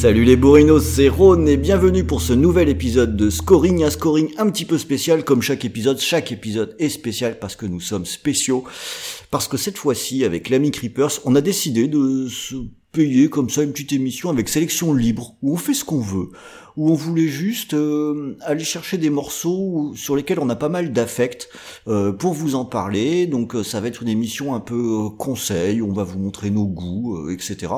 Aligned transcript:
Salut 0.00 0.22
les 0.22 0.36
bourrinos, 0.36 0.84
c'est 0.84 1.08
Ron 1.08 1.44
et 1.46 1.56
bienvenue 1.56 2.04
pour 2.04 2.22
ce 2.22 2.32
nouvel 2.32 2.68
épisode 2.68 3.16
de 3.16 3.30
Scoring, 3.30 3.82
un 3.82 3.90
scoring 3.90 4.32
un 4.38 4.48
petit 4.48 4.64
peu 4.64 4.78
spécial 4.78 5.24
comme 5.24 5.42
chaque 5.42 5.64
épisode. 5.64 5.98
Chaque 5.98 6.30
épisode 6.30 6.76
est 6.78 6.88
spécial 6.88 7.40
parce 7.40 7.56
que 7.56 7.66
nous 7.66 7.80
sommes 7.80 8.06
spéciaux. 8.06 8.62
Parce 9.32 9.48
que 9.48 9.56
cette 9.56 9.76
fois-ci, 9.76 10.24
avec 10.24 10.50
l'ami 10.50 10.70
Creepers, 10.70 11.18
on 11.24 11.34
a 11.34 11.40
décidé 11.40 11.88
de 11.88 12.28
se 12.28 12.54
payer 12.98 13.30
comme 13.30 13.48
ça 13.48 13.62
une 13.62 13.70
petite 13.70 13.92
émission 13.92 14.28
avec 14.28 14.48
sélection 14.48 14.92
libre, 14.92 15.36
où 15.40 15.52
on 15.52 15.56
fait 15.56 15.72
ce 15.72 15.84
qu'on 15.84 16.00
veut 16.00 16.30
où 16.78 16.92
on 16.92 16.94
voulait 16.94 17.26
juste 17.26 17.74
euh, 17.74 18.36
aller 18.40 18.62
chercher 18.62 18.98
des 18.98 19.10
morceaux 19.10 19.92
sur 19.96 20.14
lesquels 20.14 20.38
on 20.38 20.48
a 20.48 20.54
pas 20.54 20.68
mal 20.68 20.92
d'affect 20.92 21.48
euh, 21.88 22.12
pour 22.12 22.34
vous 22.34 22.54
en 22.54 22.64
parler. 22.64 23.26
Donc 23.26 23.56
euh, 23.56 23.64
ça 23.64 23.80
va 23.80 23.88
être 23.88 24.00
une 24.00 24.08
émission 24.08 24.54
un 24.54 24.60
peu 24.60 25.08
conseil, 25.18 25.82
on 25.82 25.92
va 25.92 26.04
vous 26.04 26.20
montrer 26.20 26.50
nos 26.50 26.66
goûts, 26.66 27.30
etc. 27.30 27.72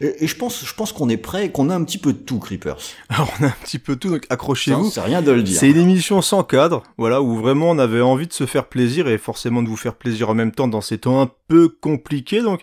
Et, 0.00 0.24
et, 0.24 0.26
je 0.26 0.36
pense, 0.36 0.64
je 0.64 0.74
pense 0.74 0.92
qu'on 0.92 1.10
est 1.10 1.18
prêt, 1.18 1.50
qu'on 1.52 1.68
a 1.68 1.74
un 1.74 1.84
petit 1.84 1.98
peu 1.98 2.14
de 2.14 2.18
tout, 2.18 2.38
Creepers. 2.38 2.78
Alors 3.10 3.30
on 3.40 3.44
a 3.44 3.48
un 3.48 3.54
petit 3.62 3.78
peu 3.78 3.96
de 3.96 4.00
tout, 4.00 4.08
donc 4.08 4.24
accrochez-vous. 4.30 4.90
C'est 4.90 5.02
rien 5.02 5.20
de 5.20 5.32
le 5.32 5.42
dire. 5.42 5.60
C'est 5.60 5.68
une 5.68 5.76
émission 5.76 6.22
sans 6.22 6.42
cadre, 6.42 6.82
voilà, 6.96 7.20
où 7.20 7.36
vraiment 7.36 7.68
on 7.70 7.78
avait 7.78 8.00
envie 8.00 8.26
de 8.26 8.32
se 8.32 8.46
faire 8.46 8.68
plaisir 8.68 9.06
et 9.06 9.18
forcément 9.18 9.62
de 9.62 9.68
vous 9.68 9.76
faire 9.76 9.96
plaisir 9.96 10.30
en 10.30 10.34
même 10.34 10.52
temps 10.52 10.66
dans 10.66 10.80
ces 10.80 10.96
temps 10.96 11.20
un 11.20 11.30
peu 11.46 11.68
compliqués. 11.68 12.40
Donc 12.40 12.62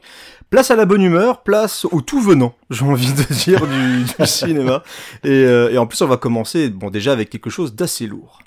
place 0.49 0.71
à 0.71 0.75
la 0.75 0.85
bonne 0.85 1.01
humeur, 1.01 1.43
place 1.43 1.85
au 1.85 2.01
tout 2.01 2.21
venant, 2.21 2.55
j'ai 2.69 2.85
envie 2.85 3.13
de 3.13 3.33
dire, 3.33 3.65
du, 3.67 4.05
cinéma. 4.25 4.83
Et, 5.23 5.29
euh, 5.29 5.71
et 5.71 5.77
en 5.77 5.87
plus, 5.87 6.01
on 6.01 6.07
va 6.07 6.17
commencer, 6.17 6.69
bon, 6.69 6.89
déjà 6.89 7.11
avec 7.11 7.29
quelque 7.29 7.49
chose 7.49 7.75
d'assez 7.75 8.07
lourd. 8.07 8.39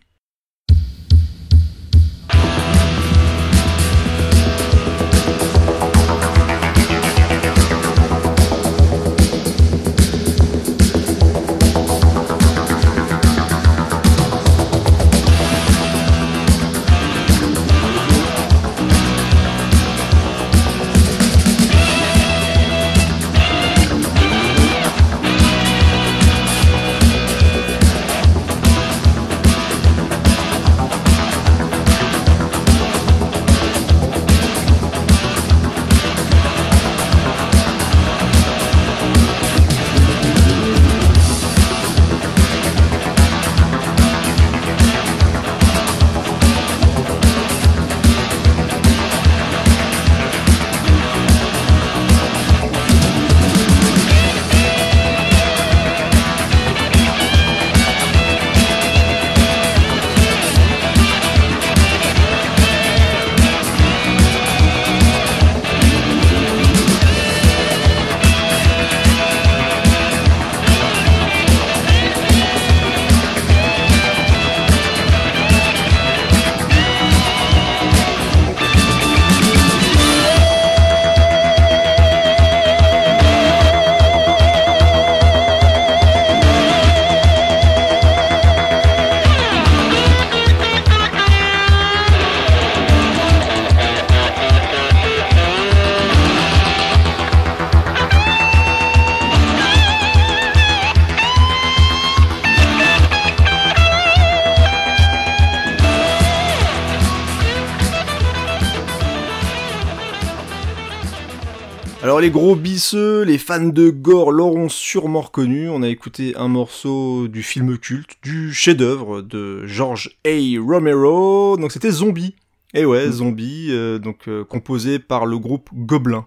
Les 112.30 112.34
gros 112.34 112.54
bisseux, 112.54 113.22
les 113.22 113.38
fans 113.38 113.58
de 113.58 113.90
gore 113.90 114.30
l'auront 114.30 114.68
sûrement 114.68 115.22
reconnu. 115.22 115.68
On 115.68 115.82
a 115.82 115.88
écouté 115.88 116.36
un 116.36 116.46
morceau 116.46 117.26
du 117.26 117.42
film 117.42 117.76
culte, 117.76 118.18
du 118.22 118.54
chef-d'œuvre 118.54 119.20
de 119.20 119.66
George 119.66 120.16
A. 120.24 120.38
Romero. 120.64 121.56
Donc 121.56 121.72
c'était 121.72 121.90
Zombie. 121.90 122.36
Et 122.72 122.84
ouais, 122.84 123.08
mm. 123.08 123.10
Zombie, 123.10 123.66
euh, 123.70 123.98
donc 123.98 124.28
euh, 124.28 124.44
composé 124.44 125.00
par 125.00 125.26
le 125.26 125.38
groupe 125.38 125.70
Gobelin. 125.74 126.24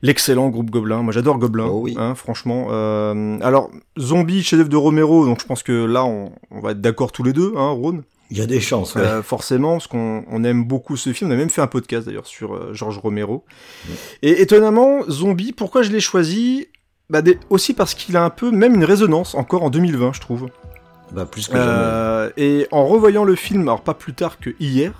L'excellent 0.00 0.48
groupe 0.48 0.70
Gobelin. 0.70 1.02
Moi 1.02 1.12
j'adore 1.12 1.36
Gobelin, 1.38 1.68
oh 1.70 1.86
hein, 1.94 2.14
franchement. 2.14 2.68
Euh, 2.70 3.38
alors, 3.42 3.70
Zombie, 3.98 4.42
chef-d'œuvre 4.42 4.70
de 4.70 4.76
Romero, 4.76 5.26
donc 5.26 5.42
je 5.42 5.46
pense 5.46 5.62
que 5.62 5.84
là 5.84 6.06
on, 6.06 6.32
on 6.52 6.60
va 6.60 6.70
être 6.70 6.80
d'accord 6.80 7.12
tous 7.12 7.22
les 7.22 7.34
deux, 7.34 7.52
hein, 7.54 7.68
Ron 7.68 8.02
il 8.30 8.38
y 8.38 8.40
a 8.40 8.46
des 8.46 8.60
chances, 8.60 8.94
ouais. 8.94 9.02
euh, 9.02 9.22
forcément, 9.22 9.72
parce 9.72 9.86
qu'on 9.86 10.24
on 10.30 10.44
aime 10.44 10.64
beaucoup 10.64 10.96
ce 10.96 11.12
film. 11.12 11.30
On 11.30 11.34
a 11.34 11.36
même 11.36 11.50
fait 11.50 11.60
un 11.60 11.66
podcast 11.66 12.06
d'ailleurs 12.06 12.26
sur 12.26 12.54
euh, 12.54 12.72
Georges 12.72 12.98
Romero. 12.98 13.44
Et 14.22 14.40
étonnamment, 14.40 15.02
Zombie, 15.08 15.52
pourquoi 15.52 15.82
je 15.82 15.90
l'ai 15.90 16.00
choisi? 16.00 16.68
Bah, 17.10 17.22
des... 17.22 17.38
Aussi 17.50 17.74
parce 17.74 17.94
qu'il 17.94 18.16
a 18.16 18.24
un 18.24 18.30
peu 18.30 18.50
même 18.50 18.74
une 18.74 18.84
résonance 18.84 19.34
encore 19.34 19.62
en 19.62 19.70
2020, 19.70 20.14
je 20.14 20.20
trouve. 20.20 20.48
Bah, 21.12 21.26
plus 21.26 21.48
que 21.48 21.56
jamais. 21.56 21.66
Euh, 21.68 22.30
et 22.36 22.66
en 22.70 22.86
revoyant 22.86 23.24
le 23.24 23.34
film, 23.34 23.62
alors 23.62 23.82
pas 23.82 23.94
plus 23.94 24.14
tard 24.14 24.38
que 24.38 24.50
hier, 24.58 24.92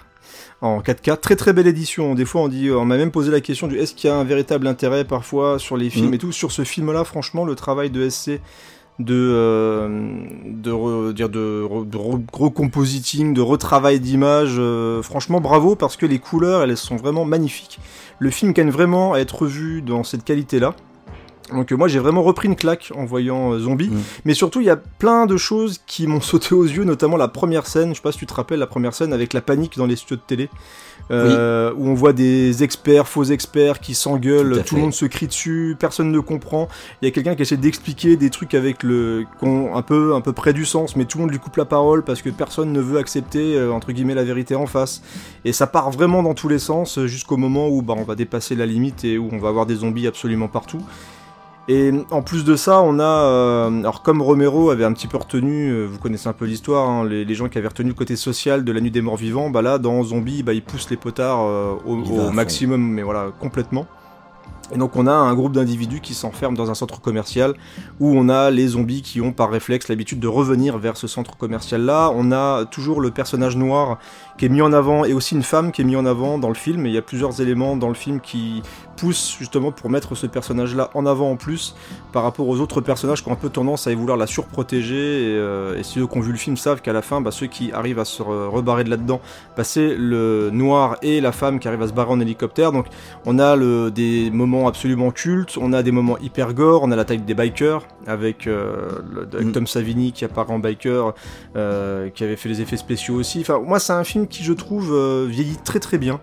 en 0.60 0.80
4K, 0.80 1.18
très 1.18 1.36
très 1.36 1.52
belle 1.52 1.66
édition. 1.66 2.14
Des 2.14 2.26
fois, 2.26 2.42
on 2.42 2.48
dit, 2.48 2.70
on 2.70 2.84
m'a 2.84 2.98
même 2.98 3.10
posé 3.10 3.30
la 3.30 3.40
question 3.40 3.68
du 3.68 3.78
est-ce 3.78 3.94
qu'il 3.94 4.08
y 4.08 4.12
a 4.12 4.16
un 4.16 4.24
véritable 4.24 4.66
intérêt 4.66 5.04
parfois 5.04 5.58
sur 5.58 5.76
les 5.76 5.88
films 5.88 6.10
mm. 6.10 6.14
et 6.14 6.18
tout. 6.18 6.32
Sur 6.32 6.52
ce 6.52 6.62
film-là, 6.62 7.04
franchement, 7.04 7.44
le 7.44 7.54
travail 7.54 7.90
de 7.90 8.08
SC 8.08 8.40
de 8.98 9.14
euh, 9.14 9.88
de 10.46 11.12
dire 11.12 11.28
de, 11.28 11.66
de 11.84 11.96
recompositing, 12.32 13.34
de 13.34 13.40
retravail 13.40 14.00
d'image. 14.00 14.56
Euh, 14.58 15.02
franchement, 15.02 15.40
bravo 15.40 15.74
parce 15.74 15.96
que 15.96 16.06
les 16.06 16.18
couleurs, 16.18 16.62
elles 16.62 16.76
sont 16.76 16.96
vraiment 16.96 17.24
magnifiques. 17.24 17.78
Le 18.18 18.30
film 18.30 18.52
gagne 18.52 18.70
vraiment 18.70 19.14
à 19.14 19.18
être 19.18 19.46
vu 19.46 19.82
dans 19.82 20.04
cette 20.04 20.24
qualité-là. 20.24 20.74
Donc 21.52 21.72
euh, 21.72 21.76
moi 21.76 21.88
j'ai 21.88 21.98
vraiment 21.98 22.22
repris 22.22 22.48
une 22.48 22.56
claque 22.56 22.90
en 22.96 23.04
voyant 23.04 23.58
Zombie, 23.58 23.90
mm. 23.90 24.00
mais 24.24 24.34
surtout 24.34 24.60
il 24.60 24.66
y 24.66 24.70
a 24.70 24.76
plein 24.76 25.26
de 25.26 25.36
choses 25.36 25.80
qui 25.86 26.06
m'ont 26.06 26.20
sauté 26.22 26.54
aux 26.54 26.64
yeux, 26.64 26.84
notamment 26.84 27.16
la 27.16 27.28
première 27.28 27.66
scène, 27.66 27.90
je 27.90 27.94
sais 27.94 28.02
pas 28.02 28.12
si 28.12 28.18
tu 28.18 28.26
te 28.26 28.34
rappelles 28.34 28.58
la 28.58 28.66
première 28.66 28.94
scène 28.94 29.12
avec 29.12 29.32
la 29.32 29.40
panique 29.40 29.76
dans 29.76 29.86
les 29.86 29.96
studios 29.96 30.16
de 30.16 30.22
télé, 30.26 30.48
euh, 31.10 31.72
où 31.76 31.88
on 31.88 31.94
voit 31.94 32.12
des 32.12 32.62
experts, 32.62 33.08
faux 33.08 33.24
experts 33.24 33.80
qui 33.80 33.94
s'engueulent, 33.94 34.62
tout, 34.64 34.76
le 34.76 34.82
monde 34.82 34.94
se 34.94 35.04
crie 35.04 35.26
dessus, 35.26 35.76
personne 35.78 36.10
ne 36.10 36.20
comprend. 36.20 36.68
Il 37.02 37.04
y 37.04 37.08
a 37.08 37.10
quelqu'un 37.10 37.34
qui 37.34 37.42
essaie 37.42 37.56
d'expliquer 37.56 38.16
des 38.16 38.30
trucs 38.30 38.54
avec 38.54 38.82
le 38.82 39.24
un 39.42 39.82
peu 39.82 40.14
un 40.14 40.20
peu 40.20 40.32
près 40.32 40.52
du 40.52 40.64
sens, 40.64 40.96
mais 40.96 41.04
tout 41.04 41.18
le 41.18 41.24
monde 41.24 41.30
lui 41.30 41.38
coupe 41.38 41.56
la 41.56 41.64
parole 41.66 42.04
parce 42.04 42.22
que 42.22 42.30
personne 42.30 42.72
ne 42.72 42.80
veut 42.80 42.98
accepter 42.98 43.56
euh, 43.56 43.70
entre 43.70 43.92
guillemets 43.92 44.14
la 44.14 44.24
vérité 44.24 44.54
en 44.54 44.66
face. 44.66 45.02
Et 45.44 45.52
ça 45.52 45.66
part 45.66 45.90
vraiment 45.90 46.22
dans 46.22 46.34
tous 46.34 46.48
les 46.48 46.58
sens 46.58 46.98
jusqu'au 47.04 47.36
moment 47.36 47.68
où 47.68 47.82
bah, 47.82 47.94
on 47.96 48.04
va 48.04 48.14
dépasser 48.14 48.54
la 48.54 48.66
limite 48.66 49.04
et 49.04 49.18
où 49.18 49.28
on 49.30 49.38
va 49.38 49.48
avoir 49.48 49.66
des 49.66 49.76
zombies 49.76 50.06
absolument 50.06 50.48
partout. 50.48 50.80
Et 51.66 51.92
en 52.10 52.20
plus 52.20 52.44
de 52.44 52.56
ça, 52.56 52.82
on 52.82 52.98
a, 52.98 53.02
euh, 53.02 53.80
alors 53.80 54.02
comme 54.02 54.20
Romero 54.20 54.68
avait 54.68 54.84
un 54.84 54.92
petit 54.92 55.06
peu 55.06 55.16
retenu, 55.16 55.70
euh, 55.70 55.86
vous 55.86 55.98
connaissez 55.98 56.28
un 56.28 56.34
peu 56.34 56.44
l'histoire, 56.44 56.88
hein, 56.88 57.06
les, 57.06 57.34
gens 57.34 57.48
qui 57.48 57.56
avaient 57.56 57.68
retenu 57.68 57.88
le 57.88 57.94
côté 57.94 58.16
social 58.16 58.64
de 58.64 58.72
la 58.72 58.82
nuit 58.82 58.90
des 58.90 59.00
morts 59.00 59.16
vivants, 59.16 59.48
bah 59.48 59.62
là 59.62 59.78
dans 59.78 60.02
Zombie, 60.02 60.42
bah 60.42 60.52
il 60.52 60.62
pousse 60.62 60.90
les 60.90 60.98
potards 60.98 61.40
euh, 61.42 61.74
au, 61.86 62.30
maximum, 62.30 62.82
mais 62.82 63.02
voilà 63.02 63.28
complètement. 63.40 63.86
Et 64.74 64.78
donc 64.78 64.96
on 64.96 65.06
a 65.06 65.12
un 65.12 65.34
groupe 65.34 65.52
d'individus 65.52 66.00
qui 66.00 66.12
s'enferment 66.12 66.56
dans 66.56 66.70
un 66.70 66.74
centre 66.74 67.00
commercial 67.00 67.54
où 68.00 68.14
on 68.14 68.28
a 68.28 68.50
les 68.50 68.68
zombies 68.68 69.02
qui 69.02 69.20
ont 69.20 69.32
par 69.32 69.50
réflexe 69.50 69.88
l'habitude 69.88 70.20
de 70.20 70.28
revenir 70.28 70.78
vers 70.78 70.96
ce 70.96 71.06
centre 71.06 71.36
commercial 71.36 71.82
là. 71.82 72.10
On 72.14 72.32
a 72.32 72.64
toujours 72.66 73.00
le 73.00 73.10
personnage 73.10 73.56
noir 73.56 73.98
qui 74.36 74.46
est 74.46 74.48
mis 74.48 74.62
en 74.62 74.72
avant 74.72 75.04
et 75.04 75.12
aussi 75.12 75.34
une 75.34 75.42
femme 75.42 75.70
qui 75.72 75.82
est 75.82 75.84
mis 75.84 75.96
en 75.96 76.06
avant 76.06 76.38
dans 76.38 76.48
le 76.48 76.54
film. 76.54 76.86
Et 76.86 76.88
il 76.88 76.94
y 76.94 76.98
a 76.98 77.02
plusieurs 77.02 77.40
éléments 77.40 77.76
dans 77.76 77.88
le 77.88 77.94
film 77.94 78.20
qui 78.20 78.62
poussent 78.96 79.36
justement 79.38 79.72
pour 79.72 79.90
mettre 79.90 80.14
ce 80.14 80.26
personnage 80.26 80.74
là 80.74 80.90
en 80.94 81.04
avant 81.06 81.30
en 81.30 81.36
plus 81.36 81.74
par 82.12 82.22
rapport 82.22 82.48
aux 82.48 82.60
autres 82.60 82.80
personnages 82.80 83.22
qui 83.22 83.28
ont 83.28 83.32
un 83.32 83.36
peu 83.36 83.48
tendance 83.48 83.86
à 83.86 83.94
vouloir 83.94 84.16
la 84.16 84.26
surprotéger. 84.26 84.94
Et, 84.94 85.36
euh, 85.36 85.78
et 85.78 85.82
ceux 85.82 86.06
qui 86.06 86.18
ont 86.18 86.20
vu 86.20 86.32
le 86.32 86.38
film 86.38 86.56
savent 86.56 86.80
qu'à 86.80 86.92
la 86.92 87.02
fin, 87.02 87.20
bah, 87.20 87.30
ceux 87.30 87.46
qui 87.46 87.72
arrivent 87.72 87.98
à 87.98 88.04
se 88.04 88.22
rebarrer 88.22 88.84
de 88.84 88.90
là-dedans, 88.90 89.20
bah, 89.56 89.64
c'est 89.64 89.94
le 89.96 90.50
noir 90.52 90.96
et 91.02 91.20
la 91.20 91.32
femme 91.32 91.58
qui 91.58 91.68
arrivent 91.68 91.82
à 91.82 91.88
se 91.88 91.92
barrer 91.92 92.10
en 92.10 92.20
hélicoptère. 92.20 92.72
Donc 92.72 92.86
on 93.26 93.38
a 93.38 93.56
le, 93.56 93.90
des 93.90 94.30
moments 94.30 94.68
absolument 94.68 95.10
culte, 95.10 95.56
on 95.60 95.72
a 95.72 95.82
des 95.82 95.92
moments 95.92 96.18
hyper 96.18 96.54
gore, 96.54 96.82
on 96.82 96.90
a 96.90 96.96
la 96.96 97.04
taille 97.04 97.18
des 97.18 97.34
bikers 97.34 97.86
avec, 98.06 98.46
euh, 98.46 99.00
mm. 99.32 99.52
Tom 99.52 99.66
Savini 99.66 100.12
qui 100.12 100.24
apparaît 100.24 100.52
en 100.52 100.58
biker, 100.58 101.14
euh, 101.56 102.10
qui 102.10 102.24
avait 102.24 102.36
fait 102.36 102.48
les 102.48 102.60
effets 102.60 102.76
spéciaux 102.76 103.14
aussi. 103.16 103.40
Enfin, 103.40 103.58
moi, 103.58 103.78
c'est 103.78 103.92
un 103.92 104.04
film 104.04 104.23
qui, 104.26 104.42
je 104.42 104.52
trouve, 104.52 104.92
euh, 104.92 105.26
vieillit 105.28 105.56
très 105.56 105.80
très 105.80 105.98
bien. 105.98 106.20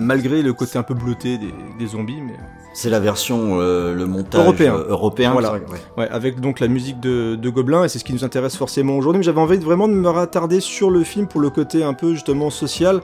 malgré 0.00 0.42
le 0.42 0.52
côté 0.52 0.78
un 0.78 0.82
peu 0.82 0.94
bleuté 0.94 1.38
des, 1.78 1.86
zombies, 1.86 2.20
mais 2.20 2.36
c'est 2.74 2.90
la 2.90 3.00
version 3.00 3.58
le 3.58 4.06
montage 4.06 4.40
européen, 4.40 4.74
européen 4.88 5.32
voilà. 5.32 5.58
Ouais. 5.96 6.08
avec 6.10 6.40
donc 6.40 6.60
la 6.60 6.68
musique 6.68 7.00
de, 7.00 7.34
de 7.34 7.50
Gobelin 7.50 7.84
et 7.84 7.88
c'est 7.88 7.98
ce 7.98 8.04
qui 8.04 8.12
nous 8.12 8.24
intéresse 8.24 8.56
forcément 8.56 8.96
aujourd'hui. 8.96 9.18
Mais 9.18 9.24
j'avais 9.24 9.40
envie 9.40 9.58
de 9.58 9.64
vraiment 9.64 9.88
de 9.88 9.94
me 9.94 10.08
rattarder 10.08 10.60
sur 10.60 10.90
le 10.90 11.02
film 11.02 11.26
pour 11.26 11.40
le 11.40 11.50
côté 11.50 11.82
un 11.82 11.94
peu 11.94 12.14
justement 12.14 12.50
social 12.50 13.02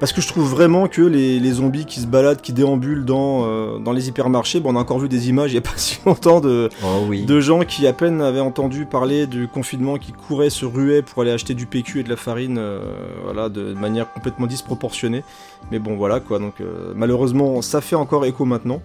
parce 0.00 0.12
que 0.12 0.20
je 0.20 0.28
trouve 0.28 0.48
vraiment 0.48 0.86
que 0.86 1.02
les, 1.02 1.40
les 1.40 1.52
zombies 1.52 1.84
qui 1.84 2.00
se 2.00 2.06
baladent, 2.06 2.40
qui 2.40 2.52
déambulent 2.52 3.04
dans, 3.04 3.44
euh, 3.44 3.78
dans 3.78 3.92
les 3.92 4.08
hypermarchés, 4.08 4.60
bon, 4.60 4.72
on 4.72 4.76
a 4.76 4.80
encore 4.80 4.98
vu 4.98 5.08
des 5.08 5.28
images 5.28 5.50
il 5.50 5.54
n'y 5.54 5.58
a 5.58 5.62
pas 5.70 5.76
si 5.76 5.98
longtemps 6.06 6.40
de, 6.40 6.68
oh 6.84 7.12
de 7.12 7.40
gens 7.40 7.60
qui 7.60 7.86
à 7.86 7.92
peine 7.92 8.20
avaient 8.20 8.40
entendu 8.40 8.86
parler 8.86 9.26
du 9.26 9.48
confinement, 9.48 9.98
qui 9.98 10.12
couraient, 10.12 10.50
se 10.50 10.64
ruaient 10.64 11.02
pour 11.02 11.22
aller 11.22 11.32
acheter 11.32 11.54
du 11.54 11.66
PQ 11.66 12.00
et 12.00 12.02
de 12.02 12.08
la 12.08 12.16
farine, 12.16 12.58
euh, 12.58 12.80
voilà, 13.24 13.48
de 13.48 13.74
manière 13.74 14.12
complètement 14.12 14.46
disproportionnée. 14.46 15.24
Mais 15.70 15.78
bon, 15.78 15.96
voilà 15.96 16.20
quoi, 16.20 16.38
donc 16.38 16.60
euh, 16.60 16.92
malheureusement, 16.94 17.62
ça 17.62 17.80
fait 17.80 17.96
encore 17.96 18.24
écho 18.24 18.44
maintenant. 18.44 18.80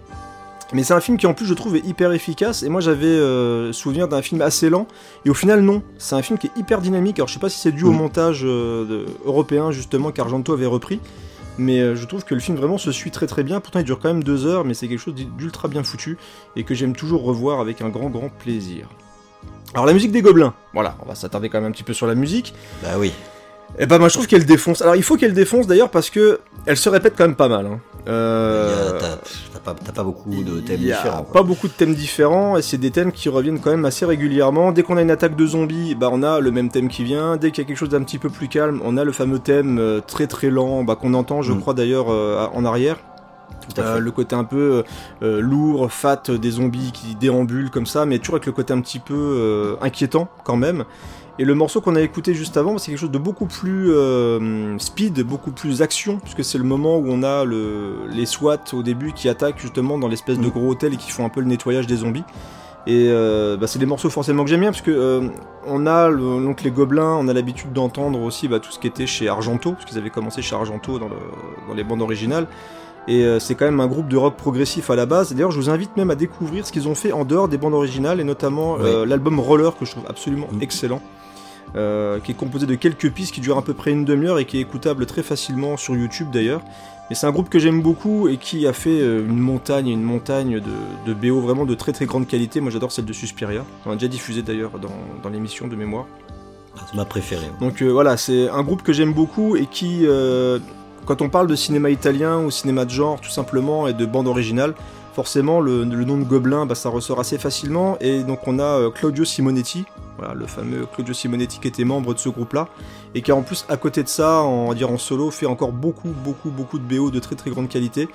Mais 0.74 0.84
c'est 0.84 0.94
un 0.94 1.00
film 1.00 1.18
qui 1.18 1.28
en 1.28 1.36
plus 1.36 1.46
je 1.46 1.54
trouve 1.54 1.76
est 1.76 1.86
hyper 1.86 2.12
efficace 2.14 2.64
et 2.64 2.70
moi 2.70 2.82
j'avais 2.82 3.06
euh, 3.06 3.72
souvenir 3.72 4.08
d'un 4.08 4.24
film 4.24 4.42
assez 4.42 4.70
lent 4.70 4.88
et 5.24 5.30
au 5.30 5.36
final 5.36 5.62
non, 5.62 5.84
c'est 6.00 6.16
un 6.16 6.22
film 6.24 6.40
qui 6.40 6.48
est 6.48 6.60
hyper 6.60 6.82
dynamique. 6.82 7.20
Alors 7.20 7.28
je 7.28 7.36
sais 7.36 7.40
pas 7.40 7.50
si 7.50 7.60
c'est 7.60 7.72
dû 7.72 7.84
au 7.84 7.92
mm. 7.92 7.98
montage 7.98 8.42
euh, 8.44 9.06
européen 9.24 9.72
justement 9.72 10.12
qu'Argento 10.12 10.52
avait 10.52 10.66
repris, 10.66 11.00
mais 11.60 11.80
euh, 11.80 11.96
je 11.96 12.06
trouve 12.06 12.26
que 12.26 12.34
le 12.34 12.40
film 12.40 12.58
vraiment 12.58 12.80
se 12.80 12.92
suit 12.92 13.12
très 13.12 13.28
très 13.28 13.44
bien. 13.44 13.60
Pourtant 13.60 13.80
il 13.80 13.86
dure 13.86 14.00
quand 14.00 14.10
même 14.10 14.24
deux 14.24 14.48
heures, 14.48 14.66
mais 14.66 14.74
c'est 14.74 14.88
quelque 14.88 15.00
chose 15.00 15.14
d'ultra 15.14 15.68
bien 15.68 15.84
foutu 15.84 16.18
et 16.56 16.64
que 16.64 16.74
j'aime 16.74 16.96
toujours 16.96 17.24
revoir 17.24 17.60
avec 17.60 17.82
un 17.82 17.90
grand 17.90 18.10
grand 18.10 18.30
plaisir. 18.30 18.90
Alors 19.76 19.86
la 19.86 19.94
musique 19.94 20.12
des 20.12 20.22
Gobelins, 20.24 20.56
voilà, 20.74 20.98
on 21.04 21.08
va 21.08 21.14
s'attarder 21.14 21.50
quand 21.50 21.60
même 21.60 21.70
un 21.70 21.72
petit 21.72 21.84
peu 21.84 21.94
sur 21.94 22.08
la 22.08 22.16
musique. 22.16 22.56
Bah 22.82 22.90
oui. 22.98 23.12
Et 23.80 23.84
eh 23.84 23.86
bah 23.88 23.98
moi 23.98 24.08
je 24.08 24.14
trouve 24.14 24.28
qu'elle 24.28 24.46
défonce. 24.46 24.82
Alors 24.82 24.96
il 24.96 25.02
faut 25.04 25.18
qu'elle 25.18 25.34
défonce 25.34 25.66
d'ailleurs 25.66 25.90
parce 25.90 26.12
que 26.12 26.42
elle 26.66 26.78
se 26.78 26.90
répète 26.90 27.14
quand 27.18 27.26
même 27.26 27.36
pas 27.36 27.48
mal. 27.48 27.66
Hein. 27.66 27.80
Euh... 28.08 29.00
T'as 29.64 29.74
pas, 29.94 30.04
beaucoup 30.04 30.44
de 30.44 30.60
thèmes 30.60 30.80
différents. 30.80 31.24
Pas 31.24 31.44
beaucoup 31.44 31.68
de 31.68 31.74
thèmes 31.74 31.96
différents 31.96 32.58
et 32.58 32.62
c'est 32.62 32.78
des 32.78 32.92
thèmes 32.92 33.14
qui 33.14 33.30
reviennent 33.30 33.60
quand 33.60 33.72
même 33.72 33.86
assez 33.86 34.06
régulièrement. 34.06 34.74
Dès 34.74 34.84
qu'on 34.84 34.98
a 34.98 35.02
une 35.02 35.12
attaque 35.12 35.38
de 35.38 35.46
zombies, 35.46 35.96
bah 35.96 36.10
on 36.12 36.22
a 36.22 36.42
le 36.42 36.52
même 36.52 36.70
thème 36.70 36.90
qui 36.90 37.04
vient. 37.04 37.38
Dès 37.38 37.52
qu'il 37.52 37.64
y 37.64 37.66
a 37.66 37.68
quelque 37.68 37.78
chose 37.78 37.90
d'un 37.90 38.04
petit 38.04 38.18
peu 38.18 38.30
plus 38.30 38.50
calme, 38.50 38.82
on 38.84 38.98
a 38.98 39.06
le 39.06 39.14
fameux 39.14 39.40
thème 39.40 39.80
euh, 39.80 40.02
très 40.06 40.28
très 40.28 40.50
lent 40.50 40.84
bah, 40.84 40.96
qu'on 40.96 41.14
entend, 41.14 41.42
je 41.42 41.54
mm. 41.54 41.62
crois 41.62 41.74
d'ailleurs 41.74 42.08
euh, 42.10 42.48
en 42.54 42.66
arrière. 42.66 42.98
Euh, 43.80 44.00
le 44.00 44.12
côté 44.12 44.36
un 44.36 44.44
peu 44.44 44.84
lourd, 45.22 45.92
fat 45.92 46.24
des 46.30 46.52
zombies 46.52 46.92
qui 46.92 47.16
déambulent 47.16 47.70
comme 47.70 47.86
ça, 47.86 48.06
mais 48.06 48.20
toujours 48.20 48.36
avec 48.36 48.46
le 48.46 48.52
côté 48.52 48.74
un 48.74 48.82
petit 48.82 49.00
peu 49.00 49.78
inquiétant 49.82 50.28
quand 50.44 50.58
même. 50.58 50.86
Et 51.40 51.46
le 51.46 51.56
morceau 51.56 51.82
qu'on 51.82 51.96
a 51.96 52.02
écouté 52.02 52.36
juste 52.36 52.58
avant, 52.58 52.78
c'est 52.78 52.92
quelque 52.92 53.00
chose 53.00 53.12
de 53.12 53.18
beaucoup 53.18 53.48
plus 53.48 53.92
euh, 53.92 54.78
speed, 54.78 55.20
beaucoup 55.22 55.52
plus 55.52 55.82
action, 55.82 56.20
puisque 56.20 56.44
c'est 56.44 56.60
le 56.60 56.64
moment 56.64 56.98
où 56.98 57.06
on 57.08 57.24
a 57.24 57.44
le, 57.44 58.06
les 58.08 58.28
SWAT 58.28 58.60
au 58.74 58.84
début 58.84 59.14
qui 59.14 59.28
attaquent 59.30 59.60
justement 59.60 59.98
dans 59.98 60.08
l'espèce 60.08 60.38
de 60.38 60.46
mm. 60.46 60.52
gros 60.52 60.70
hôtel 60.70 60.94
et 60.94 60.98
qui 60.98 61.10
font 61.10 61.26
un 61.26 61.30
peu 61.30 61.40
le 61.40 61.48
nettoyage 61.48 61.88
des 61.88 61.98
zombies. 61.98 62.24
Et 62.86 63.08
euh, 63.10 63.58
bah, 63.58 63.66
c'est 63.66 63.80
des 63.80 63.88
morceaux 63.88 64.12
forcément 64.12 64.44
que 64.44 64.50
j'aime 64.52 64.60
bien, 64.60 64.70
parce 64.70 64.84
que 64.84 64.92
euh, 64.92 65.28
on 65.66 65.88
a 65.88 66.12
donc 66.12 66.62
les 66.62 66.70
gobelins, 66.70 67.16
on 67.20 67.28
a 67.28 67.34
l'habitude 67.34 67.74
d'entendre 67.74 68.22
aussi 68.22 68.48
bah, 68.48 68.60
tout 68.60 68.72
ce 68.72 68.78
qui 68.78 68.86
était 68.86 69.08
chez 69.08 69.28
Argento, 69.28 69.72
parce 69.72 69.86
qu'ils 69.86 69.98
avaient 69.98 70.12
commencé 70.12 70.44
chez 70.44 70.56
Argento 70.56 71.00
dans, 71.00 71.10
le, 71.10 71.16
dans 71.68 71.74
les 71.74 71.84
bandes 71.84 72.04
originales. 72.04 72.46
Et 73.08 73.26
c'est 73.40 73.56
quand 73.56 73.66
même 73.66 73.82
un 73.82 73.88
groupe 73.88 74.08
de 74.08 74.16
rock 74.16 74.38
progressif 74.38 74.90
à 74.90 74.96
la 74.96 75.06
base. 75.06 75.34
D'ailleurs, 75.34 75.52
je 75.52 75.60
vous 75.60 75.70
invite 75.70 75.98
même 75.98 76.10
à 76.10 76.16
découvrir 76.16 76.66
ce 76.66 76.72
qu'ils 76.72 76.88
ont 76.88 76.96
fait 76.96 77.12
en 77.12 77.26
dehors 77.26 77.50
des 77.50 77.58
bandes 77.58 77.74
originales, 77.74 78.22
et 78.22 78.24
notamment 78.24 78.78
l'album 78.78 79.40
Roller, 79.40 79.76
que 79.78 79.84
je 79.86 79.92
trouve 79.92 80.06
absolument 80.08 80.48
mm. 80.52 80.62
excellent. 80.62 81.02
Euh, 81.76 82.20
qui 82.20 82.32
est 82.32 82.36
composé 82.36 82.68
de 82.68 82.76
quelques 82.76 83.10
pistes 83.10 83.34
qui 83.34 83.42
durent 83.42 83.58
à 83.58 83.64
peu 83.64 83.74
près 83.74 83.90
une 83.90 84.06
demi-heure 84.06 84.38
et 84.38 84.46
qui 84.46 84.58
est 84.58 84.62
écoutable 84.62 85.08
très 85.08 85.24
facilement 85.24 85.76
sur 85.76 85.96
YouTube 85.96 86.28
d'ailleurs. 86.32 86.62
Mais 87.10 87.16
c'est 87.16 87.26
un 87.26 87.32
groupe 87.32 87.50
que 87.50 87.58
j'aime 87.58 87.82
beaucoup 87.82 88.28
et 88.28 88.38
qui 88.38 88.68
a 88.68 88.74
fait 88.74 89.02
euh, 89.02 89.26
une 89.26 89.40
montagne, 89.40 89.88
une 89.88 90.04
montagne 90.04 90.60
de, 90.60 91.12
de 91.12 91.14
BO 91.16 91.42
vraiment 91.42 91.66
de 91.66 91.74
très 91.74 91.92
très 91.92 92.06
grande 92.06 92.28
qualité. 92.28 92.62
Moi 92.62 92.70
j'adore 92.70 92.92
celle 92.92 93.06
de 93.06 93.14
Suspiria. 93.14 93.66
On 93.88 93.92
a 93.92 93.96
déjà 93.96 94.08
diffusé 94.08 94.44
d'ailleurs 94.44 94.78
dans, 94.78 94.94
dans 95.24 95.30
l'émission 95.30 95.68
de 95.68 95.76
mémoire. 95.76 96.06
Ah, 96.78 96.82
c'est 96.88 96.96
ma 96.96 97.06
préférée. 97.06 97.50
Donc 97.60 97.82
euh, 97.82 97.88
voilà, 97.88 98.18
c'est 98.18 98.50
un 98.50 98.62
groupe 98.62 98.84
que 98.84 98.94
j'aime 98.94 99.14
beaucoup 99.14 99.56
et 99.56 99.66
qui, 99.66 100.06
quand 101.06 101.22
on 101.22 101.30
parle 101.30 101.48
de 101.48 101.56
cinéma 101.56 101.90
italien 101.90 102.40
ou 102.40 102.52
cinéma 102.52 102.86
de 102.86 102.90
genre 102.90 103.20
tout 103.20 103.30
simplement 103.30 103.88
et 103.88 103.94
de 103.94 104.06
bande 104.06 104.28
originale, 104.28 104.74
forcément 105.14 105.60
le, 105.60 105.86
nom 105.86 106.18
de 106.18 106.24
Gobelin 106.24 106.66
bah, 106.66 106.76
ça 106.76 106.90
ressort 106.90 107.20
assez 107.20 107.38
facilement. 107.38 107.98
Et 108.00 108.24
donc 108.24 108.48
on 108.48 108.60
a 108.60 108.90
Claudio 108.92 109.26
Simonetti 109.26 109.86
voilà, 110.18 110.34
le 110.34 110.46
fameux 110.46 110.86
Claudio 110.94 111.14
Simonetti 111.14 111.60
qui 111.60 111.68
était 111.68 111.84
membre 111.84 112.14
de 112.14 112.20
ce 112.20 112.30
groupe-là, 112.30 112.68
et 113.16 113.22
qui 113.22 113.32
a 113.32 113.36
en 113.36 113.42
plus, 113.42 113.66
à 113.70 113.78
côté 113.78 114.04
de 114.04 114.08
ça, 114.08 114.42
en, 114.42 114.74
dire 114.74 114.92
en 114.92 114.98
solo, 114.98 115.32
fait 115.32 115.46
encore 115.46 115.72
beaucoup, 115.72 116.14
beaucoup, 116.24 116.50
beaucoup 116.50 116.80
de 116.80 116.84
BO 116.84 117.12
de 117.12 117.20
très 117.20 117.36
très 117.36 117.50
grande 117.50 117.70
qualité. 117.70 118.08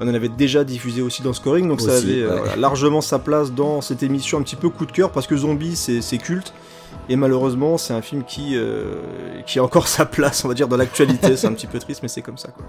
On 0.00 0.08
en 0.08 0.14
avait 0.14 0.28
déjà 0.28 0.64
diffusé 0.64 1.02
aussi 1.02 1.22
dans 1.22 1.32
Scoring, 1.32 1.68
donc 1.68 1.80
ça 1.80 1.94
avait 1.94 2.22
euh, 2.22 2.56
largement 2.56 3.00
sa 3.00 3.18
place 3.18 3.52
dans 3.52 3.80
cette 3.80 4.02
émission 4.02 4.38
un 4.38 4.42
petit 4.42 4.56
peu 4.56 4.68
coup 4.68 4.86
de 4.86 4.92
cœur, 4.92 5.10
parce 5.10 5.26
que 5.26 5.36
Zombie 5.36 5.76
c'est 5.76 6.18
culte, 6.18 6.52
et 7.08 7.16
malheureusement 7.16 7.78
c'est 7.78 7.94
un 7.94 8.02
film 8.02 8.24
qui, 8.24 8.56
euh, 8.56 8.94
qui 9.46 9.58
a 9.58 9.64
encore 9.64 9.88
sa 9.98 10.06
place, 10.06 10.44
on 10.44 10.48
va 10.48 10.54
dire, 10.54 10.68
dans 10.68 10.76
l'actualité, 10.76 11.36
c'est 11.36 11.46
un 11.46 11.52
petit 11.52 11.66
peu 11.66 11.78
triste, 11.78 12.02
mais 12.02 12.08
c'est 12.08 12.22
comme 12.22 12.38
ça 12.38 12.48
quoi. 12.48 12.64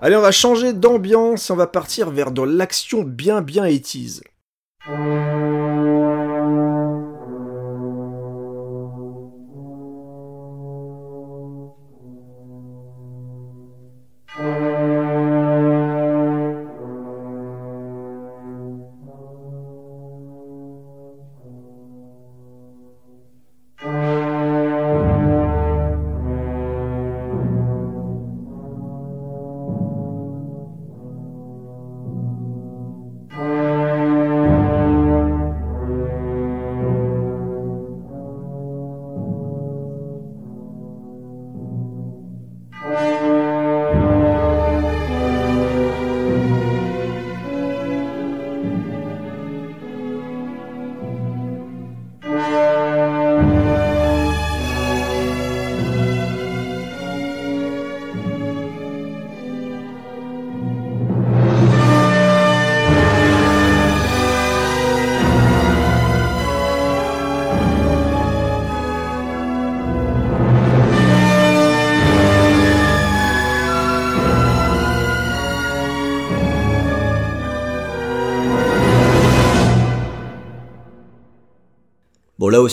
Allez, 0.00 0.14
on 0.14 0.20
va 0.20 0.30
changer 0.30 0.72
d'ambiance, 0.72 1.50
on 1.50 1.56
va 1.56 1.66
partir 1.66 2.10
vers 2.10 2.30
de 2.30 2.42
l'action 2.42 3.02
bien 3.02 3.42
bien 3.42 3.64
80 3.64 5.37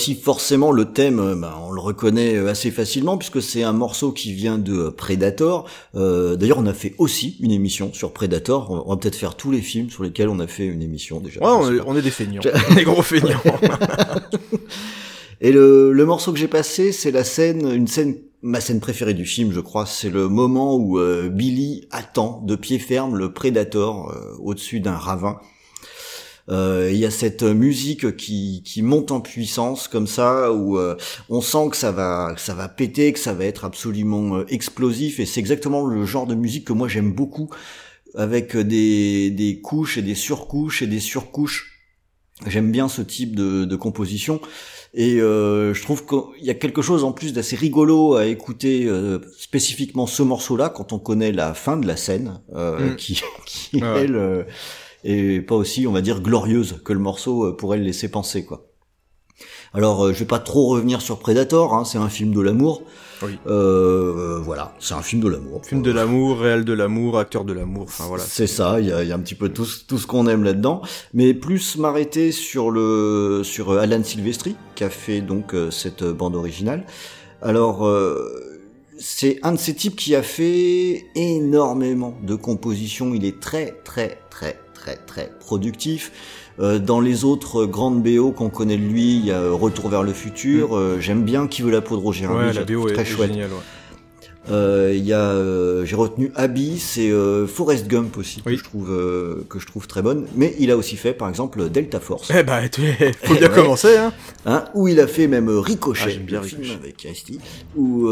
aussi 0.05 0.13
forcément 0.13 0.71
le 0.71 0.85
thème, 0.85 1.19
euh, 1.19 1.35
bah, 1.35 1.57
on 1.67 1.71
le 1.71 1.81
reconnaît 1.81 2.35
euh, 2.35 2.47
assez 2.47 2.69
facilement 2.69 3.17
puisque 3.17 3.41
c'est 3.41 3.63
un 3.63 3.74
morceau 3.74 4.12
qui 4.12 4.33
vient 4.33 4.59
de 4.59 4.89
Predator. 4.89 5.67
Euh, 5.95 6.35
D'ailleurs 6.35 6.59
on 6.59 6.67
a 6.67 6.74
fait 6.74 6.93
aussi 7.00 7.38
une 7.39 7.50
émission 7.50 7.91
sur 7.91 8.13
Predator. 8.13 8.83
On 8.85 8.91
va 8.91 8.97
peut-être 8.97 9.15
faire 9.15 9.35
tous 9.35 9.50
les 9.50 9.62
films 9.62 9.89
sur 9.89 10.03
lesquels 10.03 10.29
on 10.29 10.39
a 10.39 10.45
fait 10.45 10.67
une 10.67 10.83
émission 10.83 11.19
déjà. 11.19 11.41
Ouais, 11.41 11.50
on 11.50 11.74
est, 11.74 11.79
on 11.88 11.97
est, 11.97 12.03
des 12.03 12.12
feignants, 12.12 12.43
des 12.75 12.83
gros 12.83 13.01
feignants. 13.01 13.41
Et 15.41 15.51
le, 15.51 15.91
le 15.91 16.05
morceau 16.05 16.31
que 16.31 16.39
j'ai 16.39 16.47
passé, 16.47 16.91
c'est 16.91 17.12
la 17.12 17.24
scène, 17.24 17.69
une 17.74 17.88
scène, 17.88 18.15
ma 18.41 18.62
scène 18.62 18.79
préférée 18.79 19.15
du 19.15 19.25
film, 19.25 19.51
je 19.51 19.59
crois. 19.59 19.85
C'est 19.85 20.09
le 20.09 20.29
moment 20.29 20.75
où 20.75 21.00
euh, 21.00 21.29
Billy 21.29 21.88
attend 21.91 22.41
de 22.45 22.55
pied 22.55 22.79
ferme 22.79 23.17
le 23.17 23.33
Predator 23.33 24.12
euh, 24.12 24.38
au-dessus 24.39 24.79
d'un 24.79 24.95
ravin. 24.95 25.39
Euh, 26.49 26.89
il 26.91 26.97
y 26.97 27.05
a 27.05 27.11
cette 27.11 27.43
musique 27.43 28.15
qui, 28.17 28.61
qui 28.63 28.81
monte 28.81 29.11
en 29.11 29.21
puissance 29.21 29.87
comme 29.87 30.07
ça, 30.07 30.51
où 30.51 30.77
on 31.29 31.41
sent 31.41 31.69
que 31.71 31.77
ça 31.77 31.91
va, 31.91 32.33
que 32.35 32.41
ça 32.41 32.53
va 32.53 32.67
péter, 32.67 33.13
que 33.13 33.19
ça 33.19 33.33
va 33.33 33.45
être 33.45 33.65
absolument 33.65 34.45
explosif. 34.47 35.19
Et 35.19 35.25
c'est 35.25 35.39
exactement 35.39 35.85
le 35.85 36.05
genre 36.05 36.27
de 36.27 36.35
musique 36.35 36.65
que 36.65 36.73
moi 36.73 36.87
j'aime 36.87 37.11
beaucoup, 37.11 37.49
avec 38.15 38.55
des, 38.55 39.31
des 39.31 39.59
couches 39.61 39.97
et 39.97 40.01
des 40.01 40.15
surcouches 40.15 40.81
et 40.81 40.87
des 40.87 40.99
surcouches. 40.99 41.71
J'aime 42.47 42.71
bien 42.71 42.89
ce 42.89 43.01
type 43.01 43.35
de, 43.35 43.63
de 43.63 43.75
composition. 43.75 44.41
Et 44.97 45.19
euh, 45.19 45.73
je 45.73 45.81
trouve 45.83 46.05
qu'il 46.05 46.45
y 46.45 46.49
a 46.49 46.53
quelque 46.53 46.81
chose 46.81 47.03
en 47.03 47.11
plus 47.11 47.33
d'assez 47.33 47.57
rigolo 47.57 48.15
à 48.15 48.27
écouter 48.27 48.85
euh, 48.85 49.19
spécifiquement 49.37 50.07
ce 50.07 50.23
morceau-là 50.23 50.69
quand 50.69 50.93
on 50.93 50.99
connaît 50.99 51.33
la 51.33 51.53
fin 51.53 51.75
de 51.75 51.85
la 51.85 51.97
scène, 51.97 52.39
euh, 52.55 52.91
mm. 52.91 52.95
qui, 52.95 53.21
qui 53.45 53.81
elle 53.83 54.45
euh, 55.05 55.35
est 55.38 55.41
pas 55.41 55.55
aussi, 55.55 55.88
on 55.88 55.91
va 55.91 56.01
dire, 56.01 56.21
glorieuse 56.21 56.81
que 56.83 56.93
le 56.93 57.00
morceau 57.00 57.45
euh, 57.45 57.55
pourrait 57.55 57.77
le 57.77 57.83
laisser 57.83 58.09
penser, 58.09 58.45
quoi. 58.45 58.67
Alors, 59.74 60.13
je 60.13 60.19
vais 60.19 60.25
pas 60.25 60.39
trop 60.39 60.67
revenir 60.67 61.01
sur 61.01 61.19
Predator, 61.19 61.74
hein, 61.74 61.83
c'est 61.83 61.97
un 61.97 62.07
film 62.07 62.33
de 62.33 62.39
l'amour. 62.39 62.83
Oui. 63.21 63.38
Euh, 63.47 64.39
voilà, 64.41 64.74
c'est 64.79 64.93
un 64.93 65.01
film 65.01 65.21
de 65.21 65.29
l'amour. 65.29 65.65
Film 65.65 65.81
de 65.81 65.91
l'amour, 65.91 66.39
réel 66.39 66.65
de 66.65 66.74
l'amour, 66.74 67.17
acteur 67.17 67.45
de 67.45 67.53
l'amour. 67.53 67.83
Enfin 67.83 68.05
voilà. 68.07 68.24
C'est 68.24 68.47
ça. 68.47 68.79
Il 68.79 68.88
y 68.88 68.91
a, 68.91 69.03
y 69.03 69.12
a, 69.12 69.15
un 69.15 69.19
petit 69.19 69.35
peu 69.35 69.50
tout, 69.50 69.67
tout 69.88 69.97
ce 69.97 70.07
qu'on 70.07 70.27
aime 70.27 70.43
là-dedans, 70.43 70.81
mais 71.13 71.33
plus 71.33 71.77
m'arrêter 71.77 72.31
sur 72.31 72.71
le 72.71 73.41
sur 73.43 73.71
euh, 73.71 73.79
Alan 73.79 74.03
Silvestri 74.03 74.55
qui 74.75 74.83
a 74.83 74.89
fait 74.89 75.21
donc 75.21 75.53
euh, 75.53 75.71
cette 75.71 76.03
bande 76.03 76.35
originale. 76.35 76.85
Alors 77.41 77.88
c'est 78.97 79.39
un 79.43 79.51
de 79.51 79.57
ces 79.57 79.75
types 79.75 79.95
qui 79.95 80.15
a 80.15 80.24
fait 80.24 81.05
énormément 81.15 82.17
de 82.24 82.33
compositions. 82.33 83.13
Il 83.13 83.25
est 83.25 83.39
très 83.39 83.75
très 83.83 84.17
très 84.29 84.57
très 84.85 84.95
très 84.97 85.31
productif. 85.39 86.11
Euh, 86.59 86.79
dans 86.79 87.01
les 87.01 87.25
autres 87.25 87.65
grandes 87.65 88.01
BO 88.03 88.31
qu'on 88.31 88.49
connaît 88.49 88.77
de 88.77 88.83
lui, 88.83 89.17
il 89.17 89.25
y 89.25 89.31
a 89.31 89.49
Retour 89.51 89.89
vers 89.89 90.03
le 90.03 90.13
futur. 90.13 90.69
Mm. 90.69 90.73
Euh, 90.73 90.99
J'aime 91.01 91.23
bien 91.23 91.47
Qui 91.47 91.61
veut 91.61 91.71
la 91.71 91.81
peau 91.81 91.97
de 91.97 92.01
Roger 92.01 92.27
ouais, 92.27 92.53
la 92.53 92.63
BO 92.63 92.89
très 92.89 93.01
est, 93.01 93.05
chouette. 93.05 93.31
Génial, 93.31 93.49
ouais. 93.51 93.57
Euh, 94.51 94.93
il 94.95 95.03
y 95.03 95.13
a, 95.13 95.21
euh, 95.21 95.85
j'ai 95.85 95.95
retenu 95.95 96.31
Abyss 96.35 96.97
et 96.97 97.09
euh, 97.09 97.47
Forrest 97.47 97.87
Gump 97.87 98.15
aussi 98.17 98.43
oui. 98.45 98.53
que 98.53 98.59
je 98.59 98.63
trouve 98.63 98.91
euh, 98.91 99.43
que 99.49 99.59
je 99.59 99.65
trouve 99.65 99.87
très 99.87 100.01
bonne. 100.01 100.27
Mais 100.35 100.55
il 100.59 100.69
a 100.69 100.77
aussi 100.77 100.97
fait 100.97 101.13
par 101.13 101.29
exemple 101.29 101.67
Delta 101.69 101.99
Force. 101.99 102.31
Eh 102.35 102.43
bah, 102.43 102.61
faut 103.23 103.35
bien 103.35 103.47
commencer 103.49 103.97
hein. 103.97 104.13
hein. 104.45 104.65
Où 104.75 104.87
il 104.87 104.99
a 104.99 105.07
fait 105.07 105.27
même 105.27 105.49
Ricochet, 105.49 106.03
ah, 106.05 106.09
j'aime 106.09 106.23
bien 106.23 106.41
Ricochet. 106.41 106.63
film 106.63 106.79
avec 106.79 107.03
Ice-T, 107.05 107.39
ou 107.75 108.11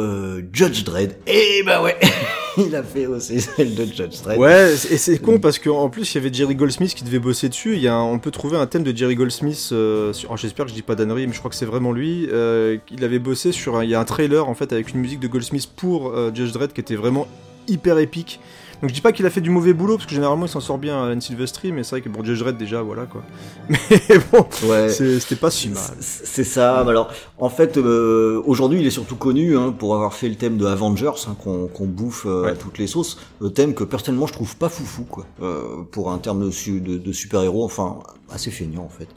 Judge 0.51 0.83
Dredd. 0.83 1.15
Et 1.27 1.61
bah 1.65 1.83
ouais, 1.83 1.97
il 2.65 2.75
a 2.75 2.83
fait 2.83 3.07
aussi 3.07 3.41
celle 3.41 3.75
de 3.75 3.85
Judge 3.85 4.21
Dredd. 4.23 4.39
Ouais, 4.39 4.73
et 4.73 4.97
c'est 4.97 5.17
con 5.19 5.39
parce 5.39 5.59
qu'en 5.59 5.89
plus 5.89 6.13
il 6.13 6.17
y 6.17 6.17
avait 6.19 6.33
Jerry 6.33 6.55
Goldsmith 6.55 6.93
qui 6.93 7.03
devait 7.03 7.19
bosser 7.19 7.49
dessus. 7.49 7.77
Y 7.77 7.89
on 7.89 8.19
peut 8.19 8.31
trouver 8.31 8.57
un 8.57 8.67
thème 8.67 8.83
de 8.83 8.95
Jerry 8.95 9.15
Goldsmith. 9.15 9.55
Sur, 9.55 10.13
oh, 10.29 10.37
j'espère 10.37 10.65
que 10.65 10.69
je 10.69 10.75
dis 10.75 10.81
pas 10.81 10.95
d'annerie, 10.95 11.27
mais 11.27 11.33
je 11.33 11.39
crois 11.39 11.49
que 11.49 11.57
c'est 11.57 11.65
vraiment 11.65 11.91
lui. 11.91 12.27
il 12.29 13.03
avait 13.03 13.19
bossé 13.19 13.51
sur, 13.51 13.77
un, 13.77 13.83
il 13.83 13.89
y 13.89 13.95
a 13.95 13.99
un 13.99 14.05
trailer 14.05 14.47
en 14.47 14.53
fait 14.53 14.71
avec 14.73 14.93
une 14.93 14.99
musique 14.99 15.19
de 15.19 15.27
Goldsmith 15.27 15.69
pour 15.75 16.13
Judge 16.33 16.51
Dredd 16.51 16.73
qui 16.73 16.81
était 16.81 16.95
vraiment 16.95 17.27
hyper 17.67 17.97
épique. 17.99 18.39
Donc 18.83 18.89
je 18.89 18.95
dis 18.95 19.01
pas 19.01 19.13
qu'il 19.13 19.25
a 19.25 19.29
fait 19.29 19.39
du 19.39 19.49
mauvais 19.49 19.71
boulot 19.71 19.95
parce 19.95 20.07
que 20.07 20.13
généralement 20.13 20.45
il 20.45 20.49
s'en 20.49 20.59
sort 20.59 20.77
bien 20.77 21.01
Alan 21.01 21.21
Silvestri, 21.21 21.71
mais 21.71 21.83
c'est 21.83 21.91
vrai 21.91 22.01
que 22.01 22.09
bon 22.09 22.21
Judge 22.21 22.39
Dredd 22.39 22.57
déjà 22.57 22.81
voilà 22.81 23.05
quoi. 23.05 23.23
Mais 23.69 24.19
bon, 24.29 24.45
ouais, 24.67 24.89
c'était 24.89 25.37
pas 25.37 25.49
si 25.49 25.69
mal. 25.69 25.81
C'est 26.01 26.43
ça. 26.43 26.79
Alors 26.79 27.09
en 27.37 27.47
fait 27.47 27.77
euh, 27.77 28.41
aujourd'hui 28.45 28.81
il 28.81 28.85
est 28.85 28.91
surtout 28.91 29.15
connu 29.15 29.57
hein, 29.57 29.71
pour 29.71 29.95
avoir 29.95 30.13
fait 30.13 30.27
le 30.27 30.35
thème 30.35 30.57
de 30.57 30.65
Avengers 30.65 31.11
hein, 31.29 31.37
qu'on 31.41 31.67
qu 31.67 31.85
bouffe 31.85 32.25
euh, 32.25 32.43
ouais. 32.43 32.51
à 32.51 32.55
toutes 32.55 32.77
les 32.77 32.87
sauces. 32.87 33.21
Le 33.39 33.53
thème 33.53 33.73
que 33.73 33.85
personnellement 33.85 34.27
je 34.27 34.33
trouve 34.33 34.57
pas 34.57 34.67
foufou 34.67 35.03
quoi 35.03 35.25
euh, 35.41 35.83
pour 35.89 36.11
un 36.11 36.17
terme 36.17 36.49
de, 36.49 36.79
de, 36.79 36.97
de 36.97 37.11
super 37.13 37.41
héros. 37.41 37.63
Enfin 37.63 37.99
assez 38.33 38.51
feignant 38.51 38.83
en 38.83 38.89
fait. 38.89 39.07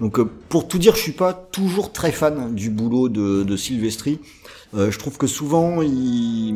Donc 0.00 0.18
euh, 0.18 0.30
pour 0.48 0.68
tout 0.68 0.78
dire 0.78 0.94
je 0.94 1.00
suis 1.00 1.12
pas 1.12 1.32
toujours 1.32 1.92
très 1.92 2.12
fan 2.12 2.54
du 2.54 2.70
boulot 2.70 3.08
de, 3.08 3.42
de 3.42 3.56
Silvestri. 3.56 4.20
Euh, 4.74 4.90
je 4.90 4.98
trouve 4.98 5.18
que 5.18 5.26
souvent 5.26 5.82
il, 5.82 6.54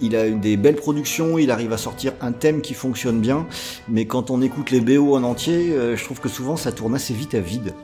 il 0.00 0.16
a 0.16 0.28
des 0.30 0.56
belles 0.56 0.76
productions, 0.76 1.38
il 1.38 1.50
arrive 1.50 1.72
à 1.72 1.78
sortir 1.78 2.12
un 2.20 2.32
thème 2.32 2.60
qui 2.60 2.74
fonctionne 2.74 3.20
bien, 3.20 3.46
mais 3.88 4.06
quand 4.06 4.30
on 4.30 4.42
écoute 4.42 4.70
les 4.70 4.80
BO 4.80 5.14
en 5.14 5.22
entier, 5.22 5.72
euh, 5.72 5.96
je 5.96 6.04
trouve 6.04 6.20
que 6.20 6.28
souvent 6.28 6.56
ça 6.56 6.72
tourne 6.72 6.94
assez 6.94 7.14
vite 7.14 7.34
à 7.34 7.40
vide. 7.40 7.74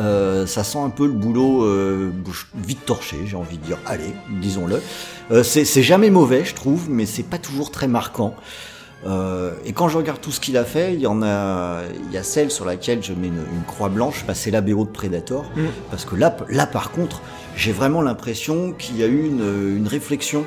Euh, 0.00 0.46
ça 0.46 0.62
sent 0.62 0.78
un 0.78 0.90
peu 0.90 1.06
le 1.06 1.12
boulot 1.12 1.64
euh, 1.64 2.12
vite 2.54 2.84
torché, 2.86 3.16
j'ai 3.26 3.36
envie 3.36 3.58
de 3.58 3.64
dire. 3.64 3.78
Allez, 3.86 4.14
disons-le. 4.40 4.80
Euh, 5.30 5.42
c'est 5.42 5.82
jamais 5.82 6.10
mauvais, 6.10 6.44
je 6.44 6.54
trouve, 6.54 6.88
mais 6.88 7.04
c'est 7.06 7.24
pas 7.24 7.38
toujours 7.38 7.70
très 7.70 7.88
marquant. 7.88 8.34
Et 9.64 9.72
quand 9.72 9.88
je 9.88 9.96
regarde 9.96 10.20
tout 10.20 10.32
ce 10.32 10.40
qu'il 10.40 10.56
a 10.56 10.64
fait, 10.64 10.92
il 10.92 11.00
y 11.00 11.06
en 11.06 11.22
a, 11.22 11.82
il 12.08 12.12
y 12.12 12.18
a 12.18 12.22
celle 12.24 12.50
sur 12.50 12.64
laquelle 12.64 13.02
je 13.02 13.12
mets 13.12 13.28
une, 13.28 13.44
une 13.52 13.62
croix 13.66 13.88
blanche, 13.88 14.24
bah, 14.26 14.34
c'est 14.34 14.50
la 14.50 14.60
BO 14.60 14.84
de 14.84 14.90
Predator, 14.90 15.44
mm. 15.56 15.66
parce 15.90 16.04
que 16.04 16.16
là, 16.16 16.36
là 16.50 16.66
par 16.66 16.90
contre, 16.90 17.22
j'ai 17.56 17.72
vraiment 17.72 18.02
l'impression 18.02 18.72
qu'il 18.72 18.98
y 18.98 19.04
a 19.04 19.06
eu 19.06 19.24
une, 19.24 19.76
une 19.76 19.86
réflexion 19.86 20.46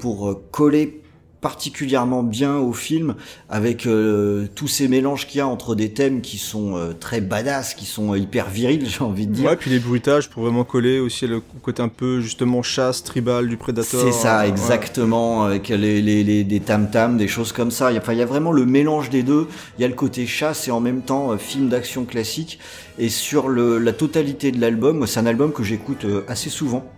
pour 0.00 0.40
coller 0.50 1.02
particulièrement 1.44 2.22
bien 2.22 2.56
au 2.56 2.72
film 2.72 3.16
avec 3.50 3.84
euh, 3.86 4.46
tous 4.54 4.66
ces 4.66 4.88
mélanges 4.88 5.26
qu'il 5.26 5.40
y 5.40 5.40
a 5.42 5.46
entre 5.46 5.74
des 5.74 5.90
thèmes 5.92 6.22
qui 6.22 6.38
sont 6.38 6.78
euh, 6.78 6.94
très 6.98 7.20
badass, 7.20 7.74
qui 7.74 7.84
sont 7.84 8.14
hyper 8.14 8.48
virils, 8.48 8.86
j'ai 8.88 9.04
envie 9.04 9.26
de 9.26 9.34
dire. 9.34 9.50
Ouais, 9.50 9.56
puis 9.56 9.70
les 9.70 9.78
bruitages 9.78 10.30
pour 10.30 10.42
vraiment 10.44 10.64
coller 10.64 11.00
aussi 11.00 11.26
le 11.26 11.42
côté 11.60 11.82
un 11.82 11.90
peu 11.90 12.22
justement 12.22 12.62
chasse, 12.62 13.04
tribal 13.04 13.46
du 13.46 13.58
Predator. 13.58 14.00
C'est 14.00 14.12
ça, 14.12 14.48
exactement, 14.48 15.42
ouais. 15.42 15.48
avec 15.48 15.68
les, 15.68 16.00
les, 16.00 16.24
les, 16.24 16.44
des 16.44 16.60
tam-tams, 16.60 17.18
des 17.18 17.28
choses 17.28 17.52
comme 17.52 17.70
ça. 17.70 17.92
Il 17.92 17.96
y, 17.96 17.98
a, 17.98 18.00
enfin, 18.00 18.14
il 18.14 18.18
y 18.18 18.22
a 18.22 18.26
vraiment 18.26 18.50
le 18.50 18.64
mélange 18.64 19.10
des 19.10 19.22
deux. 19.22 19.46
Il 19.78 19.82
y 19.82 19.84
a 19.84 19.88
le 19.88 19.94
côté 19.94 20.26
chasse 20.26 20.66
et 20.68 20.70
en 20.70 20.80
même 20.80 21.02
temps 21.02 21.30
euh, 21.30 21.36
film 21.36 21.68
d'action 21.68 22.06
classique. 22.06 22.58
Et 22.98 23.10
sur 23.10 23.48
le, 23.48 23.76
la 23.76 23.92
totalité 23.92 24.50
de 24.50 24.62
l'album, 24.62 25.06
c'est 25.06 25.20
un 25.20 25.26
album 25.26 25.52
que 25.52 25.62
j'écoute 25.62 26.06
euh, 26.06 26.24
assez 26.26 26.48
souvent. 26.48 26.90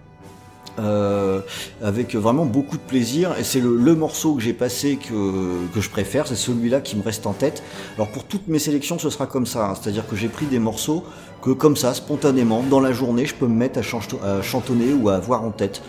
Euh, 0.79 1.41
avec 1.83 2.15
vraiment 2.15 2.45
beaucoup 2.45 2.77
de 2.77 2.83
plaisir 2.83 3.35
et 3.39 3.45
c'est 3.45 3.61
le, 3.61 3.77
le, 3.77 3.95
morceau 3.95 4.35
que 4.35 4.43
j'ai 4.43 4.53
passé 4.53 4.97
que, 4.97 5.73
que 5.73 5.81
je 5.81 5.89
préfère, 5.89 6.27
c'est 6.27 6.37
celui-là 6.37 6.83
qui 6.83 6.97
me 6.97 7.03
reste 7.03 7.27
en 7.27 7.33
tête. 7.33 7.63
Alors 7.95 8.09
pour 8.09 8.25
toutes 8.25 8.47
mes 8.49 8.59
sélections 8.59 8.99
ce 8.99 9.09
sera 9.09 9.27
comme 9.27 9.47
ça, 9.47 9.71
hein, 9.71 9.75
c'est-à-dire 9.75 10.07
que 10.07 10.17
j'ai 10.17 10.29
pris 10.29 10.45
des 10.45 10.59
morceaux 10.59 11.03
que 11.41 11.51
comme 11.51 11.77
ça, 11.77 11.95
spontanément, 11.95 12.63
dans 12.63 12.81
la 12.81 12.93
journée, 12.93 13.25
je 13.25 13.35
peux 13.35 13.47
me 13.47 13.55
mettre 13.55 13.79
à, 13.79 13.83
ch 13.83 13.95
à 14.23 14.43
chantonner 14.43 14.93
ou 14.93 15.09
à 15.09 15.15
avoir 15.15 15.45
en 15.45 15.51
tête. 15.51 15.81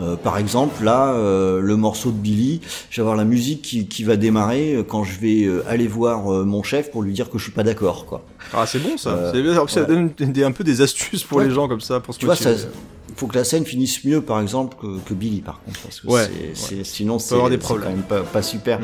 Euh, 0.00 0.16
par 0.16 0.38
exemple, 0.38 0.82
là, 0.82 1.12
euh, 1.12 1.60
le 1.60 1.76
morceau 1.76 2.10
de 2.10 2.16
Billy, 2.16 2.60
je 2.88 2.96
vais 2.96 3.02
avoir 3.02 3.16
la 3.16 3.24
musique 3.24 3.62
qui, 3.62 3.86
qui 3.86 4.04
va 4.04 4.16
démarrer 4.16 4.74
euh, 4.74 4.82
quand 4.82 5.04
je 5.04 5.20
vais 5.20 5.44
euh, 5.44 5.62
aller 5.68 5.86
voir 5.86 6.24
mon 6.46 6.62
chef 6.62 6.90
pour 6.90 7.02
lui 7.02 7.12
dire 7.12 7.30
que 7.30 7.36
je 7.36 7.42
suis 7.42 7.52
pas 7.52 7.62
d'accord, 7.62 8.06
quoi. 8.06 8.22
Ah, 8.54 8.64
c'est 8.66 8.78
bon 8.78 8.96
ça. 8.96 9.32
c'est 9.32 9.42
bien. 9.42 9.66
Ça 9.66 9.84
donne 9.84 10.10
des, 10.18 10.44
un 10.44 10.52
peu 10.52 10.64
des 10.64 10.80
astuces 10.80 11.24
pour 11.24 11.38
ouais. 11.38 11.44
les 11.44 11.50
gens 11.50 11.68
comme 11.68 11.80
ça, 11.80 12.00
pour 12.00 12.14
se 12.14 12.18
tu 12.18 12.26
vois, 12.26 12.36
ça, 12.36 12.50
faut 13.14 13.26
que 13.26 13.36
la 13.36 13.44
scène 13.44 13.64
finisse 13.64 14.04
mieux, 14.04 14.22
par 14.22 14.40
exemple, 14.40 14.76
que, 14.80 14.98
que 15.00 15.14
Billy, 15.14 15.40
par 15.40 15.62
contre, 15.62 15.80
parce 15.80 16.00
que 16.00 16.06
ouais, 16.06 16.30
c'est, 16.54 16.76
ouais. 16.76 16.84
sinon 16.84 17.18
c'est, 17.18 17.36
quand 17.36 17.78
même 17.78 18.02
pas, 18.02 18.22
pas 18.22 18.42
super. 18.42 18.80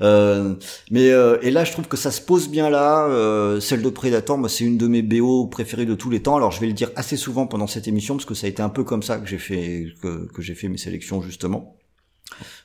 Euh, 0.00 0.54
mais 0.90 1.10
euh, 1.10 1.38
et 1.42 1.50
là, 1.50 1.64
je 1.64 1.72
trouve 1.72 1.88
que 1.88 1.96
ça 1.96 2.10
se 2.10 2.20
pose 2.20 2.48
bien 2.48 2.70
là. 2.70 3.06
Euh, 3.06 3.60
celle 3.60 3.82
de 3.82 3.90
Predator, 3.90 4.38
moi, 4.38 4.48
c'est 4.48 4.64
une 4.64 4.78
de 4.78 4.88
mes 4.88 5.02
BO 5.02 5.46
préférées 5.46 5.86
de 5.86 5.94
tous 5.94 6.10
les 6.10 6.22
temps. 6.22 6.36
Alors, 6.36 6.50
je 6.50 6.60
vais 6.60 6.66
le 6.66 6.72
dire 6.72 6.90
assez 6.96 7.16
souvent 7.16 7.46
pendant 7.46 7.66
cette 7.66 7.88
émission 7.88 8.16
parce 8.16 8.26
que 8.26 8.34
ça 8.34 8.46
a 8.46 8.50
été 8.50 8.62
un 8.62 8.68
peu 8.68 8.84
comme 8.84 9.02
ça 9.02 9.18
que 9.18 9.26
j'ai 9.26 9.38
fait 9.38 9.86
que, 10.02 10.26
que 10.32 10.42
j'ai 10.42 10.54
fait 10.54 10.68
mes 10.68 10.78
sélections 10.78 11.22
justement. 11.22 11.76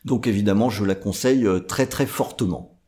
Donc, 0.05 0.27
évidemment, 0.27 0.69
je 0.69 0.83
la 0.85 0.95
conseille 0.95 1.45
euh, 1.45 1.59
très 1.59 1.85
très 1.85 2.05
fortement. 2.05 2.79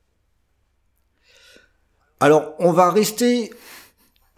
Alors, 2.20 2.54
on 2.60 2.72
va 2.72 2.92
rester 2.92 3.50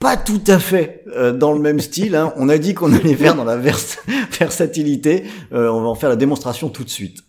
pas 0.01 0.17
tout 0.17 0.41
à 0.47 0.59
fait 0.59 1.05
euh, 1.15 1.31
dans 1.31 1.53
le 1.53 1.59
même 1.59 1.79
style. 1.79 2.15
Hein. 2.15 2.33
On 2.35 2.49
a 2.49 2.57
dit 2.57 2.73
qu'on 2.73 2.91
allait 2.97 3.13
faire 3.13 3.35
dans 3.35 3.45
la 3.45 3.55
vers 3.55 3.77
versatilité. 4.39 5.23
Euh, 5.53 5.69
on 5.69 5.81
va 5.81 5.87
en 5.87 5.95
faire 5.95 6.09
la 6.09 6.17
démonstration 6.17 6.67
tout 6.67 6.83
de 6.83 6.89
suite. 6.89 7.19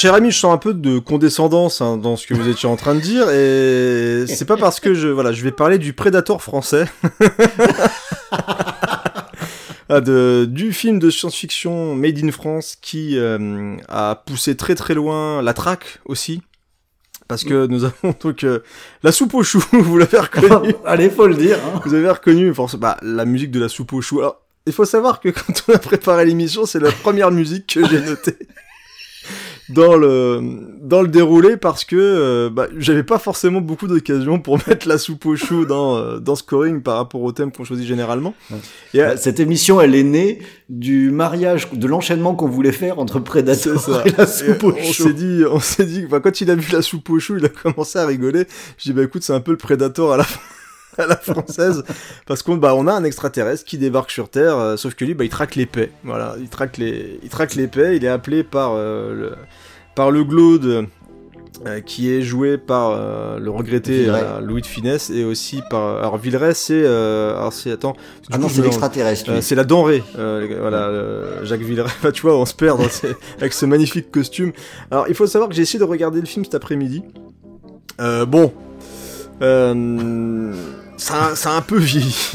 Cher 0.00 0.14
ami, 0.14 0.30
je 0.30 0.38
sens 0.38 0.54
un 0.54 0.56
peu 0.56 0.72
de 0.72 0.98
condescendance 0.98 1.82
hein, 1.82 1.98
dans 1.98 2.16
ce 2.16 2.26
que 2.26 2.32
vous 2.32 2.48
étiez 2.48 2.66
en 2.66 2.76
train 2.76 2.94
de 2.94 3.00
dire, 3.00 3.28
et 3.28 4.24
c'est 4.26 4.46
pas 4.46 4.56
parce 4.56 4.80
que 4.80 4.94
je, 4.94 5.08
voilà, 5.08 5.30
je 5.30 5.44
vais 5.44 5.52
parler 5.52 5.76
du 5.76 5.92
Predator 5.92 6.42
français. 6.42 6.86
Ah, 9.92 10.00
de, 10.00 10.46
du 10.48 10.72
film 10.72 11.00
de 11.00 11.10
science-fiction 11.10 11.96
Made 11.96 12.22
in 12.22 12.30
France 12.30 12.76
qui 12.80 13.18
euh, 13.18 13.76
a 13.88 14.22
poussé 14.24 14.56
très 14.56 14.76
très 14.76 14.94
loin 14.94 15.42
la 15.42 15.52
traque 15.52 15.98
aussi. 16.04 16.42
Parce 17.26 17.42
que 17.42 17.66
nous 17.66 17.82
avons 17.82 18.14
donc 18.22 18.44
euh, 18.44 18.60
la 19.02 19.10
soupe 19.10 19.34
aux 19.34 19.42
choux, 19.42 19.64
vous 19.72 19.98
l'avez 19.98 20.20
reconnu. 20.20 20.74
Allez, 20.86 21.10
faut 21.10 21.26
le 21.26 21.34
dire. 21.34 21.58
Hein. 21.58 21.80
Vous 21.84 21.94
avez 21.94 22.08
reconnu 22.08 22.54
forcément 22.54 22.82
bah, 22.82 22.98
la 23.02 23.24
musique 23.24 23.50
de 23.50 23.58
la 23.58 23.68
soupe 23.68 23.92
aux 23.92 24.00
choux. 24.00 24.20
Alors, 24.20 24.40
il 24.64 24.72
faut 24.72 24.84
savoir 24.84 25.18
que 25.18 25.30
quand 25.30 25.64
on 25.66 25.72
a 25.72 25.78
préparé 25.78 26.24
l'émission, 26.24 26.66
c'est 26.66 26.78
la 26.78 26.92
première 26.92 27.32
musique 27.32 27.74
que 27.74 27.84
j'ai 27.88 28.00
notée 28.00 28.38
dans 29.70 29.96
le 29.96 30.40
dans 30.80 31.02
le 31.02 31.08
déroulé 31.08 31.56
parce 31.56 31.84
que 31.84 31.96
euh, 31.96 32.50
bah, 32.50 32.66
j'avais 32.76 33.02
pas 33.02 33.18
forcément 33.18 33.60
beaucoup 33.60 33.86
d'occasions 33.86 34.38
pour 34.38 34.58
mettre 34.68 34.88
la 34.88 34.98
soupe 34.98 35.26
au 35.26 35.36
chou 35.36 35.64
dans 35.64 35.96
euh, 35.96 36.18
dans 36.18 36.34
scoring 36.34 36.82
par 36.82 36.96
rapport 36.96 37.22
au 37.22 37.32
thème 37.32 37.52
qu'on 37.52 37.64
choisit 37.64 37.86
généralement. 37.86 38.34
Et, 38.94 39.00
euh, 39.00 39.16
Cette 39.16 39.40
émission, 39.40 39.80
elle 39.80 39.94
est 39.94 40.02
née 40.02 40.40
du 40.68 41.10
mariage, 41.10 41.70
de 41.72 41.86
l'enchaînement 41.86 42.34
qu'on 42.34 42.48
voulait 42.48 42.72
faire 42.72 42.98
entre 42.98 43.20
Predator 43.20 44.02
et 44.06 44.12
la 44.16 44.26
soupe 44.26 44.64
au 44.64 44.72
chou. 44.72 44.80
On 44.80 44.92
s'est 44.92 45.12
dit, 45.12 45.42
on 45.50 45.60
s'est 45.60 45.86
dit, 45.86 46.06
bah, 46.06 46.20
quand 46.20 46.40
il 46.40 46.50
a 46.50 46.54
vu 46.54 46.72
la 46.72 46.82
soupe 46.82 47.08
au 47.10 47.18
chou, 47.18 47.36
il 47.38 47.44
a 47.44 47.48
commencé 47.48 47.98
à 47.98 48.06
rigoler. 48.06 48.44
Je 48.78 48.84
dis 48.84 48.92
bah 48.92 49.02
écoute, 49.02 49.22
c'est 49.22 49.34
un 49.34 49.40
peu 49.40 49.52
le 49.52 49.56
Predator 49.56 50.12
à 50.12 50.16
la 50.16 50.24
fin 50.24 50.40
à 50.98 51.06
la 51.06 51.16
française. 51.16 51.84
Parce 52.26 52.42
qu'on 52.42 52.56
bah 52.56 52.74
on 52.74 52.86
a 52.86 52.92
un 52.92 53.04
extraterrestre 53.04 53.64
qui 53.64 53.78
débarque 53.78 54.10
sur 54.10 54.28
Terre 54.28 54.56
euh, 54.56 54.76
sauf 54.76 54.94
que 54.94 55.04
lui 55.04 55.14
bah 55.14 55.24
il 55.24 55.30
traque 55.30 55.58
paix. 55.70 55.90
Voilà 56.04 56.34
il 56.38 56.48
traque 56.48 56.78
les 56.78 57.20
il 57.22 57.28
traque 57.28 57.54
paix. 57.70 57.96
Il 57.96 58.04
est 58.04 58.08
appelé 58.08 58.44
par 58.44 58.72
euh, 58.74 59.14
le 59.14 59.32
par 59.94 60.10
le 60.10 60.24
Glaude 60.24 60.86
euh, 61.66 61.80
qui 61.80 62.10
est 62.10 62.22
joué 62.22 62.56
par 62.56 62.96
le 63.38 63.50
regretté 63.50 64.08
Louis 64.40 64.62
de 64.62 64.66
Finesse 64.66 65.10
et 65.10 65.24
aussi 65.24 65.62
par 65.68 65.98
alors 65.98 66.16
Villeray 66.16 66.54
c'est 66.54 66.86
alors 66.86 67.52
c'est 67.52 67.72
attends 67.72 67.94
ah 68.30 68.38
non 68.38 68.48
c'est 68.48 68.62
l'extraterrestre 68.62 69.42
c'est 69.42 69.54
la 69.54 69.64
denrée 69.64 70.02
voilà 70.14 70.90
Jacques 71.44 71.62
Villeray. 71.62 71.90
Bah, 72.02 72.12
tu 72.12 72.22
vois 72.22 72.36
on 72.36 72.46
se 72.46 72.54
perd 72.54 72.80
avec 73.38 73.52
ce 73.52 73.66
magnifique 73.66 74.10
costume. 74.10 74.52
Alors 74.90 75.06
il 75.08 75.14
faut 75.14 75.26
savoir 75.26 75.48
que 75.48 75.54
j'ai 75.54 75.62
essayé 75.62 75.78
de 75.78 75.84
regarder 75.84 76.20
le 76.20 76.26
film 76.26 76.44
cet 76.44 76.54
après-midi. 76.54 77.02
Bon. 78.26 78.52
Euh, 79.42 80.52
ça, 81.00 81.34
ça 81.34 81.52
a 81.52 81.56
un 81.56 81.62
peu 81.62 81.78
vieilli. 81.78 82.32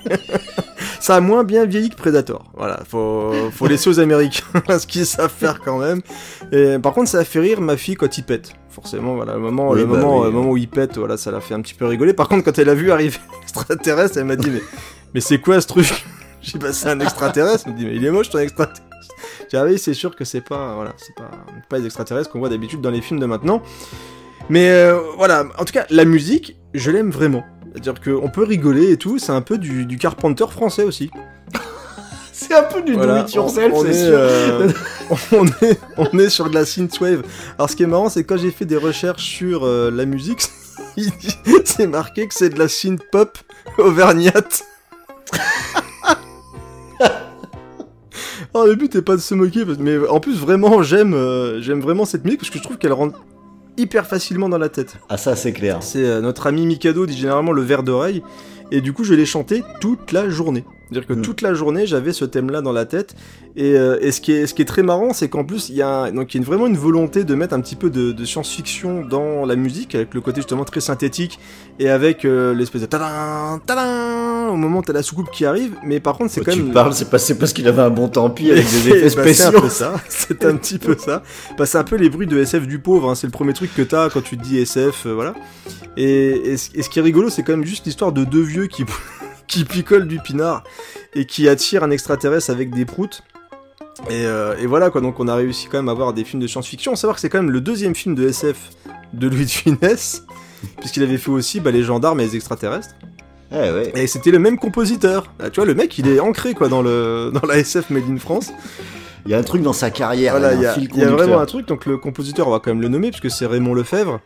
ça 1.00 1.16
a 1.16 1.20
moins 1.20 1.44
bien 1.44 1.64
vieilli 1.64 1.88
que 1.88 1.96
Predator. 1.96 2.44
Voilà, 2.54 2.82
faut, 2.86 3.32
faut 3.52 3.66
laisser 3.66 3.88
aux 3.88 4.00
Américains 4.00 4.44
ce 4.78 4.86
qu'ils 4.86 5.06
savent 5.06 5.32
faire 5.34 5.60
quand 5.60 5.78
même. 5.78 6.00
Et, 6.52 6.78
par 6.78 6.92
contre, 6.92 7.08
ça 7.08 7.20
a 7.20 7.24
fait 7.24 7.40
rire 7.40 7.60
ma 7.60 7.76
fille 7.76 7.94
quand 7.94 8.18
il 8.18 8.24
pète. 8.24 8.52
Forcément, 8.68 9.14
voilà, 9.14 9.34
le 9.34 9.40
moment, 9.40 9.72
le 9.72 9.84
bah 9.86 9.96
moment, 9.96 10.24
le 10.24 10.30
moment 10.30 10.50
où 10.50 10.56
il 10.58 10.68
pète, 10.68 10.98
voilà, 10.98 11.16
ça 11.16 11.30
l'a 11.30 11.40
fait 11.40 11.54
un 11.54 11.62
petit 11.62 11.74
peu 11.74 11.86
rigoler. 11.86 12.12
Par 12.12 12.28
contre, 12.28 12.44
quand 12.44 12.58
elle 12.58 12.68
a 12.68 12.74
vu 12.74 12.92
arriver 12.92 13.18
l'extraterrestre, 13.40 14.18
elle 14.18 14.24
m'a 14.24 14.36
dit 14.36 14.50
mais, 14.50 14.62
mais 15.14 15.20
c'est 15.20 15.38
quoi 15.38 15.60
ce 15.60 15.66
truc? 15.66 16.04
J'ai 16.42 16.52
dit 16.52 16.58
bah 16.58 16.72
c'est 16.72 16.88
un 16.88 17.00
extraterrestre. 17.00 17.64
Elle 17.66 17.72
m'a 17.72 17.78
dit 17.78 17.86
mais 17.86 17.96
il 17.96 18.04
est 18.04 18.10
moche 18.10 18.28
ton 18.28 18.38
extraterrestre. 18.38 18.86
J'ai 19.50 19.56
ah 19.56 19.64
oui, 19.64 19.78
c'est 19.78 19.94
sûr 19.94 20.14
que 20.14 20.24
c'est 20.24 20.42
pas, 20.42 20.74
voilà, 20.74 20.92
c'est 20.98 21.14
pas, 21.14 21.30
pas 21.68 21.78
les 21.78 21.86
extraterrestres 21.86 22.30
qu'on 22.30 22.38
voit 22.38 22.50
d'habitude 22.50 22.80
dans 22.80 22.90
les 22.90 23.00
films 23.00 23.18
de 23.18 23.26
maintenant. 23.26 23.62
Mais 24.48 24.70
euh, 24.70 25.00
voilà, 25.16 25.44
en 25.58 25.64
tout 25.64 25.72
cas, 25.72 25.86
la 25.90 26.04
musique, 26.04 26.56
je 26.74 26.90
l'aime 26.90 27.10
vraiment. 27.10 27.44
C'est-à-dire 27.72 28.00
qu'on 28.00 28.28
peut 28.28 28.44
rigoler 28.44 28.90
et 28.92 28.96
tout, 28.96 29.18
c'est 29.18 29.32
un 29.32 29.42
peu 29.42 29.58
du, 29.58 29.86
du 29.86 29.96
Carpenter 29.96 30.46
français 30.50 30.82
aussi. 30.82 31.10
c'est 32.32 32.54
un 32.54 32.64
peu 32.64 32.82
du 32.82 32.94
voilà, 32.94 33.20
do 33.20 33.26
it 33.26 33.34
yourself, 33.34 33.74
c'est 33.82 33.92
sûr. 33.92 34.12
Euh, 34.12 34.68
on, 35.32 35.46
est, 35.46 35.80
on 35.96 36.18
est 36.18 36.30
sur 36.30 36.50
de 36.50 36.54
la 36.54 36.64
synthwave. 36.64 37.22
Alors 37.58 37.70
ce 37.70 37.76
qui 37.76 37.84
est 37.84 37.86
marrant, 37.86 38.08
c'est 38.08 38.24
que 38.24 38.28
quand 38.28 38.40
j'ai 38.40 38.50
fait 38.50 38.64
des 38.64 38.76
recherches 38.76 39.22
sur 39.22 39.64
euh, 39.64 39.90
la 39.90 40.04
musique, 40.04 40.42
c'est 41.64 41.86
marqué 41.86 42.26
que 42.26 42.34
c'est 42.34 42.50
de 42.50 42.58
la 42.58 42.68
synth 42.68 43.02
pop 43.12 43.38
auvergnate. 43.78 44.64
Alors 48.52 48.66
le 48.66 48.74
but 48.74 48.96
est 48.96 49.02
pas 49.02 49.14
de 49.14 49.20
se 49.20 49.34
moquer, 49.34 49.64
mais 49.78 49.96
en 50.08 50.18
plus 50.18 50.36
vraiment 50.36 50.82
j'aime 50.82 51.14
j'aime 51.60 51.80
vraiment 51.80 52.04
cette 52.04 52.24
musique 52.24 52.40
parce 52.40 52.50
que 52.50 52.58
je 52.58 52.64
trouve 52.64 52.78
qu'elle 52.78 52.92
rend 52.92 53.12
hyper 53.80 54.06
facilement 54.06 54.48
dans 54.48 54.58
la 54.58 54.68
tête. 54.68 54.96
Ah 55.08 55.16
ça 55.16 55.36
c'est 55.36 55.52
clair. 55.52 55.78
C'est 55.82 56.04
euh, 56.04 56.20
notre 56.20 56.46
ami 56.46 56.66
Mikado 56.66 57.06
dit 57.06 57.16
généralement 57.16 57.52
le 57.52 57.62
verre 57.62 57.82
d'oreille 57.82 58.22
et 58.70 58.80
du 58.80 58.92
coup 58.92 59.04
je 59.04 59.14
l'ai 59.14 59.26
chanté 59.26 59.62
toute 59.80 60.12
la 60.12 60.28
journée. 60.28 60.64
C'est-à-dire 60.90 61.06
que 61.06 61.12
mm. 61.14 61.22
toute 61.22 61.42
la 61.42 61.54
journée, 61.54 61.86
j'avais 61.86 62.12
ce 62.12 62.24
thème-là 62.24 62.62
dans 62.62 62.72
la 62.72 62.84
tête. 62.84 63.14
Et, 63.56 63.74
euh, 63.74 63.98
et, 64.00 64.12
ce, 64.12 64.20
qui 64.20 64.32
est, 64.32 64.46
ce 64.46 64.54
qui 64.54 64.62
est 64.62 64.66
très 64.66 64.82
marrant, 64.82 65.12
c'est 65.12 65.28
qu'en 65.28 65.44
plus, 65.44 65.68
il 65.68 65.76
y 65.76 65.82
a, 65.82 66.10
donc, 66.10 66.34
il 66.34 66.40
y 66.40 66.44
a 66.44 66.46
vraiment 66.46 66.66
une 66.66 66.76
volonté 66.76 67.24
de 67.24 67.34
mettre 67.34 67.54
un 67.54 67.60
petit 67.60 67.76
peu 67.76 67.90
de, 67.90 68.12
de 68.12 68.24
science-fiction 68.24 69.04
dans 69.04 69.44
la 69.44 69.56
musique, 69.56 69.94
avec 69.94 70.14
le 70.14 70.20
côté 70.20 70.40
justement 70.40 70.64
très 70.64 70.80
synthétique, 70.80 71.38
et 71.78 71.88
avec 71.88 72.24
euh, 72.24 72.54
l'espèce 72.54 72.82
de 72.82 72.86
tadam, 72.86 73.60
tadam, 73.66 74.50
au 74.50 74.56
moment 74.56 74.78
où 74.78 74.82
t'as 74.82 74.92
la 74.92 75.02
soucoupe 75.02 75.30
qui 75.30 75.44
arrive. 75.44 75.72
Mais 75.84 76.00
par 76.00 76.16
contre, 76.16 76.30
c'est 76.30 76.44
quand 76.44 76.52
tu 76.52 76.58
même. 76.58 76.68
Tu 76.68 76.72
parles, 76.74 76.94
c'est 76.94 77.38
parce 77.38 77.52
qu'il 77.52 77.66
avait 77.66 77.82
un 77.82 77.90
bon 77.90 78.08
temps 78.08 78.30
pis 78.30 78.50
avec 78.50 78.66
des 78.66 78.88
effets 78.90 79.10
spéciaux. 79.10 79.50
c'est 79.50 79.56
un 79.56 79.60
peu 79.60 79.68
ça. 79.68 79.94
C'est 80.08 80.44
un 80.44 80.56
petit 80.56 80.78
peu 80.78 80.96
ça. 80.98 81.22
Bah, 81.58 81.66
c'est 81.66 81.78
un 81.78 81.84
peu 81.84 81.96
les 81.96 82.08
bruits 82.08 82.26
de 82.26 82.38
SF 82.38 82.66
du 82.66 82.78
pauvre. 82.78 83.10
Hein. 83.10 83.14
C'est 83.14 83.26
le 83.26 83.32
premier 83.32 83.52
truc 83.52 83.74
que 83.74 83.82
t'as 83.82 84.10
quand 84.10 84.22
tu 84.22 84.36
te 84.36 84.42
dis 84.42 84.58
SF, 84.58 85.06
euh, 85.06 85.14
voilà. 85.14 85.34
Et, 85.96 86.52
et, 86.52 86.52
et, 86.52 86.82
ce 86.82 86.88
qui 86.88 86.98
est 86.98 87.02
rigolo, 87.02 87.30
c'est 87.30 87.42
quand 87.42 87.52
même 87.52 87.64
juste 87.64 87.86
l'histoire 87.86 88.12
de 88.12 88.24
deux 88.24 88.42
vieux 88.42 88.66
qui 88.66 88.84
qui 89.50 89.64
picolent 89.64 90.06
du 90.06 90.20
pinard 90.20 90.62
et 91.14 91.26
qui 91.26 91.48
attire 91.48 91.82
un 91.82 91.90
extraterrestre 91.90 92.50
avec 92.50 92.70
des 92.70 92.86
proutes. 92.86 93.22
Et, 94.08 94.24
euh, 94.24 94.56
et, 94.58 94.66
voilà 94.66 94.88
quoi, 94.88 95.02
donc 95.02 95.20
on 95.20 95.28
a 95.28 95.34
réussi 95.34 95.66
quand 95.66 95.78
même 95.78 95.88
à 95.88 95.92
avoir 95.92 96.14
des 96.14 96.24
films 96.24 96.40
de 96.40 96.46
science-fiction. 96.46 96.92
On 96.92 96.96
savoir 96.96 97.16
que 97.16 97.20
c'est 97.20 97.28
quand 97.28 97.42
même 97.42 97.50
le 97.50 97.60
deuxième 97.60 97.94
film 97.94 98.14
de 98.14 98.28
SF 98.28 98.70
de 99.12 99.28
Louis 99.28 99.44
de 99.44 99.50
Funès, 99.50 100.24
puisqu'il 100.78 101.02
avait 101.02 101.18
fait 101.18 101.30
aussi 101.30 101.60
bah, 101.60 101.70
Les 101.70 101.82
Gendarmes 101.82 102.20
et 102.20 102.24
les 102.24 102.36
Extraterrestres. 102.36 102.94
Eh 103.52 103.56
ouais. 103.56 103.92
Et 103.96 104.06
c'était 104.06 104.30
le 104.30 104.38
même 104.38 104.56
compositeur. 104.56 105.26
Ah, 105.40 105.50
tu 105.50 105.56
vois, 105.56 105.66
le 105.66 105.74
mec 105.74 105.98
il 105.98 106.06
est 106.06 106.20
ancré 106.20 106.54
quoi 106.54 106.68
dans, 106.68 106.82
le, 106.82 107.32
dans 107.34 107.46
la 107.46 107.58
SF 107.58 107.90
Made 107.90 108.08
in 108.08 108.18
France. 108.18 108.52
Il 109.26 109.32
y 109.32 109.34
a 109.34 109.38
un 109.38 109.42
truc 109.42 109.62
dans 109.62 109.72
sa 109.72 109.90
carrière. 109.90 110.38
Voilà, 110.38 110.54
il 110.54 110.60
y, 110.60 110.98
y 110.98 111.02
a 111.02 111.10
vraiment 111.10 111.40
un 111.40 111.46
truc. 111.46 111.66
Donc 111.66 111.84
le 111.84 111.98
compositeur, 111.98 112.46
on 112.46 112.52
va 112.52 112.60
quand 112.60 112.70
même 112.70 112.80
le 112.80 112.88
nommer, 112.88 113.10
puisque 113.10 113.30
c'est 113.30 113.46
Raymond 113.46 113.74
Lefebvre. 113.74 114.20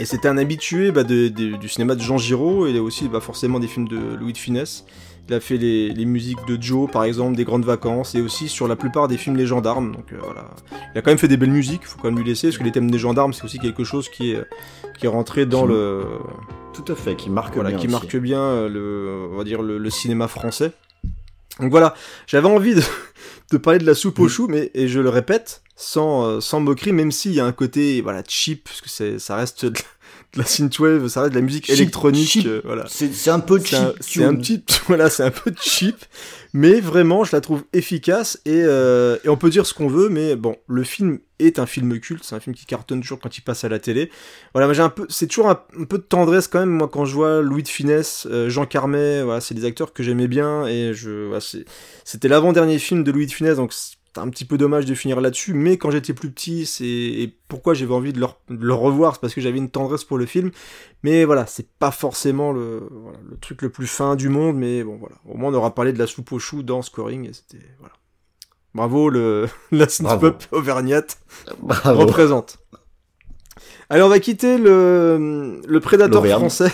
Et 0.00 0.04
c'était 0.04 0.28
un 0.28 0.38
habitué 0.38 0.92
bah, 0.92 1.02
de, 1.02 1.28
de, 1.28 1.56
du 1.56 1.68
cinéma 1.68 1.94
de 1.94 2.00
Jean 2.00 2.18
Giraud, 2.18 2.66
et 2.66 2.78
aussi 2.78 3.08
bah, 3.08 3.20
forcément 3.20 3.58
des 3.58 3.66
films 3.66 3.88
de 3.88 3.98
Louis 4.14 4.32
de 4.32 4.38
Funès. 4.38 4.84
Il 5.28 5.34
a 5.34 5.40
fait 5.40 5.58
les, 5.58 5.90
les, 5.90 6.06
musiques 6.06 6.38
de 6.46 6.56
Joe, 6.60 6.90
par 6.90 7.04
exemple, 7.04 7.36
des 7.36 7.44
Grandes 7.44 7.64
Vacances, 7.64 8.14
et 8.14 8.22
aussi 8.22 8.48
sur 8.48 8.66
la 8.66 8.76
plupart 8.76 9.08
des 9.08 9.18
films 9.18 9.36
Les 9.36 9.46
Gendarmes. 9.46 9.92
Donc 9.92 10.12
euh, 10.12 10.18
voilà, 10.22 10.46
il 10.94 10.98
a 10.98 11.02
quand 11.02 11.10
même 11.10 11.18
fait 11.18 11.28
des 11.28 11.36
belles 11.36 11.50
musiques. 11.50 11.84
Faut 11.84 11.98
quand 12.00 12.08
même 12.08 12.18
lui 12.18 12.24
laisser, 12.24 12.48
parce 12.48 12.58
que 12.58 12.64
les 12.64 12.72
thèmes 12.72 12.90
des 12.90 12.98
gendarmes, 12.98 13.34
c'est 13.34 13.44
aussi 13.44 13.58
quelque 13.58 13.84
chose 13.84 14.08
qui 14.08 14.32
est 14.32 14.42
qui 14.98 15.06
est 15.06 15.08
rentré 15.08 15.44
dans 15.44 15.62
qui, 15.62 15.68
le. 15.68 16.04
Tout 16.72 16.92
à 16.92 16.94
fait, 16.94 17.14
qui 17.14 17.28
marque 17.28 17.54
voilà, 17.54 17.70
bien. 17.70 17.78
Qui 17.78 17.86
aussi. 17.86 17.92
marque 17.92 18.16
bien 18.16 18.40
euh, 18.40 18.68
le, 18.68 19.28
on 19.32 19.36
va 19.36 19.44
dire 19.44 19.62
le, 19.62 19.78
le 19.78 19.90
cinéma 19.90 20.28
français. 20.28 20.72
Donc 21.60 21.70
voilà, 21.70 21.94
j'avais 22.26 22.48
envie 22.48 22.74
de, 22.74 22.82
de, 23.50 23.56
parler 23.58 23.78
de 23.78 23.86
la 23.86 23.94
soupe 23.94 24.18
aux 24.18 24.28
choux, 24.28 24.46
mais 24.48 24.70
et 24.74 24.88
je 24.88 25.00
le 25.00 25.08
répète, 25.08 25.62
sans, 25.76 26.24
euh, 26.26 26.40
sans 26.40 26.60
moquerie, 26.60 26.92
même 26.92 27.12
s'il 27.12 27.32
y 27.32 27.40
a 27.40 27.44
un 27.46 27.52
côté 27.52 28.00
voilà 28.00 28.22
cheap, 28.26 28.64
parce 28.64 28.80
que 28.80 28.88
c'est 28.88 29.18
ça 29.18 29.36
reste 29.36 29.64
de, 29.64 29.70
de 29.70 30.38
la 30.38 30.44
synthwave, 30.44 31.08
ça 31.08 31.22
reste 31.22 31.32
de 31.34 31.38
la 31.38 31.44
musique 31.44 31.66
cheap, 31.66 31.76
électronique, 31.76 32.28
cheap. 32.28 32.46
euh, 32.46 32.60
voilà. 32.64 32.84
C'est 32.88 33.30
un 33.30 33.40
peu 33.40 33.58
cheap. 33.58 33.78
C'est 34.00 34.24
un, 34.24 34.30
un, 34.30 34.34
petit, 34.36 34.62
voilà, 34.86 35.08
c'est 35.10 35.22
un 35.24 35.30
peu 35.30 35.52
cheap, 35.60 35.96
mais 36.52 36.80
vraiment, 36.80 37.24
je 37.24 37.34
la 37.34 37.40
trouve 37.40 37.64
efficace 37.72 38.40
et, 38.44 38.62
euh, 38.64 39.16
et 39.24 39.28
on 39.28 39.36
peut 39.36 39.50
dire 39.50 39.66
ce 39.66 39.74
qu'on 39.74 39.88
veut, 39.88 40.08
mais 40.08 40.36
bon, 40.36 40.56
le 40.66 40.82
film 40.82 41.18
est 41.38 41.58
un 41.58 41.66
film 41.66 42.00
culte, 42.00 42.24
c'est 42.24 42.34
un 42.34 42.40
film 42.40 42.54
qui 42.54 42.66
cartonne 42.66 43.00
toujours 43.00 43.20
quand 43.20 43.36
il 43.36 43.42
passe 43.42 43.64
à 43.64 43.68
la 43.68 43.78
télé. 43.78 44.10
Voilà, 44.54 44.72
j'ai 44.72 44.82
un 44.82 44.88
peu, 44.88 45.06
c'est 45.08 45.26
toujours 45.26 45.48
un, 45.50 45.54
peu 45.54 45.98
de 45.98 46.02
tendresse 46.02 46.48
quand 46.48 46.60
même, 46.60 46.70
moi, 46.70 46.88
quand 46.88 47.04
je 47.04 47.14
vois 47.14 47.42
Louis 47.42 47.62
de 47.62 47.68
Finesse, 47.68 48.26
euh, 48.30 48.48
Jean 48.48 48.66
Carmet, 48.66 49.22
voilà, 49.22 49.40
c'est 49.40 49.54
des 49.54 49.64
acteurs 49.64 49.92
que 49.92 50.02
j'aimais 50.02 50.28
bien 50.28 50.66
et 50.66 50.94
je, 50.94 51.38
c'était 52.04 52.28
l'avant-dernier 52.28 52.78
film 52.78 53.04
de 53.04 53.12
Louis 53.12 53.26
de 53.26 53.32
Finesse, 53.32 53.56
donc 53.56 53.72
c'est 54.14 54.20
un 54.20 54.28
petit 54.28 54.44
peu 54.44 54.58
dommage 54.58 54.86
de 54.86 54.94
finir 54.94 55.20
là-dessus, 55.20 55.54
mais 55.54 55.76
quand 55.76 55.90
j'étais 55.90 56.14
plus 56.14 56.30
petit, 56.30 56.66
c'est 56.66 56.84
et 56.84 57.36
pourquoi 57.48 57.74
j'avais 57.74 57.92
envie 57.92 58.12
de 58.12 58.20
le, 58.20 58.26
de 58.48 58.64
le 58.64 58.74
revoir, 58.74 59.14
c'est 59.14 59.20
parce 59.20 59.34
que 59.34 59.40
j'avais 59.40 59.58
une 59.58 59.70
tendresse 59.70 60.04
pour 60.04 60.18
le 60.18 60.26
film. 60.26 60.50
Mais 61.02 61.24
voilà, 61.24 61.46
c'est 61.46 61.68
pas 61.78 61.90
forcément 61.90 62.52
le, 62.52 62.88
voilà, 62.90 63.18
le 63.28 63.36
truc 63.36 63.62
le 63.62 63.70
plus 63.70 63.86
fin 63.86 64.16
du 64.16 64.28
monde, 64.28 64.56
mais 64.56 64.82
bon 64.82 64.96
voilà, 64.96 65.16
au 65.26 65.36
moins 65.36 65.50
on 65.50 65.54
aura 65.54 65.74
parlé 65.74 65.92
de 65.92 65.98
la 65.98 66.06
soupe 66.06 66.32
aux 66.32 66.38
choux 66.38 66.62
dans 66.62 66.82
Scoring 66.82 67.28
et 67.28 67.32
c'était 67.32 67.64
voilà. 67.78 67.94
Bravo 68.74 69.08
le 69.08 69.48
la 69.72 69.88
Snap 69.88 70.44
Auvergnate 70.52 71.18
Bravo. 71.60 72.00
représente. 72.00 72.58
Allez, 73.90 74.02
on 74.02 74.08
va 74.08 74.20
quitter 74.20 74.58
le 74.58 75.60
le 75.66 75.80
Predator 75.80 76.26
français, 76.26 76.72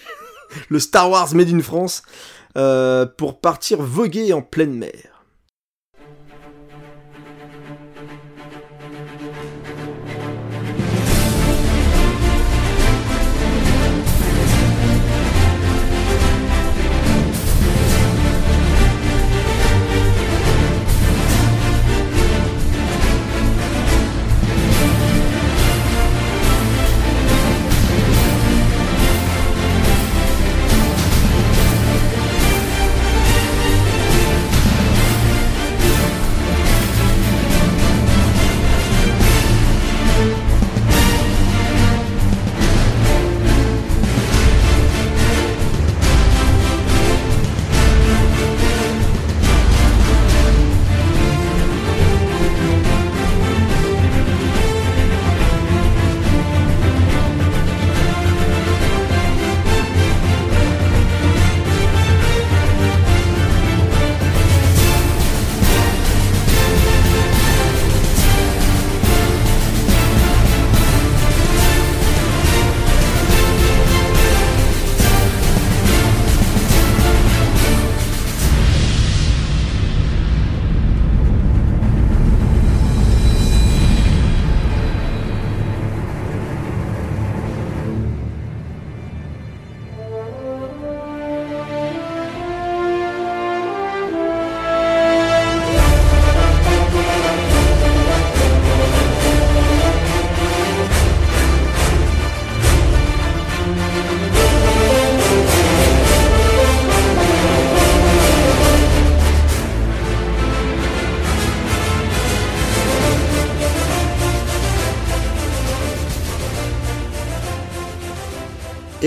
le 0.68 0.78
Star 0.78 1.10
Wars 1.10 1.34
Made 1.34 1.50
in 1.50 1.60
France, 1.60 2.02
euh, 2.56 3.06
pour 3.06 3.40
partir 3.40 3.80
voguer 3.80 4.32
en 4.32 4.42
pleine 4.42 4.74
mer. 4.74 5.13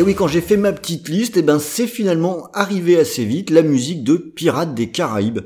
Oui, 0.07 0.15
quand 0.15 0.27
j'ai 0.29 0.39
fait 0.39 0.55
ma 0.55 0.71
petite 0.71 1.09
liste, 1.09 1.35
eh 1.35 1.41
ben 1.41 1.59
c'est 1.59 1.85
finalement 1.85 2.49
arrivé 2.53 2.97
assez 2.97 3.25
vite 3.25 3.49
la 3.49 3.61
musique 3.61 4.05
de 4.05 4.15
Pirates 4.15 4.73
des 4.73 4.89
Caraïbes. 4.89 5.41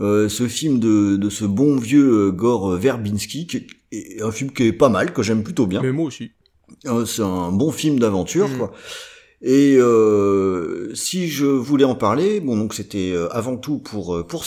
Euh, 0.00 0.28
ce 0.28 0.48
film 0.48 0.80
de, 0.80 1.14
de 1.14 1.30
ce 1.30 1.44
bon 1.44 1.76
vieux 1.76 2.26
euh, 2.26 2.30
Gore 2.32 2.72
Verbinski, 2.72 3.46
qui 3.46 3.66
est 3.92 4.20
un 4.20 4.32
film 4.32 4.50
qui 4.50 4.64
est 4.64 4.72
pas 4.72 4.88
mal, 4.88 5.12
que 5.12 5.22
j'aime 5.22 5.44
plutôt 5.44 5.68
bien. 5.68 5.80
Mais 5.80 5.92
moi 5.92 6.06
aussi. 6.06 6.32
Euh, 6.86 7.06
c'est 7.06 7.22
un 7.22 7.52
bon 7.52 7.70
film 7.70 8.00
d'aventure, 8.00 8.48
Mhm. 8.48 8.58
quoi. 8.58 8.72
Et 9.42 9.76
euh, 9.78 10.92
si 10.96 11.28
je 11.28 11.44
voulais 11.46 11.84
en 11.84 11.94
parler, 11.94 12.40
bon 12.40 12.56
donc 12.56 12.74
c'était 12.74 13.12
euh, 13.14 13.28
avant 13.32 13.56
tout 13.56 13.78
pour 13.78 14.26
pour 14.26 14.44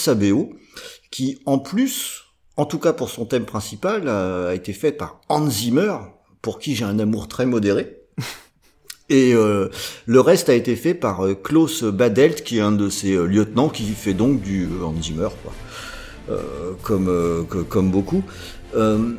qui 1.09 1.37
en 1.45 1.59
plus, 1.59 2.23
en 2.57 2.65
tout 2.65 2.79
cas 2.79 2.91
pour 2.91 3.09
son 3.09 3.25
thème 3.25 3.45
principal, 3.45 4.09
a, 4.09 4.49
a 4.49 4.55
été 4.55 4.73
fait 4.73 4.91
par 4.91 5.21
Hans 5.29 5.49
Zimmer, 5.49 5.95
pour 6.41 6.59
qui 6.59 6.75
j'ai 6.75 6.83
un 6.83 6.99
amour 6.99 7.29
très 7.29 7.45
modéré. 7.45 8.01
Et 9.09 9.33
euh, 9.33 9.69
le 10.05 10.19
reste 10.19 10.49
a 10.49 10.53
été 10.53 10.75
fait 10.75 10.93
par 10.93 11.25
euh, 11.25 11.33
Klaus 11.33 11.83
Badelt, 11.83 12.43
qui 12.43 12.57
est 12.57 12.61
un 12.61 12.73
de 12.73 12.89
ses 12.89 13.13
euh, 13.13 13.25
lieutenants, 13.25 13.69
qui 13.69 13.83
fait 13.85 14.13
donc 14.13 14.41
du 14.41 14.63
euh, 14.65 14.83
Hans 14.85 14.95
Zimmer, 15.01 15.29
quoi. 15.43 15.53
Euh, 16.29 16.73
comme 16.83 17.07
euh, 17.07 17.43
que- 17.43 17.59
comme 17.59 17.89
beaucoup. 17.89 18.21
Euh, 18.75 19.13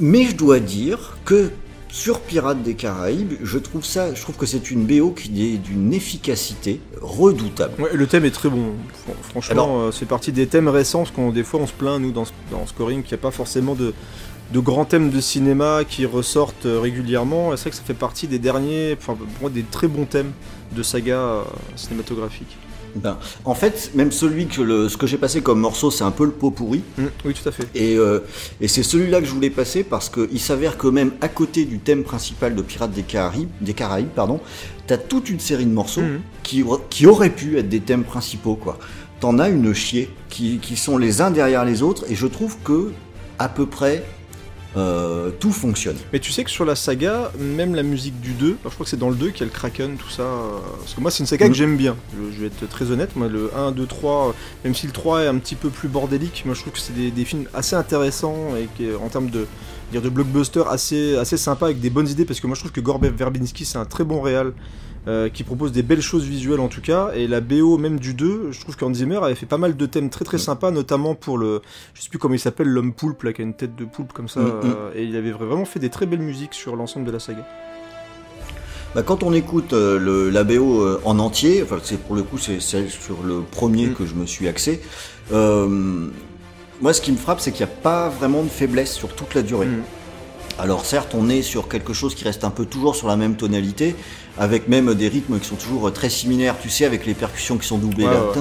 mais 0.00 0.24
je 0.24 0.34
dois 0.34 0.58
dire 0.58 1.16
que 1.24 1.50
sur 1.90 2.20
Pirates 2.20 2.62
des 2.62 2.74
Caraïbes, 2.74 3.34
je 3.42 3.56
trouve 3.58 3.84
ça, 3.84 4.12
je 4.14 4.20
trouve 4.20 4.36
que 4.36 4.44
c'est 4.46 4.70
une 4.72 4.84
BO 4.84 5.12
qui 5.12 5.54
est 5.54 5.58
d'une 5.58 5.94
efficacité 5.94 6.80
redoutable. 7.00 7.80
Ouais, 7.80 7.90
le 7.94 8.06
thème 8.08 8.24
est 8.24 8.30
très 8.32 8.48
bon. 8.50 8.72
Fran- 9.04 9.14
Franchement, 9.22 9.90
c'est 9.92 10.06
parti 10.06 10.32
des 10.32 10.46
thèmes 10.48 10.68
récents, 10.68 10.98
parce 11.04 11.12
qu'on 11.12 11.30
des 11.30 11.44
fois 11.44 11.60
on 11.60 11.66
se 11.66 11.72
plaint 11.72 12.00
nous 12.00 12.10
dans, 12.12 12.24
ce- 12.24 12.32
dans 12.50 12.66
Scoring 12.66 13.02
qu'il 13.02 13.12
n'y 13.16 13.20
a 13.20 13.22
pas 13.22 13.30
forcément 13.30 13.74
de, 13.74 13.94
de 14.52 14.60
grands 14.60 14.84
thèmes 14.84 15.10
de 15.10 15.20
cinéma 15.20 15.82
qui 15.88 16.06
ressortent 16.06 16.66
euh, 16.66 16.80
régulièrement. 16.80 17.52
Et 17.52 17.56
C'est 17.56 17.64
vrai 17.64 17.70
que 17.70 17.76
ça 17.76 17.82
fait 17.82 17.94
partie 17.94 18.26
des 18.26 18.38
derniers, 18.38 18.96
enfin 18.98 19.14
pour 19.14 19.26
moi 19.40 19.50
des 19.50 19.62
très 19.62 19.88
bons 19.88 20.06
thèmes 20.06 20.32
de 20.74 20.82
saga 20.82 21.16
euh, 21.18 21.42
cinématographique. 21.76 22.56
Ben, 22.96 23.18
en 23.44 23.54
fait, 23.54 23.90
même 23.94 24.10
celui 24.10 24.46
que 24.46 24.62
le, 24.62 24.88
ce 24.88 24.96
que 24.96 25.06
j'ai 25.06 25.18
passé 25.18 25.42
comme 25.42 25.60
morceau, 25.60 25.90
c'est 25.90 26.04
un 26.04 26.10
peu 26.10 26.24
le 26.24 26.30
pot 26.30 26.50
pourri. 26.50 26.82
Mm, 26.96 27.04
oui, 27.26 27.34
tout 27.34 27.46
à 27.48 27.52
fait. 27.52 27.66
Et, 27.74 27.96
euh, 27.96 28.20
et 28.62 28.66
c'est 28.68 28.82
celui-là 28.82 29.20
que 29.20 29.26
je 29.26 29.32
voulais 29.32 29.50
passer 29.50 29.84
parce 29.84 30.08
qu'il 30.08 30.40
s'avère 30.40 30.78
que 30.78 30.88
même 30.88 31.12
à 31.20 31.28
côté 31.28 31.66
du 31.66 31.78
thème 31.78 32.02
principal 32.02 32.54
de 32.54 32.62
Pirates 32.62 32.92
des 32.92 33.02
Caraïbes, 33.02 33.50
des 33.60 33.74
Caraïbes 33.74 34.08
pardon, 34.08 34.40
t'as 34.86 34.96
toute 34.96 35.28
une 35.28 35.38
série 35.40 35.66
de 35.66 35.70
morceaux 35.70 36.00
Mhm. 36.00 36.20
qui, 36.42 36.64
qui 36.88 37.06
auraient 37.06 37.30
pu 37.30 37.58
être 37.58 37.68
des 37.68 37.80
thèmes 37.80 38.04
principaux. 38.04 38.56
quoi. 38.56 38.78
T'en 39.20 39.38
as 39.38 39.50
une 39.50 39.74
chier 39.74 40.08
qui, 40.30 40.58
qui 40.58 40.76
sont 40.76 40.96
les 40.96 41.20
uns 41.20 41.30
derrière 41.30 41.66
les 41.66 41.82
autres 41.82 42.04
et 42.10 42.14
je 42.14 42.26
trouve 42.26 42.56
que 42.64 42.92
à 43.38 43.48
peu 43.50 43.66
près 43.66 44.02
euh, 44.76 45.30
tout 45.40 45.52
fonctionne. 45.52 45.96
Mais 46.12 46.18
tu 46.20 46.30
sais 46.30 46.44
que 46.44 46.50
sur 46.50 46.64
la 46.64 46.76
saga, 46.76 47.32
même 47.38 47.74
la 47.74 47.82
musique 47.82 48.20
du 48.20 48.32
2, 48.32 48.46
alors 48.46 48.56
je 48.64 48.68
crois 48.70 48.84
que 48.84 48.90
c'est 48.90 48.98
dans 48.98 49.08
le 49.08 49.16
2 49.16 49.30
qu'il 49.30 49.40
y 49.40 49.42
a 49.42 49.46
le 49.46 49.50
Kraken, 49.52 49.96
tout 49.96 50.10
ça. 50.10 50.22
euh, 50.22 50.58
Parce 50.80 50.94
que 50.94 51.00
moi, 51.00 51.10
c'est 51.10 51.20
une 51.20 51.26
saga 51.26 51.48
que 51.48 51.54
j'aime 51.54 51.76
bien. 51.76 51.96
Je, 52.14 52.34
je 52.34 52.40
vais 52.40 52.46
être 52.48 52.68
très 52.68 52.90
honnête. 52.90 53.16
Moi, 53.16 53.28
le 53.28 53.50
1, 53.56 53.72
2, 53.72 53.86
3, 53.86 54.28
euh, 54.28 54.32
même 54.64 54.74
si 54.74 54.86
le 54.86 54.92
3 54.92 55.22
est 55.22 55.26
un 55.26 55.38
petit 55.38 55.54
peu 55.54 55.70
plus 55.70 55.88
bordélique, 55.88 56.42
moi 56.44 56.54
je 56.54 56.60
trouve 56.60 56.74
que 56.74 56.78
c'est 56.80 56.94
des, 56.94 57.10
des 57.10 57.24
films 57.24 57.46
assez 57.54 57.76
intéressants 57.76 58.54
et 58.56 58.68
qui, 58.76 58.88
en 58.94 59.08
termes 59.08 59.30
de, 59.30 59.46
dire 59.90 60.02
de 60.02 60.08
blockbuster 60.08 60.62
assez, 60.70 61.16
assez 61.16 61.36
sympa 61.36 61.66
avec 61.66 61.80
des 61.80 61.90
bonnes 61.90 62.08
idées. 62.08 62.24
Parce 62.24 62.40
que 62.40 62.46
moi, 62.46 62.54
je 62.54 62.60
trouve 62.60 62.72
que 62.72 62.80
Gore 62.80 63.00
Verbinski, 63.00 63.64
c'est 63.64 63.78
un 63.78 63.84
très 63.86 64.04
bon 64.04 64.20
réal. 64.20 64.52
euh, 65.06 65.30
qui 65.30 65.42
propose 65.44 65.72
des 65.72 65.82
belles 65.84 66.02
choses 66.02 66.24
visuelles 66.24 66.60
en 66.60 66.68
tout 66.68 66.82
cas 66.82 67.12
et 67.14 67.28
la 67.28 67.40
BO 67.40 67.78
même 67.78 67.98
du 67.98 68.12
2 68.14 68.48
je 68.50 68.60
trouve 68.60 68.76
qu'Hans 68.76 68.92
Zimmer 68.92 69.20
avait 69.22 69.36
fait 69.36 69.46
pas 69.46 69.56
mal 69.56 69.74
de 69.74 69.86
thèmes 69.86 70.10
très 70.10 70.24
très 70.24 70.36
sympas 70.38 70.70
notamment 70.72 71.14
pour 71.14 71.38
le 71.38 71.62
je 71.94 72.02
sais 72.02 72.10
plus 72.10 72.18
comment 72.18 72.34
il 72.34 72.40
s'appelle 72.40 72.66
l'homme 72.68 72.92
poulpe 72.92 73.22
là 73.22 73.32
qui 73.32 73.40
a 73.40 73.44
une 73.44 73.54
tête 73.54 73.74
de 73.76 73.86
poulpe 73.86 74.12
comme 74.12 74.28
ça 74.28 74.40
Mm, 74.40 74.44
mm. 74.44 74.60
euh, 74.64 74.90
et 74.96 75.04
il 75.04 75.16
avait 75.16 75.30
vraiment 75.30 75.64
fait 75.64 75.78
des 75.78 75.88
très 75.88 76.04
belles 76.04 76.20
musiques 76.20 76.52
sur 76.52 76.76
l'ensemble 76.76 77.06
de 77.06 77.12
la 77.12 77.20
saga. 77.20 77.46
Bah, 78.94 79.02
quand 79.02 79.22
on 79.22 79.32
écoute 79.32 79.72
euh, 79.72 79.98
le, 79.98 80.30
la 80.30 80.44
BO 80.44 80.80
euh, 80.82 81.00
en 81.04 81.18
entier, 81.20 81.62
enfin 81.62 81.78
c'est 81.82 81.98
pour 82.02 82.16
le 82.16 82.22
coup 82.22 82.36
c'est 82.36 82.60
celle 82.60 82.90
sur 82.90 83.22
le 83.22 83.40
premier 83.42 83.86
Mm. 83.86 83.94
que 83.94 84.04
je 84.04 84.14
me 84.14 84.26
suis 84.26 84.48
axé. 84.48 84.82
euh, 85.32 86.08
moi, 86.80 86.92
ce 86.92 87.00
qui 87.00 87.12
me 87.12 87.16
frappe, 87.16 87.40
c'est 87.40 87.52
qu'il 87.52 87.64
n'y 87.66 87.72
a 87.72 87.74
pas 87.74 88.08
vraiment 88.08 88.42
de 88.42 88.48
faiblesse 88.48 88.92
sur 88.92 89.14
toute 89.14 89.34
la 89.34 89.42
durée. 89.42 89.66
Mm. 89.66 89.82
Alors 90.60 90.84
certes, 90.84 91.14
on 91.16 91.28
est 91.28 91.42
sur 91.42 91.68
quelque 91.68 91.92
chose 91.92 92.16
qui 92.16 92.24
reste 92.24 92.42
un 92.42 92.50
peu 92.50 92.64
toujours 92.64 92.96
sur 92.96 93.06
la 93.06 93.16
même 93.16 93.36
tonalité, 93.36 93.94
avec 94.38 94.66
même 94.68 94.92
des 94.94 95.06
rythmes 95.08 95.38
qui 95.38 95.46
sont 95.48 95.54
toujours 95.54 95.92
très 95.92 96.10
similaires, 96.10 96.56
tu 96.60 96.68
sais, 96.68 96.84
avec 96.84 97.06
les 97.06 97.14
percussions 97.14 97.58
qui 97.58 97.66
sont 97.68 97.78
doublées. 97.78 98.06
Ouais, 98.06 98.12
là. 98.14 98.20
ouais. 98.26 98.32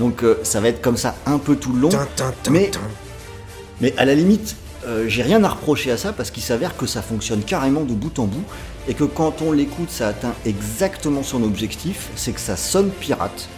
Donc 0.00 0.24
euh, 0.24 0.40
ça 0.42 0.60
va 0.60 0.68
être 0.68 0.82
comme 0.82 0.96
ça 0.96 1.14
un 1.26 1.38
peu 1.38 1.54
tout 1.54 1.72
le 1.72 1.80
long. 1.80 1.90
Mais- 2.50 2.70
Mais 3.80 3.94
à 3.96 4.04
la 4.04 4.14
limite, 4.16 4.56
euh, 4.86 5.04
j'ai 5.06 5.22
rien 5.22 5.42
à 5.44 5.48
reprocher 5.48 5.92
à 5.92 5.96
ça 5.96 6.12
parce 6.12 6.32
qu'il 6.32 6.42
s'avère 6.42 6.76
que 6.76 6.86
ça 6.86 7.00
fonctionne 7.00 7.42
carrément 7.42 7.82
de 7.82 7.92
bout 7.92 8.18
en 8.18 8.24
bout 8.24 8.42
et 8.88 8.94
que 8.94 9.04
quand 9.04 9.42
on 9.42 9.52
l'écoute, 9.52 9.90
ça 9.90 10.08
atteint 10.08 10.34
exactement 10.44 11.22
son 11.22 11.42
objectif, 11.44 12.08
c'est 12.16 12.32
que 12.32 12.40
ça 12.40 12.56
sonne 12.56 12.90
pirate, 12.90 13.48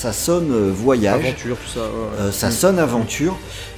ça 0.00 0.12
sonne 0.14 0.50
euh, 0.50 0.72
voyage, 0.74 1.26
Aventure, 1.26 1.56
tout 1.58 1.70
ça. 1.74 1.80
ouais, 1.80 2.20
euh, 2.20 2.32
ça 2.32 2.48
Mm. 2.48 2.52
sonne 2.52 2.78
aventure 2.78 3.36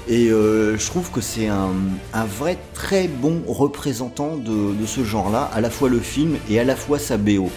et 0.08 0.28
euh, 0.30 0.78
je 0.78 0.86
trouve 0.86 1.10
que 1.10 1.20
c'est 1.20 1.48
un, 1.48 1.70
un 2.14 2.24
vrai 2.24 2.58
très 2.74 3.08
bon 3.08 3.42
représentant 3.48 4.36
de, 4.36 4.72
de 4.80 4.86
ce 4.86 5.02
genre-là, 5.02 5.50
à 5.52 5.60
la 5.60 5.68
fois 5.70 5.88
le 5.88 5.98
film 5.98 6.36
et 6.48 6.60
à 6.60 6.64
la 6.64 6.76
fois 6.76 7.00
sa 7.00 7.16
BO. 7.16 7.42
quoi. 7.42 7.50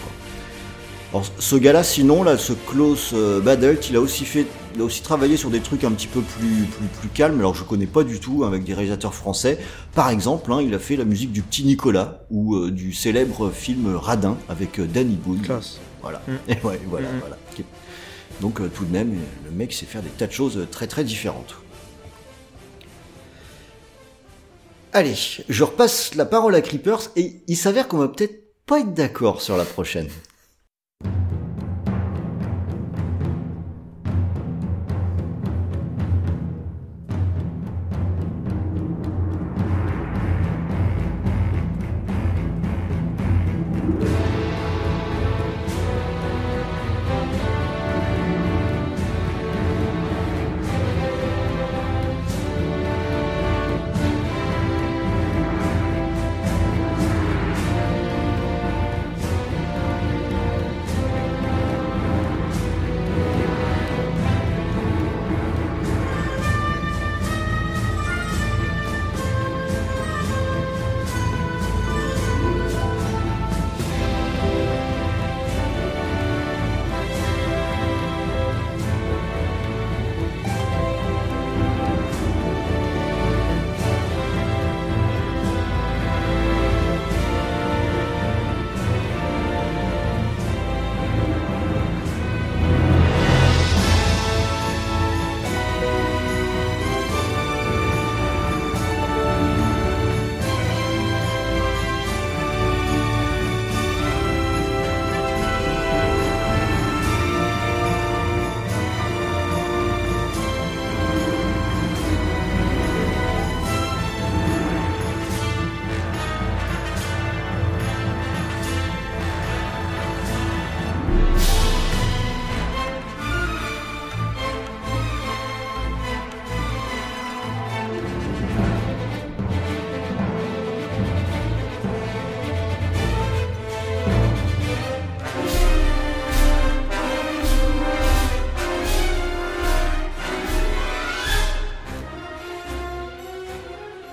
Alors, 1.12 1.24
ce 1.38 1.54
gars-là, 1.56 1.84
sinon, 1.84 2.24
là, 2.24 2.36
ce 2.36 2.52
Klaus 2.52 3.14
Badelt, 3.44 3.88
il 3.88 3.96
a 3.96 4.00
aussi 4.00 4.24
fait, 4.24 4.44
il 4.74 4.80
a 4.80 4.84
aussi 4.84 5.00
travaillé 5.02 5.36
sur 5.36 5.50
des 5.50 5.60
trucs 5.60 5.84
un 5.84 5.92
petit 5.92 6.08
peu 6.08 6.20
plus, 6.20 6.64
plus, 6.64 6.86
plus 7.00 7.08
calmes. 7.08 7.38
Alors, 7.38 7.54
je 7.54 7.62
connais 7.62 7.86
pas 7.86 8.02
du 8.02 8.18
tout 8.18 8.42
avec 8.44 8.64
des 8.64 8.74
réalisateurs 8.74 9.14
français. 9.14 9.58
Par 9.94 10.10
exemple, 10.10 10.52
hein, 10.52 10.58
il 10.60 10.74
a 10.74 10.80
fait 10.80 10.96
la 10.96 11.04
musique 11.04 11.30
du 11.30 11.42
Petit 11.42 11.62
Nicolas 11.64 12.18
ou 12.32 12.56
euh, 12.56 12.72
du 12.72 12.92
célèbre 12.92 13.50
film 13.50 13.94
Radin 13.94 14.36
avec 14.48 14.80
Danny 14.92 15.14
Boone. 15.14 15.40
Classe. 15.42 15.78
Voilà. 16.02 16.20
Mm. 16.26 16.32
Et 16.50 16.54
ouais, 16.66 16.80
voilà, 16.90 17.06
Mm. 17.08 17.20
voilà. 17.20 17.36
Donc, 18.40 18.60
euh, 18.60 18.68
tout 18.68 18.84
de 18.84 18.92
même, 18.92 19.18
le 19.44 19.50
mec 19.50 19.72
sait 19.72 19.86
faire 19.86 20.02
des 20.02 20.10
tas 20.10 20.26
de 20.26 20.32
choses 20.32 20.66
très 20.70 20.86
très 20.86 21.04
différentes. 21.04 21.56
Allez, 24.92 25.14
je 25.48 25.64
repasse 25.64 26.14
la 26.14 26.24
parole 26.24 26.54
à 26.54 26.62
Creepers 26.62 27.10
et 27.16 27.42
il 27.46 27.56
s'avère 27.56 27.86
qu'on 27.86 27.98
va 27.98 28.08
peut-être 28.08 28.46
pas 28.64 28.80
être 28.80 28.94
d'accord 28.94 29.42
sur 29.42 29.56
la 29.56 29.64
prochaine. 29.64 30.08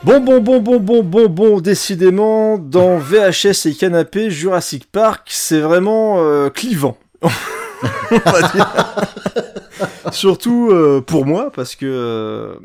Bon, 0.03 0.19
bon, 0.19 0.41
bon, 0.41 0.59
bon, 0.59 0.81
bon, 0.81 1.01
bon, 1.01 1.29
bon, 1.29 1.61
décidément, 1.61 2.57
dans 2.57 2.97
VHS 2.97 3.67
et 3.67 3.73
canapé, 3.73 4.29
Jurassic 4.29 4.85
Park, 4.91 5.29
c'est 5.31 5.61
vraiment 5.61 6.17
euh, 6.19 6.49
clivant. 6.49 6.97
Surtout 10.11 10.71
euh, 10.71 10.99
pour 10.99 11.25
moi, 11.25 11.53
parce 11.55 11.77
que 11.77 11.85
euh, 11.85 12.55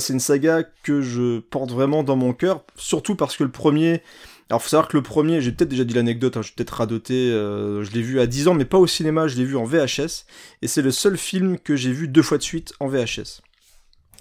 c'est 0.00 0.12
une 0.12 0.18
saga 0.18 0.64
que 0.82 1.00
je 1.00 1.38
porte 1.38 1.70
vraiment 1.70 2.02
dans 2.02 2.16
mon 2.16 2.32
cœur, 2.32 2.64
surtout 2.74 3.14
parce 3.14 3.36
que 3.36 3.44
le 3.44 3.50
premier... 3.50 4.02
Alors 4.50 4.60
faut 4.60 4.70
savoir 4.70 4.88
que 4.88 4.96
le 4.96 5.02
premier, 5.04 5.40
j'ai 5.40 5.52
peut-être 5.52 5.68
déjà 5.68 5.84
dit 5.84 5.94
l'anecdote, 5.94 6.36
hein, 6.36 6.42
je 6.42 6.50
peut-être 6.52 6.70
radoté, 6.70 7.14
euh, 7.14 7.84
je 7.84 7.92
l'ai 7.92 8.02
vu 8.02 8.18
à 8.18 8.26
10 8.26 8.48
ans, 8.48 8.54
mais 8.54 8.64
pas 8.64 8.78
au 8.78 8.88
cinéma, 8.88 9.28
je 9.28 9.36
l'ai 9.36 9.44
vu 9.44 9.56
en 9.56 9.64
VHS, 9.64 10.24
et 10.62 10.66
c'est 10.66 10.82
le 10.82 10.90
seul 10.90 11.16
film 11.16 11.58
que 11.60 11.76
j'ai 11.76 11.92
vu 11.92 12.08
deux 12.08 12.22
fois 12.22 12.38
de 12.38 12.42
suite 12.42 12.72
en 12.80 12.88
VHS. 12.88 13.42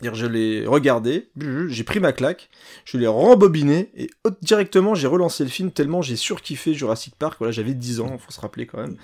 Je 0.03 0.27
l'ai 0.27 0.65
regardé, 0.67 1.29
j'ai 1.69 1.83
pris 1.83 1.99
ma 1.99 2.12
claque, 2.12 2.49
je 2.86 2.99
l'ai 2.99 3.07
rembobiné, 3.07 3.89
et 3.97 4.10
directement 4.43 4.93
j'ai 4.93 5.07
relancé 5.07 5.43
le 5.43 5.49
film 5.49 5.71
tellement 5.71 6.03
j'ai 6.03 6.15
surkiffé 6.15 6.75
Jurassic 6.75 7.15
Park. 7.15 7.38
Voilà, 7.39 7.51
j'avais 7.51 7.73
10 7.73 8.01
ans, 8.01 8.17
faut 8.19 8.31
se 8.31 8.39
rappeler 8.39 8.67
quand 8.67 8.77
même. 8.77 8.95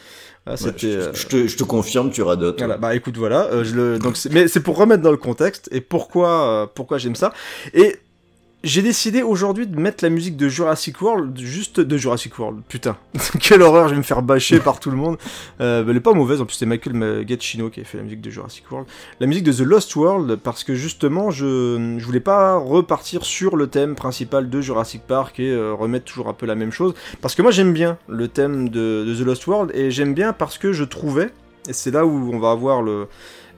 Voilà, 0.46 0.62
ouais, 0.62 0.74
je, 0.78 0.88
euh... 0.88 1.14
je, 1.14 1.28
te, 1.28 1.48
je, 1.48 1.58
te, 1.58 1.64
confirme, 1.64 2.12
tu 2.12 2.22
radotes. 2.22 2.60
Voilà, 2.60 2.78
bah 2.78 2.94
écoute, 2.96 3.18
voilà. 3.18 3.46
Euh, 3.46 3.64
je 3.64 3.76
le, 3.76 3.98
donc 3.98 4.18
mais 4.32 4.48
c'est 4.48 4.60
pour 4.60 4.78
remettre 4.78 5.02
dans 5.02 5.12
le 5.12 5.18
contexte 5.18 5.68
et 5.72 5.82
pourquoi, 5.82 6.48
euh, 6.48 6.68
pourquoi 6.68 7.00
j'aime 7.00 7.16
ça. 7.16 7.34
Et 7.74 7.98
j'ai 8.64 8.82
décidé 8.82 9.24
aujourd'hui 9.24 9.68
de 9.68 9.78
mettre 9.78 10.06
la 10.06 10.10
musique 10.10 10.38
de 10.38 10.48
Jurassic 10.48 11.02
World, 11.02 11.38
juste 11.38 11.82
de 11.82 11.98
Jurassic 11.98 12.40
World. 12.40 12.62
Putain, 12.70 12.96
quelle 13.42 13.62
horreur, 13.62 13.90
je 13.90 13.94
vais 13.94 13.98
me 13.98 14.04
faire 14.04 14.22
bâcher 14.22 14.60
par 14.62 14.80
tout 14.80 14.90
le 14.90 14.96
monde. 14.96 15.18
Euh, 15.60 15.84
elle 15.88 15.98
est 15.98 16.00
pas 16.00 16.14
mauvaise, 16.14 16.40
en 16.40 16.46
plus 16.46 16.56
c'est 16.56 16.66
Michael 16.66 17.26
Giacchino 17.28 17.70
qui 17.70 17.82
a 17.82 17.84
fait 17.84 17.98
la 17.98 18.04
musique 18.04 18.22
de 18.22 18.30
Jurassic 18.30 18.72
World. 18.72 18.88
La 19.20 19.28
musique 19.28 19.44
de 19.44 19.52
The 19.52 19.60
Lost 19.60 19.94
World, 19.98 20.38
parce 20.38 20.64
que 20.64 20.76
justement, 20.76 21.30
je, 21.30 21.98
je 21.98 22.06
voulais 22.06 22.22
pas 22.22 22.56
repartir 22.56 23.26
sur 23.26 23.58
le 23.58 23.68
thème 23.68 23.96
principal 23.96 24.50
de 24.50 24.62
Jurassic 24.62 25.02
Park 25.06 25.42
et 25.42 25.52
euh, 25.52 25.74
remettre 25.74 26.06
toujours 26.06 26.30
un 26.30 26.34
peu 26.34 26.46
la 26.46 26.56
même 26.56 26.72
chose. 26.72 26.94
Parce 27.22 27.36
que 27.36 27.42
moi 27.42 27.52
j'aime 27.52 27.74
bien 27.74 27.98
le 28.08 28.30
thème 28.30 28.70
de, 28.70 29.04
de 29.06 29.14
The 29.14 29.26
Lost 29.26 29.46
World, 29.46 29.72
et 29.76 29.92
j'aime 29.92 30.14
bien 30.14 30.32
parce 30.32 30.58
que 30.58 30.72
je 30.72 30.86
trouvais, 30.86 31.32
et 31.68 31.74
c'est 31.74 31.92
là 31.92 32.06
où 32.06 32.32
on 32.34 32.40
va 32.40 32.52
avoir 32.52 32.82
le 32.82 33.08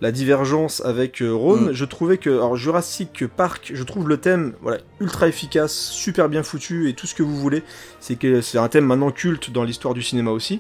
la 0.01 0.11
divergence 0.11 0.81
avec 0.85 1.21
euh, 1.21 1.31
Rome, 1.33 1.69
mm. 1.69 1.73
je 1.73 1.85
trouvais 1.85 2.17
que 2.17 2.29
alors 2.29 2.55
Jurassic 2.55 3.25
Park, 3.27 3.71
je 3.73 3.83
trouve 3.83 4.09
le 4.09 4.17
thème 4.17 4.53
voilà 4.61 4.79
ultra 4.99 5.27
efficace, 5.27 5.73
super 5.73 6.29
bien 6.29 6.43
foutu 6.43 6.89
et 6.89 6.93
tout 6.93 7.07
ce 7.07 7.15
que 7.15 7.23
vous 7.23 7.35
voulez. 7.35 7.63
C'est 7.99 8.15
que 8.15 8.41
c'est 8.41 8.57
un 8.57 8.67
thème 8.67 8.85
maintenant 8.85 9.11
culte 9.11 9.51
dans 9.51 9.63
l'histoire 9.63 9.93
du 9.93 10.01
cinéma 10.01 10.31
aussi. 10.31 10.59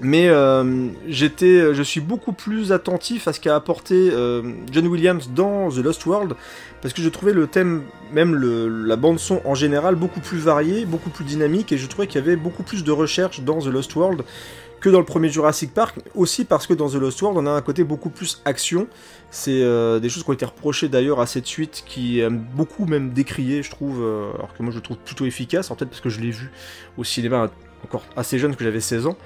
Mais 0.00 0.28
euh, 0.28 0.88
j'étais, 1.08 1.74
je 1.74 1.82
suis 1.82 2.00
beaucoup 2.00 2.32
plus 2.32 2.70
attentif 2.70 3.26
à 3.26 3.32
ce 3.32 3.40
qu'a 3.40 3.56
apporté 3.56 4.10
euh, 4.12 4.42
John 4.70 4.86
Williams 4.86 5.30
dans 5.34 5.70
The 5.70 5.78
Lost 5.78 6.06
World, 6.06 6.34
parce 6.80 6.94
que 6.94 7.02
je 7.02 7.08
trouvais 7.08 7.32
le 7.32 7.48
thème, 7.48 7.82
même 8.12 8.34
le, 8.34 8.68
la 8.68 8.94
bande 8.94 9.18
son 9.18 9.40
en 9.44 9.56
général, 9.56 9.96
beaucoup 9.96 10.20
plus 10.20 10.38
varié, 10.38 10.84
beaucoup 10.84 11.10
plus 11.10 11.24
dynamique, 11.24 11.72
et 11.72 11.78
je 11.78 11.86
trouvais 11.88 12.06
qu'il 12.06 12.20
y 12.20 12.24
avait 12.24 12.36
beaucoup 12.36 12.62
plus 12.62 12.84
de 12.84 12.92
recherche 12.92 13.40
dans 13.40 13.58
The 13.58 13.66
Lost 13.66 13.96
World 13.96 14.22
que 14.80 14.88
dans 14.88 14.98
le 14.98 15.04
premier 15.04 15.28
Jurassic 15.28 15.74
Park, 15.74 15.98
aussi 16.14 16.44
parce 16.44 16.66
que 16.66 16.74
dans 16.74 16.88
The 16.88 16.94
Lost 16.94 17.20
World, 17.22 17.38
on 17.38 17.46
a 17.46 17.50
un 17.50 17.60
côté 17.60 17.84
beaucoup 17.84 18.10
plus 18.10 18.40
action. 18.44 18.86
C'est 19.30 19.62
euh, 19.62 19.98
des 19.98 20.08
choses 20.08 20.22
qui 20.22 20.30
ont 20.30 20.34
été 20.34 20.44
reprochées 20.44 20.88
d'ailleurs 20.88 21.20
à 21.20 21.26
cette 21.26 21.46
suite, 21.46 21.82
qui 21.86 22.20
aime 22.20 22.44
beaucoup 22.54 22.86
même 22.86 23.10
décrié, 23.10 23.62
je 23.62 23.70
trouve, 23.70 24.00
euh, 24.02 24.32
alors 24.34 24.54
que 24.54 24.62
moi 24.62 24.70
je 24.70 24.76
le 24.76 24.82
trouve 24.82 24.98
plutôt 24.98 25.26
efficace, 25.26 25.70
en 25.70 25.74
peut-être 25.74 25.90
parce 25.90 26.00
que 26.00 26.10
je 26.10 26.20
l'ai 26.20 26.30
vu 26.30 26.50
au 26.96 27.04
cinéma 27.04 27.50
encore 27.84 28.04
assez 28.16 28.38
jeune, 28.38 28.56
que 28.56 28.64
j'avais 28.64 28.80
16 28.80 29.06
ans. 29.06 29.16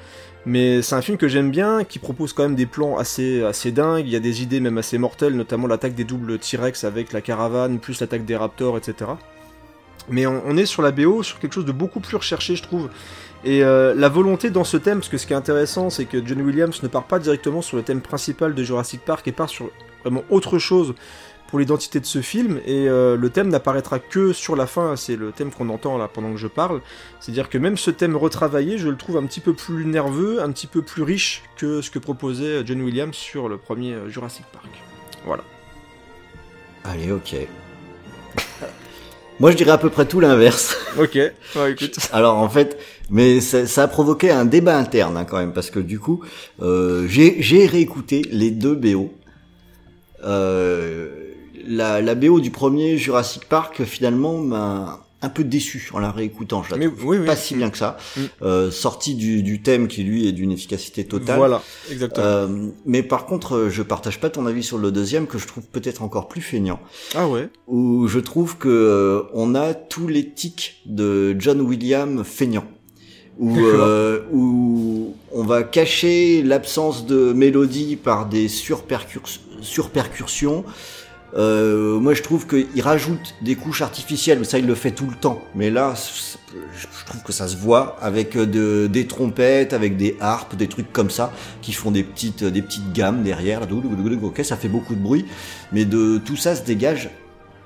Mais 0.45 0.83
c'est 0.83 0.97
un 0.97 1.03
film 1.03 1.19
que 1.19 1.29
j'aime 1.29 1.51
bien, 1.51 1.85
qui 1.85 1.99
propose 1.99 2.33
quand 2.33 2.43
même 2.43 2.57
des 2.57 2.67
plans 2.67 2.99
assez, 2.99 3.45
assez 3.45 3.71
dingues, 3.71 4.07
il 4.07 4.13
y 4.13 4.17
a 4.17 4.21
des 4.21 4.43
idées 4.43 4.59
même 4.59 4.79
assez 4.79 4.99
mortelles, 4.99 5.37
notamment 5.37 5.69
l'attaque 5.69 5.95
des 5.95 6.05
doubles 6.05 6.39
T-Rex 6.39 6.85
avec 6.85 7.13
la 7.13 7.21
caravane, 7.21 7.79
plus 7.79 8.01
l'attaque 8.01 8.25
des 8.25 8.37
raptors, 8.37 8.77
etc. 8.77 9.13
Mais 10.09 10.27
on, 10.27 10.57
est 10.57 10.67
sur 10.67 10.83
la 10.83 10.91
BO, 10.91 11.23
sur 11.23 11.39
quelque 11.39 11.53
chose 11.53 11.65
de 11.65 11.73
beaucoup 11.73 12.01
plus 12.01 12.17
recherché, 12.17 12.57
je 12.57 12.63
trouve. 12.63 12.89
Et 13.45 13.65
euh, 13.65 13.95
la 13.95 14.09
volonté 14.09 14.51
dans 14.51 14.65
ce 14.65 14.77
thème, 14.77 14.99
parce 14.99 15.09
que 15.09 15.19
ce 15.19 15.27
qui 15.27 15.33
est 15.33 15.37
intéressant, 15.37 15.91
c'est 15.91 16.05
que 16.05 16.25
John 16.25 16.41
Williams 16.43 16.83
ne 16.83 16.89
part 16.89 17.05
pas 17.05 17.19
directement 17.19 17.61
sur 17.61 17.77
le 17.77 17.83
thème 17.83 18.01
principal 18.01 18.55
de 18.55 18.63
Jurassic 18.63 19.05
Park 19.05 19.27
et 19.27 19.33
part 19.33 19.49
sur 19.49 19.71
vraiment 20.05 20.23
autre 20.31 20.59
chose 20.59 20.95
pour 21.53 21.59
l'identité 21.59 22.01
de 22.01 22.07
ce 22.07 22.23
film. 22.23 22.61
Et 22.67 22.89
euh, 22.89 23.17
le 23.17 23.31
thème 23.31 23.49
n'apparaîtra 23.49 23.99
que 23.99 24.33
sur 24.33 24.57
la 24.57 24.67
fin, 24.67 24.97
c'est 24.97 25.17
le 25.17 25.33
thème 25.33 25.51
qu'on 25.53 25.69
entend 25.69 25.99
là 25.99 26.09
pendant 26.09 26.31
que 26.31 26.39
je 26.39 26.47
parle. 26.47 26.81
C'est-à-dire 27.21 27.51
que 27.51 27.59
même 27.59 27.77
ce 27.77 27.91
thème 27.91 28.17
retravaillé, 28.17 28.79
je 28.79 28.89
le 28.89 28.97
trouve 28.97 29.19
un 29.19 29.27
petit 29.27 29.41
peu 29.41 29.53
plus 29.53 29.85
nerveux, 29.85 30.41
un 30.41 30.51
petit 30.51 30.67
peu 30.67 30.81
plus 30.81 31.03
riche 31.03 31.43
que 31.57 31.83
ce 31.83 31.91
que 31.91 31.99
proposait 31.99 32.65
John 32.65 32.81
Williams 32.81 33.15
sur 33.15 33.49
le 33.49 33.59
premier 33.59 33.93
euh, 33.93 34.09
Jurassic 34.09 34.47
Park. 34.53 34.71
Voilà. 35.27 35.45
Allez, 36.85 37.13
ok. 37.13 37.37
Moi, 39.39 39.51
je 39.51 39.57
dirais 39.57 39.73
à 39.73 39.79
peu 39.79 39.91
près 39.91 40.07
tout 40.07 40.21
l'inverse. 40.21 40.77
Ok, 40.97 41.15
ouais, 41.15 41.73
écoute. 41.73 41.99
Alors, 42.13 42.37
en 42.37 42.49
fait, 42.49 42.79
mais 43.13 43.41
ça, 43.41 43.67
ça, 43.67 43.85
a 43.85 43.89
provoqué 43.89 44.31
un 44.31 44.45
débat 44.45 44.77
interne 44.77 45.17
hein, 45.17 45.25
quand 45.25 45.39
même, 45.39 45.53
parce 45.53 45.71
que 45.71 45.79
du 45.79 46.01
coup, 46.01 46.21
euh, 46.61 47.07
j'ai 47.07 47.67
réécouté 47.67 48.23
les 48.33 48.51
deux 48.51 48.75
BO. 48.75 49.13
Euh, 50.25 51.11
la, 51.67 52.01
la 52.01 52.15
BO 52.15 52.41
du 52.41 52.51
premier 52.51 52.97
Jurassic 52.99 53.45
Park, 53.49 53.85
finalement, 53.85 54.39
m'a 54.39 55.05
un 55.23 55.29
peu 55.29 55.45
déçu 55.45 55.89
en 55.95 56.01
la 56.01 56.11
réécoutant. 56.11 56.63
Je 56.63 56.75
la 56.75 56.87
trouve 56.89 57.05
oui, 57.07 57.19
oui, 57.19 57.27
pas 57.27 57.37
si 57.37 57.55
bien 57.55 57.71
que 57.71 57.79
ça. 57.79 57.97
Mm. 58.17 58.21
Euh, 58.43 58.71
sorti 58.71 59.15
du, 59.15 59.43
du, 59.43 59.63
thème 59.63 59.87
qui 59.87 60.03
lui 60.03 60.27
est 60.27 60.33
d'une 60.33 60.51
efficacité 60.51 61.05
totale. 61.05 61.37
Voilà, 61.37 61.63
exactement. 61.91 62.27
Euh, 62.27 62.69
mais 62.85 63.03
par 63.03 63.27
contre, 63.27 63.69
je 63.71 63.83
partage 63.83 64.21
pas 64.21 64.31
ton 64.31 64.47
avis 64.47 64.65
sur 64.65 64.79
le 64.79 64.91
deuxième 64.91 65.29
que 65.29 65.39
je 65.39 65.47
trouve 65.47 65.65
peut-être 65.65 66.03
encore 66.03 66.29
plus 66.29 66.43
feignant. 66.43 66.81
Ah 67.15 67.29
ouais. 67.29 67.49
Où 67.69 68.09
je 68.09 68.19
trouve 68.19 68.59
que 68.59 68.69
euh, 68.69 69.23
on 69.33 69.55
a 69.55 69.75
tous 69.75 70.09
les 70.09 70.29
tics 70.29 70.83
de 70.87 71.37
John 71.39 71.61
Williams 71.61 72.25
feignant. 72.25 72.65
Où, 73.39 73.59
euh, 73.59 74.21
où 74.31 75.17
on 75.33 75.43
va 75.43 75.63
cacher 75.63 76.43
l'absence 76.43 77.07
de 77.07 77.33
mélodie 77.33 77.97
par 77.97 78.27
des 78.27 78.49
surpercussions 78.49 80.65
euh, 81.35 81.99
moi, 81.99 82.15
je 82.15 82.23
trouve 82.23 82.47
qu'il 82.47 82.83
rajoute 82.83 83.35
des 83.41 83.55
couches 83.55 83.83
artificielles, 83.83 84.39
mais 84.39 84.45
ça, 84.45 84.59
il 84.59 84.67
le 84.67 84.75
fait 84.75 84.91
tout 84.91 85.07
le 85.07 85.17
temps. 85.17 85.41
Mais 85.55 85.71
là, 85.71 85.95
je 86.55 87.07
trouve 87.07 87.23
que 87.23 87.33
ça 87.33 87.49
se 87.49 87.57
voit 87.57 87.97
avec 88.01 88.37
euh, 88.37 88.47
de, 88.47 88.87
des 88.87 89.07
trompettes, 89.07 89.73
avec 89.73 89.97
des 89.97 90.17
harpes, 90.21 90.57
des 90.57 90.69
trucs 90.69 90.93
comme 90.93 91.11
ça, 91.11 91.33
qui 91.63 91.73
font 91.73 91.91
des 91.91 92.03
petites, 92.03 92.45
des 92.45 92.63
petites 92.63 92.93
gammes 92.93 93.23
derrière. 93.23 93.61
Ok, 94.23 94.41
ça 94.45 94.57
fait 94.57 94.69
beaucoup 94.69 94.95
de 94.95 95.01
bruit, 95.01 95.25
mais 95.73 95.85
de 95.85 96.19
tout 96.19 96.37
ça 96.37 96.55
se 96.55 96.63
dégage 96.63 97.11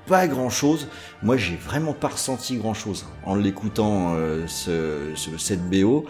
pas 0.07 0.27
grand 0.27 0.51
chose. 0.51 0.89
Moi, 1.23 1.37
j'ai 1.37 1.57
vraiment 1.57 1.93
pas 1.93 2.09
ressenti 2.09 2.57
grand 2.57 2.75
chose 2.75 3.07
en 3.25 3.35
l'écoutant 3.35 4.15
euh, 4.15 4.47
ce, 4.47 5.13
ce, 5.15 5.37
cette 5.39 5.69
BO. 5.69 6.05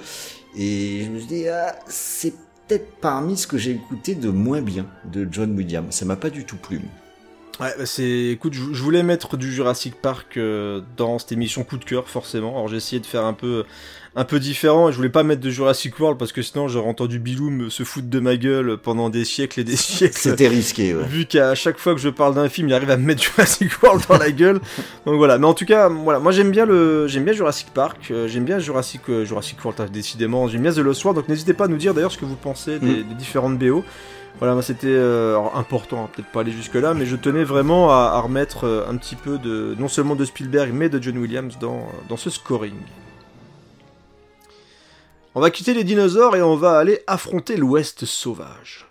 Et 0.57 1.05
je 1.05 1.11
me 1.11 1.19
suis 1.19 1.29
dit, 1.29 1.49
ah, 1.49 1.77
c'est 1.87 2.35
peut-être 2.67 2.97
parmi 3.01 3.37
ce 3.37 3.47
que 3.47 3.59
j'ai 3.59 3.73
écouté 3.73 4.15
de 4.15 4.31
moins 4.31 4.63
bien 4.63 4.87
de 5.05 5.29
John 5.31 5.55
Williams. 5.57 5.95
Ça 5.95 6.05
m'a 6.05 6.17
pas 6.17 6.31
du 6.31 6.45
tout 6.45 6.57
plu. 6.57 6.81
Ouais, 7.61 7.73
bah 7.79 7.87
c'est. 7.87 8.27
Écoute, 8.27 8.53
je, 8.53 8.83
voulais 8.83 9.03
mettre 9.03 9.38
du 9.38 9.51
Jurassic 9.51 9.95
Park 9.95 10.37
euh, 10.37 10.83
dans 10.99 11.19
cette 11.19 11.33
émission 11.33 11.64
coup 11.64 11.79
de 11.79 11.85
cœur, 11.85 12.09
forcément. 12.09 12.51
Alors 12.51 12.69
j'ai 12.69 12.77
essayé 12.77 13.01
de 13.01 13.07
faire 13.07 13.25
un 13.25 13.33
peu, 13.33 13.64
un 14.14 14.25
peu 14.25 14.38
différent. 14.38 14.90
Je 14.90 14.97
voulais 14.97 15.09
pas 15.09 15.23
mettre 15.23 15.40
de 15.40 15.49
Jurassic 15.49 15.99
World 15.99 16.19
parce 16.19 16.33
que 16.33 16.42
sinon 16.42 16.69
j'aurais 16.69 16.88
entendu 16.88 17.19
Bilou 17.19 17.71
se 17.71 17.83
foutre 17.83 18.09
de 18.09 18.21
ma 18.21 18.37
gueule 18.37 18.77
pendant 18.77 19.09
des 19.09 19.25
siècles 19.25 19.61
et 19.61 19.64
des 19.64 19.77
siècles. 19.77 20.19
C'était 20.19 20.49
risqué, 20.49 20.95
ouais. 20.95 21.07
Vu 21.07 21.25
qu'à 21.25 21.55
chaque 21.55 21.79
fois 21.79 21.95
que 21.95 22.01
je 22.01 22.11
parle 22.11 22.35
d'un 22.35 22.51
film, 22.51 22.69
il 22.69 22.75
arrive 22.75 22.90
à 22.90 22.99
me 22.99 23.07
mettre 23.07 23.23
Jurassic 23.35 23.83
World 23.83 24.05
dans 24.07 24.19
la 24.19 24.33
gueule. 24.33 24.61
Donc 25.07 25.16
voilà. 25.16 25.38
Mais 25.38 25.47
en 25.47 25.55
tout 25.55 25.66
cas, 25.66 25.88
voilà, 25.88 26.19
moi 26.19 26.33
j'aime 26.33 26.51
bien 26.51 26.66
le, 26.66 27.07
j'aime 27.09 27.25
bien 27.25 27.33
Jurassic 27.33 27.69
Park, 27.73 28.09
euh, 28.11 28.29
j'aime 28.29 28.45
bien 28.45 28.59
Jurassic, 28.59 29.01
euh, 29.09 29.25
Jurassic 29.25 29.64
World, 29.64 29.90
décidément. 29.90 30.47
J'aime 30.47 30.62
bien 30.62 30.73
The 30.73 30.79
Lost 30.79 31.03
World. 31.05 31.19
Donc 31.19 31.31
n'hésitez 31.31 31.55
pas 31.55 31.64
à 31.64 31.69
nous 31.69 31.79
dire 31.79 31.95
d'ailleurs 31.95 32.12
ce 32.12 32.19
que 32.19 32.27
vous 32.27 32.37
pensez 32.37 32.79
des, 32.79 33.03
mm. 33.03 33.09
des 33.09 33.14
différentes 33.14 33.59
BO. 33.59 33.83
Voilà, 34.38 34.61
c'était 34.61 34.88
euh, 34.88 35.38
important, 35.55 36.05
hein, 36.05 36.11
peut-être 36.12 36.31
pas 36.31 36.40
aller 36.40 36.53
jusque 36.53 36.75
là, 36.75 36.92
mais 36.92 37.07
je 37.07 37.16
tenais 37.16 37.44
vraiment 37.44 37.90
à, 37.90 38.20
remettre 38.20 38.64
euh, 38.64 38.87
un 38.87 38.96
petit 38.96 39.16
peu 39.16 39.38
de, 39.38 39.75
non 39.79 39.88
seulement 39.88 40.14
de 40.14 40.27
Spielberg, 40.27 40.72
mais 40.75 40.90
de 40.90 41.03
John 41.03 41.16
Williams 41.16 41.59
dans, 41.59 41.88
dans 42.11 42.18
ce 42.18 42.29
scoring. 42.29 42.77
On 45.35 45.40
va 45.40 45.51
quitter 45.51 45.72
les 45.72 45.85
dinosaures 45.85 46.37
et 46.37 46.42
on 46.42 46.57
va 46.57 46.79
aller 46.79 47.01
affronter 47.07 47.57
l'Ouest 47.57 48.05
sauvage. 48.05 48.86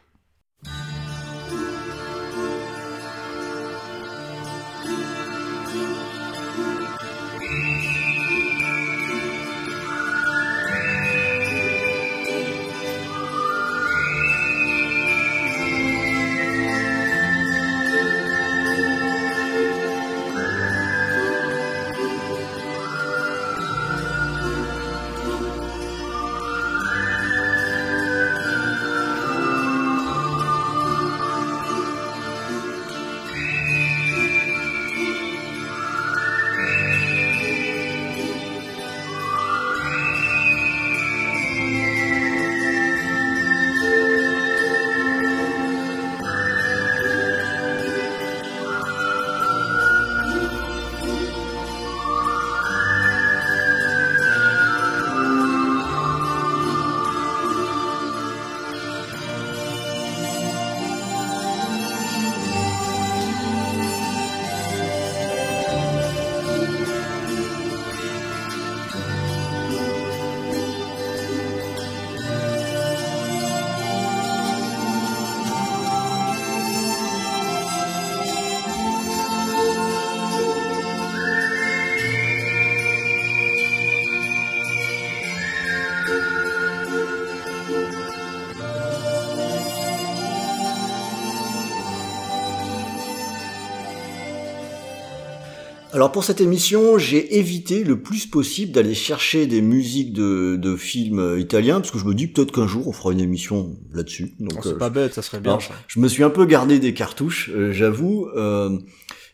Pour 96.15 96.23
cette 96.23 96.39
émission, 96.39 96.97
j'ai 96.97 97.38
évité 97.39 97.84
le 97.84 98.01
plus 98.01 98.25
possible 98.25 98.71
d'aller 98.71 98.93
chercher 98.95 99.47
des 99.47 99.62
musiques 99.62 100.13
de, 100.13 100.56
de 100.56 100.75
films 100.78 101.36
italiens, 101.38 101.82
parce 101.82 101.91
que 101.91 101.99
je 101.99 102.06
me 102.06 102.13
dis 102.13 102.28
peut-être 102.28 102.54
qu'un 102.54 102.67
jour 102.67 102.88
on 102.88 102.93
fera 102.93 103.12
une 103.12 103.19
émission 103.19 103.75
là-dessus. 103.94 104.33
Donc 104.40 104.54
Oh, 104.60 104.62
c'est 104.63 104.69
euh, 104.69 104.77
pas 104.77 104.90
bête, 104.90 105.13
ça 105.13 105.21
serait 105.21 105.42
bien. 105.42 105.52
alors, 105.52 105.62
ça. 105.62 105.73
je 105.87 106.00
me 106.00 106.08
suis 106.08 106.23
un 106.23 106.29
peu 106.29 106.46
gardé 106.46 106.79
des 106.79 106.94
cartouches, 106.94 107.50
euh, 107.54 107.73
j'avoue. 107.73 108.27
euh, 108.37 108.69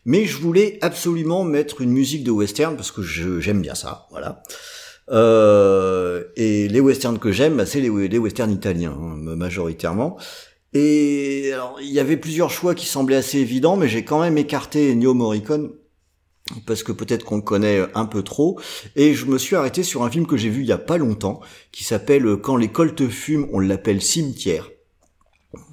mais 0.04 0.24
je 0.24 0.36
voulais 0.38 0.78
absolument 0.80 1.44
mettre 1.44 1.82
une 1.82 1.92
musique 1.92 2.24
de 2.24 2.32
western 2.32 2.74
parce 2.74 2.90
que 2.90 3.00
je- 3.02 3.38
j'aime 3.38 3.62
bien 3.62 3.76
ça, 3.76 4.08
voilà. 4.10 4.42
Euh, 5.12 6.24
et 6.34 6.66
les 6.66 6.80
westerns 6.80 7.20
que 7.20 7.30
j'aime, 7.30 7.56
bah, 7.58 7.66
c'est 7.66 7.80
les, 7.80 8.08
les 8.08 8.18
westerns 8.18 8.50
italiens 8.50 8.96
hein, 9.00 9.36
majoritairement. 9.36 10.16
Et 10.74 11.50
alors, 11.52 11.78
il 11.80 11.90
y 11.92 12.00
avait 12.00 12.16
plusieurs 12.16 12.50
choix 12.50 12.74
qui 12.74 12.86
semblaient 12.86 13.16
assez 13.16 13.38
évidents, 13.38 13.76
mais 13.76 13.86
j'ai 13.88 14.04
quand 14.04 14.20
même 14.20 14.36
écarté 14.38 14.90
Ennio 14.90 15.14
Morricone 15.14 15.70
parce 16.66 16.82
que 16.82 16.92
peut-être 16.92 17.24
qu'on 17.24 17.36
le 17.36 17.42
connaît 17.42 17.82
un 17.94 18.06
peu 18.06 18.22
trop. 18.22 18.58
Et 18.96 19.14
je 19.14 19.26
me 19.26 19.38
suis 19.38 19.56
arrêté 19.56 19.82
sur 19.82 20.02
un 20.04 20.10
film 20.10 20.26
que 20.26 20.36
j'ai 20.36 20.48
vu 20.48 20.62
il 20.62 20.66
y 20.66 20.72
a 20.72 20.78
pas 20.78 20.98
longtemps, 20.98 21.40
qui 21.70 21.84
s'appelle 21.84 22.36
Quand 22.42 22.56
les 22.56 22.68
coltes 22.68 23.08
fument, 23.08 23.46
on 23.52 23.60
l'appelle 23.60 24.02
Cimetière. 24.02 24.68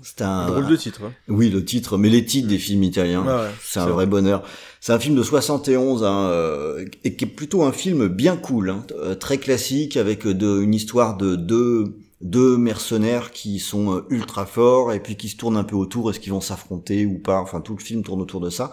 C'est 0.04 0.22
un 0.22 0.48
Drôle 0.48 0.68
de 0.68 0.76
titre. 0.76 1.02
hein. 1.06 1.14
oui, 1.30 1.50
le 1.50 1.64
titre, 1.64 1.98
mais 1.98 2.10
les 2.10 2.26
titres 2.26 2.50
des 2.50 2.58
films 2.58 2.84
italiens, 2.84 3.24
Ouais, 3.24 3.34
ouais, 3.34 3.52
c'est 3.64 3.80
un 3.80 3.86
vrai 3.88 4.06
bonheur. 4.06 4.44
C'est 4.82 4.92
un 4.92 5.00
film 5.00 5.16
de 5.16 5.24
71, 5.24 6.04
hein, 6.04 6.28
euh, 6.30 6.86
et 7.04 7.16
qui 7.16 7.26
est 7.26 7.28
plutôt 7.28 7.64
un 7.64 7.72
film 7.72 8.08
bien 8.08 8.36
cool, 8.36 8.70
hein, 8.72 8.86
euh, 8.92 9.16
très 9.16 9.38
classique, 9.38 9.96
avec 9.96 10.28
de, 10.28 10.62
une 10.62 10.74
histoire 10.74 11.16
de 11.16 11.36
deux, 11.38 11.98
deux 12.22 12.58
mercenaires 12.58 13.32
qui 13.32 13.60
sont 13.60 13.96
euh, 13.96 14.06
ultra 14.10 14.46
forts, 14.46 14.92
et 14.92 15.00
puis 15.00 15.16
qui 15.16 15.30
se 15.30 15.38
tournent 15.38 15.58
un 15.58 15.64
peu 15.64 15.76
autour, 15.78 16.10
est-ce 16.10 16.20
qu'ils 16.20 16.34
vont 16.34 16.42
s'affronter 16.42 17.06
ou 17.06 17.18
pas, 17.18 17.40
enfin 17.40 17.62
tout 17.62 17.76
le 17.78 17.84
film 17.84 18.04
tourne 18.04 18.22
autour 18.22 18.42
de 18.42 18.50
ça. 18.50 18.72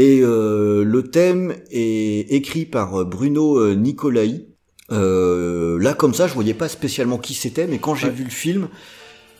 Et 0.00 0.20
euh, 0.22 0.84
le 0.84 1.02
thème 1.10 1.56
est 1.72 2.30
écrit 2.32 2.66
par 2.66 3.00
euh, 3.00 3.04
Bruno 3.04 3.58
euh, 3.58 3.74
Nicolai. 3.74 4.46
Euh, 4.92 5.76
là, 5.82 5.92
comme 5.92 6.14
ça, 6.14 6.28
je 6.28 6.34
voyais 6.34 6.54
pas 6.54 6.68
spécialement 6.68 7.18
qui 7.18 7.34
c'était, 7.34 7.66
mais 7.66 7.78
quand 7.78 7.96
j'ai 7.96 8.06
Ouais. 8.06 8.12
vu 8.12 8.22
le 8.22 8.30
film, 8.30 8.68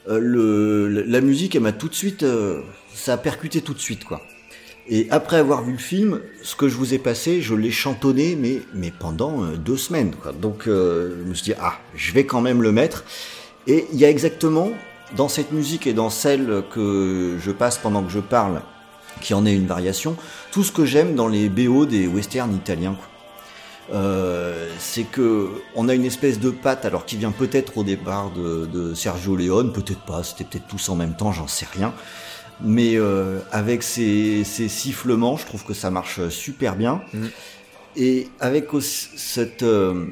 euh, 0.09 0.19
le, 0.19 0.89
la 0.89 1.21
musique, 1.21 1.55
elle 1.55 1.63
m'a 1.63 1.71
tout 1.71 1.89
de 1.89 1.95
suite, 1.95 2.25
euh, 2.25 2.61
ça 2.93 3.13
a 3.13 3.17
percuté 3.19 3.61
tout 3.61 3.73
de 3.73 3.79
suite, 3.79 4.03
quoi. 4.05 4.21
Et 4.89 5.07
après 5.11 5.37
avoir 5.37 5.63
vu 5.63 5.73
le 5.73 5.79
film, 5.79 6.21
ce 6.43 6.57
que 6.57 6.67
je 6.69 6.75
vous 6.77 6.93
ai 6.93 6.99
passé, 6.99 7.41
je 7.41 7.55
l'ai 7.55 7.71
chantonné, 7.71 8.35
mais 8.35 8.61
mais 8.75 8.91
pendant 8.99 9.45
deux 9.53 9.77
semaines, 9.77 10.13
quoi. 10.21 10.33
Donc, 10.33 10.67
euh, 10.67 11.19
je 11.23 11.29
me 11.29 11.35
suis 11.35 11.45
dit 11.45 11.55
ah, 11.61 11.75
je 11.95 12.13
vais 12.13 12.25
quand 12.27 12.41
même 12.41 12.63
le 12.63 12.73
mettre. 12.73 13.05
Et 13.69 13.85
il 13.93 13.99
y 14.01 14.05
a 14.05 14.11
exactement 14.11 14.71
dans 15.17 15.29
cette 15.29 15.53
musique 15.53 15.87
et 15.87 15.93
dans 15.93 16.11
celle 16.11 16.65
que 16.75 17.37
je 17.39 17.51
passe 17.53 17.79
pendant 17.79 18.03
que 18.03 18.11
je 18.11 18.19
parle, 18.19 18.63
qui 19.21 19.35
en 19.35 19.47
est 19.47 19.55
une 19.55 19.67
variation, 19.67 20.17
tout 20.51 20.63
ce 20.63 20.73
que 20.73 20.85
j'aime 20.85 21.15
dans 21.15 21.29
les 21.29 21.49
BO 21.49 21.87
des 21.87 22.07
westerns 22.07 22.55
italiens. 22.55 22.97
Euh, 23.91 24.69
c'est 24.79 25.05
que 25.05 25.49
on 25.75 25.89
a 25.89 25.95
une 25.95 26.05
espèce 26.05 26.39
de 26.39 26.51
patte, 26.51 26.85
alors 26.85 27.07
qui 27.07 27.17
vient 27.17 27.31
peut-être 27.31 27.79
au 27.79 27.85
départ 27.85 28.31
de, 28.31 28.67
de 28.67 28.95
Sergio 28.95 29.35
Leone, 29.35 29.73
peut-être 29.73 30.05
pas, 30.05 30.23
c'était 30.23 30.45
peut-être 30.45 30.67
tous 30.67 30.91
en 30.91 30.97
même 30.97 31.17
temps, 31.17 31.33
j'en 31.33 31.47
sais 31.47 31.67
rien. 31.73 31.95
Mais 32.61 32.97
euh, 32.97 33.39
avec 33.51 33.83
ces, 33.83 34.45
ces 34.45 34.69
sifflements, 34.69 35.37
je 35.37 35.47
trouve 35.47 35.65
que 35.65 35.75
ça 35.75 35.91
marche 35.91 36.29
super 36.29 36.77
bien. 36.77 37.03
Mhm. 37.15 37.31
Et 37.97 38.29
avec 38.41 38.75
aussi 38.75 39.09
cette, 39.17 39.63
euh, 39.63 40.07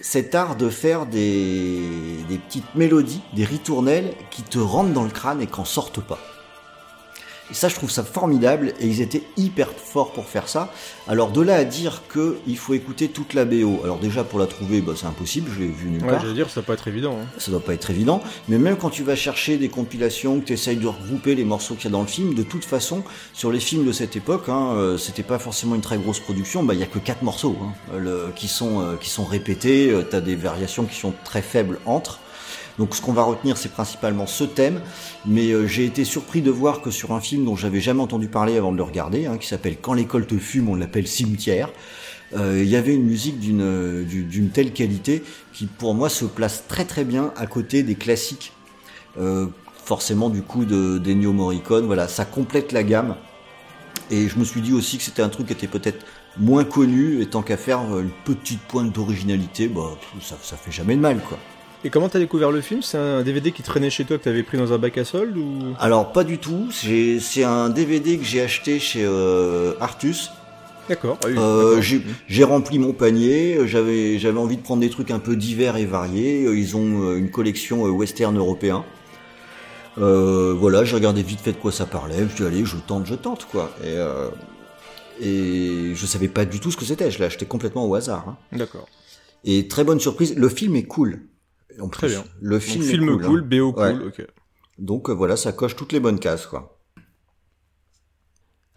cet 0.00 0.34
art 0.34 0.54
de 0.56 0.68
faire 0.68 1.06
des, 1.06 1.80
des 2.28 2.38
petites 2.38 2.74
mélodies, 2.74 3.22
des 3.34 3.44
ritournelles 3.44 4.12
qui 4.30 4.42
te 4.42 4.58
rentrent 4.58 4.92
dans 4.92 5.04
le 5.04 5.10
crâne 5.10 5.40
et 5.40 5.46
qu'en 5.46 5.64
sortent 5.64 6.00
pas. 6.00 6.18
Et 7.50 7.54
ça, 7.54 7.68
je 7.68 7.74
trouve 7.76 7.90
ça 7.90 8.04
formidable 8.04 8.74
et 8.78 8.86
ils 8.86 9.00
étaient 9.00 9.22
hyper 9.38 9.70
forts 9.70 10.12
pour 10.12 10.26
faire 10.26 10.48
ça. 10.48 10.70
Alors 11.08 11.30
de 11.30 11.40
là 11.40 11.54
à 11.56 11.64
dire 11.64 12.02
que 12.08 12.36
il 12.46 12.58
faut 12.58 12.74
écouter 12.74 13.08
toute 13.08 13.32
la 13.32 13.46
BO. 13.46 13.80
Alors 13.84 13.98
déjà 13.98 14.22
pour 14.22 14.38
la 14.38 14.46
trouver, 14.46 14.82
bah, 14.82 14.92
c'est 14.96 15.06
impossible, 15.06 15.50
je 15.54 15.60
l'ai 15.60 15.68
vu 15.68 15.88
nulle 15.88 16.02
Ouais, 16.04 16.10
part. 16.10 16.20
j'allais 16.20 16.34
dire, 16.34 16.50
ça 16.50 16.60
peut 16.60 16.66
pas 16.66 16.72
être 16.74 16.88
évident. 16.88 17.16
hein. 17.22 17.26
Ça 17.38 17.50
doit 17.50 17.60
pas 17.60 17.72
être 17.72 17.90
évident, 17.90 18.22
mais 18.48 18.58
même 18.58 18.76
quand 18.76 18.90
tu 18.90 19.02
vas 19.02 19.16
chercher 19.16 19.56
des 19.56 19.70
compilations, 19.70 20.40
que 20.40 20.44
tu 20.46 20.52
essayes 20.52 20.76
de 20.76 20.86
regrouper 20.86 21.34
les 21.34 21.44
morceaux 21.44 21.74
qu'il 21.74 21.84
y 21.84 21.88
a 21.88 21.90
dans 21.90 22.02
le 22.02 22.06
film, 22.06 22.34
de 22.34 22.42
toute 22.42 22.66
façon, 22.66 23.02
sur 23.32 23.50
les 23.50 23.60
films 23.60 23.86
de 23.86 23.92
cette 23.92 24.14
époque, 24.14 24.48
hein, 24.50 24.72
euh, 24.74 24.98
c'était 24.98 25.22
pas 25.22 25.38
forcément 25.38 25.74
une 25.74 25.80
très 25.80 25.96
grosse 25.96 26.20
production, 26.20 26.62
bah 26.64 26.74
il 26.74 26.80
y 26.80 26.82
a 26.82 26.86
que 26.86 26.98
quatre 26.98 27.22
morceaux 27.22 27.56
hein, 27.62 27.72
le- 27.98 28.30
qui 28.36 28.48
sont 28.48 28.82
euh, 28.82 28.96
qui 29.00 29.08
sont 29.08 29.24
répétés, 29.24 29.90
euh, 29.90 30.02
t'as 30.02 30.20
des 30.20 30.36
variations 30.36 30.84
qui 30.84 30.96
sont 30.96 31.14
très 31.24 31.40
faibles 31.42 31.78
entre. 31.86 32.20
Donc 32.78 32.94
ce 32.94 33.02
qu'on 33.02 33.12
va 33.12 33.22
retenir, 33.24 33.56
c'est 33.56 33.72
principalement 33.72 34.26
ce 34.26 34.44
thème, 34.44 34.80
mais 35.26 35.50
euh, 35.50 35.66
j'ai 35.66 35.84
été 35.84 36.04
surpris 36.04 36.42
de 36.42 36.50
voir 36.50 36.80
que 36.80 36.90
sur 36.90 37.12
un 37.12 37.20
film 37.20 37.44
dont 37.44 37.56
j'avais 37.56 37.80
jamais 37.80 38.00
entendu 38.00 38.28
parler 38.28 38.56
avant 38.56 38.70
de 38.72 38.76
le 38.76 38.82
regarder, 38.84 39.26
hein, 39.26 39.36
qui 39.36 39.48
s'appelle 39.48 39.76
Quand 39.80 39.94
l'école 39.94 40.26
te 40.26 40.36
fume, 40.38 40.68
on 40.68 40.74
l'appelle 40.76 41.06
Cimetière, 41.08 41.70
euh, 42.36 42.60
il 42.62 42.68
y 42.68 42.76
avait 42.76 42.94
une 42.94 43.04
musique 43.04 43.40
d'une 43.40 43.62
euh, 43.62 44.04
du- 44.04 44.22
d'une 44.24 44.50
telle 44.50 44.72
qualité 44.72 45.22
qui 45.52 45.66
pour 45.66 45.94
moi 45.94 46.08
se 46.08 46.24
place 46.26 46.64
très 46.68 46.84
très 46.84 47.04
bien 47.04 47.32
à 47.36 47.46
côté 47.46 47.82
des 47.82 47.94
classiques. 47.94 48.52
Euh, 49.18 49.46
forcément 49.84 50.28
du 50.28 50.42
coup 50.42 50.66
de 50.66 50.98
d'Ennio 50.98 51.32
Morricone 51.32 51.86
voilà 51.86 52.06
ça 52.08 52.26
complète 52.26 52.72
la 52.72 52.82
gamme. 52.84 53.16
Et 54.10 54.28
je 54.28 54.38
me 54.38 54.44
suis 54.44 54.60
dit 54.60 54.72
aussi 54.74 54.98
que 54.98 55.02
c'était 55.02 55.22
un 55.22 55.30
truc 55.30 55.46
qui 55.48 55.52
était 55.54 55.66
peut-être 55.66 56.04
moins 56.38 56.64
connu 56.64 57.20
et 57.22 57.26
tant 57.26 57.42
qu'à 57.42 57.56
faire 57.56 57.80
une 57.98 58.10
petite 58.24 58.60
pointe 58.68 58.92
d'originalité 58.92 59.66
bah 59.68 59.96
ça, 60.20 60.36
ça 60.42 60.56
fait 60.58 60.70
jamais 60.70 60.94
de 60.94 61.00
mal 61.00 61.20
quoi 61.26 61.38
Et 61.84 61.90
comment 61.90 62.08
t'as 62.08 62.18
découvert 62.18 62.50
le 62.50 62.60
film? 62.60 62.82
C'est 62.82 62.98
un 62.98 63.22
DVD 63.22 63.52
qui 63.52 63.62
traînait 63.62 63.90
chez 63.90 64.04
toi 64.04 64.18
que 64.18 64.24
t'avais 64.24 64.42
pris 64.42 64.58
dans 64.58 64.72
un 64.72 64.78
bac 64.78 64.98
à 64.98 65.04
solde 65.04 65.36
ou? 65.36 65.74
Alors 65.78 66.12
pas 66.12 66.24
du 66.24 66.38
tout 66.38 66.68
c'est 66.72 67.44
un 67.44 67.68
DVD 67.68 68.18
que 68.18 68.24
j'ai 68.24 68.40
acheté 68.42 68.78
chez 68.80 69.04
euh, 69.04 69.74
Artus 69.80 70.30
D'accord. 70.88 71.18
ah 71.22 71.26
oui, 71.28 71.34
Euh, 71.36 71.76
d'accord. 71.80 72.14
j'ai 72.26 72.44
rempli 72.44 72.78
mon 72.78 72.92
panier, 72.94 73.58
j'avais 73.66 74.18
j'avais 74.18 74.38
envie 74.38 74.56
de 74.56 74.62
prendre 74.62 74.80
des 74.80 74.88
trucs 74.90 75.10
un 75.10 75.18
peu 75.18 75.36
divers 75.36 75.76
et 75.76 75.84
variés. 75.84 76.46
Euh, 76.46 76.58
Ils 76.58 76.76
ont 76.76 77.14
une 77.14 77.30
collection 77.30 77.82
western 77.82 78.36
européen. 78.38 78.84
Euh, 79.98 80.54
voilà, 80.58 80.84
j'ai 80.84 80.94
regardé 80.96 81.22
vite 81.22 81.40
fait 81.40 81.52
de 81.52 81.58
quoi 81.58 81.72
ça 81.72 81.84
parlait. 81.84 82.26
Je 82.30 82.36
dit, 82.36 82.42
allez, 82.48 82.64
je 82.64 82.76
tente, 82.76 83.04
je 83.06 83.14
tente 83.14 83.44
quoi. 83.44 83.70
Et 83.84 83.96
et 85.20 85.92
je 85.94 86.06
savais 86.06 86.28
pas 86.28 86.44
du 86.44 86.58
tout 86.58 86.70
ce 86.70 86.76
que 86.76 86.84
c'était. 86.86 87.10
Je 87.10 87.18
l'ai 87.18 87.24
acheté 87.26 87.44
complètement 87.44 87.84
au 87.86 87.94
hasard. 87.94 88.24
hein. 88.26 88.36
D'accord. 88.56 88.88
Et 89.44 89.68
très 89.68 89.84
bonne 89.84 90.00
surprise. 90.00 90.34
Le 90.36 90.48
film 90.48 90.74
est 90.74 90.84
cool. 90.84 91.20
En 91.80 91.88
Très 91.88 92.06
plus. 92.08 92.14
bien. 92.16 92.24
Le 92.40 92.58
Donc, 92.58 92.60
film, 92.60 92.82
film, 92.84 93.04
est 93.04 93.06
cool. 93.08 93.24
cool, 93.26 93.40
hein. 93.40 93.46
BO 93.58 93.72
cool, 93.72 93.82
Ouais. 93.82 94.06
ok. 94.06 94.26
Donc 94.78 95.10
euh, 95.10 95.12
voilà, 95.12 95.36
ça 95.36 95.52
coche 95.52 95.76
toutes 95.76 95.92
les 95.92 96.00
bonnes 96.00 96.20
cases, 96.20 96.46
quoi. 96.46 96.80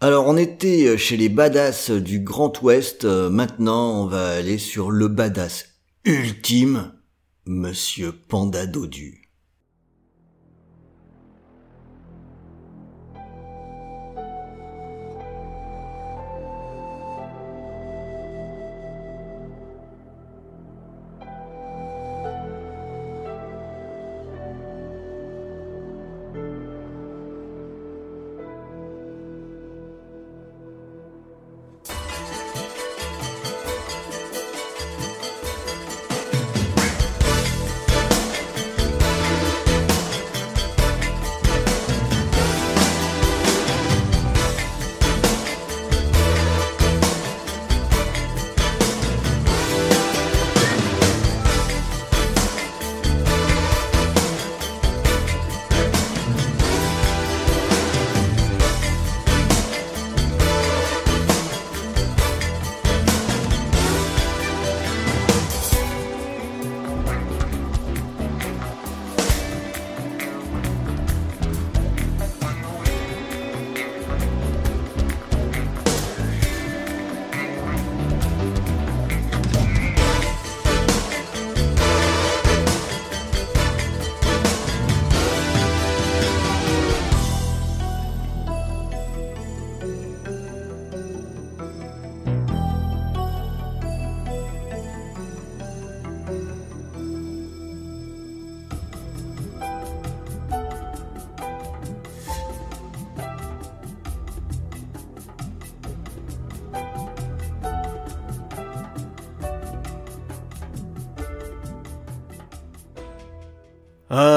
Alors 0.00 0.26
on 0.26 0.36
était 0.36 0.88
euh, 0.88 0.96
chez 0.96 1.16
les 1.16 1.28
badass 1.28 1.90
du 1.90 2.20
Grand 2.20 2.60
Ouest, 2.62 3.04
euh, 3.04 3.30
maintenant 3.30 4.02
on 4.02 4.06
va 4.06 4.30
aller 4.30 4.58
sur 4.58 4.90
le 4.90 5.06
badass 5.08 5.66
ultime, 6.04 6.92
Monsieur 7.46 8.12
Panda 8.12 8.66
Dodu. 8.66 9.21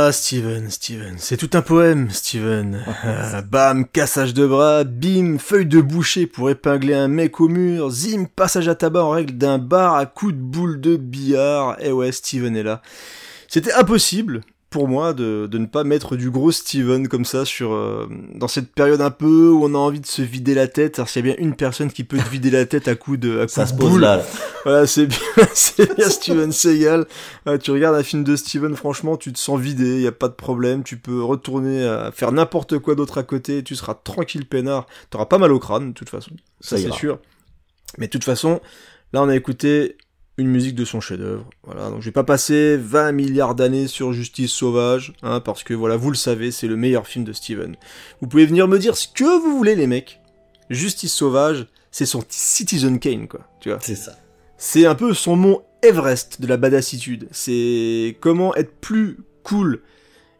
Ah, 0.07 0.11
Steven, 0.11 0.69
Steven, 0.69 1.15
c'est 1.17 1.35
tout 1.35 1.49
un 1.57 1.63
poème, 1.63 2.11
Steven. 2.11 2.79
Ah, 3.03 3.41
bam, 3.41 3.87
cassage 3.87 4.35
de 4.35 4.45
bras, 4.45 4.83
bim, 4.83 5.39
feuille 5.39 5.65
de 5.65 5.81
boucher 5.81 6.27
pour 6.27 6.51
épingler 6.51 6.93
un 6.93 7.07
mec 7.07 7.41
au 7.41 7.47
mur, 7.47 7.89
zim, 7.89 8.25
passage 8.25 8.67
à 8.67 8.75
tabac 8.75 9.03
en 9.03 9.09
règle 9.09 9.35
d'un 9.35 9.57
bar 9.57 9.95
à 9.95 10.05
coups 10.05 10.33
de 10.33 10.37
boule 10.37 10.79
de 10.79 10.95
billard. 10.95 11.77
Eh 11.79 11.91
ouais, 11.91 12.11
Steven 12.11 12.55
est 12.55 12.61
là. 12.61 12.83
C'était 13.47 13.73
impossible, 13.73 14.41
pour 14.75 14.89
moi 14.89 15.13
de, 15.13 15.47
de, 15.49 15.57
ne 15.57 15.67
pas 15.67 15.85
mettre 15.85 16.17
du 16.17 16.29
gros 16.29 16.51
Steven 16.51 17.07
comme 17.07 17.23
ça 17.23 17.45
sur 17.45 17.71
euh, 17.71 18.09
dans 18.33 18.49
cette 18.49 18.73
période 18.73 18.99
un 18.99 19.09
peu 19.09 19.47
où 19.47 19.63
on 19.63 19.73
a 19.73 19.77
envie 19.77 20.01
de 20.01 20.05
se 20.05 20.21
vider 20.21 20.53
la 20.53 20.67
tête. 20.67 20.99
Alors 20.99 21.07
s'il 21.07 21.25
y 21.25 21.31
a 21.31 21.33
bien 21.33 21.41
une 21.41 21.55
personne 21.55 21.89
qui 21.89 22.03
peut 22.03 22.17
te 22.17 22.27
vider 22.27 22.51
la 22.51 22.65
tête 22.65 22.89
à 22.89 22.95
coup 22.95 23.15
de 23.15 23.39
à 23.39 23.45
coup 23.45 23.53
ça 23.53 23.63
de 23.63 23.69
se 23.69 23.73
pose 23.73 23.91
boule, 23.91 24.01
là. 24.01 24.21
voilà 24.65 24.85
c'est 24.85 25.05
bien 25.05 25.17
c'est 25.53 25.95
bien 25.95 26.09
Steven 26.09 26.51
Seagal. 26.51 27.05
Tu 27.63 27.71
regardes 27.71 27.95
un 27.95 28.03
film 28.03 28.25
de 28.25 28.35
Steven, 28.35 28.75
franchement 28.75 29.15
tu 29.15 29.31
te 29.31 29.39
sens 29.39 29.57
vidé, 29.57 30.01
y 30.01 30.07
a 30.07 30.11
pas 30.11 30.27
de 30.27 30.33
problème, 30.33 30.83
tu 30.83 30.97
peux 30.97 31.23
retourner 31.23 31.87
à 31.87 32.11
faire 32.11 32.33
n'importe 32.33 32.77
quoi 32.79 32.95
d'autre 32.95 33.17
à 33.17 33.23
côté, 33.23 33.63
tu 33.63 33.77
seras 33.77 33.93
tranquille 33.93 34.45
peinard, 34.45 34.87
t'auras 35.09 35.27
pas 35.27 35.37
mal 35.37 35.53
au 35.53 35.59
crâne 35.59 35.87
de 35.87 35.93
toute 35.93 36.09
façon, 36.09 36.31
ça, 36.59 36.75
Ça 36.75 36.83
c'est 36.83 36.91
sûr. 36.91 37.19
Mais 37.97 38.07
de 38.07 38.11
toute 38.11 38.25
façon, 38.25 38.59
là 39.13 39.23
on 39.23 39.29
a 39.29 39.35
écouté 39.37 39.95
une 40.37 40.47
musique 40.47 40.75
de 40.75 40.85
son 40.85 40.99
chef-d'œuvre. 40.99 41.49
Voilà, 41.63 41.89
donc 41.89 42.01
je 42.01 42.05
vais 42.05 42.11
pas 42.11 42.23
passer 42.23 42.77
20 42.77 43.11
milliards 43.13 43.55
d'années 43.55 43.87
sur 43.87 44.13
Justice 44.13 44.51
Sauvage, 44.51 45.13
hein, 45.23 45.39
parce 45.39 45.63
que 45.63 45.73
voilà, 45.73 45.95
vous 45.95 46.09
le 46.09 46.17
savez, 46.17 46.51
c'est 46.51 46.67
le 46.67 46.75
meilleur 46.75 47.07
film 47.07 47.23
de 47.23 47.33
Steven. 47.33 47.75
Vous 48.21 48.27
pouvez 48.27 48.45
venir 48.45 48.67
me 48.67 48.77
dire 48.77 48.97
ce 48.97 49.07
que 49.07 49.23
vous 49.23 49.57
voulez, 49.57 49.75
les 49.75 49.87
mecs. 49.87 50.19
Justice 50.69 51.13
Sauvage, 51.13 51.67
c'est 51.91 52.05
son 52.05 52.23
Citizen 52.27 52.99
Kane, 52.99 53.27
quoi. 53.27 53.41
Tu 53.61 53.69
vois. 53.69 53.79
C'est 53.81 53.95
ça. 53.95 54.17
C'est 54.57 54.85
un 54.85 54.95
peu 54.95 55.13
son 55.13 55.35
mont 55.35 55.63
Everest 55.81 56.41
de 56.41 56.47
la 56.47 56.57
badassitude. 56.57 57.27
C'est 57.31 58.17
comment 58.19 58.55
être 58.55 58.73
plus 58.79 59.17
cool 59.43 59.81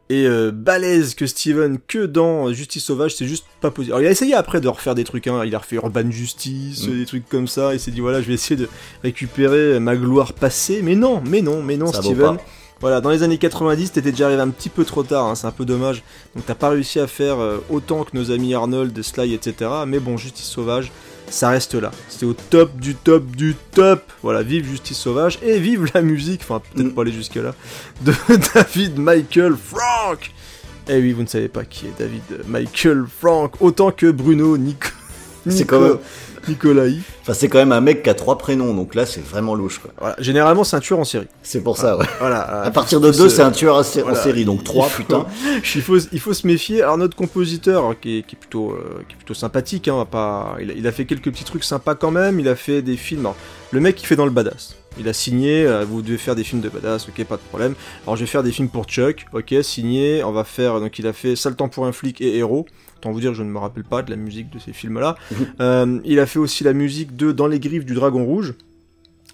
et 0.10 0.28
euh, 0.28 0.51
balèze 0.51 1.16
que 1.16 1.26
Steven 1.26 1.80
que 1.88 2.06
dans 2.06 2.51
Justice 2.53 2.84
Sauvage, 2.84 3.16
c'est 3.16 3.26
juste 3.28 3.45
pas 3.62 3.72
possible. 3.72 3.93
Alors 3.93 4.03
il 4.03 4.08
a 4.08 4.12
essayé 4.12 4.36
après 4.36 4.62
de 4.62 4.68
refaire 4.68 4.93
des 4.95 5.03
trucs, 5.03 5.26
hein. 5.28 5.43
il 5.45 5.56
a 5.56 5.60
refait 5.60 5.78
Urban 5.78 6.12
Justice, 6.12 6.88
Mm. 6.88 6.97
des 6.97 7.06
trucs 7.06 7.28
comme 7.28 7.47
ça, 7.47 7.74
il 7.74 7.80
s'est 7.80 7.91
dit 7.91 8.01
voilà 8.01 8.22
je 8.22 8.28
vais 8.28 8.34
essayer 8.36 8.56
de 8.56 8.70
récupérer 9.03 9.80
ma 9.80 9.95
gloire 9.95 10.34
passée, 10.34 10.82
mais 10.84 10.95
non, 10.95 11.22
mais 11.26 11.41
non, 11.41 11.64
mais 11.64 11.78
non 11.78 11.91
Ça 11.91 12.01
Steven. 12.01 12.38
Voilà, 12.82 12.99
dans 12.99 13.10
les 13.10 13.24
années 13.24 13.38
90, 13.38 13.93
t'étais 13.93 14.12
déjà 14.12 14.26
arrivé 14.26 14.41
un 14.41 14.49
petit 14.49 14.68
peu 14.70 14.84
trop 14.84 15.01
tard, 15.01 15.26
hein, 15.28 15.36
c'est 15.36 15.47
un 15.47 15.51
peu 15.51 15.64
dommage. 15.66 16.03
Donc 16.36 16.45
t'as 16.45 16.56
pas 16.56 16.70
réussi 16.70 16.99
à 16.99 17.08
faire 17.08 17.39
euh, 17.39 17.58
autant 17.70 18.03
que 18.03 18.16
nos 18.16 18.32
amis 18.32 18.53
Arnold, 18.53 19.01
Sly, 19.01 19.34
etc. 19.34 19.72
Mais 19.88 19.99
bon, 19.99 20.18
Justice 20.18 20.45
Sauvage, 20.45 20.91
ça 21.30 21.49
reste 21.49 21.73
là. 21.76 21.91
C'était 22.09 22.26
au 22.26 22.34
top 22.34 22.76
du 22.78 22.95
top 22.95 23.26
du 23.36 23.55
top. 23.73 24.03
Voilà, 24.23 24.43
vive 24.43 24.65
Justice 24.65 24.97
Sauvage 24.97 25.39
et 25.41 25.59
vive 25.59 25.86
la 25.93 26.01
musique, 26.01 26.41
enfin 26.43 26.61
peut-être 26.73 26.88
Mm. 26.88 26.93
pas 26.93 27.01
aller 27.01 27.11
jusque 27.11 27.36
là, 27.36 27.53
de 28.01 28.13
David 28.53 28.97
Michael 28.99 29.55
Frank. 29.55 30.32
Eh 30.88 30.99
oui, 30.99 31.13
vous 31.13 31.23
ne 31.23 31.28
savez 31.28 31.47
pas 31.47 31.65
qui 31.65 31.88
est 31.88 31.93
David 31.97 32.21
Michael 32.47 33.05
Frank, 33.19 33.53
autant 33.61 33.91
que 33.91 34.11
Bruno 34.11 34.57
Nico... 34.57 34.88
C'est 35.47 35.65
quand 35.65 35.80
même- 35.82 35.97
Nicolai. 36.48 36.96
Enfin, 37.22 37.34
c'est 37.34 37.48
quand 37.50 37.58
même 37.58 37.72
un 37.72 37.82
mec 37.82 38.04
qui 38.04 38.10
a 38.10 38.14
trois 38.14 38.38
prénoms, 38.38 38.74
donc 38.74 38.96
là, 38.96 39.06
c'est 39.06 39.24
vraiment 39.24 39.56
louche, 39.56 39.80
quoi. 39.80 39.91
Voilà, 40.00 40.16
généralement 40.20 40.64
c'est 40.64 40.76
un 40.76 40.80
tueur 40.80 41.00
en 41.00 41.04
série. 41.04 41.28
C'est 41.41 41.62
pour 41.62 41.78
ça, 41.78 41.98
ouais. 41.98 42.06
Voilà. 42.20 42.41
À 42.62 42.72
partir 42.72 43.00
de 43.02 43.12
deux, 43.12 43.30
c'est 43.30 43.41
un 43.41 43.52
tueur 43.52 43.78
en 43.78 43.84
série, 43.84 44.46
donc 44.46 44.64
trois, 44.64 44.89
putain. 44.89 45.26
il 45.76 45.82
faut, 45.82 45.98
il 45.98 46.20
faut 46.20 46.34
se 46.34 46.48
méfier. 46.48 46.82
Alors 46.82 46.98
notre 46.98 47.16
compositeur, 47.16 48.00
qui 48.00 48.20
est, 48.20 48.22
qui 48.24 48.36
est 48.36 48.39
plutôt, 48.39 48.72
euh, 48.72 49.04
qui 49.08 49.14
est 49.14 49.18
plutôt 49.18 49.34
sympathique, 49.34 49.88
hein, 49.88 50.06
pas, 50.10 50.56
il 50.62 50.72
a, 50.72 50.74
il 50.74 50.88
a 50.88 50.91
fait 50.91 51.06
quelques 51.06 51.32
petits 51.32 51.43
trucs 51.43 51.64
sympas 51.64 51.96
quand 51.96 52.12
même. 52.12 52.39
Il 52.39 52.48
a 52.48 52.56
fait 52.56 52.82
des 52.82 52.98
films. 52.98 53.22
Alors, 53.22 53.36
le 53.72 53.80
mec 53.80 53.96
qui 53.96 54.06
fait 54.06 54.16
dans 54.16 54.26
le 54.26 54.32
badass. 54.32 54.76
Il 54.98 55.10
a 55.10 55.14
signé. 55.14 55.66
euh, 55.66 55.84
vous 55.86 56.02
devez 56.02 56.18
faire 56.18 56.36
des 56.36 56.43
films 56.43 56.62
de 56.62 56.70
badass, 56.70 57.08
ok, 57.10 57.26
pas 57.26 57.36
de 57.36 57.41
problème. 57.41 57.76
Alors 58.06 58.16
je 58.16 58.22
vais 58.22 58.28
faire 58.28 58.43
des 58.43 58.52
films 58.52 58.70
pour 58.70 58.86
Chuck, 58.86 59.26
ok, 59.34 59.54
signé. 59.62 60.24
On 60.24 60.32
va 60.32 60.43
faire. 60.43 60.80
Donc 60.80 61.00
il 61.00 61.08
a 61.08 61.14
fait 61.14 61.36
Sale 61.36 61.56
temps 61.56 61.68
pour 61.70 61.86
un 61.86 61.91
flic 61.91 62.22
et 62.22 62.38
Héros. 62.38 62.66
Autant 62.98 63.12
vous 63.12 63.20
dire, 63.20 63.34
je 63.34 63.43
ne 63.43 63.50
me 63.50 63.58
rappelle 63.60 63.84
pas 63.84 64.02
de 64.02 64.10
la 64.10 64.16
musique 64.18 64.50
de 64.52 64.60
ces 64.60 64.74
films-là. 64.74 65.16
Euh, 65.60 66.00
il 66.06 66.20
a 66.20 66.26
fait 66.26 66.39
aussi 66.39 66.64
la 66.64 66.74
musique 66.74 67.16
de 67.16 67.32
Dans 67.32 67.48
les 67.48 67.60
griffes 67.60 67.86
du 67.86 67.93
dragon 67.93 68.24
rouge. 68.26 68.54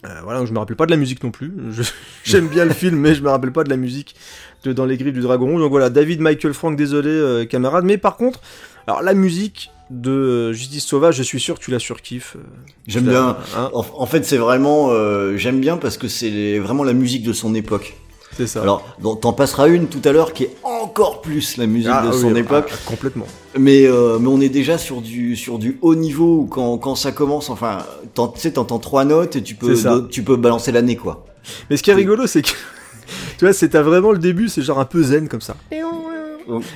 Euh, 0.05 0.09
voilà, 0.23 0.39
donc 0.39 0.47
je 0.47 0.53
me 0.53 0.57
rappelle 0.59 0.75
pas 0.75 0.85
de 0.87 0.91
la 0.91 0.97
musique 0.97 1.23
non 1.23 1.29
plus. 1.31 1.53
J'aime 2.23 2.47
bien 2.47 2.65
le 2.65 2.73
film, 2.73 2.95
mais 2.97 3.13
je 3.15 3.21
me 3.21 3.29
rappelle 3.29 3.51
pas 3.51 3.63
de 3.63 3.69
la 3.69 3.77
musique 3.77 4.15
de 4.63 4.73
Dans 4.73 4.85
les 4.85 4.97
griffes 4.97 5.13
du 5.13 5.21
dragon 5.21 5.45
rouge. 5.47 5.61
Donc 5.61 5.69
voilà, 5.71 5.89
David 5.89 6.21
Michael 6.21 6.53
Frank, 6.53 6.75
désolé 6.75 7.09
euh, 7.09 7.45
camarade. 7.45 7.85
Mais 7.85 7.97
par 7.97 8.17
contre, 8.17 8.39
alors 8.87 9.01
la 9.03 9.13
musique 9.13 9.69
de 9.91 10.09
euh, 10.11 10.53
Justice 10.53 10.85
Sauvage, 10.85 11.15
je 11.17 11.23
suis 11.23 11.39
sûr 11.39 11.59
que 11.59 11.63
tu 11.63 11.69
la 11.71 11.79
surkiffes. 11.79 12.35
euh, 12.37 12.43
J'aime 12.87 13.05
bien. 13.05 13.37
hein, 13.55 13.69
En, 13.73 13.85
en 13.93 14.05
fait, 14.05 14.25
c'est 14.25 14.37
vraiment, 14.37 14.87
euh, 14.89 15.37
j'aime 15.37 15.59
bien 15.59 15.77
parce 15.77 15.97
que 15.97 16.07
c'est 16.07 16.57
vraiment 16.59 16.83
la 16.83 16.93
musique 16.93 17.23
de 17.23 17.33
son 17.33 17.53
époque. 17.55 17.95
c'est 18.37 18.47
ça. 18.47 18.61
Alors, 18.63 18.97
t'en 19.21 19.33
passeras 19.33 19.67
une 19.67 19.87
tout 19.87 20.01
à 20.05 20.11
l'heure 20.13 20.33
qui 20.33 20.45
est 20.45 20.55
encore 20.63 21.21
plus 21.21 21.57
la 21.57 21.67
musique 21.67 21.91
Ah, 21.93 22.05
de 22.07 22.11
oui, 22.13 22.19
son 22.21 22.33
ah, 22.35 22.39
époque. 22.39 22.69
ah, 22.73 22.77
complètement. 22.85 23.27
Mais, 23.57 23.85
euh, 23.85 24.17
mais 24.19 24.27
on 24.27 24.39
est 24.39 24.49
déjà 24.49 24.77
sur 24.77 25.01
du, 25.01 25.35
sur 25.35 25.59
du 25.59 25.77
haut 25.81 25.95
niveau 25.95 26.39
où 26.41 26.45
quand, 26.45 26.77
quand 26.77 26.95
ça 26.95 27.11
commence, 27.11 27.49
enfin, 27.49 27.79
tu 28.15 28.21
sais, 28.35 28.53
t'entends 28.53 28.79
trois 28.79 29.03
notes 29.03 29.35
et 29.35 29.43
tu 29.43 29.55
peux, 29.55 29.75
tu 30.09 30.23
peux 30.23 30.37
balancer 30.37 30.71
l'année, 30.71 30.95
quoi. 30.95 31.25
Mais 31.69 31.77
ce 31.77 31.83
qui 31.83 31.91
est 31.91 31.95
rigolo, 31.95 32.27
c'est 32.27 32.41
que. 32.41 32.49
tu 33.37 33.45
vois, 33.45 33.53
c'est 33.53 33.69
t'as 33.69 33.81
vraiment 33.81 34.11
le 34.11 34.19
début, 34.19 34.47
c'est 34.47 34.61
genre 34.61 34.79
un 34.79 34.85
peu 34.85 35.03
zen 35.03 35.27
comme 35.27 35.41
ça. 35.41 35.55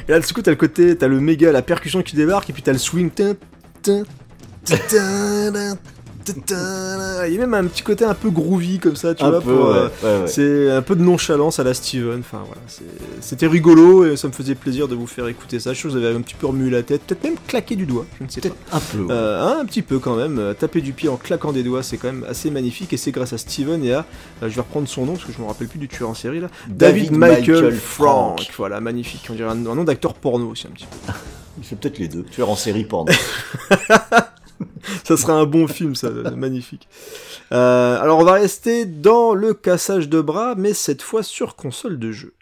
Et 0.07 0.11
là, 0.11 0.19
du 0.19 0.33
coup, 0.33 0.41
t'as 0.41 0.51
le 0.51 0.57
côté, 0.57 0.95
t'as 0.97 1.07
le 1.07 1.19
méga, 1.19 1.51
la 1.51 1.61
percussion 1.61 2.01
qui 2.01 2.15
débarque, 2.15 2.49
et 2.49 2.53
puis 2.53 2.61
t'as 2.61 2.73
le 2.73 2.77
swing. 2.77 3.09
Il 6.27 7.33
y 7.33 7.37
a 7.37 7.39
même 7.39 7.53
un 7.53 7.65
petit 7.65 7.81
côté 7.83 8.05
un 8.05 8.13
peu 8.13 8.29
groovy 8.29 8.79
comme 8.79 8.95
ça, 8.95 9.13
tu 9.15 9.23
Un 9.23 9.29
vois. 9.31 9.41
peu, 9.41 9.53
pour, 9.55 9.69
ouais, 9.69 9.75
euh, 9.75 9.89
ouais, 10.03 10.21
ouais. 10.23 10.27
C'est 10.27 10.71
un 10.71 10.81
peu 10.81 10.95
de 10.95 11.01
nonchalance 11.03 11.59
à 11.59 11.63
la 11.63 11.73
Steven. 11.73 12.19
Enfin 12.19 12.43
voilà, 12.45 12.61
c'était 13.21 13.47
rigolo 13.47 14.05
et 14.05 14.17
ça 14.17 14.27
me 14.27 14.33
faisait 14.33 14.55
plaisir 14.55 14.87
de 14.87 14.95
vous 14.95 15.07
faire 15.07 15.27
écouter 15.27 15.59
ça. 15.59 15.73
Je 15.73 15.87
vous 15.87 15.95
avez 15.95 16.15
un 16.15 16.21
petit 16.21 16.35
peu 16.35 16.47
remué 16.47 16.69
la 16.69 16.83
tête, 16.83 17.01
peut-être 17.03 17.23
même 17.23 17.35
claqué 17.47 17.75
du 17.75 17.85
doigt, 17.85 18.05
je 18.19 18.23
ne 18.25 18.29
sais 18.29 18.41
pas. 18.41 18.49
Peut-être 18.49 18.75
un 18.75 18.79
peu. 18.79 19.07
Euh, 19.11 19.59
un 19.59 19.65
petit 19.65 19.81
peu 19.81 19.99
quand 19.99 20.15
même, 20.15 20.39
euh, 20.39 20.53
taper 20.53 20.81
du 20.81 20.93
pied 20.93 21.09
en 21.09 21.17
claquant 21.17 21.51
des 21.51 21.63
doigts, 21.63 21.83
c'est 21.83 21.97
quand 21.97 22.11
même 22.11 22.25
assez 22.27 22.49
magnifique 22.49 22.91
et 22.93 22.97
c'est 22.97 23.11
grâce 23.11 23.33
à 23.33 23.37
Steven 23.37 23.83
et 23.83 23.93
à, 23.93 24.05
je 24.41 24.47
vais 24.47 24.61
reprendre 24.61 24.87
son 24.87 25.05
nom 25.05 25.13
parce 25.13 25.25
que 25.25 25.31
je 25.31 25.41
me 25.41 25.45
rappelle 25.47 25.67
plus 25.67 25.79
du 25.79 25.87
tueur 25.87 26.09
en 26.09 26.13
série 26.15 26.39
là, 26.39 26.47
David, 26.67 27.11
Michael, 27.11 27.73
Frank. 27.75 28.47
Voilà, 28.57 28.79
magnifique, 28.79 29.27
on 29.29 29.33
dirait 29.33 29.49
un, 29.49 29.51
un 29.51 29.75
nom 29.75 29.83
d'acteur 29.83 30.13
porno 30.13 30.49
aussi 30.49 30.67
un 30.67 30.71
petit 30.71 30.85
peu. 31.05 31.13
Il 31.57 31.63
fait 31.63 31.75
peut-être 31.77 31.99
les 31.99 32.09
deux. 32.09 32.23
Tueur 32.23 32.49
en 32.49 32.55
série 32.57 32.83
porno. 32.83 33.13
ça 35.03 35.17
serait 35.17 35.33
un 35.33 35.45
bon 35.45 35.67
film 35.67 35.95
ça, 35.95 36.09
magnifique. 36.35 36.87
Euh, 37.51 37.99
alors 37.99 38.19
on 38.19 38.23
va 38.23 38.33
rester 38.33 38.85
dans 38.85 39.33
le 39.33 39.53
cassage 39.53 40.09
de 40.09 40.21
bras, 40.21 40.55
mais 40.55 40.73
cette 40.73 41.01
fois 41.01 41.23
sur 41.23 41.55
console 41.55 41.99
de 41.99 42.11
jeu. 42.11 42.34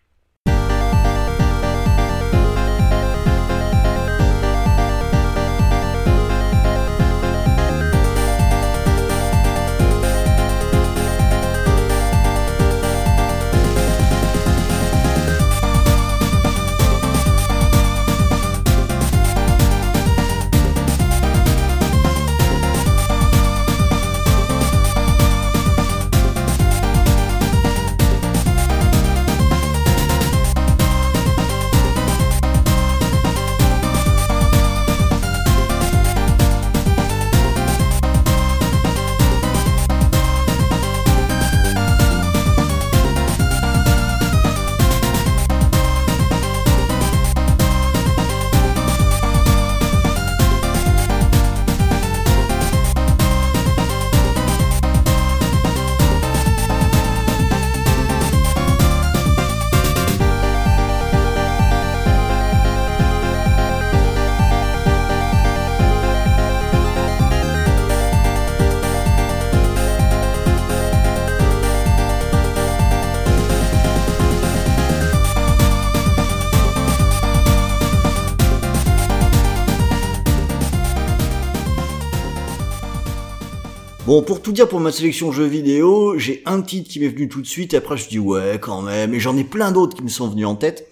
Bon, 84.13 84.21
pour 84.21 84.43
tout 84.43 84.51
dire 84.51 84.69
pour 84.69 84.79
ma 84.79 84.91
sélection 84.91 85.31
jeux 85.31 85.47
vidéo, 85.47 86.19
j'ai 86.19 86.43
un 86.45 86.61
titre 86.61 86.87
qui 86.87 86.99
m'est 86.99 87.07
venu 87.07 87.27
tout 87.27 87.41
de 87.41 87.47
suite, 87.47 87.73
et 87.73 87.77
après 87.77 87.97
je 87.97 88.07
dis 88.07 88.19
ouais 88.19 88.59
quand 88.61 88.83
même, 88.83 89.15
et 89.15 89.19
j'en 89.19 89.35
ai 89.35 89.43
plein 89.43 89.71
d'autres 89.71 89.97
qui 89.97 90.03
me 90.03 90.07
sont 90.07 90.27
venus 90.27 90.45
en 90.45 90.53
tête. 90.53 90.87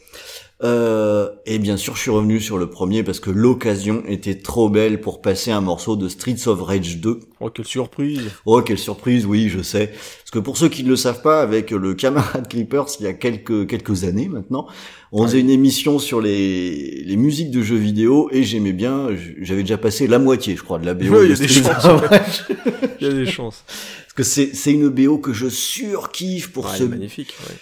Euh, 0.64 1.30
et 1.48 1.58
bien 1.58 1.76
sûr, 1.76 1.96
je 1.96 2.02
suis 2.02 2.12
revenu 2.12 2.40
sur 2.40 2.60
le 2.60 2.70
premier 2.70 3.02
parce 3.02 3.20
que 3.20 3.32
l'occasion 3.32 4.04
était 4.08 4.36
trop 4.36 4.70
belle 4.70 5.02
pour 5.02 5.20
passer 5.22 5.50
un 5.50 5.62
morceau 5.62 5.96
de 5.96 6.08
Streets 6.08 6.48
of 6.48 6.62
Rage 6.62 6.98
2. 6.98 7.20
Oh, 7.40 7.50
quelle 7.50 7.66
surprise 7.66 8.22
Oh, 8.46 8.62
quelle 8.62 8.78
surprise, 8.78 9.26
oui, 9.26 9.50
je 9.50 9.64
sais. 9.64 9.88
Parce 9.88 10.30
que 10.32 10.38
pour 10.38 10.58
ceux 10.58 10.70
qui 10.70 10.84
ne 10.84 10.90
le 10.90 10.96
savent 10.96 11.24
pas, 11.24 11.42
avec 11.42 11.72
le 11.72 11.96
camarade 11.96 12.48
Creepers, 12.48 12.86
il 13.00 13.06
y 13.06 13.08
a 13.08 13.14
quelques, 13.14 13.66
quelques 13.68 14.04
années 14.04 14.28
maintenant, 14.28 14.68
on 15.12 15.24
faisait 15.26 15.40
une 15.40 15.50
émission 15.50 15.98
sur 15.98 16.22
les, 16.22 17.04
les 17.06 17.18
musiques 17.18 17.50
de 17.50 17.64
jeux 17.64 17.78
vidéo 17.78 18.30
et 18.32 18.44
j'aimais 18.44 18.74
bien, 18.74 19.08
j'avais 19.42 19.62
déjà 19.64 19.80
passé 19.80 20.06
la 20.06 20.20
moitié, 20.20 20.56
je 20.56 20.62
crois, 20.64 20.78
de 20.78 20.86
la 20.86 20.94
BO. 20.94 21.06
Oui, 21.10 21.26
il 21.26 21.30
y 21.30 21.34
a 21.34 21.38
des 21.38 21.48
chances. 21.48 21.88
Il 23.02 23.08
y 23.08 23.10
a 23.10 23.14
des 23.14 23.26
chances. 23.26 23.64
Parce 23.66 24.14
que 24.16 24.24
c'est, 24.24 24.52
c'est 24.54 24.72
une 24.72 24.90
BO 24.90 25.18
que 25.18 25.34
je 25.34 25.50
surkiffe 25.50 26.52
pour 26.52 26.66
Ouais, 26.66 26.78
ce 26.78 26.84
magnifique. 26.84 27.34
ouais. 27.50 27.56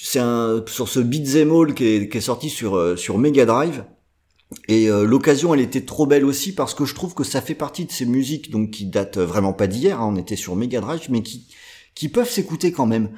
C'est 0.00 0.20
un 0.20 0.62
sur 0.66 0.88
ce 0.88 1.00
Beat'em 1.00 1.50
All 1.52 1.74
qui 1.74 1.84
est, 1.84 2.20
sorti 2.20 2.50
sur 2.50 2.76
euh, 2.76 2.96
sur 2.96 3.18
Mega 3.18 3.44
Drive. 3.46 3.84
Et 4.66 4.88
euh, 4.88 5.04
l'occasion 5.04 5.52
elle 5.52 5.60
était 5.60 5.84
trop 5.84 6.06
belle 6.06 6.24
aussi 6.24 6.54
parce 6.54 6.72
que 6.72 6.86
je 6.86 6.94
trouve 6.94 7.14
que 7.14 7.24
ça 7.24 7.42
fait 7.42 7.54
partie 7.54 7.84
de 7.84 7.92
ces 7.92 8.06
musiques 8.06 8.50
donc 8.50 8.70
qui 8.70 8.86
datent 8.86 9.18
vraiment 9.18 9.52
pas 9.52 9.66
d'hier 9.66 10.00
hein, 10.00 10.08
on 10.10 10.16
était 10.16 10.36
sur 10.36 10.56
Mega 10.56 10.80
Drive 10.80 11.06
mais 11.10 11.22
qui 11.22 11.48
qui 11.98 12.08
peuvent 12.08 12.30
s'écouter 12.30 12.70
quand 12.70 12.86
même 12.86 13.08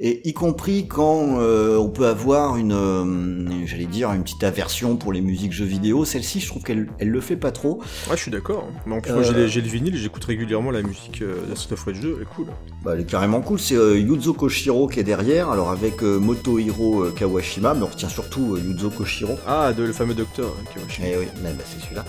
et 0.00 0.28
y 0.28 0.32
compris 0.32 0.86
quand 0.86 1.40
euh, 1.40 1.76
on 1.76 1.88
peut 1.88 2.06
avoir 2.06 2.56
une 2.56 2.72
euh, 2.72 3.66
j'allais 3.66 3.86
dire 3.86 4.12
une 4.12 4.22
petite 4.22 4.44
aversion 4.44 4.96
pour 4.96 5.12
les 5.12 5.20
musiques 5.20 5.50
jeux 5.52 5.64
vidéo 5.64 6.04
celle-ci 6.04 6.38
je 6.38 6.46
trouve 6.46 6.62
qu'elle 6.62 6.88
elle 7.00 7.08
le 7.08 7.20
fait 7.20 7.34
pas 7.34 7.50
trop 7.50 7.78
Ouais, 8.08 8.16
je 8.16 8.22
suis 8.22 8.30
d'accord. 8.30 8.68
Mais 8.86 8.94
en 8.94 9.00
plus, 9.00 9.10
moi, 9.12 9.22
Euh, 9.26 9.48
j'ai 9.48 9.60
le 9.60 9.66
vinyle, 9.66 9.96
j'écoute 9.96 10.24
régulièrement 10.24 10.70
la 10.70 10.82
musique 10.82 11.20
de 11.20 11.52
Street 11.56 11.72
of 11.74 11.82
Rage 11.82 11.98
2, 11.98 12.14
elle 12.16 12.22
est 12.22 12.26
cool. 12.26 12.46
bah, 12.84 12.92
elle 12.94 13.00
est 13.00 13.10
carrément 13.10 13.40
cool 13.40 13.58
c'est 13.58 13.74
Yuzo 13.74 14.34
Koshiro 14.34 14.86
qui 14.86 15.00
est 15.00 15.04
derrière 15.04 15.50
alors 15.50 15.70
avec 15.70 16.00
Motohiro 16.02 17.06
Kawashima 17.10 17.74
mais 17.74 17.82
on 17.82 17.86
retient 17.86 18.08
surtout 18.08 18.56
Yuzo 18.56 18.90
Koshiro 18.90 19.34
Ah, 19.48 19.72
de, 19.76 19.82
le 19.82 19.92
fameux 19.92 20.14
docteur. 20.14 20.54
hein, 20.60 20.64
Kawashi. 20.72 21.02
Eh 21.04 21.16
oui, 21.18 21.26
bah, 21.42 21.48
c'est 21.66 21.82
celui-là. 21.82 22.04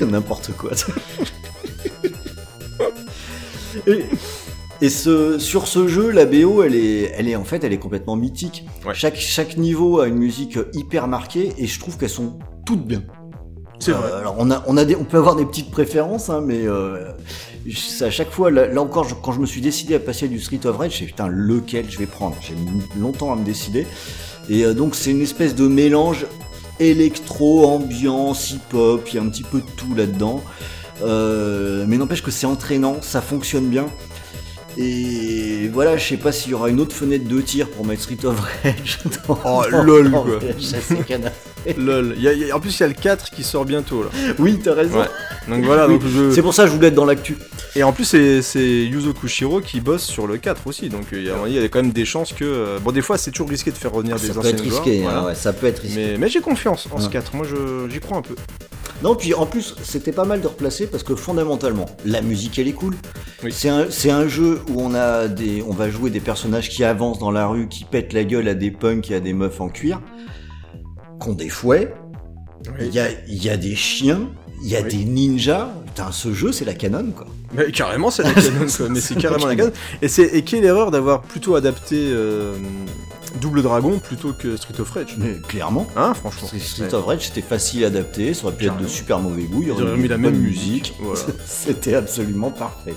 N'importe 0.10 0.52
quoi. 0.56 0.70
et 3.86 4.04
et 4.82 4.88
ce, 4.90 5.38
sur 5.38 5.68
ce 5.68 5.88
jeu, 5.88 6.10
la 6.10 6.26
BO, 6.26 6.62
elle 6.62 6.74
est, 6.74 7.12
elle 7.16 7.28
est 7.28 7.36
en 7.36 7.44
fait, 7.44 7.64
elle 7.64 7.72
est 7.72 7.78
complètement 7.78 8.16
mythique. 8.16 8.66
Ouais. 8.86 8.94
Chaque, 8.94 9.16
chaque 9.16 9.56
niveau 9.56 10.00
a 10.00 10.06
une 10.08 10.16
musique 10.16 10.58
hyper 10.74 11.08
marquée 11.08 11.52
et 11.58 11.66
je 11.66 11.80
trouve 11.80 11.96
qu'elles 11.96 12.10
sont 12.10 12.38
toutes 12.66 12.84
bien. 12.86 13.02
C'est 13.78 13.92
Euh, 13.92 13.94
vrai. 13.94 14.10
alors 14.20 14.36
on 14.38 14.50
a, 14.50 14.62
on 14.66 14.76
a 14.76 14.84
des, 14.84 14.96
on 14.96 15.04
peut 15.04 15.18
avoir 15.18 15.36
des 15.36 15.44
petites 15.44 15.70
préférences, 15.70 16.30
hein, 16.30 16.42
mais 16.44 16.66
euh, 16.66 17.12
à 18.00 18.10
chaque 18.10 18.30
fois, 18.30 18.50
là, 18.50 18.66
là 18.66 18.80
encore, 18.80 19.04
je- 19.08 19.14
quand 19.14 19.32
je 19.32 19.40
me 19.40 19.46
suis 19.46 19.60
décidé 19.60 19.94
à 19.94 19.98
passer 19.98 20.28
du 20.28 20.40
Street 20.40 20.60
of 20.64 20.76
Rage, 20.78 20.96
j'ai 20.98 21.06
putain 21.06 21.28
lequel 21.28 21.90
je 21.90 21.98
vais 21.98 22.06
prendre? 22.06 22.36
J'ai 22.40 22.54
mis 22.54 22.82
longtemps 23.00 23.32
à 23.32 23.36
me 23.36 23.44
décider. 23.44 23.86
Et 24.48 24.64
euh, 24.64 24.72
donc 24.74 24.94
c'est 24.94 25.10
une 25.10 25.20
espèce 25.22 25.54
de 25.54 25.66
mélange 25.68 26.26
électro, 26.80 27.66
ambiance, 27.66 28.50
hip-hop, 28.50 29.08
il 29.08 29.14
y 29.16 29.18
a 29.18 29.22
un 29.22 29.28
petit 29.28 29.42
peu 29.42 29.58
de 29.60 29.66
tout 29.76 29.94
là-dedans. 29.94 30.42
Euh, 31.02 31.84
mais 31.86 31.98
n'empêche 31.98 32.22
que 32.22 32.30
c'est 32.30 32.46
entraînant, 32.46 32.96
ça 33.02 33.20
fonctionne 33.20 33.66
bien. 33.66 33.86
Et 34.78 35.68
voilà, 35.72 35.96
je 35.96 36.06
sais 36.06 36.16
pas 36.16 36.32
s'il 36.32 36.50
y 36.50 36.54
aura 36.54 36.68
une 36.68 36.80
autre 36.80 36.94
fenêtre 36.94 37.26
de 37.26 37.40
tir 37.40 37.68
pour 37.70 37.86
mettre 37.86 38.02
Street 38.02 38.18
of 38.24 38.38
Rage. 38.62 38.98
dans- 39.28 39.38
Oh, 39.44 39.62
dans- 39.70 39.82
lol, 39.82 40.10
dans 40.10 40.22
quoi. 40.22 40.38
Lol. 41.78 42.14
Y 42.18 42.28
a- 42.28 42.32
y 42.32 42.50
a- 42.50 42.56
en 42.56 42.60
plus, 42.60 42.78
il 42.78 42.80
y 42.80 42.84
a 42.84 42.88
le 42.88 42.94
4 42.94 43.30
qui 43.30 43.42
sort 43.42 43.64
bientôt, 43.64 44.02
là. 44.04 44.10
Oui, 44.38 44.60
t'as 44.62 44.74
raison. 44.74 45.00
Ouais. 45.00 45.06
Donc 45.48 45.64
voilà, 45.64 45.88
Oui, 45.88 45.94
donc 45.98 46.02
je... 46.08 46.30
C'est 46.30 46.42
pour 46.42 46.54
ça 46.54 46.64
que 46.64 46.68
je 46.70 46.74
voulais 46.74 46.88
être 46.88 46.94
dans 46.94 47.04
l'actu. 47.06 47.36
Et 47.74 47.82
en 47.82 47.92
plus, 47.92 48.04
c'est- 48.04 48.84
Yuzo 48.84 49.12
Kushiro 49.14 49.60
qui 49.60 49.80
bosse 49.80 50.04
sur 50.04 50.26
le 50.26 50.36
4 50.36 50.66
aussi. 50.66 50.88
Donc 50.88 51.04
euh, 51.12 51.16
il 51.18 51.24
y, 51.24 51.30
a, 51.30 51.36
il 51.46 51.52
y 51.54 51.58
a 51.58 51.68
quand 51.68 51.82
même 51.82 51.92
des 51.92 52.04
chances 52.04 52.32
que. 52.32 52.44
euh, 52.44 52.78
Bon, 52.78 52.92
des 52.92 53.02
fois, 53.02 53.18
c'est 53.18 53.30
toujours 53.30 53.48
risqué 53.48 53.70
de 53.70 53.76
faire 53.76 53.92
revenir 53.92 54.16
des 54.16 54.26
Ça 54.28 54.34
peut 54.34 54.38
anciens 54.40 54.50
être 54.52 54.60
risqué, 54.62 54.98
joueurs, 54.98 55.08
hein, 55.10 55.12
voilà. 55.14 55.26
ouais, 55.28 55.34
ça 55.34 55.52
peut 55.52 55.66
être 55.66 55.80
risqué. 55.80 56.12
Mais, 56.12 56.18
mais 56.18 56.28
j'ai 56.28 56.40
confiance 56.40 56.86
en 56.92 56.98
ce 56.98 57.06
Ouais. 57.06 57.12
4. 57.12 57.34
Moi, 57.34 57.46
je- 57.48 57.88
j'y 57.90 57.98
crois 58.00 58.18
un 58.18 58.22
peu. 58.22 58.34
Non, 59.02 59.14
puis 59.14 59.34
en 59.34 59.44
plus, 59.46 59.74
c'était 59.82 60.12
pas 60.12 60.24
mal 60.24 60.40
de 60.40 60.46
replacer 60.46 60.86
parce 60.86 61.02
que 61.02 61.14
fondamentalement, 61.14 61.86
la 62.04 62.22
musique 62.22 62.58
elle 62.58 62.68
est 62.68 62.72
cool. 62.72 62.94
Oui. 63.44 63.52
C'est 63.52 63.68
un, 64.10 64.28
jeu 64.28 64.60
où 64.70 64.80
on 64.80 64.94
a 64.94 65.28
des, 65.28 65.62
on 65.68 65.72
va 65.72 65.90
jouer 65.90 66.10
des 66.10 66.20
personnages 66.20 66.70
qui 66.70 66.82
avancent 66.82 67.18
dans 67.18 67.30
la 67.30 67.46
rue, 67.46 67.68
qui 67.68 67.84
pètent 67.84 68.12
la 68.14 68.24
gueule 68.24 68.48
à 68.48 68.54
des 68.54 68.70
punks 68.70 69.10
et 69.10 69.14
à 69.14 69.20
des 69.20 69.34
meufs 69.34 69.60
en 69.60 69.68
cuir, 69.68 70.00
qui 71.22 71.28
ont 71.28 71.34
des 71.34 71.48
fouets. 71.50 71.94
Il 72.80 72.92
y 72.92 72.98
a, 72.98 73.08
y 73.28 73.48
a 73.50 73.56
des 73.56 73.76
chiens, 73.76 74.30
il 74.64 74.70
y 74.70 74.76
a 74.76 74.80
Oui. 74.82 74.88
des 74.88 75.04
ninjas. 75.04 75.70
Putain, 75.86 76.10
ce 76.10 76.32
jeu 76.32 76.50
c'est 76.52 76.64
la 76.64 76.74
canon 76.74 77.10
quoi. 77.14 77.26
Mais 77.54 77.70
carrément, 77.70 78.10
c'est 78.10 78.22
la 78.22 78.32
canon, 78.34 78.66
quoi. 78.76 78.88
Mais 78.90 79.00
c'est 79.00 79.14
carrément 79.16 79.46
la 79.46 79.56
canon. 79.56 79.72
Et, 80.02 80.08
c'est- 80.08 80.34
et 80.34 80.42
quelle 80.42 80.64
erreur 80.64 80.90
d'avoir 80.90 81.22
plutôt 81.22 81.54
adapté 81.54 81.96
euh, 81.96 82.54
Double 83.40 83.62
Dragon 83.62 83.98
plutôt 83.98 84.32
que 84.32 84.56
Street 84.56 84.80
of 84.80 84.90
Rage. 84.90 85.16
Mais 85.18 85.38
clairement. 85.46 85.86
Hein, 85.96 86.14
franchement. 86.14 86.48
Street 86.58 86.92
of 86.92 87.04
Rage 87.04 87.26
c'était 87.28 87.42
facile 87.42 87.84
à 87.84 87.88
adapter, 87.88 88.34
ça 88.34 88.46
aurait 88.46 88.56
pu 88.56 88.66
être 88.66 88.76
de 88.76 88.86
super 88.86 89.18
mauvais 89.18 89.44
goût, 89.44 89.62
il 89.62 89.68
y 89.68 89.70
aurait 89.70 89.96
mis 89.96 90.08
la 90.08 90.18
même 90.18 90.36
musique. 90.36 90.94
Voilà. 91.00 91.20
C'était 91.46 91.94
absolument 91.94 92.50
parfait. 92.50 92.94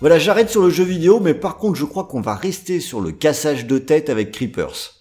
Voilà, 0.00 0.18
j'arrête 0.18 0.48
sur 0.48 0.62
le 0.62 0.70
jeu 0.70 0.84
vidéo, 0.84 1.18
mais 1.18 1.34
par 1.34 1.56
contre, 1.56 1.76
je 1.76 1.84
crois 1.84 2.04
qu'on 2.04 2.20
va 2.20 2.36
rester 2.36 2.78
sur 2.78 3.00
le 3.00 3.10
cassage 3.10 3.66
de 3.66 3.78
tête 3.78 4.10
avec 4.10 4.30
Creepers. 4.30 4.94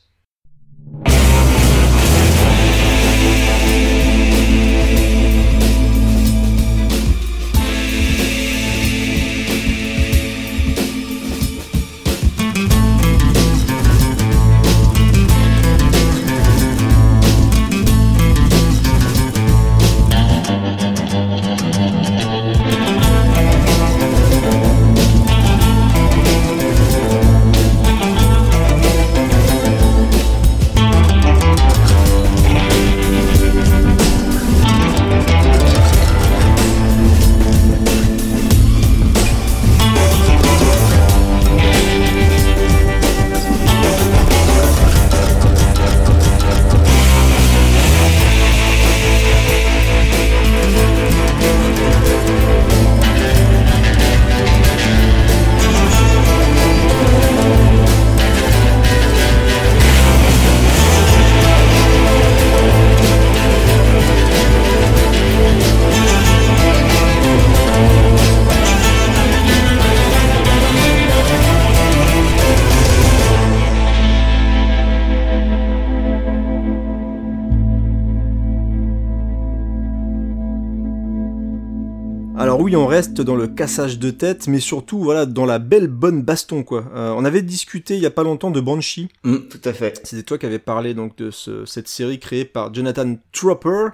Dans 83.24 83.36
le 83.36 83.48
cassage 83.48 84.00
de 84.00 84.12
tête, 84.12 84.48
mais 84.48 84.60
surtout 84.60 85.00
voilà 85.00 85.26
dans 85.26 85.46
la 85.46 85.60
belle 85.60 85.88
bonne 85.88 86.22
baston 86.22 86.64
quoi. 86.64 86.86
Euh, 86.96 87.14
on 87.16 87.26
avait 87.26 87.42
discuté 87.42 87.96
il 87.96 88.02
y 88.02 88.06
a 88.06 88.12
pas 88.12 88.24
longtemps 88.24 88.52
de 88.52 88.60
Banshee. 88.62 89.10
Hum, 89.24 89.48
tout 89.50 89.62
à 89.66 89.74
fait. 89.74 90.00
C'était 90.04 90.24
toi 90.24 90.38
qui 90.38 90.46
avais 90.46 90.60
parlé 90.60 90.94
donc 90.94 91.16
de 91.18 91.32
ce- 91.32 91.66
cette 91.66 91.88
série 91.88 92.20
créée 92.20 92.46
par 92.46 92.74
Jonathan 92.74 93.16
Tropper. 93.32 93.90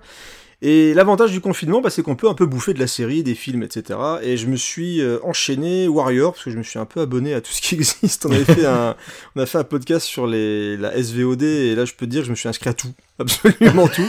Et 0.65 0.93
l'avantage 0.93 1.33
du 1.33 1.41
confinement, 1.41 1.81
bah, 1.81 1.89
c'est 1.89 2.03
qu'on 2.03 2.15
peut 2.15 2.29
un 2.29 2.33
peu 2.35 2.45
bouffer 2.45 2.73
de 2.73 2.79
la 2.79 2.87
série, 2.87 3.21
des 3.21 3.35
films, 3.35 3.63
etc. 3.63 3.99
Et 4.21 4.37
je 4.37 4.47
me 4.47 4.55
suis 4.55 5.01
euh, 5.01 5.19
enchaîné 5.23 5.89
Warrior 5.89 6.31
parce 6.31 6.45
que 6.45 6.51
je 6.51 6.57
me 6.57 6.63
suis 6.63 6.79
un 6.79 6.85
peu 6.85 7.01
abonné 7.01 7.33
à 7.33 7.41
tout 7.41 7.51
ce 7.51 7.61
qui 7.61 7.75
existe. 7.75 8.25
On 8.25 8.31
avait 8.31 8.45
fait 8.45 8.65
un, 8.65 8.95
on 9.35 9.41
a 9.41 9.45
fait 9.45 9.57
un 9.57 9.65
podcast 9.65 10.05
sur 10.05 10.25
les, 10.25 10.77
la 10.77 10.95
SVOD 11.03 11.43
et 11.43 11.75
là 11.75 11.83
je 11.83 11.91
peux 11.93 12.05
te 12.05 12.11
dire 12.11 12.21
que 12.21 12.27
je 12.27 12.31
me 12.31 12.35
suis 12.37 12.47
inscrit 12.47 12.69
à 12.69 12.73
tout, 12.73 12.93
absolument 13.19 13.89
tout. 13.89 14.07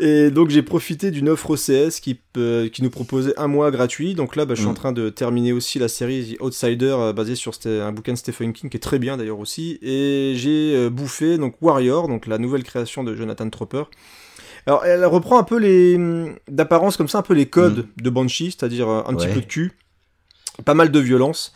Et 0.00 0.30
donc 0.30 0.48
j'ai 0.50 0.62
profité 0.62 1.10
d'une 1.10 1.28
offre 1.28 1.50
OCS 1.50 2.00
qui, 2.00 2.14
peut- 2.14 2.68
qui 2.72 2.82
nous 2.82 2.90
proposait 2.90 3.34
un 3.38 3.46
mois 3.46 3.70
gratuit. 3.70 4.14
Donc 4.14 4.36
là, 4.36 4.44
bah, 4.46 4.54
je 4.54 4.60
suis 4.60 4.68
Mm. 4.68 4.70
en 4.72 4.74
train 4.74 4.92
de 4.92 5.10
terminer 5.10 5.52
aussi 5.52 5.78
la 5.78 5.88
série 5.88 6.34
The 6.36 6.42
Outsider 6.42 6.94
euh, 6.98 7.12
basée 7.12 7.34
sur 7.36 7.52
un 7.66 7.92
bouquin 7.92 8.12
de 8.12 8.18
Stephen 8.18 8.52
King 8.52 8.70
qui 8.70 8.76
est 8.76 8.80
très 8.80 8.98
bien 8.98 9.16
d'ailleurs 9.16 9.38
aussi. 9.38 9.78
Et 9.82 10.32
j'ai 10.36 10.74
euh, 10.74 10.90
bouffé 10.90 11.38
donc 11.38 11.54
Warrior, 11.60 12.08
donc 12.08 12.26
la 12.26 12.38
nouvelle 12.38 12.64
création 12.64 13.04
de 13.04 13.14
Jonathan 13.14 13.48
Tropper. 13.50 13.84
Alors, 14.66 14.84
elle 14.84 15.04
reprend 15.04 15.38
un 15.38 15.42
peu 15.44 15.58
les, 15.58 15.98
d'apparence 16.48 16.96
comme 16.96 17.08
ça, 17.08 17.18
un 17.18 17.22
peu 17.22 17.34
les 17.34 17.46
codes 17.46 17.86
de 18.00 18.10
Banshee, 18.10 18.52
c'est-à-dire 18.56 18.88
euh, 18.88 19.02
un 19.06 19.14
petit 19.14 19.26
peu 19.34 19.40
de 19.40 19.46
cul, 19.46 19.72
pas 20.64 20.74
mal 20.74 20.90
de 20.92 20.98
violence. 21.00 21.52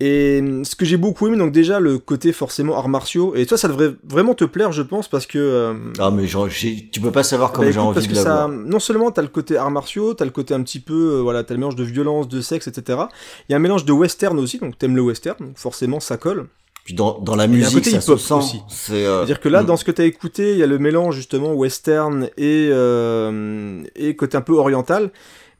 Et 0.00 0.40
ce 0.62 0.76
que 0.76 0.84
j'ai 0.84 0.96
beaucoup 0.96 1.26
aimé, 1.26 1.36
donc 1.36 1.50
déjà 1.50 1.80
le 1.80 1.98
côté 1.98 2.32
forcément 2.32 2.76
arts 2.76 2.88
martiaux, 2.88 3.34
et 3.34 3.46
toi 3.46 3.58
ça 3.58 3.66
devrait 3.66 3.94
vraiment 4.08 4.34
te 4.34 4.44
plaire, 4.44 4.70
je 4.70 4.82
pense, 4.82 5.08
parce 5.08 5.26
que 5.26 5.38
euh, 5.38 5.74
Ah 5.98 6.12
mais 6.12 6.28
genre, 6.28 6.48
tu 6.48 7.00
peux 7.00 7.10
pas 7.10 7.24
savoir 7.24 7.50
comme 7.50 7.64
bah, 7.64 7.72
j'ai 7.72 7.80
envie 7.80 7.94
parce 7.94 8.06
de 8.06 8.12
que 8.12 8.16
ça, 8.16 8.46
voir. 8.46 8.48
non 8.48 8.78
seulement 8.78 9.10
t'as 9.10 9.22
le 9.22 9.28
côté 9.28 9.56
arts 9.56 9.72
martiaux, 9.72 10.14
t'as 10.14 10.24
le 10.24 10.30
côté 10.30 10.54
un 10.54 10.62
petit 10.62 10.78
peu, 10.78 11.16
euh, 11.16 11.20
voilà, 11.20 11.42
t'as 11.42 11.54
le 11.54 11.58
mélange 11.58 11.74
de 11.74 11.82
violence, 11.82 12.28
de 12.28 12.40
sexe, 12.40 12.68
etc. 12.68 13.00
Il 13.48 13.52
y 13.52 13.54
a 13.54 13.56
un 13.56 13.60
mélange 13.60 13.84
de 13.84 13.92
western 13.92 14.38
aussi, 14.38 14.58
donc 14.58 14.78
t'aimes 14.78 14.94
le 14.94 15.02
western, 15.02 15.36
donc 15.44 15.58
forcément 15.58 15.98
ça 15.98 16.16
colle. 16.16 16.46
Puis 16.84 16.94
dans, 16.94 17.18
dans 17.18 17.34
la 17.34 17.48
musique, 17.48 17.74
côté 17.74 17.90
ça 17.90 18.00
se 18.00 18.16
sent. 18.16 18.34
aussi. 18.34 18.62
C'est 18.68 19.04
euh, 19.04 19.18
C'est-à-dire 19.18 19.40
que 19.40 19.48
là, 19.48 19.62
mm. 19.62 19.66
dans 19.66 19.76
ce 19.76 19.84
que 19.84 19.90
t'as 19.90 20.04
écouté, 20.04 20.52
il 20.52 20.58
y 20.58 20.62
a 20.62 20.66
le 20.66 20.78
mélange 20.78 21.16
justement 21.16 21.52
western 21.54 22.30
et 22.38 22.70
euh, 22.70 23.82
et 23.96 24.14
côté 24.14 24.36
un 24.36 24.42
peu 24.42 24.54
oriental. 24.54 25.10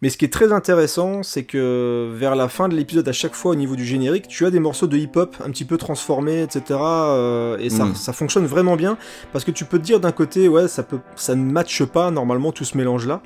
Mais 0.01 0.11
ce 0.11 0.17
qui 0.17 0.25
est 0.25 0.33
très 0.33 0.53
intéressant, 0.53 1.25
c'est 1.25 1.43
que 1.43 2.09
vers 2.15 2.37
la 2.37 2.49
fin 2.49 2.69
de 2.69 2.77
l'épisode, 2.77 3.09
à 3.09 3.13
chaque 3.13 3.35
fois 3.35 3.51
au 3.53 3.55
niveau 3.57 3.75
du 3.75 3.85
générique, 3.85 4.29
tu 4.29 4.47
as 4.47 4.51
des 4.51 4.61
morceaux 4.61 4.87
de 4.87 4.97
hip-hop 4.97 5.35
un 5.45 5.51
petit 5.51 5.65
peu 5.65 5.77
transformés, 5.77 6.43
etc. 6.43 6.79
euh, 6.81 7.59
et 7.59 7.69
ça, 7.69 7.85
Mm. 7.87 7.95
ça 7.97 8.13
fonctionne 8.13 8.47
vraiment 8.47 8.77
bien 8.77 8.97
parce 9.33 9.45
que 9.45 9.51
tu 9.51 9.65
peux 9.65 9.79
te 9.79 9.85
dire 9.85 9.99
d'un 9.99 10.13
côté, 10.13 10.47
ouais, 10.47 10.69
ça 10.69 10.85
peut, 10.85 11.01
ça 11.17 11.35
ne 11.35 11.51
matche 11.51 11.83
pas 11.85 12.13
normalement 12.13 12.53
tout 12.53 12.65
ce 12.65 12.77
mélange-là. 12.77 13.23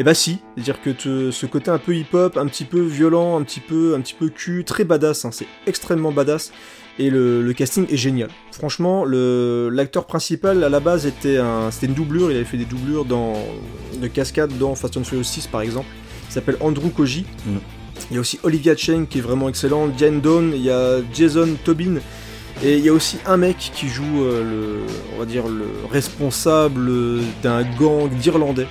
Et 0.00 0.04
bah 0.04 0.14
si, 0.14 0.38
c'est-à-dire 0.54 0.80
que 0.80 0.90
te- 0.90 1.30
ce 1.30 1.46
côté 1.46 1.70
un 1.70 1.78
peu 1.78 1.94
hip-hop, 1.94 2.36
un 2.36 2.46
petit 2.46 2.64
peu 2.64 2.80
violent, 2.80 3.38
un 3.38 3.42
petit 3.44 3.60
peu, 3.60 3.94
un 3.96 4.00
petit 4.00 4.14
peu 4.14 4.28
cul, 4.28 4.64
très 4.64 4.84
badass, 4.84 5.24
hein, 5.24 5.30
c'est 5.32 5.46
extrêmement 5.66 6.10
badass. 6.12 6.52
Et 7.00 7.10
le, 7.10 7.42
le 7.42 7.52
casting 7.52 7.86
est 7.92 7.96
génial. 7.96 8.28
Franchement, 8.52 9.04
l'acteur 9.04 10.04
principal 10.06 10.64
à 10.64 10.68
la 10.68 10.80
base 10.80 11.06
était 11.06 11.36
un, 11.36 11.70
c'était 11.70 11.86
une 11.86 11.94
doublure. 11.94 12.30
Il 12.32 12.36
avait 12.36 12.44
fait 12.44 12.56
des 12.56 12.64
doublures 12.64 13.04
dans 13.04 13.34
de 14.00 14.06
cascade 14.08 14.56
dans 14.58 14.74
Fast 14.74 14.96
and 14.96 15.04
Furious 15.04 15.22
6 15.24 15.46
par 15.46 15.60
exemple. 15.60 15.86
S'appelle 16.38 16.56
Andrew 16.60 16.88
Koji. 16.90 17.24
Mm. 17.46 17.50
Il 18.10 18.14
y 18.14 18.16
a 18.16 18.20
aussi 18.20 18.38
Olivia 18.44 18.76
Cheng 18.76 19.06
qui 19.08 19.18
est 19.18 19.22
vraiment 19.22 19.48
excellente. 19.48 19.92
Diane 19.96 20.20
Dawn. 20.20 20.52
Il 20.54 20.62
y 20.62 20.70
a 20.70 20.98
Jason 21.12 21.48
Tobin. 21.64 21.96
Et 22.62 22.76
il 22.78 22.84
y 22.84 22.88
a 22.88 22.92
aussi 22.92 23.18
un 23.26 23.36
mec 23.36 23.56
qui 23.74 23.88
joue 23.88 24.22
euh, 24.24 24.42
le, 24.42 24.76
on 25.14 25.18
va 25.20 25.26
dire 25.26 25.46
le 25.46 25.64
responsable 25.92 26.90
d'un 27.42 27.62
gang 27.78 28.08
d'Irlandais 28.10 28.66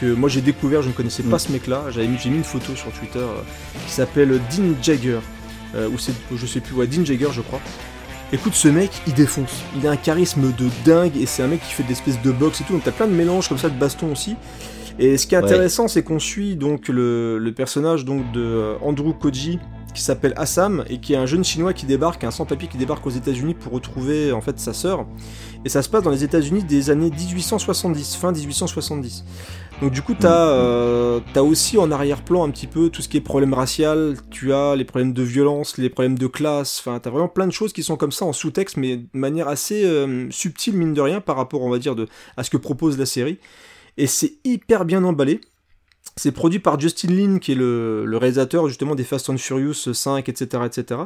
que 0.00 0.12
moi 0.12 0.28
j'ai 0.28 0.40
découvert. 0.40 0.82
Je 0.82 0.88
ne 0.88 0.92
connaissais 0.92 1.22
pas 1.22 1.36
Mm. 1.36 1.40
ce 1.40 1.52
mec-là. 1.52 1.84
J'avais 1.90 2.08
mis, 2.08 2.18
j'ai 2.18 2.30
mis 2.30 2.38
une 2.38 2.44
photo 2.44 2.74
sur 2.74 2.90
Twitter 2.92 3.18
euh, 3.18 3.42
qui 3.86 3.92
s'appelle 3.92 4.40
Dean 4.50 4.74
Jagger. 4.82 5.18
Euh, 5.74 5.88
ou 5.88 5.98
c'est, 5.98 6.12
je 6.34 6.46
sais 6.46 6.60
plus, 6.60 6.74
ouais, 6.74 6.86
Dean 6.86 7.04
Jagger, 7.04 7.28
je 7.32 7.40
crois. 7.42 7.60
Écoute, 8.32 8.54
ce 8.54 8.68
mec, 8.68 8.90
il 9.06 9.14
défonce. 9.14 9.50
Il 9.76 9.86
a 9.86 9.90
un 9.90 9.96
charisme 9.96 10.52
de 10.52 10.68
dingue 10.84 11.16
et 11.16 11.26
c'est 11.26 11.42
un 11.42 11.46
mec 11.48 11.60
qui 11.66 11.72
fait 11.74 11.82
des 11.82 11.92
espèces 11.92 12.20
de 12.22 12.30
boxe 12.30 12.60
et 12.60 12.64
tout. 12.64 12.72
Donc 12.74 12.84
t'as 12.84 12.92
plein 12.92 13.06
de 13.06 13.12
mélanges 13.12 13.48
comme 13.48 13.58
ça 13.58 13.68
de 13.68 13.78
baston 13.78 14.12
aussi. 14.12 14.36
Et 14.98 15.16
ce 15.16 15.26
qui 15.26 15.34
est 15.34 15.38
Ouais. 15.38 15.44
intéressant, 15.44 15.88
c'est 15.88 16.02
qu'on 16.02 16.18
suit 16.18 16.56
donc 16.56 16.88
le, 16.88 17.38
le 17.38 17.52
personnage 17.52 18.04
donc 18.04 18.30
de 18.32 18.40
euh, 18.40 18.74
Andrew 18.82 19.12
Koji 19.12 19.58
qui 19.94 20.02
s'appelle 20.02 20.34
Assam 20.36 20.84
et 20.90 20.98
qui 20.98 21.14
est 21.14 21.16
un 21.16 21.26
jeune 21.26 21.42
chinois 21.42 21.72
qui 21.72 21.86
débarque, 21.86 22.22
un 22.22 22.30
sans-papier 22.30 22.68
qui 22.68 22.76
débarque 22.76 23.04
aux 23.06 23.10
États-Unis 23.10 23.54
pour 23.54 23.72
retrouver 23.72 24.32
en 24.32 24.40
fait 24.40 24.58
sa 24.60 24.72
sœur. 24.72 25.06
Et 25.64 25.68
ça 25.68 25.82
se 25.82 25.88
passe 25.88 26.02
dans 26.02 26.10
les 26.10 26.22
États-Unis 26.24 26.62
des 26.62 26.90
années 26.90 27.10
1870, 27.10 28.16
fin 28.16 28.30
1870. 28.30 29.24
Donc 29.80 29.92
du 29.92 30.02
coup, 30.02 30.14
t'as 30.18 30.48
euh, 30.50 31.20
t'as 31.32 31.40
aussi 31.42 31.78
en 31.78 31.90
arrière-plan 31.90 32.44
un 32.44 32.50
petit 32.50 32.66
peu 32.66 32.90
tout 32.90 33.00
ce 33.00 33.08
qui 33.08 33.16
est 33.16 33.20
problème 33.20 33.54
racial, 33.54 34.16
tu 34.30 34.52
as 34.52 34.76
les 34.76 34.84
problèmes 34.84 35.12
de 35.12 35.22
violence, 35.22 35.78
les 35.78 35.88
problèmes 35.88 36.18
de 36.18 36.26
classe, 36.26 36.80
enfin 36.80 36.98
t'as 37.00 37.10
vraiment 37.10 37.28
plein 37.28 37.46
de 37.46 37.52
choses 37.52 37.72
qui 37.72 37.82
sont 37.82 37.96
comme 37.96 38.12
ça 38.12 38.24
en 38.24 38.32
sous-texte, 38.32 38.76
mais 38.76 38.96
de 38.98 39.06
manière 39.14 39.48
assez 39.48 39.84
euh, 39.84 40.26
subtile 40.30 40.74
mine 40.76 40.94
de 40.94 41.00
rien 41.00 41.20
par 41.20 41.36
rapport, 41.36 41.62
on 41.62 41.70
va 41.70 41.78
dire, 41.78 41.94
de, 41.96 42.06
à 42.36 42.42
ce 42.44 42.50
que 42.50 42.56
propose 42.56 42.98
la 42.98 43.06
série. 43.06 43.38
Et 43.98 44.06
c'est 44.06 44.34
hyper 44.44 44.86
bien 44.86 45.04
emballé. 45.04 45.40
C'est 46.16 46.32
produit 46.32 46.58
par 46.58 46.80
Justin 46.80 47.08
Lin, 47.08 47.38
qui 47.38 47.52
est 47.52 47.54
le, 47.54 48.06
le 48.06 48.16
réalisateur 48.16 48.66
justement 48.68 48.94
des 48.94 49.04
Fast 49.04 49.28
and 49.28 49.36
Furious 49.36 49.74
5, 49.92 50.28
etc. 50.28 50.62
etc. 50.64 51.00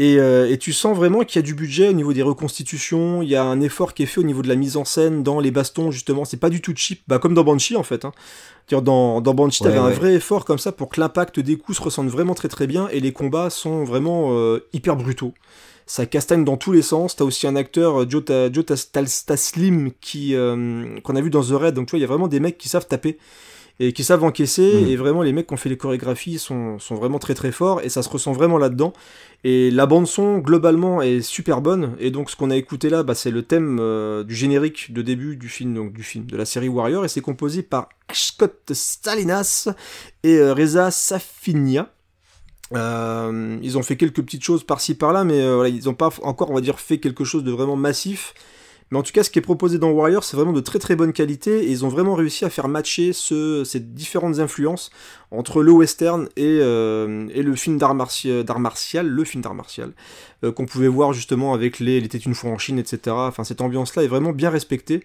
Et, 0.00 0.18
euh, 0.20 0.48
et 0.48 0.58
tu 0.58 0.72
sens 0.72 0.96
vraiment 0.96 1.24
qu'il 1.24 1.40
y 1.40 1.42
a 1.42 1.42
du 1.42 1.54
budget 1.54 1.88
au 1.88 1.92
niveau 1.92 2.12
des 2.12 2.22
reconstitutions, 2.22 3.20
il 3.20 3.28
y 3.28 3.34
a 3.34 3.42
un 3.42 3.60
effort 3.60 3.94
qui 3.94 4.04
est 4.04 4.06
fait 4.06 4.20
au 4.20 4.24
niveau 4.24 4.42
de 4.42 4.48
la 4.48 4.54
mise 4.54 4.76
en 4.76 4.84
scène, 4.84 5.24
dans 5.24 5.40
les 5.40 5.50
bastons 5.50 5.90
justement, 5.90 6.24
c'est 6.24 6.36
pas 6.36 6.50
du 6.50 6.60
tout 6.60 6.72
cheap, 6.76 7.02
bah, 7.08 7.18
comme 7.18 7.34
dans 7.34 7.42
Banshee 7.42 7.74
en 7.74 7.82
fait. 7.82 8.04
Hein. 8.04 8.12
Dans, 8.70 9.20
dans 9.20 9.34
Banshee, 9.34 9.64
Ouais, 9.64 9.70
t'avais 9.70 9.80
un 9.80 9.90
vrai 9.90 10.14
effort 10.14 10.44
comme 10.44 10.58
ça 10.58 10.70
pour 10.70 10.88
que 10.90 11.00
l'impact 11.00 11.40
des 11.40 11.56
coups 11.56 11.78
se 11.78 11.82
ressente 11.82 12.06
vraiment 12.08 12.34
très 12.34 12.48
très 12.48 12.68
bien 12.68 12.88
et 12.90 13.00
les 13.00 13.12
combats 13.12 13.50
sont 13.50 13.82
vraiment 13.82 14.34
euh, 14.34 14.60
hyper 14.72 14.94
brutaux. 14.94 15.34
Ça 15.90 16.04
castagne 16.04 16.44
dans 16.44 16.58
tous 16.58 16.70
les 16.70 16.82
sens. 16.82 17.16
T'as 17.16 17.24
aussi 17.24 17.46
un 17.46 17.56
acteur, 17.56 18.02
euh, 18.02 18.06
Joe, 18.06 18.22
Ta- 18.22 18.52
Joe 18.52 18.64
Taslim, 18.66 19.90
qui 20.02 20.34
euh, 20.34 21.00
qu'on 21.00 21.16
a 21.16 21.20
vu 21.22 21.30
dans 21.30 21.42
The 21.42 21.52
Raid. 21.52 21.74
Donc 21.74 21.86
tu 21.86 21.92
vois, 21.92 21.98
il 21.98 22.02
y 22.02 22.04
a 22.04 22.08
vraiment 22.08 22.28
des 22.28 22.40
mecs 22.40 22.58
qui 22.58 22.68
savent 22.68 22.86
taper 22.86 23.16
et 23.80 23.94
qui 23.94 24.04
savent 24.04 24.22
encaisser. 24.22 24.82
Mm. 24.82 24.88
Et 24.88 24.96
vraiment, 24.96 25.22
les 25.22 25.32
mecs 25.32 25.46
qui 25.46 25.54
ont 25.54 25.56
fait 25.56 25.70
les 25.70 25.78
chorégraphies 25.78 26.38
sont, 26.38 26.78
sont 26.78 26.94
vraiment 26.94 27.18
très 27.18 27.32
très 27.34 27.52
forts 27.52 27.80
et 27.82 27.88
ça 27.88 28.02
se 28.02 28.10
ressent 28.10 28.32
vraiment 28.32 28.58
là-dedans. 28.58 28.92
Et 29.44 29.70
la 29.70 29.86
bande 29.86 30.06
son 30.06 30.38
globalement 30.38 31.00
est 31.00 31.22
super 31.22 31.62
bonne. 31.62 31.96
Et 32.00 32.10
donc 32.10 32.28
ce 32.28 32.36
qu'on 32.36 32.50
a 32.50 32.56
écouté 32.56 32.90
là, 32.90 33.02
bah, 33.02 33.14
c'est 33.14 33.30
le 33.30 33.42
thème 33.42 33.78
euh, 33.80 34.24
du 34.24 34.34
générique 34.34 34.92
de 34.92 35.00
début 35.00 35.36
du 35.36 35.48
film, 35.48 35.72
donc 35.74 35.94
du 35.94 36.02
film 36.02 36.26
de 36.26 36.36
la 36.36 36.44
série 36.44 36.68
Warrior, 36.68 37.06
et 37.06 37.08
c'est 37.08 37.22
composé 37.22 37.62
par 37.62 37.88
Scott 38.12 38.72
Salinas 38.72 39.68
et 40.22 40.36
euh, 40.36 40.52
Reza 40.52 40.90
Safinia. 40.90 41.94
Euh, 42.74 43.58
ils 43.62 43.78
ont 43.78 43.82
fait 43.82 43.96
quelques 43.96 44.22
petites 44.22 44.44
choses 44.44 44.64
par-ci 44.64 44.94
par-là, 44.94 45.24
mais 45.24 45.40
euh, 45.40 45.68
ils 45.68 45.84
n'ont 45.84 45.94
pas 45.94 46.10
encore, 46.22 46.50
on 46.50 46.54
va 46.54 46.60
dire, 46.60 46.78
fait 46.78 46.98
quelque 46.98 47.24
chose 47.24 47.44
de 47.44 47.50
vraiment 47.50 47.76
massif. 47.76 48.34
Mais 48.90 48.98
en 48.98 49.02
tout 49.02 49.12
cas, 49.12 49.22
ce 49.22 49.28
qui 49.28 49.38
est 49.38 49.42
proposé 49.42 49.78
dans 49.78 49.90
Warrior, 49.90 50.24
c'est 50.24 50.34
vraiment 50.34 50.52
de 50.52 50.60
très 50.60 50.78
très 50.78 50.96
bonne 50.96 51.12
qualité, 51.12 51.64
et 51.64 51.70
ils 51.70 51.84
ont 51.84 51.88
vraiment 51.88 52.14
réussi 52.14 52.46
à 52.46 52.50
faire 52.50 52.68
matcher 52.68 53.12
ce, 53.12 53.62
ces 53.62 53.80
différentes 53.80 54.38
influences 54.38 54.90
entre 55.30 55.62
le 55.62 55.72
western 55.72 56.26
et, 56.36 56.58
euh, 56.62 57.26
le 57.34 57.54
film 57.54 57.76
d'art 57.76 57.94
martial, 57.94 58.46
martial, 58.58 59.06
le 59.06 59.24
film 59.24 59.42
d'art 59.42 59.54
martial, 59.54 59.92
qu'on 60.42 60.64
pouvait 60.64 60.88
voir 60.88 61.12
justement 61.12 61.52
avec 61.52 61.80
les, 61.80 62.00
les 62.00 62.08
Têtes 62.08 62.24
une 62.24 62.34
fois 62.34 62.50
en 62.50 62.56
Chine, 62.56 62.78
etc. 62.78 63.14
Enfin, 63.14 63.44
cette 63.44 63.60
ambiance-là 63.60 64.04
est 64.04 64.08
vraiment 64.08 64.32
bien 64.32 64.48
respectée. 64.48 65.04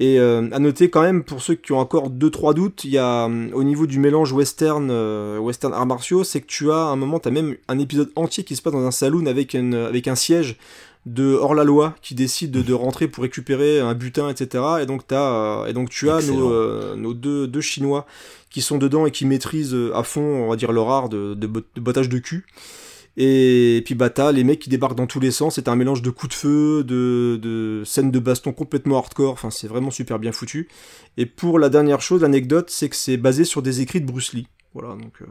Et 0.00 0.20
euh, 0.20 0.48
à 0.52 0.60
noter 0.60 0.90
quand 0.90 1.02
même, 1.02 1.24
pour 1.24 1.42
ceux 1.42 1.54
qui 1.56 1.72
ont 1.72 1.78
encore 1.78 2.10
2-3 2.10 2.54
doutes, 2.54 2.84
il 2.84 2.90
y 2.90 2.98
a 2.98 3.26
euh, 3.28 3.50
au 3.52 3.64
niveau 3.64 3.86
du 3.86 3.98
mélange 3.98 4.32
western, 4.32 4.88
euh, 4.90 5.38
western 5.38 5.74
arts 5.74 5.86
martiaux, 5.86 6.22
c'est 6.22 6.40
que 6.40 6.46
tu 6.46 6.70
as 6.70 6.76
à 6.76 6.90
un 6.90 6.96
moment, 6.96 7.18
tu 7.18 7.28
as 7.28 7.32
même 7.32 7.56
un 7.66 7.78
épisode 7.80 8.10
entier 8.14 8.44
qui 8.44 8.54
se 8.54 8.62
passe 8.62 8.72
dans 8.72 8.86
un 8.86 8.92
saloon 8.92 9.26
avec, 9.26 9.54
une, 9.54 9.74
avec 9.74 10.06
un 10.06 10.14
siège 10.14 10.56
de 11.06 11.34
hors-la-loi 11.34 11.94
qui 12.02 12.14
décide 12.14 12.50
de, 12.50 12.62
de 12.62 12.74
rentrer 12.74 13.08
pour 13.08 13.22
récupérer 13.22 13.80
un 13.80 13.94
butin, 13.94 14.28
etc. 14.28 14.64
Et 14.82 14.86
donc, 14.86 15.06
t'as, 15.06 15.62
euh, 15.62 15.66
et 15.66 15.72
donc 15.72 15.90
tu 15.90 16.10
as 16.10 16.18
Excellent. 16.18 16.38
nos, 16.38 16.52
euh, 16.52 16.96
nos 16.96 17.14
deux, 17.14 17.46
deux 17.46 17.60
Chinois 17.60 18.06
qui 18.50 18.62
sont 18.62 18.78
dedans 18.78 19.06
et 19.06 19.10
qui 19.10 19.26
maîtrisent 19.26 19.74
euh, 19.74 19.96
à 19.96 20.02
fond, 20.02 20.20
on 20.20 20.48
va 20.48 20.56
dire, 20.56 20.72
leur 20.72 20.90
art 20.90 21.08
de, 21.08 21.34
de, 21.34 21.46
de 21.46 21.80
bottage 21.80 22.08
de 22.08 22.18
cul. 22.18 22.46
Et 23.20 23.82
puis 23.84 23.96
bah 23.96 24.10
t'as 24.10 24.30
les 24.30 24.44
mecs 24.44 24.60
qui 24.60 24.70
débarquent 24.70 24.94
dans 24.96 25.08
tous 25.08 25.18
les 25.18 25.32
sens, 25.32 25.56
c'est 25.56 25.66
un 25.66 25.74
mélange 25.74 26.02
de 26.02 26.10
coups 26.10 26.30
de 26.30 26.34
feu, 26.38 26.84
de, 26.84 27.36
de 27.42 27.82
scènes 27.84 28.12
de 28.12 28.18
baston 28.20 28.52
complètement 28.52 28.96
hardcore, 28.98 29.32
enfin 29.32 29.50
c'est 29.50 29.66
vraiment 29.66 29.90
super 29.90 30.20
bien 30.20 30.30
foutu. 30.30 30.68
Et 31.16 31.26
pour 31.26 31.58
la 31.58 31.68
dernière 31.68 32.00
chose, 32.00 32.22
l'anecdote, 32.22 32.70
c'est 32.70 32.88
que 32.88 32.94
c'est 32.94 33.16
basé 33.16 33.44
sur 33.44 33.60
des 33.60 33.80
écrits 33.80 34.00
de 34.00 34.06
Bruce 34.06 34.32
Lee. 34.34 34.46
Voilà, 34.72 34.90
donc... 34.90 35.20
euh, 35.20 35.26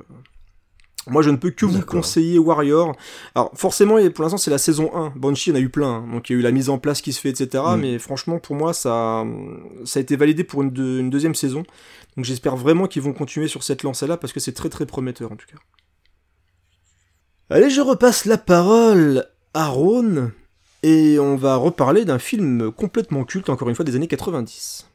Moi 1.10 1.22
je 1.22 1.30
ne 1.30 1.38
peux 1.38 1.52
que 1.52 1.66
vous 1.66 1.82
conseiller 1.82 2.38
Warrior. 2.38 2.94
Alors 3.36 3.52
forcément, 3.56 3.96
pour 4.10 4.24
l'instant 4.24 4.38
c'est 4.38 4.52
la 4.52 4.58
saison 4.58 4.94
1, 4.94 5.14
Banshee 5.16 5.54
en 5.54 5.56
a 5.56 5.60
eu 5.62 5.70
plein, 5.70 5.88
hein. 6.04 6.08
donc 6.12 6.30
il 6.30 6.34
y 6.34 6.36
a 6.36 6.40
eu 6.40 6.44
la 6.44 6.52
mise 6.52 6.68
en 6.70 6.80
place 6.80 7.02
qui 7.02 7.14
se 7.14 7.22
fait, 7.22 7.30
etc. 7.30 7.64
Mm. 7.66 7.80
Mais 7.80 8.00
franchement 8.00 8.40
pour 8.40 8.58
moi 8.58 8.74
ça, 8.74 9.24
ça 9.86 10.00
a 10.00 10.02
été 10.02 10.18
validé 10.18 10.44
pour 10.44 10.62
une, 10.62 10.72
deux- 10.72 11.00
une 11.00 11.10
deuxième 11.10 11.36
saison. 11.36 11.64
Donc 12.18 12.26
j'espère 12.26 12.58
vraiment 12.58 12.88
qu'ils 12.88 13.02
vont 13.04 13.14
continuer 13.14 13.48
sur 13.48 13.64
cette 13.64 13.84
lancée-là 13.84 14.18
parce 14.18 14.34
que 14.34 14.42
c'est 14.42 14.52
très 14.52 14.68
très 14.68 14.86
prometteur 14.86 15.32
en 15.32 15.38
tout 15.38 15.48
cas. 15.50 15.58
Allez, 17.50 17.70
je 17.70 17.80
repasse 17.80 18.26
la 18.26 18.38
parole 18.38 19.26
à 19.54 19.70
Rhône 19.70 20.34
et 20.84 21.18
on 21.18 21.38
va 21.38 21.56
reparler 21.56 22.04
d'un 22.04 22.20
film 22.20 22.74
complètement 22.74 23.24
culte, 23.24 23.50
encore 23.50 23.70
une 23.70 23.76
fois, 23.76 23.86
des 23.86 23.96
années 23.96 24.10
90. 24.10 24.86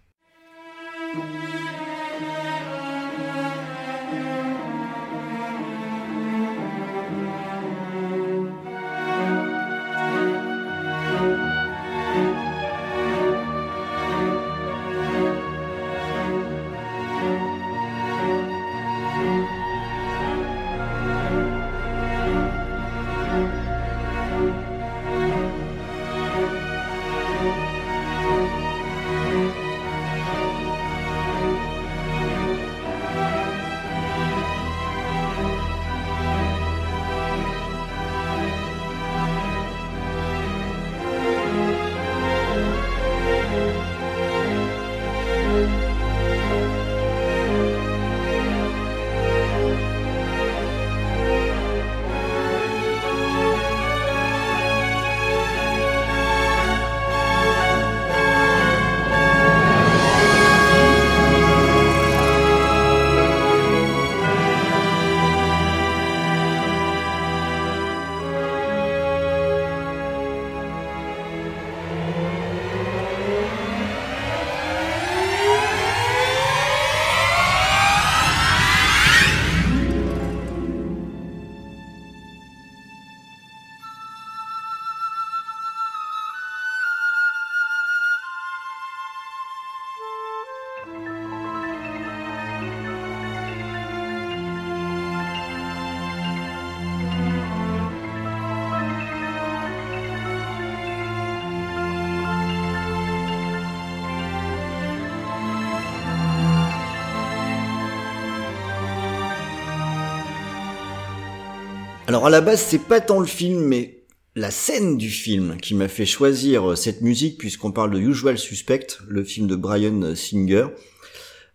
Alors 112.12 112.26
à 112.26 112.28
la 112.28 112.42
base, 112.42 112.60
c'est 112.60 112.78
pas 112.78 113.00
tant 113.00 113.20
le 113.20 113.26
film, 113.26 113.58
mais 113.64 114.04
la 114.36 114.50
scène 114.50 114.98
du 114.98 115.08
film 115.08 115.56
qui 115.56 115.74
m'a 115.74 115.88
fait 115.88 116.04
choisir 116.04 116.72
euh, 116.72 116.76
cette 116.76 117.00
musique, 117.00 117.38
puisqu'on 117.38 117.72
parle 117.72 117.90
de 117.90 117.98
Usual 117.98 118.36
Suspect, 118.36 118.98
le 119.08 119.24
film 119.24 119.46
de 119.46 119.56
Brian 119.56 120.14
Singer. 120.14 120.66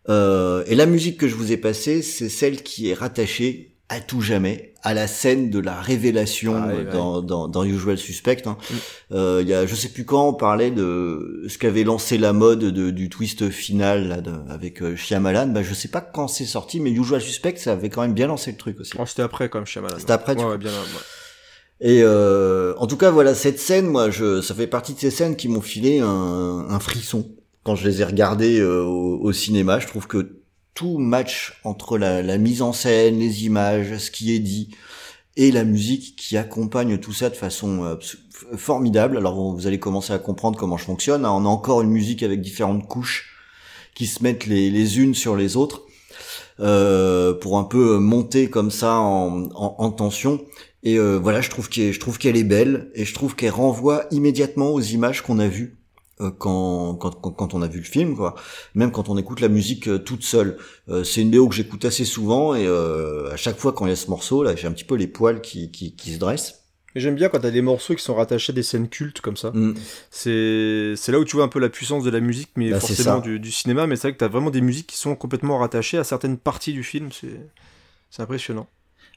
Euh, 0.10 0.64
et 0.66 0.74
la 0.74 0.88
musique 0.88 1.20
que 1.20 1.28
je 1.28 1.36
vous 1.36 1.52
ai 1.52 1.58
passée, 1.58 2.02
c'est 2.02 2.28
celle 2.28 2.64
qui 2.64 2.90
est 2.90 2.96
rattachée 2.96 3.77
à 3.90 4.00
tout 4.02 4.20
jamais 4.22 4.74
à 4.84 4.94
la 4.94 5.08
scène 5.08 5.50
de 5.50 5.60
la 5.60 5.80
révélation 5.80 6.56
Ah, 6.58 6.92
dans, 6.92 7.22
dans, 7.22 7.48
dans 7.48 7.64
Usual 7.64 7.98
Suspect. 7.98 8.44
Hein. 8.46 8.58
Mm. 8.70 8.76
Euh, 9.14 9.40
il 9.42 9.48
y 9.48 9.54
a, 9.54 9.66
je 9.66 9.76
sais 9.76 9.90
plus 9.90 10.04
quand, 10.06 10.28
on 10.30 10.34
parlait 10.34 10.72
de 10.72 11.46
ce 11.48 11.58
qu'avait 11.58 11.84
lancé 11.86 12.18
la 12.18 12.34
mode 12.34 12.60
de, 12.60 12.90
du 12.90 13.10
twist 13.10 13.50
final 13.50 14.08
là, 14.10 14.22
de- 14.22 14.32
avec 14.50 14.82
euh, 14.82 14.96
Shyamalan. 14.96 15.48
Bah, 15.48 15.64
je 15.64 15.74
sais 15.74 15.88
pas 15.88 16.02
quand 16.02 16.28
c'est 16.28 16.46
sorti, 16.46 16.80
mais 16.82 16.92
Usual 16.92 17.22
Suspect, 17.22 17.56
ça 17.58 17.74
avait 17.74 17.90
quand 17.90 18.02
même 18.02 18.14
bien 18.14 18.28
lancé 18.28 18.52
le 18.52 18.58
truc 18.58 18.80
aussi. 18.82 18.92
Oh, 19.00 19.06
c'était 19.06 19.22
après 19.24 19.48
quand 19.50 19.60
même 19.60 19.66
Shyamalan. 19.68 19.98
C'était 20.00 20.12
après, 20.14 20.36
Ouais, 20.36 20.44
ouais, 20.44 20.58
bien. 20.58 20.70
ouais. 20.72 20.78
Et 21.80 22.02
euh, 22.04 22.74
en 22.78 22.88
tout 22.88 22.98
cas, 22.98 23.12
voilà, 23.12 23.36
cette 23.36 23.60
scène, 23.60 23.86
moi, 23.88 24.10
je, 24.10 24.42
ça 24.42 24.56
fait 24.56 24.68
partie 24.68 24.94
de 24.96 25.00
ces 25.00 25.12
scènes 25.12 25.36
qui 25.36 25.48
m'ont 25.48 25.62
filé 25.62 26.00
un, 26.00 26.66
un 26.70 26.80
frisson 26.80 27.30
quand 27.64 27.76
je 27.76 27.88
les 27.88 28.02
ai 28.02 28.06
regardées 28.06 28.60
euh, 28.60 28.82
au, 28.84 29.20
au 29.22 29.32
cinéma. 29.32 29.80
Je 29.80 29.88
trouve 29.88 30.08
que 30.08 30.38
tout 30.78 31.00
match 31.00 31.60
entre 31.64 31.98
la, 31.98 32.38
mise 32.38 32.62
en 32.62 32.72
scène, 32.72 33.18
les 33.18 33.46
images, 33.46 33.98
ce 33.98 34.12
qui 34.12 34.32
est 34.36 34.40
dit 34.40 34.70
et 35.36 35.52
la 35.52 35.64
musique 35.64 36.16
qui 36.16 36.38
accompagne 36.38 37.00
tout 37.00 37.14
ça 37.14 37.32
de 37.32 37.36
façon 37.36 37.84
euh, 37.84 37.96
formidable. 38.56 39.18
Alors 39.18 39.56
vous 39.56 39.66
allez 39.66 39.80
commencer 39.80 40.14
à 40.14 40.20
comprendre 40.20 40.60
comment 40.60 40.78
je 40.78 40.86
fonctionne. 40.86 41.26
hein. 41.26 41.32
On 41.32 41.46
a 41.46 41.50
encore 41.50 41.82
une 41.82 41.90
musique 41.90 42.22
avec 42.22 42.42
différentes 42.42 42.88
couches 42.88 43.36
qui 43.96 44.06
se 44.06 44.22
mettent 44.22 44.46
les, 44.46 45.00
unes 45.00 45.16
sur 45.16 45.36
les 45.36 45.58
autres 45.58 45.82
euh, 46.60 47.34
pour 47.34 47.58
un 47.58 47.64
peu 47.64 47.98
monter 47.98 48.52
comme 48.52 48.70
ça 48.70 49.00
en, 49.00 49.46
en, 49.56 49.76
en 49.80 49.92
tension. 49.92 50.46
Et 50.84 51.00
euh, 51.00 51.18
voilà, 51.18 51.42
je 51.42 51.50
trouve 51.50 51.70
qu'elle, 51.70 52.38
est 52.38 52.44
belle 52.44 52.92
et 52.94 53.04
je 53.04 53.14
trouve 53.16 53.36
qu'elle 53.36 53.50
renvoie 53.50 54.06
immédiatement 54.12 54.70
aux 54.70 54.82
images 54.82 55.24
qu'on 55.24 55.40
a 55.40 55.48
vues 55.48 55.74
euh, 55.74 55.77
quand, 56.20 56.96
quand, 56.96 57.12
quand, 57.22 57.32
quand 57.32 57.54
on 57.54 57.62
a 57.62 57.68
vu 57.68 57.80
le 57.80 57.86
film, 57.86 58.16
quoi. 58.16 58.36
Même 58.76 58.92
quand 58.92 59.10
on 59.10 59.18
écoute 59.18 59.40
la 59.40 59.50
musique 59.50 59.88
euh, 59.88 60.00
toute 60.00 60.24
seule. 60.24 60.58
Euh, 60.90 61.04
c'est 61.04 61.22
une 61.22 61.32
BO 61.32 61.48
que 61.48 61.56
j'écoute 61.56 61.86
assez 61.86 62.06
souvent 62.06 62.56
et 62.56 62.66
euh, 62.66 63.32
à 63.32 63.38
chaque 63.38 63.58
fois 63.58 63.74
quand 63.74 63.86
il 63.86 63.90
y 63.90 63.94
a 63.94 63.96
ce 63.96 64.10
morceau 64.10 64.44
là, 64.44 64.56
j'ai 64.56 64.68
un 64.68 64.72
petit 64.72 64.84
peu 64.84 64.96
les 64.96 65.08
poils 65.08 65.42
qui, 65.42 65.72
qui, 65.72 65.96
qui 65.96 66.14
se 66.14 66.20
dressent. 66.20 66.64
Mais 66.96 67.02
j'aime 67.02 67.16
bien 67.16 67.30
quand 67.30 67.40
t'as 67.40 67.52
des 67.52 67.62
morceaux 67.62 67.94
qui 67.94 68.02
sont 68.04 68.16
rattachés 68.16 68.52
à 68.52 68.56
des 68.56 68.64
scènes 68.64 68.90
cultes 68.90 69.22
comme 69.22 69.38
ça. 69.38 69.52
Mm. 69.52 69.76
C'est 70.10 70.94
c'est 70.96 71.12
là 71.12 71.20
où 71.20 71.26
tu 71.26 71.36
vois 71.36 71.46
un 71.46 71.50
peu 71.50 71.60
la 71.60 71.70
puissance 71.70 72.04
de 72.04 72.10
la 72.10 72.20
musique, 72.20 72.50
mais 72.56 72.72
Bah, 72.72 72.80
forcément 72.80 73.20
du, 73.20 73.40
du 73.40 73.52
cinéma. 73.52 73.86
Mais 73.86 73.96
c'est 73.96 74.08
vrai 74.08 74.14
que 74.14 74.18
t'as 74.18 74.28
vraiment 74.28 74.50
des 74.50 74.62
musiques 74.62 74.88
qui 74.88 74.98
sont 74.98 75.16
complètement 75.16 75.60
rattachées 75.60 75.98
à 76.00 76.04
certaines 76.04 76.38
parties 76.38 76.74
du 76.74 76.84
film. 76.84 77.12
C'est 77.12 77.40
c'est 78.10 78.22
impressionnant. 78.24 78.68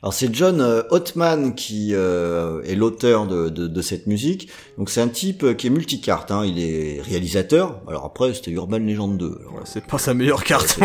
Alors 0.03 0.15
c'est 0.15 0.35
John 0.35 0.61
euh, 0.63 0.83
Ottman 0.91 1.55
qui 1.55 1.91
euh, 1.93 2.63
est 2.63 2.75
l'auteur 2.75 3.27
de, 3.27 3.51
de, 3.51 3.67
de 3.67 3.83
cette 3.83 4.07
musique. 4.07 4.49
Donc 4.79 4.89
c'est 4.89 5.03
un 5.03 5.09
type 5.09 5.45
euh, 5.45 5.53
qui 5.55 5.67
est 5.67 5.71
multicarte. 5.71 6.31
Hein. 6.31 6.45
Il 6.47 6.59
est 6.59 7.03
réalisateur. 7.03 7.81
Alors 7.87 8.07
après 8.07 8.33
c'était 8.33 8.51
Urban 8.51 8.79
Legend 8.79 9.19
2. 9.19 9.27
Alors, 9.27 9.55
Ouais, 9.55 9.61
c'est 9.65 9.85
pas 9.85 9.99
sa 9.99 10.15
meilleure 10.15 10.45
carte. 10.45 10.79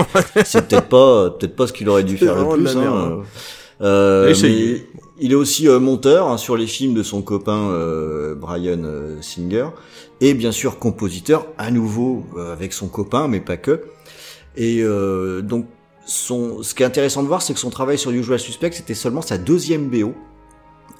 c'est 0.46 0.68
peut-être 0.68 0.90
pas 0.90 1.30
peut-être 1.32 1.56
pas 1.56 1.68
ce 1.68 1.74
qu'il 1.74 1.88
aurait 1.88 2.04
dû 2.04 2.18
faire 2.26 2.36
le 2.36 2.58
de 2.58 2.64
plus. 2.64 2.78
hein. 2.78 3.20
Euh, 3.82 4.34
mais 4.42 4.84
il 5.20 5.32
est 5.32 5.36
aussi 5.36 5.68
euh, 5.68 5.80
monteur 5.80 6.28
hein, 6.30 6.38
sur 6.38 6.58
les 6.58 6.68
films 6.68 6.94
de 6.94 7.04
son 7.04 7.22
copain 7.22 7.70
euh, 7.72 8.36
Brian 8.36 8.84
euh, 8.84 9.18
Singer 9.22 9.68
et 10.22 10.34
bien 10.34 10.52
sûr 10.54 10.78
compositeur 10.80 11.46
à 11.58 11.72
nouveau 11.72 12.24
euh, 12.38 12.52
avec 12.54 12.74
son 12.74 12.88
copain 12.88 13.28
mais 13.30 13.40
pas 13.42 13.58
que. 13.58 13.82
Et 14.58 14.80
euh, 14.82 15.42
donc 15.42 15.66
son 16.06 16.62
ce 16.64 16.74
qui 16.76 16.84
est 16.84 16.86
intéressant 16.86 17.24
de 17.24 17.28
voir 17.28 17.42
c'est 17.42 17.54
que 17.54 17.60
son 17.60 17.70
travail 17.70 17.98
sur 17.98 18.12
Usual 18.12 18.40
Suspect 18.40 18.72
c'était 18.74 18.94
seulement 18.94 19.22
sa 19.22 19.38
deuxième 19.38 19.90
BO 19.90 20.14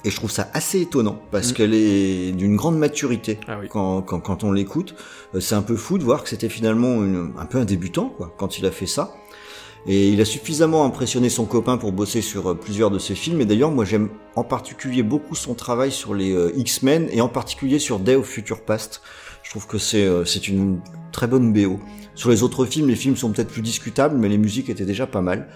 et 0.04 0.10
je 0.10 0.16
trouve 0.16 0.30
ça 0.30 0.48
assez 0.52 0.80
étonnant 0.82 1.20
parce 1.30 1.50
Mm. 1.50 1.54
qu'elle 1.54 1.74
est 1.74 2.32
d'une 2.32 2.56
grande 2.56 2.78
maturité 2.78 3.38
Ah 3.48 3.58
oui. 3.60 3.68
quand, 3.70 4.02
quand, 4.02 4.20
quand 4.20 4.44
on 4.44 4.52
l'écoute. 4.52 4.94
Euh, 5.34 5.40
C'est 5.40 5.54
un 5.54 5.62
peu 5.62 5.76
fou 5.76 5.98
de 5.98 6.04
voir 6.04 6.22
que 6.22 6.28
c'était 6.28 6.48
finalement 6.48 7.02
une- 7.04 7.32
un 7.38 7.46
peu 7.46 7.58
un 7.58 7.64
débutant 7.64 8.08
quoi, 8.16 8.32
quand 8.36 8.58
il 8.58 8.66
a 8.66 8.70
fait 8.70 8.86
ça. 8.86 9.14
Et 9.88 10.08
il 10.08 10.20
a 10.20 10.24
suffisamment 10.24 10.84
impressionné 10.84 11.28
son 11.28 11.44
copain 11.44 11.76
pour 11.76 11.92
bosser 11.92 12.20
sur 12.20 12.50
euh, 12.50 12.54
plusieurs 12.54 12.90
de 12.90 12.98
ses 12.98 13.14
films. 13.14 13.40
Et 13.40 13.44
d'ailleurs, 13.46 13.70
moi 13.70 13.84
j'aime 13.84 14.08
en 14.36 14.42
particulier 14.44 15.02
beaucoup 15.04 15.34
son 15.36 15.54
travail 15.54 15.90
sur 15.92 16.12
les 16.14 16.32
euh, 16.32 16.52
X-Men 16.56 17.08
et 17.12 17.20
en 17.20 17.28
particulier 17.28 17.78
sur 17.78 17.98
Day 18.00 18.16
of 18.16 18.26
Future 18.26 18.60
Past. 18.62 19.00
Je 19.44 19.50
trouve 19.50 19.66
que 19.68 19.78
c'est 19.78 20.04
euh, 20.04 20.24
c'est 20.24 20.46
une 20.48 20.80
très 21.12 21.26
bonne 21.28 21.52
BO. 21.52 21.78
Sur 22.16 22.30
les 22.30 22.42
autres 22.42 22.64
films, 22.64 22.88
les 22.88 22.96
films 22.96 23.16
sont 23.16 23.30
peut-être 23.30 23.50
plus 23.50 23.62
discutables, 23.62 24.16
mais 24.16 24.28
les 24.28 24.38
musiques 24.38 24.70
étaient 24.70 24.86
déjà 24.86 25.06
pas 25.06 25.20
mal. 25.20 25.46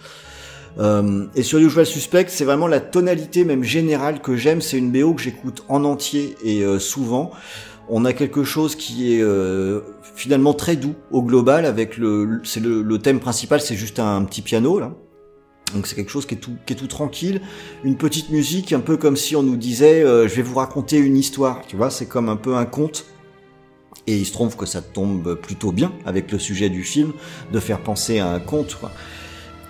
Euh, 0.79 1.27
et 1.35 1.43
sur 1.43 1.59
Usual 1.59 1.87
Suspect, 1.87 2.27
c'est 2.29 2.45
vraiment 2.45 2.69
la 2.69 2.81
tonalité 2.81 3.45
même 3.45 3.65
générale 3.65 4.21
que 4.21 4.37
j'aime. 4.37 4.61
C'est 4.61 4.79
une 4.79 4.93
BO 4.93 5.15
que 5.15 5.23
j'écoute 5.23 5.65
en 5.69 5.85
entier 5.85 6.37
et 6.45 6.63
euh, 6.63 6.79
souvent. 6.79 7.31
On 7.89 8.05
a 8.05 8.13
quelque 8.13 8.45
chose 8.45 8.77
qui 8.77 9.15
est 9.15 9.23
euh, 9.23 9.81
finalement 10.15 10.55
très 10.55 10.77
doux 10.77 10.95
au 11.11 11.23
global. 11.23 11.65
Avec 11.65 11.97
le, 11.97 12.41
c'est 12.45 12.61
le, 12.61 12.99
thème 12.99 13.21
principal, 13.21 13.61
c'est 13.61 13.75
juste 13.75 13.99
un, 13.99 14.23
petit 14.25 14.43
piano 14.43 14.79
là. 14.79 14.93
Donc 15.75 15.87
c'est 15.87 15.95
quelque 15.95 16.11
chose 16.11 16.27
qui 16.27 16.35
est 16.35 16.39
tout, 16.39 16.57
qui 16.67 16.73
est 16.73 16.77
tout 16.77 16.89
tranquille, 16.89 17.41
une 17.85 17.97
petite 17.97 18.31
musique, 18.31 18.73
un 18.73 18.81
peu 18.81 18.97
comme 18.97 19.17
si 19.17 19.37
on 19.37 19.45
nous 19.45 19.57
disait, 19.57 20.03
je 20.03 20.35
vais 20.35 20.43
vous 20.43 20.57
raconter 20.57 20.99
une 20.99 21.17
histoire. 21.17 21.63
Tu 21.69 21.77
vois, 21.77 21.91
c'est 21.91 22.07
comme 22.07 22.29
un 22.29 22.35
peu 22.35 22.57
un 22.57 22.65
conte. 22.65 23.07
Et 24.11 24.17
il 24.17 24.27
se 24.27 24.33
trouve 24.33 24.57
que 24.57 24.67
ça 24.67 24.83
tombe 24.83 25.37
plutôt 25.37 25.71
bien 25.71 25.93
avec 26.05 26.33
le 26.33 26.41
sujet 26.41 26.69
du 26.69 26.83
film, 26.83 27.13
de 27.53 27.61
faire 27.61 27.79
penser 27.79 28.19
à 28.19 28.29
un 28.29 28.41
conte. 28.41 28.77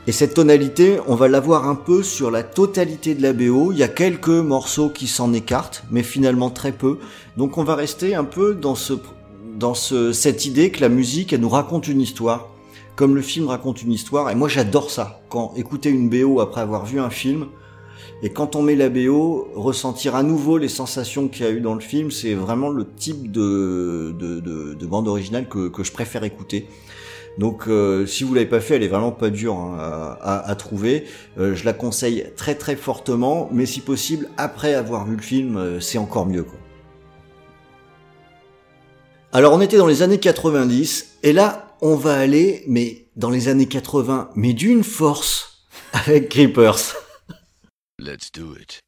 Et 0.07 0.12
cette 0.12 0.32
tonalité, 0.32 0.99
on 1.09 1.14
va 1.14 1.28
l'avoir 1.28 1.68
un 1.68 1.74
peu 1.74 2.03
sur 2.03 2.30
la 2.30 2.43
totalité 2.43 3.14
de 3.14 3.20
la 3.20 3.34
BO. 3.34 3.70
Il 3.72 3.76
y 3.76 3.82
a 3.82 3.88
quelques 3.88 4.28
morceaux 4.28 4.88
qui 4.88 5.09
s'en 5.09 5.34
écartent, 5.34 5.84
mais 5.91 6.03
finalement 6.03 6.49
très 6.49 6.72
peu. 6.72 6.99
Donc 7.36 7.59
on 7.59 7.64
va 7.64 7.74
rester 7.74 8.14
un 8.14 8.24
peu 8.24 8.55
dans 8.55 8.74
ce, 8.74 8.95
dans 9.59 9.74
ce, 9.74 10.14
cette 10.14 10.47
idée 10.47 10.70
que 10.70 10.80
la 10.80 10.88
musique, 10.88 11.34
elle 11.34 11.41
nous 11.41 11.51
raconte 11.51 11.86
une 11.86 12.01
histoire, 12.01 12.49
comme 12.97 13.14
le 13.14 13.20
film 13.20 13.47
raconte 13.49 13.82
une 13.82 13.93
histoire. 13.93 14.30
Et 14.30 14.34
moi 14.34 14.49
j'adore 14.49 14.91
ça. 14.91 15.20
Quand 15.28 15.53
écouter 15.57 15.91
une 15.91 16.09
BO 16.09 16.41
après 16.41 16.62
avoir 16.62 16.86
vu 16.86 16.99
un 16.99 17.11
film, 17.11 17.49
et 18.22 18.30
quand 18.30 18.54
on 18.54 18.62
met 18.62 18.76
la 18.76 18.90
BO, 18.90 19.48
ressentir 19.54 20.14
à 20.14 20.22
nouveau 20.22 20.58
les 20.58 20.68
sensations 20.68 21.28
qu'il 21.28 21.46
y 21.46 21.48
a 21.48 21.52
eu 21.52 21.60
dans 21.60 21.74
le 21.74 21.80
film, 21.80 22.10
c'est 22.10 22.34
vraiment 22.34 22.68
le 22.68 22.86
type 22.86 23.32
de, 23.32 24.14
de, 24.18 24.40
de, 24.40 24.74
de 24.74 24.86
bande 24.86 25.08
originale 25.08 25.48
que, 25.48 25.68
que 25.68 25.82
je 25.82 25.92
préfère 25.92 26.22
écouter. 26.24 26.66
Donc 27.38 27.68
euh, 27.68 28.04
si 28.06 28.24
vous 28.24 28.34
l'avez 28.34 28.46
pas 28.48 28.60
fait, 28.60 28.76
elle 28.76 28.82
est 28.82 28.88
vraiment 28.88 29.12
pas 29.12 29.30
dure 29.30 29.54
hein, 29.54 30.18
à, 30.20 30.50
à- 30.50 30.54
trouver. 30.56 31.04
Euh, 31.38 31.54
je 31.54 31.64
la 31.64 31.72
conseille 31.72 32.26
très 32.36 32.54
très 32.56 32.76
fortement, 32.76 33.48
mais 33.52 33.64
si 33.64 33.80
possible, 33.80 34.28
après 34.36 34.74
avoir 34.74 35.06
vu 35.06 35.16
le 35.16 35.22
film, 35.22 35.56
euh, 35.56 35.80
c'est 35.80 35.96
encore 35.96 36.26
mieux. 36.26 36.42
Quoi. 36.42 36.58
Alors 39.32 39.54
on 39.54 39.60
était 39.60 39.78
dans 39.78 39.86
les 39.86 40.02
années 40.02 40.18
90, 40.18 41.18
et 41.22 41.32
là 41.32 41.76
on 41.80 41.94
va 41.94 42.14
aller, 42.18 42.64
mais 42.66 43.06
dans 43.16 43.30
les 43.30 43.48
années 43.48 43.66
80, 43.66 44.30
mais 44.34 44.52
d'une 44.52 44.82
force, 44.82 45.64
avec 45.92 46.28
Creepers. 46.28 46.96
Let's 48.03 48.30
do 48.30 48.55
it. 48.55 48.80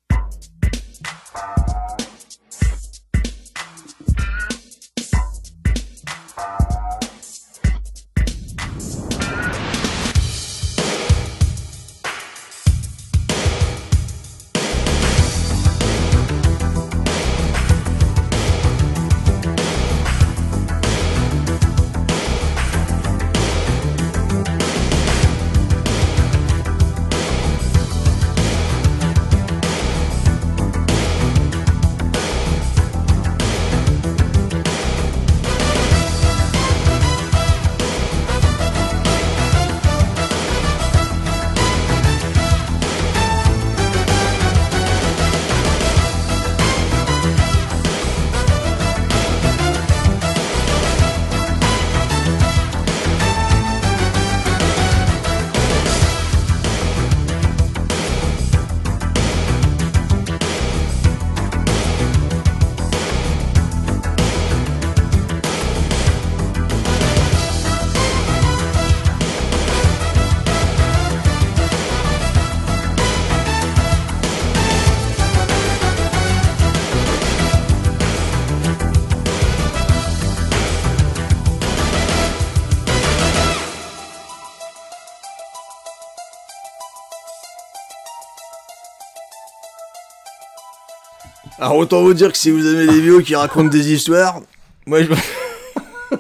Alors 91.73 91.81
autant 91.85 92.03
vous 92.03 92.12
dire 92.12 92.31
que 92.31 92.37
si 92.37 92.51
vous 92.51 92.66
aimez 92.66 92.85
les 92.85 93.01
vieux 93.01 93.23
qui 93.23 93.35
racontent 93.35 93.70
des 93.70 93.93
histoires, 93.95 94.43
moi 94.85 95.03
je. 95.03 95.09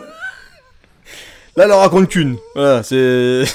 Là, 1.56 1.64
elle 1.64 1.72
en 1.72 1.80
raconte 1.80 2.08
qu'une. 2.08 2.38
Voilà, 2.54 2.82
c'est. 2.82 3.44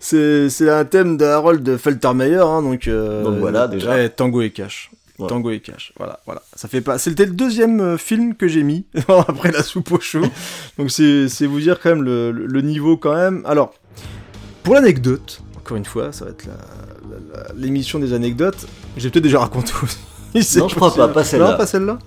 C'est, 0.00 0.48
c'est 0.48 0.70
un 0.70 0.84
thème 0.84 1.16
de 1.16 1.24
Harold 1.24 1.76
Feltermeyer, 1.76 2.36
hein, 2.36 2.62
donc. 2.62 2.86
euh, 2.86 3.24
Donc 3.24 3.38
voilà, 3.40 3.66
déjà. 3.66 3.90
ouais, 3.90 4.08
Tango 4.08 4.40
et 4.42 4.50
Cash. 4.50 4.92
Ouais. 5.18 5.26
Tango 5.26 5.50
et 5.50 5.58
Cash. 5.58 5.92
Voilà, 5.98 6.20
voilà. 6.24 6.40
Ça 6.54 6.68
fait 6.68 6.80
pas. 6.80 6.98
C'était 6.98 7.26
le 7.26 7.32
deuxième 7.32 7.80
euh, 7.80 7.98
film 7.98 8.36
que 8.36 8.46
j'ai 8.46 8.62
mis 8.62 8.86
après 9.08 9.50
la 9.50 9.64
soupe 9.64 9.90
au 9.90 9.98
chou. 10.00 10.22
donc 10.78 10.92
c'est, 10.92 11.28
c'est 11.28 11.46
vous 11.46 11.58
dire 11.58 11.80
quand 11.80 11.90
même 11.90 12.04
le, 12.04 12.30
le- 12.30 12.60
niveau 12.62 12.96
quand 12.96 13.12
même. 13.16 13.42
Alors, 13.44 13.74
pour 14.62 14.74
l'anecdote, 14.74 15.40
encore 15.56 15.76
une 15.76 15.84
fois, 15.84 16.12
ça 16.12 16.26
va 16.26 16.30
être 16.30 16.46
l'émission 17.56 17.98
des 17.98 18.12
anecdotes. 18.12 18.66
J'ai 18.96 19.10
peut-être 19.10 19.24
déjà 19.24 19.40
raconté 19.40 19.72
aussi. 19.82 19.98
Non, 20.60 20.68
je 20.68 20.74
crois 20.74 20.94
pas, 20.94 21.08
pas 21.08 21.24
celle-là. 21.24 21.50
Non, 21.52 21.56
pas 21.56 21.66
celle-là. 21.66 21.98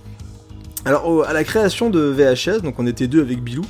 Alors, 0.86 1.07
au- 1.07 1.22
à 1.24 1.34
la 1.34 1.43
création 1.43 1.89
de 1.89 1.99
VHS, 1.99 2.61
donc 2.61 2.80
on 2.80 2.88
était 2.88 3.07
deux 3.07 3.22
avec 3.22 3.43
Bilou, 3.43 3.63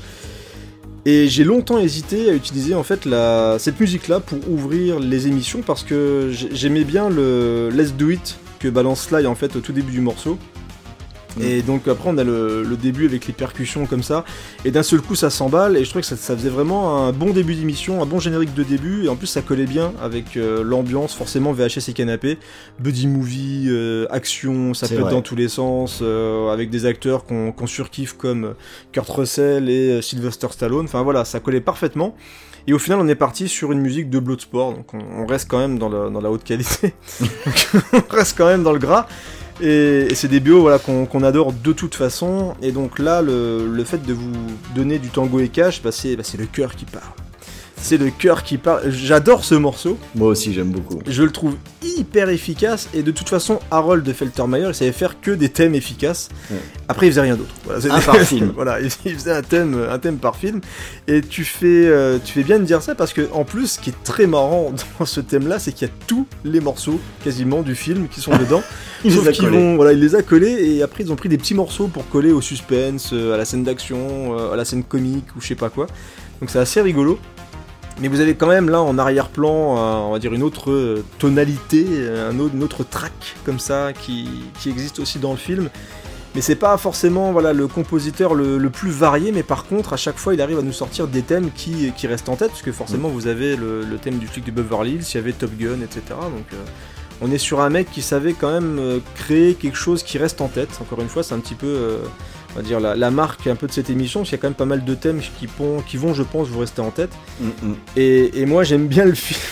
et 1.05 1.27
j'ai 1.27 1.43
longtemps 1.43 1.79
hésité 1.79 2.29
à 2.29 2.33
utiliser 2.33 2.75
en 2.75 2.83
fait 2.83 3.05
la... 3.05 3.57
cette 3.59 3.79
musique-là 3.79 4.19
pour 4.19 4.37
ouvrir 4.49 4.99
les 4.99 5.27
émissions 5.27 5.61
parce 5.65 5.83
que 5.83 6.29
j'ai- 6.31 6.49
j'aimais 6.53 6.83
bien 6.83 7.09
le 7.09 7.69
Let's 7.73 7.93
Do 7.93 8.11
It 8.11 8.37
que 8.59 8.67
balance 8.67 9.07
Sly 9.07 9.25
en 9.25 9.33
fait 9.35 9.55
au 9.55 9.59
tout 9.61 9.71
début 9.73 9.91
du 9.91 10.01
morceau. 10.01 10.37
Mm. 11.37 11.41
Et 11.43 11.61
donc 11.61 11.87
après 11.87 12.09
on 12.09 12.17
a 12.17 12.23
le, 12.23 12.63
le 12.63 12.77
début 12.77 13.05
avec 13.05 13.25
les 13.27 13.33
percussions 13.33 13.85
comme 13.85 14.03
ça, 14.03 14.25
et 14.65 14.71
d'un 14.71 14.83
seul 14.83 15.01
coup 15.01 15.15
ça 15.15 15.29
s'emballe, 15.29 15.77
et 15.77 15.83
je 15.83 15.89
trouvais 15.89 16.01
que 16.01 16.07
ça, 16.07 16.17
ça 16.17 16.35
faisait 16.35 16.49
vraiment 16.49 17.05
un 17.07 17.11
bon 17.13 17.31
début 17.31 17.55
d'émission, 17.55 18.01
un 18.01 18.05
bon 18.05 18.19
générique 18.19 18.53
de 18.53 18.63
début, 18.63 19.05
et 19.05 19.09
en 19.09 19.15
plus 19.15 19.27
ça 19.27 19.41
collait 19.41 19.65
bien 19.65 19.93
avec 20.01 20.35
euh, 20.37 20.63
l'ambiance, 20.63 21.13
forcément 21.15 21.53
VHS 21.53 21.89
et 21.89 21.93
canapé, 21.93 22.37
buddy 22.79 23.07
movie, 23.07 23.67
euh, 23.69 24.07
action, 24.09 24.73
ça 24.73 24.87
peut 24.87 24.95
être 24.95 25.09
dans 25.11 25.21
tous 25.21 25.35
les 25.35 25.47
sens, 25.47 25.99
euh, 26.01 26.49
avec 26.51 26.69
des 26.69 26.85
acteurs 26.85 27.23
qu'on 27.25 27.67
surkiffe 27.67 28.13
comme 28.13 28.53
Kurt 28.91 29.09
Russell 29.09 29.69
et 29.69 29.91
euh, 29.91 30.01
Sylvester 30.01 30.47
Stallone, 30.51 30.85
enfin 30.85 31.01
voilà, 31.03 31.23
ça 31.25 31.39
collait 31.39 31.61
parfaitement. 31.61 32.15
Et 32.67 32.73
au 32.73 32.79
final, 32.79 32.99
on 32.99 33.07
est 33.07 33.15
parti 33.15 33.47
sur 33.47 33.71
une 33.71 33.79
musique 33.79 34.09
de 34.11 34.19
Bloodsport, 34.19 34.73
donc 34.73 34.93
on, 34.93 34.99
on 34.99 35.25
reste 35.25 35.47
quand 35.49 35.57
même 35.57 35.79
dans, 35.79 35.89
le- 35.89 36.11
dans 36.11 36.21
la 36.21 36.29
haute 36.29 36.43
qualité, 36.43 36.93
on 37.93 38.01
reste 38.15 38.37
quand 38.37 38.45
même 38.45 38.63
dans 38.63 38.73
le 38.73 38.79
gras. 38.79 39.07
Et, 39.61 40.13
c'est 40.15 40.27
des 40.27 40.39
bios 40.39 40.61
voilà, 40.61 40.79
qu'on 40.79 41.23
adore 41.23 41.53
de 41.53 41.73
toute 41.73 41.95
façon. 41.95 42.55
Et 42.61 42.71
donc 42.71 42.99
là, 42.99 43.21
le, 43.21 43.83
fait 43.83 44.05
de 44.05 44.13
vous 44.13 44.31
donner 44.75 44.99
du 44.99 45.09
tango 45.09 45.39
et 45.39 45.49
cash, 45.49 45.81
bah, 45.81 45.91
c'est 45.91 46.15
bah, 46.15 46.23
le 46.37 46.45
cœur 46.45 46.75
qui 46.75 46.85
parle. 46.85 47.13
C'est 47.83 47.97
le 47.97 48.11
cœur 48.11 48.43
qui 48.43 48.57
parle. 48.57 48.89
J'adore 48.91 49.43
ce 49.43 49.55
morceau. 49.55 49.97
Moi 50.15 50.27
aussi, 50.27 50.53
j'aime 50.53 50.69
beaucoup. 50.69 50.99
Je 51.07 51.23
le 51.23 51.31
trouve 51.31 51.55
hyper 51.83 52.29
efficace. 52.29 52.87
Et 52.93 53.01
de 53.01 53.11
toute 53.11 53.27
façon, 53.27 53.59
Harold 53.71 54.03
de 54.03 54.13
Feltermeyer, 54.13 54.67
il 54.67 54.75
savait 54.75 54.91
faire 54.91 55.19
que 55.19 55.31
des 55.31 55.49
thèmes 55.49 55.73
efficaces. 55.73 56.29
Ouais. 56.51 56.57
Après, 56.87 57.07
il 57.07 57.09
faisait 57.09 57.21
rien 57.21 57.35
d'autre. 57.35 57.53
Voilà, 57.65 57.95
Un 57.95 57.99
par 58.01 58.17
film. 58.19 58.51
voilà, 58.55 58.79
il 58.79 58.89
faisait 58.91 59.31
un 59.33 59.41
thème, 59.41 59.83
un 59.89 59.97
thème 59.97 60.17
par 60.17 60.35
film. 60.35 60.61
Et 61.07 61.21
tu 61.21 61.43
fais, 61.43 61.87
euh, 61.87 62.19
tu 62.23 62.33
fais 62.33 62.43
bien 62.43 62.59
de 62.59 62.65
dire 62.65 62.81
ça 62.83 62.93
parce 62.93 63.13
que 63.13 63.27
en 63.33 63.45
plus, 63.45 63.71
ce 63.73 63.79
qui 63.79 63.89
est 63.89 64.03
très 64.03 64.27
marrant 64.27 64.71
dans 64.99 65.05
ce 65.05 65.19
thème-là, 65.19 65.57
c'est 65.57 65.71
qu'il 65.71 65.87
y 65.87 65.91
a 65.91 65.93
tous 66.05 66.27
les 66.43 66.59
morceaux 66.59 66.99
quasiment 67.23 67.61
du 67.63 67.73
film 67.75 68.07
qui 68.09 68.21
sont 68.21 68.37
dedans. 68.37 68.61
Il 69.03 69.11
Sauf 69.11 69.23
les 69.23 69.29
a 69.29 69.31
qu'ils 69.31 69.45
collés. 69.45 69.57
vont, 69.57 69.75
voilà, 69.77 69.93
il 69.93 69.99
les 69.99 70.13
a 70.13 70.21
collés 70.21 70.75
et 70.75 70.83
après 70.83 71.03
ils 71.03 71.11
ont 71.11 71.15
pris 71.15 71.27
des 71.27 71.39
petits 71.39 71.55
morceaux 71.55 71.87
pour 71.87 72.07
coller 72.07 72.31
au 72.31 72.39
suspense, 72.39 73.09
euh, 73.13 73.33
à 73.33 73.37
la 73.37 73.45
scène 73.45 73.63
d'action, 73.63 74.37
euh, 74.37 74.53
à 74.53 74.55
la 74.55 74.63
scène 74.63 74.83
comique 74.83 75.25
ou 75.35 75.41
je 75.41 75.47
sais 75.47 75.55
pas 75.55 75.71
quoi. 75.71 75.87
Donc 76.39 76.51
c'est 76.51 76.59
assez 76.59 76.81
rigolo. 76.81 77.17
Mais 78.01 78.07
vous 78.07 78.19
avez 78.19 78.33
quand 78.33 78.47
même 78.47 78.69
là 78.69 78.81
en 78.81 78.97
arrière-plan, 78.97 79.77
euh, 79.77 80.07
on 80.07 80.11
va 80.11 80.17
dire 80.17 80.33
une 80.33 80.41
autre 80.41 80.71
euh, 80.71 81.03
tonalité, 81.19 81.85
euh, 81.87 82.31
un 82.31 82.39
autre, 82.39 82.55
une 82.55 82.63
autre 82.63 82.83
track 82.83 83.35
comme 83.45 83.59
ça 83.59 83.93
qui, 83.93 84.27
qui 84.59 84.69
existe 84.69 84.99
aussi 84.99 85.19
dans 85.19 85.31
le 85.31 85.37
film. 85.37 85.69
Mais 86.33 86.41
c'est 86.41 86.55
pas 86.55 86.77
forcément 86.77 87.31
voilà, 87.31 87.53
le 87.53 87.67
compositeur 87.67 88.33
le, 88.33 88.57
le 88.57 88.69
plus 88.69 88.89
varié, 88.89 89.31
mais 89.31 89.43
par 89.43 89.65
contre, 89.65 89.93
à 89.93 89.97
chaque 89.97 90.17
fois, 90.17 90.33
il 90.33 90.41
arrive 90.41 90.57
à 90.57 90.61
nous 90.63 90.71
sortir 90.71 91.07
des 91.07 91.21
thèmes 91.21 91.51
qui, 91.53 91.91
qui 91.95 92.07
restent 92.07 92.29
en 92.29 92.37
tête, 92.37 92.49
parce 92.49 92.61
que 92.61 92.71
forcément, 92.71 93.09
vous 93.09 93.27
avez 93.27 93.55
le, 93.55 93.83
le 93.83 93.97
thème 93.97 94.17
du 94.17 94.27
flic 94.27 94.45
de 94.45 94.51
Beverly 94.51 94.93
Hills, 94.93 95.05
il 95.13 95.15
y 95.15 95.17
avait 95.17 95.33
Top 95.33 95.51
Gun, 95.57 95.81
etc. 95.81 96.01
Donc, 96.09 96.45
euh, 96.53 96.63
on 97.21 97.31
est 97.31 97.37
sur 97.37 97.59
un 97.61 97.69
mec 97.69 97.91
qui 97.91 98.01
savait 98.01 98.33
quand 98.33 98.51
même 98.51 98.79
euh, 98.79 98.99
créer 99.15 99.53
quelque 99.53 99.77
chose 99.77 100.03
qui 100.03 100.17
reste 100.17 100.41
en 100.41 100.47
tête. 100.47 100.69
Encore 100.81 101.01
une 101.01 101.09
fois, 101.09 101.21
c'est 101.21 101.35
un 101.35 101.39
petit 101.39 101.53
peu, 101.53 101.67
euh, 101.67 101.97
on 102.53 102.59
va 102.59 102.61
dire, 102.63 102.79
la, 102.79 102.95
la 102.95 103.11
marque 103.11 103.47
un 103.47 103.55
peu 103.55 103.67
de 103.67 103.71
cette 103.71 103.89
émission, 103.89 104.21
parce 104.21 104.29
qu'il 104.29 104.37
y 104.37 104.39
a 104.39 104.41
quand 104.41 104.47
même 104.49 104.55
pas 104.55 104.65
mal 104.65 104.83
de 104.83 104.93
thèmes 104.95 105.21
qui, 105.39 105.47
pon- 105.47 105.81
qui 105.87 105.97
vont, 105.97 106.13
je 106.13 106.23
pense, 106.23 106.47
vous 106.47 106.59
rester 106.59 106.81
en 106.81 106.91
tête. 106.91 107.11
Mm, 107.39 107.45
mm. 107.47 107.75
Et, 107.97 108.41
et 108.41 108.45
moi, 108.45 108.63
j'aime 108.63 108.87
bien 108.87 109.05
le 109.05 109.13
film. 109.15 109.39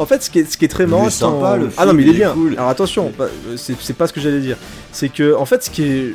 En 0.00 0.06
fait, 0.06 0.22
ce 0.22 0.30
qui 0.30 0.40
est, 0.40 0.50
ce 0.50 0.56
qui 0.56 0.64
est 0.64 0.68
très 0.68 0.86
marrant, 0.86 1.06
est 1.06 1.10
c'est 1.10 1.24
en- 1.24 1.40
sympa, 1.40 1.56
le 1.56 1.70
ah 1.76 1.84
non, 1.84 1.90
film, 1.92 1.96
mais 1.96 2.02
il 2.02 2.08
est 2.08 2.10
il 2.12 2.14
est 2.16 2.18
bien. 2.24 2.32
cool. 2.32 2.52
Alors 2.56 2.68
attention, 2.68 3.12
euh, 3.20 3.28
c'est 3.56 3.92
pas 3.96 4.06
ce 4.06 4.12
que 4.12 4.20
j'allais 4.20 4.40
dire. 4.40 4.56
C'est 4.92 5.08
que, 5.08 5.34
en 5.34 5.44
fait, 5.44 5.62
ce 5.64 5.70
qui 5.70 5.82
est, 5.82 6.14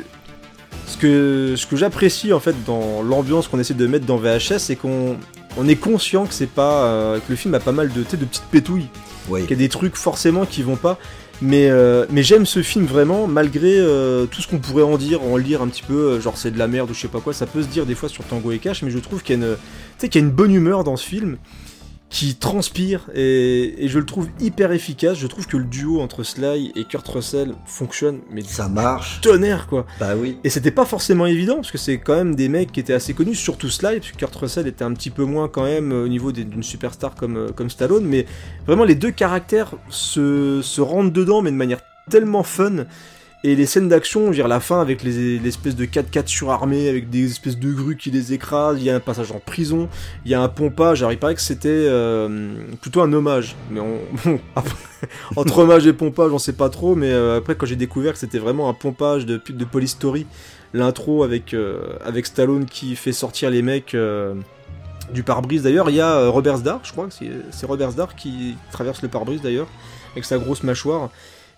ce 0.86 0.96
que, 0.96 1.54
ce 1.56 1.66
que 1.66 1.76
j'apprécie 1.76 2.32
en 2.32 2.40
fait 2.40 2.54
dans 2.66 3.02
l'ambiance 3.02 3.48
qu'on 3.48 3.58
essaie 3.58 3.74
de 3.74 3.86
mettre 3.86 4.06
dans 4.06 4.16
VHS, 4.16 4.58
c'est 4.58 4.76
qu'on 4.76 5.16
on 5.56 5.68
est 5.68 5.76
conscient 5.76 6.26
que 6.26 6.34
c'est 6.34 6.48
pas 6.48 6.84
euh, 6.84 7.18
que 7.18 7.24
le 7.30 7.36
film 7.36 7.54
a 7.54 7.60
pas 7.60 7.72
mal 7.72 7.90
de, 7.92 8.02
petites 8.02 8.42
pétouilles, 8.50 8.88
Oui. 9.28 9.42
qu'il 9.42 9.50
y 9.50 9.54
a 9.54 9.56
des 9.56 9.68
trucs 9.68 9.96
forcément 9.96 10.44
qui 10.46 10.62
vont 10.62 10.76
pas. 10.76 10.98
Mais, 11.46 11.68
euh, 11.68 12.06
mais 12.08 12.22
j'aime 12.22 12.46
ce 12.46 12.62
film 12.62 12.86
vraiment, 12.86 13.26
malgré 13.26 13.76
euh, 13.76 14.24
tout 14.24 14.40
ce 14.40 14.48
qu'on 14.48 14.60
pourrait 14.60 14.82
en 14.82 14.96
dire, 14.96 15.22
en 15.22 15.36
lire 15.36 15.60
un 15.60 15.68
petit 15.68 15.82
peu, 15.82 16.12
euh, 16.12 16.20
genre 16.20 16.38
c'est 16.38 16.50
de 16.50 16.58
la 16.58 16.68
merde 16.68 16.90
ou 16.90 16.94
je 16.94 17.00
sais 17.00 17.08
pas 17.08 17.20
quoi, 17.20 17.34
ça 17.34 17.44
peut 17.44 17.62
se 17.62 17.66
dire 17.66 17.84
des 17.84 17.94
fois 17.94 18.08
sur 18.08 18.24
Tango 18.24 18.50
et 18.50 18.58
Cash, 18.58 18.82
mais 18.82 18.90
je 18.90 18.98
trouve 18.98 19.22
qu'il 19.22 19.38
y 19.38 19.44
a 19.44 19.46
y 19.46 20.16
a 20.16 20.20
une 20.20 20.30
bonne 20.30 20.54
humeur 20.54 20.84
dans 20.84 20.96
ce 20.96 21.06
film 21.06 21.36
qui 22.14 22.36
transpire 22.36 23.10
et, 23.12 23.84
et 23.84 23.88
je 23.88 23.98
le 23.98 24.06
trouve 24.06 24.28
hyper 24.38 24.70
efficace. 24.70 25.18
Je 25.18 25.26
trouve 25.26 25.48
que 25.48 25.56
le 25.56 25.64
duo 25.64 26.00
entre 26.00 26.22
Sly 26.22 26.70
et 26.76 26.84
Kurt 26.84 27.08
Russell 27.08 27.56
fonctionne, 27.66 28.20
mais 28.30 28.40
Ça 28.42 28.68
marche. 28.68 29.20
tonnerre 29.20 29.66
quoi. 29.66 29.84
Bah 29.98 30.14
oui. 30.16 30.38
Et 30.44 30.48
c'était 30.48 30.70
pas 30.70 30.84
forcément 30.84 31.26
évident 31.26 31.56
parce 31.56 31.72
que 31.72 31.78
c'est 31.78 31.98
quand 31.98 32.14
même 32.14 32.36
des 32.36 32.48
mecs 32.48 32.70
qui 32.70 32.78
étaient 32.78 32.92
assez 32.92 33.14
connus, 33.14 33.34
surtout 33.34 33.68
Sly, 33.68 33.98
parce 33.98 34.12
que 34.12 34.16
Kurt 34.16 34.36
Russell 34.36 34.68
était 34.68 34.84
un 34.84 34.92
petit 34.94 35.10
peu 35.10 35.24
moins 35.24 35.48
quand 35.48 35.64
même 35.64 35.90
au 35.90 36.06
niveau 36.06 36.30
d'une 36.30 36.62
superstar 36.62 37.16
comme, 37.16 37.36
euh, 37.36 37.48
comme 37.48 37.68
Stallone, 37.68 38.04
mais 38.04 38.26
vraiment 38.64 38.84
les 38.84 38.94
deux 38.94 39.10
caractères 39.10 39.72
se, 39.88 40.60
se 40.62 40.80
rentrent 40.80 41.12
dedans, 41.12 41.42
mais 41.42 41.50
de 41.50 41.56
manière 41.56 41.80
tellement 42.08 42.44
fun. 42.44 42.84
Et 43.46 43.56
les 43.56 43.66
scènes 43.66 43.90
d'action, 43.90 44.30
dire 44.30 44.48
la 44.48 44.58
fin 44.58 44.80
avec 44.80 45.02
les, 45.02 45.38
l'espèce 45.38 45.76
de 45.76 45.84
4x4 45.84 46.28
surarmés, 46.28 46.88
avec 46.88 47.10
des 47.10 47.26
espèces 47.30 47.58
de 47.58 47.70
grues 47.74 47.98
qui 47.98 48.10
les 48.10 48.32
écrasent, 48.32 48.78
il 48.78 48.84
y 48.84 48.88
a 48.88 48.96
un 48.96 49.00
passage 49.00 49.32
en 49.32 49.38
prison, 49.38 49.90
il 50.24 50.30
y 50.30 50.34
a 50.34 50.40
un 50.40 50.48
pompage, 50.48 51.02
alors 51.02 51.12
il 51.12 51.18
paraît 51.18 51.34
que 51.34 51.42
c'était 51.42 51.68
euh, 51.68 52.54
plutôt 52.80 53.02
un 53.02 53.12
hommage, 53.12 53.54
mais 53.70 53.80
on, 53.80 54.00
entre 55.36 55.58
hommage 55.58 55.86
et 55.86 55.92
pompage 55.92 56.32
on 56.32 56.38
sait 56.38 56.54
pas 56.54 56.70
trop, 56.70 56.94
mais 56.94 57.12
euh, 57.12 57.36
après 57.36 57.54
quand 57.54 57.66
j'ai 57.66 57.76
découvert 57.76 58.14
que 58.14 58.18
c'était 58.18 58.38
vraiment 58.38 58.70
un 58.70 58.72
pompage 58.72 59.26
de, 59.26 59.38
de 59.46 59.64
Police 59.66 59.90
Story, 59.90 60.24
l'intro 60.72 61.22
avec, 61.22 61.52
euh, 61.52 61.98
avec 62.02 62.24
Stallone 62.24 62.64
qui 62.64 62.96
fait 62.96 63.12
sortir 63.12 63.50
les 63.50 63.60
mecs 63.60 63.94
du 65.12 65.22
pare-brise 65.22 65.62
d'ailleurs, 65.62 65.90
il 65.90 65.96
y 65.96 66.00
a 66.00 66.28
Robert 66.30 66.56
Sdar, 66.56 66.80
je 66.82 66.92
crois 66.92 67.08
c'est 67.10 67.66
Robert 67.66 67.90
Sdar 67.90 68.16
qui 68.16 68.56
traverse 68.72 69.02
le 69.02 69.08
pare-brise 69.08 69.42
d'ailleurs, 69.42 69.68
avec 70.14 70.24
sa 70.24 70.38
grosse 70.38 70.62
mâchoire. 70.62 71.10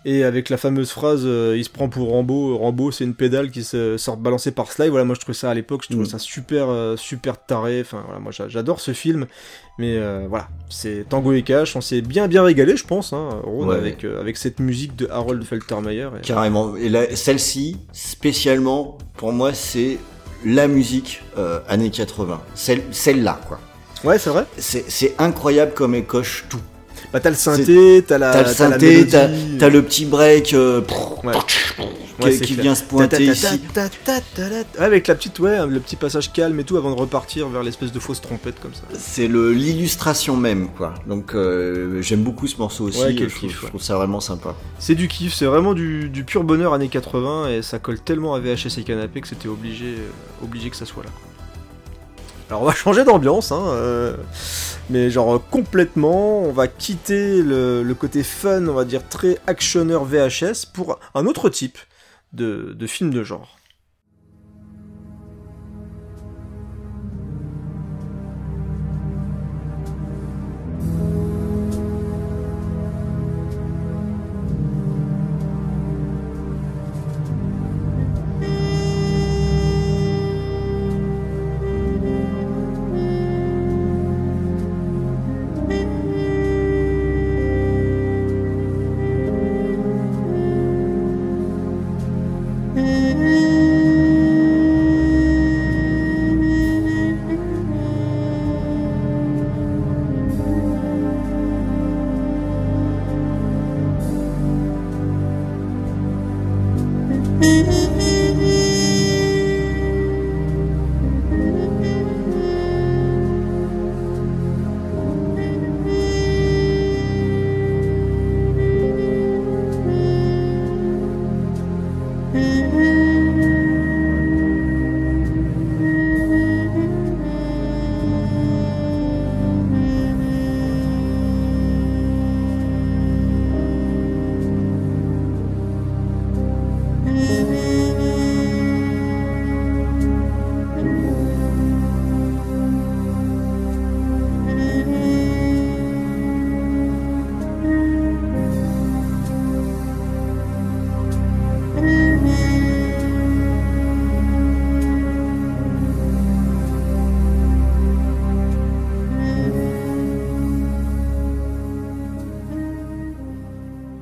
Et 0.05 0.23
avec 0.23 0.49
la 0.49 0.57
fameuse 0.57 0.91
phrase, 0.91 1.23
euh, 1.25 1.55
il 1.57 1.63
se 1.65 1.69
prend 1.69 1.89
pour 1.89 2.09
Rambo. 2.09 2.57
Rambo, 2.57 2.91
c'est 2.91 3.03
une 3.03 3.13
pédale 3.15 3.51
qui 3.51 3.63
se 3.63 3.97
sort 3.97 4.15
balancée 4.15 4.51
par 4.51 4.71
Sly. 4.71 4.87
Voilà, 4.89 5.03
moi 5.03 5.15
je 5.15 5.19
trouvais 5.19 5.37
ça 5.37 5.49
à 5.49 5.53
l'époque, 5.53 5.81
je 5.83 5.89
trouvais 5.89 6.03
Mm. 6.07 6.11
ça 6.11 6.19
super, 6.19 6.69
euh, 6.69 6.95
super 6.95 7.43
taré. 7.45 7.81
Enfin 7.81 8.01
voilà, 8.05 8.19
moi 8.21 8.31
j'a- 8.31 8.47
j'adore 8.47 8.79
ce 8.79 8.91
film. 8.93 9.25
Mais 9.79 9.97
euh, 9.97 10.25
voilà, 10.29 10.47
c'est 10.69 11.05
Tango 11.09 11.33
et 11.33 11.41
Cash. 11.43 11.75
On 11.75 11.81
s'est 11.81 12.01
bien 12.01 12.27
bien 12.27 12.43
régalé, 12.43 12.77
je 12.77 12.85
pense, 12.85 13.11
hein, 13.11 13.41
Ron, 13.43 13.67
Ouais. 13.67 13.75
avec 13.75 14.03
euh, 14.05 14.19
avec 14.21 14.37
cette 14.37 14.59
musique 14.59 14.95
de 14.95 15.07
Harold 15.11 15.43
Feltermeyer. 15.43 16.09
Et- 16.17 16.21
Carrément. 16.25 16.75
Et 16.77 16.89
là, 16.89 17.13
celle-ci, 17.15 17.77
spécialement, 17.91 18.97
pour 19.17 19.33
moi, 19.33 19.53
c'est 19.53 19.97
la 20.45 20.67
musique 20.67 21.21
euh, 21.37 21.59
années 21.67 21.89
80. 21.91 22.41
Celle- 22.55 22.83
Celle-là, 22.91 23.39
quoi. 23.47 23.59
Ouais, 24.03 24.19
c'est 24.19 24.29
vrai. 24.29 24.45
C'est 24.57 24.85
c'est 24.89 25.15
incroyable 25.19 25.73
comme 25.73 25.95
elle 25.95 26.05
coche 26.05 26.45
tout. 26.49 26.61
Bah 27.13 27.19
t'as 27.19 27.29
le 27.29 27.35
synthé, 27.35 28.03
t'as 28.05 28.17
la, 28.17 28.31
T'as 28.31 28.43
le 28.43 28.53
synthé, 28.53 29.07
t'as 29.07 29.69
le 29.69 29.81
petit 29.81 30.05
break 30.05 30.53
euh, 30.53 30.81
Ouais. 31.23 31.33
qui, 31.47 32.53
Ouais, 32.55 32.61
vient 32.61 32.73
se 32.75 32.83
pointer 32.83 33.25
ici. 33.25 33.61
Avec 34.79 35.07
la 35.07 35.15
petite, 35.15 35.39
ouais, 35.39 35.65
le 35.67 35.79
petit 35.79 35.95
passage 35.95 36.33
calme 36.33 36.59
et 36.59 36.63
tout 36.63 36.77
avant 36.77 36.89
de 36.93 36.99
repartir 36.99 37.47
vers 37.49 37.63
l'espèce 37.63 37.91
de 37.91 37.99
fausse 37.99 38.21
trompette 38.21 38.59
comme 38.59 38.73
ça. 38.73 38.81
C'est 38.97 39.27
le 39.27 39.53
l'illustration 39.53 40.35
même, 40.35 40.69
quoi. 40.69 40.95
Donc 41.05 41.35
euh, 41.35 42.01
j'aime 42.01 42.23
beaucoup 42.23 42.47
ce 42.47 42.57
morceau 42.57 42.85
aussi. 42.85 43.01
Ouais, 43.01 43.15
je, 43.17 43.25
trouve, 43.27 43.51
je 43.81 43.83
ça 43.83 43.95
vraiment 43.95 44.19
sympa. 44.19 44.55
C'est 44.79 44.95
du 44.95 45.07
kiff, 45.07 45.33
c'est 45.33 45.45
vraiment 45.45 45.73
du, 45.73 46.09
du 46.09 46.23
pur 46.23 46.43
bonheur 46.43 46.73
années 46.73 46.89
80 46.89 47.49
et 47.49 47.61
ça 47.61 47.79
colle 47.79 47.99
tellement 47.99 48.33
à 48.33 48.39
VHS 48.39 48.79
et 48.79 48.83
canapé 48.83 49.21
que 49.21 49.27
c'était 49.27 49.47
obligé, 49.47 49.85
euh, 49.85 50.43
obligé 50.43 50.69
que 50.69 50.75
ça 50.75 50.85
soit 50.85 51.03
là. 51.03 51.09
Alors 52.49 52.61
on 52.61 52.65
va 52.65 52.73
changer 52.75 53.03
d'ambiance, 53.03 53.51
hein, 53.51 53.63
euh, 53.67 54.15
mais 54.89 55.09
genre 55.09 55.35
euh, 55.35 55.41
complètement, 55.51 56.41
on 56.41 56.51
va 56.51 56.67
quitter 56.67 57.41
le, 57.41 57.83
le 57.83 57.93
côté 57.93 58.23
fun, 58.23 58.67
on 58.67 58.73
va 58.73 58.85
dire 58.85 59.07
très 59.07 59.37
actionneur 59.47 60.05
VHS 60.05 60.65
pour 60.73 60.99
un 61.13 61.25
autre 61.25 61.49
type 61.49 61.77
de, 62.33 62.73
de 62.77 62.87
film 62.87 63.11
de 63.11 63.23
genre. 63.23 63.57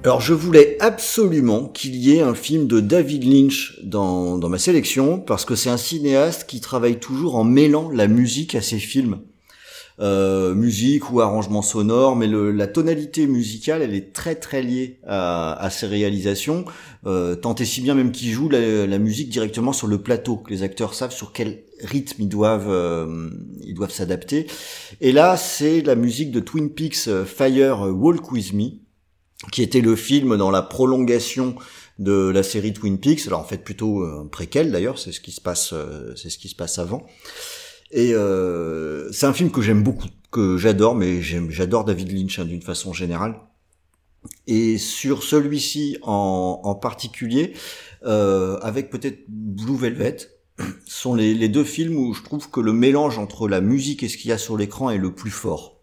Alors 0.05 0.21
je 0.21 0.35
voulais 0.35 0.77
absolument 0.81 1.67
qu'il 1.67 1.95
y 1.95 2.15
ait 2.15 2.21
un 2.21 2.35
film 2.35 2.67
de 2.67 2.79
David 2.79 3.23
Lynch 3.23 3.79
dans, 3.81 4.37
dans 4.37 4.49
ma 4.49 4.59
sélection 4.59 5.19
parce 5.19 5.45
que 5.45 5.55
c'est 5.55 5.71
un 5.71 5.77
cinéaste 5.77 6.45
qui 6.47 6.61
travaille 6.61 6.99
toujours 6.99 7.37
en 7.37 7.43
mêlant 7.43 7.89
la 7.89 8.05
musique 8.05 8.53
à 8.53 8.61
ses 8.61 8.77
films. 8.77 9.21
Euh, 9.99 10.53
musique 10.53 11.11
ou 11.11 11.21
arrangement 11.21 11.63
sonore, 11.63 12.15
mais 12.15 12.27
le, 12.27 12.51
la 12.51 12.67
tonalité 12.67 13.25
musicale, 13.25 13.81
elle 13.81 13.95
est 13.95 14.13
très 14.13 14.35
très 14.35 14.61
liée 14.61 14.99
à, 15.07 15.53
à 15.53 15.71
ses 15.71 15.87
réalisations, 15.87 16.65
euh, 17.07 17.33
tant 17.33 17.55
et 17.55 17.65
si 17.65 17.81
bien 17.81 17.95
même 17.95 18.11
qu'il 18.11 18.29
joue 18.29 18.47
la, 18.47 18.85
la, 18.85 18.99
musique 18.99 19.29
directement 19.29 19.73
sur 19.73 19.87
le 19.87 19.97
plateau, 19.97 20.35
que 20.35 20.51
les 20.51 20.61
acteurs 20.61 20.93
savent 20.93 21.13
sur 21.13 21.31
quel 21.31 21.63
rythme 21.81 22.23
ils 22.23 22.29
doivent 22.29 22.69
euh, 22.69 23.29
ils 23.63 23.73
doivent 23.73 23.93
s'adapter. 23.93 24.45
Et 25.01 25.13
là, 25.13 25.35
c'est 25.35 25.81
la 25.81 25.95
musique 25.95 26.29
de 26.31 26.41
Twin 26.41 26.69
Peaks 26.69 27.07
euh, 27.07 27.25
Fire 27.25 27.79
Walk 27.95 28.33
With 28.33 28.53
Me, 28.53 28.84
qui 29.51 29.61
était 29.61 29.81
le 29.81 29.95
film 29.95 30.37
dans 30.37 30.51
la 30.51 30.61
prolongation 30.61 31.55
de 31.99 32.29
la 32.29 32.43
série 32.43 32.73
Twin 32.73 32.99
Peaks. 32.99 33.27
Alors 33.27 33.41
en 33.41 33.45
fait 33.45 33.63
plutôt 33.63 34.03
un 34.03 34.27
préquel 34.27 34.71
d'ailleurs, 34.71 34.99
c'est 34.99 35.11
ce 35.11 35.19
qui 35.19 35.31
se 35.31 35.41
passe, 35.41 35.71
euh, 35.73 36.13
c'est 36.15 36.29
ce 36.29 36.37
qui 36.37 36.49
se 36.49 36.55
passe 36.55 36.79
avant. 36.79 37.05
Et 37.91 38.13
euh, 38.13 39.11
c'est 39.11 39.25
un 39.25 39.33
film 39.33 39.51
que 39.51 39.61
j'aime 39.61 39.83
beaucoup, 39.83 40.07
que 40.31 40.57
j'adore, 40.57 40.95
mais 40.95 41.21
j'adore 41.21 41.85
David 41.85 42.11
Lynch 42.11 42.39
hein, 42.39 42.45
d'une 42.45 42.61
façon 42.61 42.93
générale. 42.93 43.35
Et 44.47 44.77
sur 44.79 45.21
celui-ci 45.21 45.97
en, 46.01 46.61
en 46.63 46.75
particulier, 46.75 47.53
euh, 48.05 48.57
avec 48.61 48.89
peut-être 48.89 49.19
Blue 49.27 49.77
Velvet, 49.77 50.17
sont 50.87 51.13
les, 51.13 51.33
les 51.33 51.49
deux 51.49 51.63
films 51.63 51.97
où 51.97 52.13
je 52.13 52.23
trouve 52.23 52.49
que 52.49 52.59
le 52.59 52.73
mélange 52.73 53.19
entre 53.19 53.47
la 53.47 53.61
musique 53.61 54.03
et 54.03 54.09
ce 54.09 54.17
qu'il 54.17 54.29
y 54.29 54.33
a 54.33 54.37
sur 54.37 54.57
l'écran 54.57 54.89
est 54.89 54.97
le 54.97 55.13
plus 55.13 55.31
fort. 55.31 55.74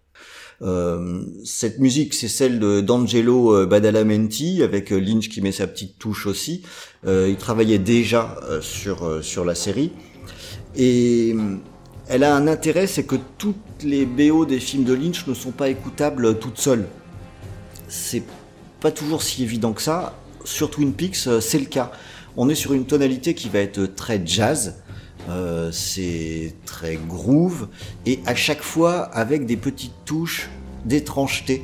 Euh, 0.62 1.24
cette 1.44 1.80
musique, 1.80 2.14
c'est 2.14 2.28
celle 2.28 2.60
d'Angelo 2.82 3.54
euh, 3.54 3.66
Badalamenti, 3.66 4.62
avec 4.62 4.92
euh, 4.92 4.98
Lynch 4.98 5.28
qui 5.28 5.40
met 5.40 5.50
sa 5.52 5.66
petite 5.66 5.98
touche 5.98 6.26
aussi. 6.26 6.62
Il 7.04 7.36
travaillait 7.36 7.80
déjà 7.80 8.38
sur, 8.60 9.24
sur 9.24 9.44
la 9.44 9.56
série. 9.56 9.90
Et 10.76 11.34
elle 12.08 12.22
a 12.22 12.32
un 12.36 12.46
intérêt, 12.46 12.86
c'est 12.86 13.02
que 13.02 13.16
toutes 13.38 13.56
les 13.82 14.06
BO 14.06 14.44
des 14.44 14.60
films 14.60 14.84
de 14.84 14.94
Lynch 14.94 15.26
ne 15.26 15.34
sont 15.34 15.50
pas 15.50 15.68
écoutables 15.68 16.38
toutes 16.38 16.58
seules. 16.58 16.86
C'est 17.88 18.22
pas 18.80 18.92
toujours 18.92 19.22
si 19.22 19.42
évident 19.42 19.72
que 19.72 19.82
ça. 19.82 20.16
Sur 20.44 20.70
Twin 20.70 20.92
Peaks, 20.92 21.28
c'est 21.40 21.58
le 21.58 21.66
cas. 21.66 21.90
On 22.36 22.48
est 22.48 22.54
sur 22.54 22.72
une 22.72 22.86
tonalité 22.86 23.34
qui 23.34 23.48
va 23.48 23.58
être 23.58 23.84
très 23.84 24.22
jazz, 24.24 24.81
euh, 25.28 25.70
c'est 25.72 26.54
très 26.66 26.96
groove 26.96 27.68
et 28.06 28.20
à 28.26 28.34
chaque 28.34 28.62
fois 28.62 29.02
avec 29.14 29.46
des 29.46 29.56
petites 29.56 30.04
touches 30.04 30.50
d'étrangeté. 30.84 31.62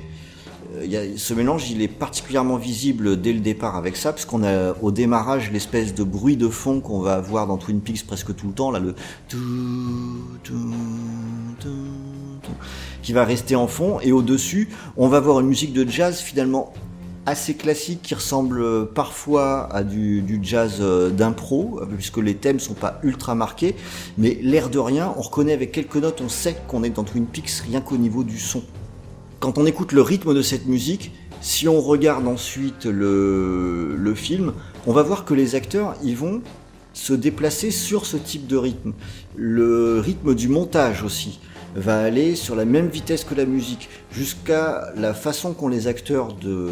Euh, 0.77 1.15
ce 1.17 1.35
mélange, 1.35 1.71
il 1.71 1.83
est 1.83 1.89
particulièrement 1.89 2.57
visible 2.57 3.21
dès 3.21 3.33
le 3.33 3.41
départ 3.41 3.77
avec 3.77 3.97
ça, 3.97 4.13
parce 4.13 4.25
qu'on 4.27 4.45
a 4.45 4.75
au 4.83 4.91
démarrage 4.91 5.51
l'espèce 5.51 5.95
de 5.95 6.05
bruit 6.05 6.37
de 6.37 6.49
fond 6.49 6.81
qu'on 6.81 7.01
va 7.01 7.15
avoir 7.15 7.47
dans 7.47 7.57
Twin 7.57 7.81
Peaks 7.81 8.07
presque 8.07 8.35
tout 8.37 8.49
le 8.49 8.53
temps, 8.53 8.71
là 8.71 8.79
le 8.79 8.95
qui 13.03 13.13
va 13.13 13.25
rester 13.25 13.57
en 13.57 13.67
fond, 13.67 14.01
et 14.01 14.13
au-dessus, 14.13 14.69
on 14.97 15.09
va 15.09 15.17
avoir 15.17 15.41
une 15.41 15.47
musique 15.47 15.73
de 15.73 15.89
jazz 15.89 16.21
finalement 16.21 16.73
assez 17.29 17.55
classique 17.55 18.01
qui 18.03 18.15
ressemble 18.15 18.87
parfois 18.89 19.69
à 19.73 19.83
du, 19.83 20.41
jazz 20.43 20.81
d'impro, 21.13 21.81
puisque 21.97 22.19
les 22.19 22.35
thèmes 22.35 22.61
sont 22.61 22.75
pas 22.75 23.01
ultra 23.03 23.35
marqués, 23.35 23.77
mais 24.17 24.39
l'air 24.43 24.71
de 24.71 24.79
rien, 24.79 25.13
on 25.17 25.21
reconnaît 25.21 25.53
avec 25.53 25.73
quelques 25.73 25.97
notes, 25.97 26.21
on 26.21 26.29
sait 26.29 26.57
qu'on 26.67 26.83
est 26.83 26.91
dans 26.91 27.05
Twin 27.05 27.27
Peaks 27.27 27.63
rien 27.67 27.81
qu'au 27.81 27.97
niveau 27.97 28.25
du 28.25 28.39
son. 28.39 28.63
Quand 29.41 29.59
on 29.59 29.67
écoute 29.67 29.93
le 29.93 30.03
rythme 30.03 30.35
de 30.35 30.43
cette 30.43 30.67
musique, 30.67 31.13
si 31.41 31.69
on 31.69 31.81
regarde 31.81 32.27
ensuite 32.27 32.87
le, 32.87 34.13
film, 34.17 34.53
on 34.87 34.93
va 34.93 35.03
voir 35.03 35.25
que 35.25 35.35
les 35.35 35.55
acteurs, 35.55 35.95
vont 36.17 36.43
se 36.93 37.13
déplacer 37.13 37.71
sur 37.71 38.07
ce 38.07 38.17
type 38.17 38.47
de 38.47 38.57
rythme. 38.57 38.93
Le 39.37 40.01
rythme 40.01 40.35
du 40.35 40.49
montage 40.49 41.05
aussi 41.05 41.39
va 41.79 42.01
aller 42.01 42.37
sur 42.37 42.55
la 42.55 42.65
même 42.65 42.89
vitesse 42.89 43.25
que 43.25 43.35
la 43.35 43.45
musique, 43.45 43.89
jusqu'à 44.13 44.93
la 44.97 45.15
façon 45.15 45.55
qu'ont 45.55 45.69
les 45.69 45.87
acteurs 45.87 46.35
de, 46.35 46.71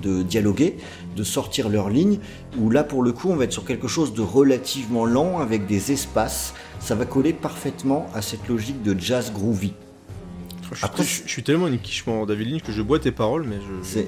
de 0.00 0.22
dialoguer, 0.22 0.76
de 1.16 1.22
sortir 1.22 1.68
leurs 1.68 1.90
lignes, 1.90 2.18
où 2.58 2.70
là 2.70 2.84
pour 2.84 3.02
le 3.02 3.12
coup 3.12 3.30
on 3.30 3.36
va 3.36 3.44
être 3.44 3.52
sur 3.52 3.64
quelque 3.64 3.88
chose 3.88 4.14
de 4.14 4.22
relativement 4.22 5.04
lent 5.04 5.38
avec 5.38 5.66
des 5.66 5.92
espaces, 5.92 6.54
ça 6.80 6.94
va 6.94 7.04
coller 7.04 7.32
parfaitement 7.32 8.06
à 8.14 8.22
cette 8.22 8.48
logique 8.48 8.82
de 8.82 8.98
jazz 8.98 9.32
groovy. 9.32 9.74
Je, 10.72 10.86
Après, 10.86 11.04
je, 11.04 11.22
je 11.26 11.28
suis 11.28 11.42
tellement 11.42 11.68
une 11.68 11.78
quiche 11.78 12.04
David 12.26 12.48
Lynch 12.48 12.62
que 12.62 12.72
je 12.72 12.80
bois 12.80 12.98
tes 12.98 13.12
paroles, 13.12 13.44
mais 13.46 13.56
je, 13.56 14.00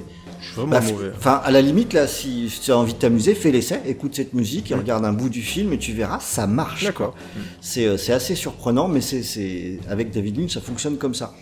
bah. 0.66 0.80
Enfin, 1.16 1.40
à 1.44 1.50
la 1.50 1.60
limite, 1.60 1.92
là, 1.92 2.06
si 2.06 2.52
tu 2.62 2.70
as 2.70 2.78
envie 2.78 2.94
de 2.94 2.98
t'amuser, 2.98 3.34
fais 3.34 3.50
l'essai, 3.50 3.80
écoute 3.86 4.14
cette 4.14 4.34
musique 4.34 4.70
et 4.70 4.74
regarde 4.74 5.04
un 5.04 5.12
bout 5.12 5.28
du 5.28 5.42
film 5.42 5.72
et 5.72 5.78
tu 5.78 5.92
verras, 5.92 6.20
ça 6.20 6.46
marche. 6.46 6.84
D'accord. 6.84 7.14
C'est 7.60 7.86
euh, 7.86 7.96
c'est 7.96 8.12
assez 8.12 8.34
surprenant, 8.34 8.88
mais 8.88 9.00
c'est 9.00 9.78
avec 9.88 10.10
David 10.10 10.38
Lynch, 10.38 10.54
ça 10.54 10.60
fonctionne 10.60 10.96
comme 10.96 11.14
ça. 11.14 11.34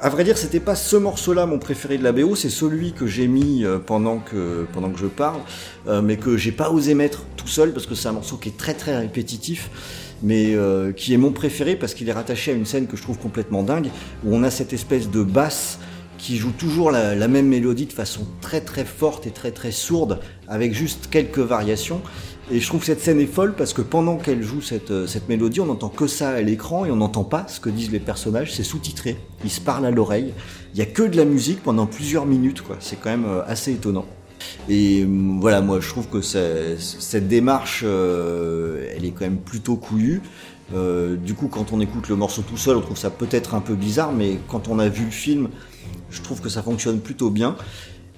À 0.00 0.08
vrai 0.08 0.24
dire, 0.24 0.36
c'était 0.36 0.60
pas 0.60 0.74
ce 0.74 0.96
morceau-là 0.96 1.46
mon 1.46 1.58
préféré 1.58 1.98
de 1.98 2.04
la 2.04 2.12
BO, 2.12 2.34
c'est 2.34 2.50
celui 2.50 2.92
que 2.92 3.06
j'ai 3.06 3.28
mis 3.28 3.64
euh, 3.64 3.78
pendant 3.78 4.18
que 4.18 4.66
pendant 4.72 4.90
que 4.90 4.98
je 4.98 5.06
parle, 5.06 5.40
euh, 5.86 6.02
mais 6.02 6.16
que 6.16 6.36
j'ai 6.36 6.52
pas 6.52 6.70
osé 6.70 6.94
mettre 6.94 7.22
tout 7.36 7.48
seul 7.48 7.72
parce 7.72 7.86
que 7.86 7.94
c'est 7.94 8.08
un 8.08 8.12
morceau 8.12 8.36
qui 8.36 8.48
est 8.48 8.56
très 8.56 8.74
très 8.74 8.96
répétitif, 8.96 9.70
mais 10.22 10.56
qui 10.96 11.12
est 11.14 11.18
mon 11.18 11.32
préféré 11.32 11.76
parce 11.76 11.94
qu'il 11.94 12.08
est 12.08 12.12
rattaché 12.12 12.52
à 12.52 12.54
une 12.54 12.66
scène 12.66 12.86
que 12.86 12.96
je 12.96 13.02
trouve 13.02 13.18
complètement 13.18 13.62
dingue, 13.62 13.88
où 14.24 14.34
on 14.34 14.42
a 14.42 14.50
cette 14.50 14.72
espèce 14.72 15.10
de 15.10 15.22
basse 15.22 15.78
qui 16.24 16.38
joue 16.38 16.52
toujours 16.52 16.90
la, 16.90 17.28
même 17.28 17.48
mélodie 17.48 17.84
de 17.84 17.92
façon 17.92 18.26
très 18.40 18.62
très 18.62 18.86
forte 18.86 19.26
et 19.26 19.30
très 19.30 19.50
très 19.50 19.72
sourde, 19.72 20.20
avec 20.48 20.72
juste 20.72 21.08
quelques 21.10 21.38
variations. 21.38 22.00
Et 22.50 22.60
je 22.60 22.66
trouve 22.66 22.80
que 22.80 22.86
cette 22.86 23.02
scène 23.02 23.20
est 23.20 23.26
folle 23.26 23.54
parce 23.54 23.74
que 23.74 23.82
pendant 23.82 24.16
qu'elle 24.16 24.42
joue 24.42 24.62
cette, 24.62 24.90
euh, 24.90 25.06
cette 25.06 25.28
mélodie, 25.28 25.60
on 25.60 25.66
n'entend 25.66 25.90
que 25.90 26.06
ça 26.06 26.30
à 26.30 26.40
l'écran 26.40 26.86
et 26.86 26.90
on 26.90 26.96
n'entend 26.96 27.24
pas 27.24 27.44
ce 27.48 27.60
que 27.60 27.68
disent 27.68 27.90
les 27.90 28.00
personnages, 28.00 28.54
c'est 28.54 28.62
sous-titré, 28.62 29.18
ils 29.44 29.50
se 29.50 29.60
parlent 29.60 29.84
à 29.84 29.90
l'oreille. 29.90 30.32
Il 30.72 30.78
y 30.78 30.82
a 30.82 30.86
que 30.86 31.02
de 31.02 31.14
la 31.18 31.26
musique 31.26 31.62
pendant 31.62 31.84
plusieurs 31.84 32.24
minutes, 32.24 32.62
quoi. 32.62 32.76
C'est 32.80 32.98
quand 32.98 33.10
même 33.10 33.26
euh, 33.26 33.42
assez 33.46 33.72
étonnant. 33.72 34.06
Et 34.70 35.02
euh, 35.02 35.38
voilà, 35.40 35.60
moi 35.60 35.80
je 35.80 35.88
trouve 35.90 36.08
que 36.08 36.22
cette 36.22 37.28
démarche, 37.28 37.82
elle 37.82 39.04
est 39.04 39.10
quand 39.10 39.26
même 39.26 39.40
plutôt 39.40 39.76
couillue. 39.76 40.22
Du 40.72 41.34
coup, 41.34 41.48
quand 41.48 41.74
on 41.74 41.80
écoute 41.80 42.08
le 42.08 42.16
morceau 42.16 42.40
tout 42.40 42.56
seul, 42.56 42.78
on 42.78 42.80
trouve 42.80 42.96
ça 42.96 43.10
peut-être 43.10 43.54
un 43.54 43.60
peu 43.60 43.74
bizarre, 43.74 44.12
mais 44.12 44.38
quand 44.48 44.68
on 44.68 44.78
a 44.78 44.88
vu 44.88 45.04
le 45.04 45.10
film, 45.10 45.48
je 46.14 46.22
trouve 46.22 46.40
que 46.40 46.48
ça 46.48 46.62
fonctionne 46.62 47.00
plutôt 47.00 47.30
bien. 47.30 47.56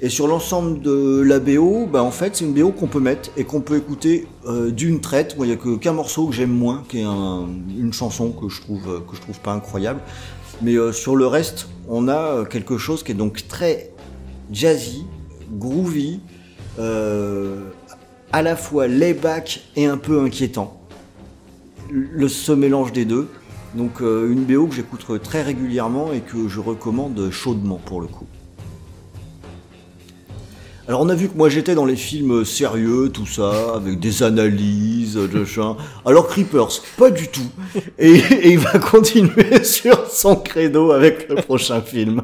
Et 0.02 0.10
sur 0.10 0.28
l'ensemble 0.28 0.82
de 0.82 1.22
la 1.22 1.38
BO, 1.40 1.86
bah 1.90 2.02
en 2.02 2.10
fait 2.10 2.36
c'est 2.36 2.44
une 2.44 2.52
BO 2.52 2.70
qu'on 2.70 2.86
peut 2.86 3.00
mettre 3.00 3.30
et 3.38 3.44
qu'on 3.44 3.62
peut 3.62 3.76
écouter 3.78 4.26
euh, 4.46 4.70
d'une 4.70 5.00
traite. 5.00 5.36
Moi 5.38 5.46
il 5.46 5.50
y 5.50 5.52
a 5.54 5.78
qu'un 5.78 5.92
morceau 5.94 6.26
que 6.26 6.34
j'aime 6.34 6.50
moins, 6.52 6.82
qui 6.88 6.98
est 7.00 7.04
un- 7.04 7.46
une 7.78 7.94
chanson 7.94 8.30
que 8.30 8.48
je 8.50 8.60
trouve 8.60 8.86
euh, 8.88 9.00
trouve 9.22 9.40
pas 9.40 9.52
incroyable. 9.52 10.00
Mais 10.60 10.74
euh, 10.74 10.92
sur 10.92 11.16
le 11.16 11.26
reste, 11.26 11.68
on 11.88 12.08
a 12.08 12.44
quelque 12.44 12.76
chose 12.76 13.02
qui 13.02 13.12
est 13.12 13.14
donc 13.14 13.48
très 13.48 13.90
jazzy, 14.52 15.04
groovy, 15.52 16.20
à 16.78 18.42
la 18.42 18.56
fois 18.56 18.86
layback 18.86 19.62
et 19.76 19.86
un 19.86 19.96
peu 19.96 20.20
inquiétant. 20.20 20.78
Le, 21.90 22.28
ce 22.28 22.52
mélange 22.52 22.92
des 22.92 23.04
deux. 23.06 23.28
Donc 23.76 24.00
euh, 24.00 24.32
une 24.32 24.44
BO 24.44 24.66
que 24.66 24.74
j'écoute 24.74 25.04
très 25.22 25.42
régulièrement 25.42 26.12
et 26.12 26.20
que 26.20 26.48
je 26.48 26.60
recommande 26.60 27.30
chaudement 27.30 27.78
pour 27.84 28.00
le 28.00 28.06
coup. 28.06 28.26
Alors 30.88 31.00
on 31.00 31.08
a 31.08 31.14
vu 31.14 31.28
que 31.28 31.36
moi 31.36 31.48
j'étais 31.48 31.74
dans 31.74 31.84
les 31.84 31.96
films 31.96 32.44
sérieux, 32.44 33.10
tout 33.12 33.26
ça, 33.26 33.74
avec 33.74 33.98
des 33.98 34.22
analyses, 34.22 35.16
de 35.16 35.44
chien. 35.44 35.76
Alors 36.06 36.28
Creepers, 36.28 36.80
pas 36.96 37.10
du 37.10 37.28
tout. 37.28 37.50
Et 37.98 38.22
il 38.44 38.58
va 38.58 38.78
continuer 38.78 39.62
sur 39.62 40.08
son 40.08 40.36
credo 40.36 40.92
avec 40.92 41.28
le 41.28 41.36
prochain 41.36 41.82
film. 41.82 42.22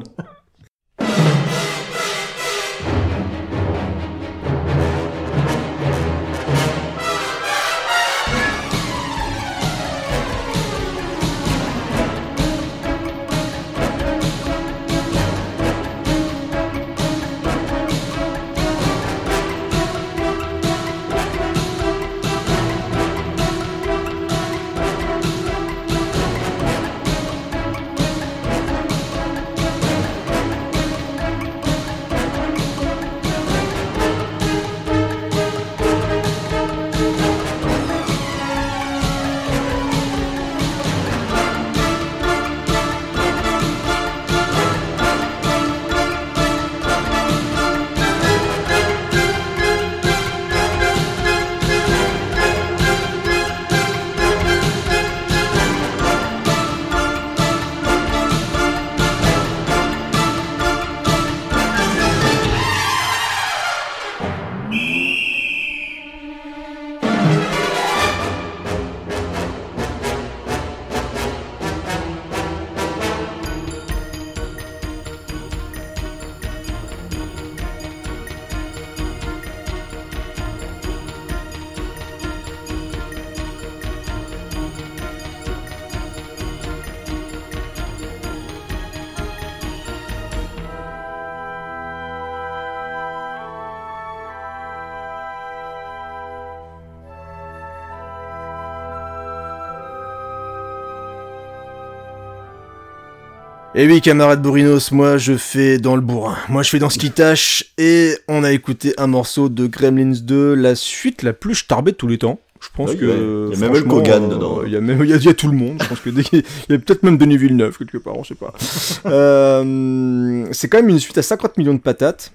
Et 103.83 103.85
oui, 103.85 103.99
camarade 103.99 104.41
Bourinos, 104.41 104.93
moi 104.93 105.17
je 105.17 105.35
fais 105.35 105.77
dans 105.77 105.95
le 105.97 106.01
bourrin. 106.01 106.37
Moi 106.47 106.63
je 106.63 106.69
fais 106.69 106.79
dans 106.79 106.89
ce 106.89 106.97
qui 106.97 107.11
tâche. 107.11 107.65
Et 107.77 108.15
on 108.29 108.45
a 108.45 108.53
écouté 108.53 108.93
un 108.97 109.07
morceau 109.07 109.49
de 109.49 109.67
Gremlins 109.67 110.13
2, 110.23 110.53
la 110.53 110.73
suite 110.75 111.21
la 111.21 111.33
plus 111.33 111.55
starbée 111.55 111.91
de 111.91 111.97
tous 111.97 112.07
les 112.07 112.17
temps. 112.17 112.39
Je 112.61 112.69
pense 112.73 112.95
que. 112.95 113.49
Il 113.51 113.59
y 113.59 113.61
a 113.61 113.69
même 113.69 113.83
Kogan 113.83 114.29
dedans. 114.29 114.61
Il 114.65 114.71
y 114.71 114.77
a 114.77 114.79
même, 114.79 115.03
il 115.03 115.09
y 115.09 115.13
a, 115.13 115.17
il 115.17 115.25
y 115.25 115.27
a 115.27 115.33
tout 115.33 115.49
le 115.49 115.57
monde. 115.57 115.81
Je 115.83 115.89
pense 115.89 115.99
que 115.99 116.09
dès- 116.11 116.21
y 116.31 116.73
a 116.73 116.79
peut-être 116.79 117.03
même 117.03 117.17
Denis 117.17 117.35
Villeneuve 117.35 117.77
quelque 117.77 117.97
part, 117.97 118.15
on 118.17 118.23
sait 118.23 118.35
pas. 118.35 118.53
Euh, 119.05 120.45
c'est 120.53 120.69
quand 120.69 120.77
même 120.77 120.87
une 120.87 120.99
suite 120.99 121.17
à 121.17 121.21
50 121.21 121.57
millions 121.57 121.73
de 121.73 121.79
patates. 121.81 122.31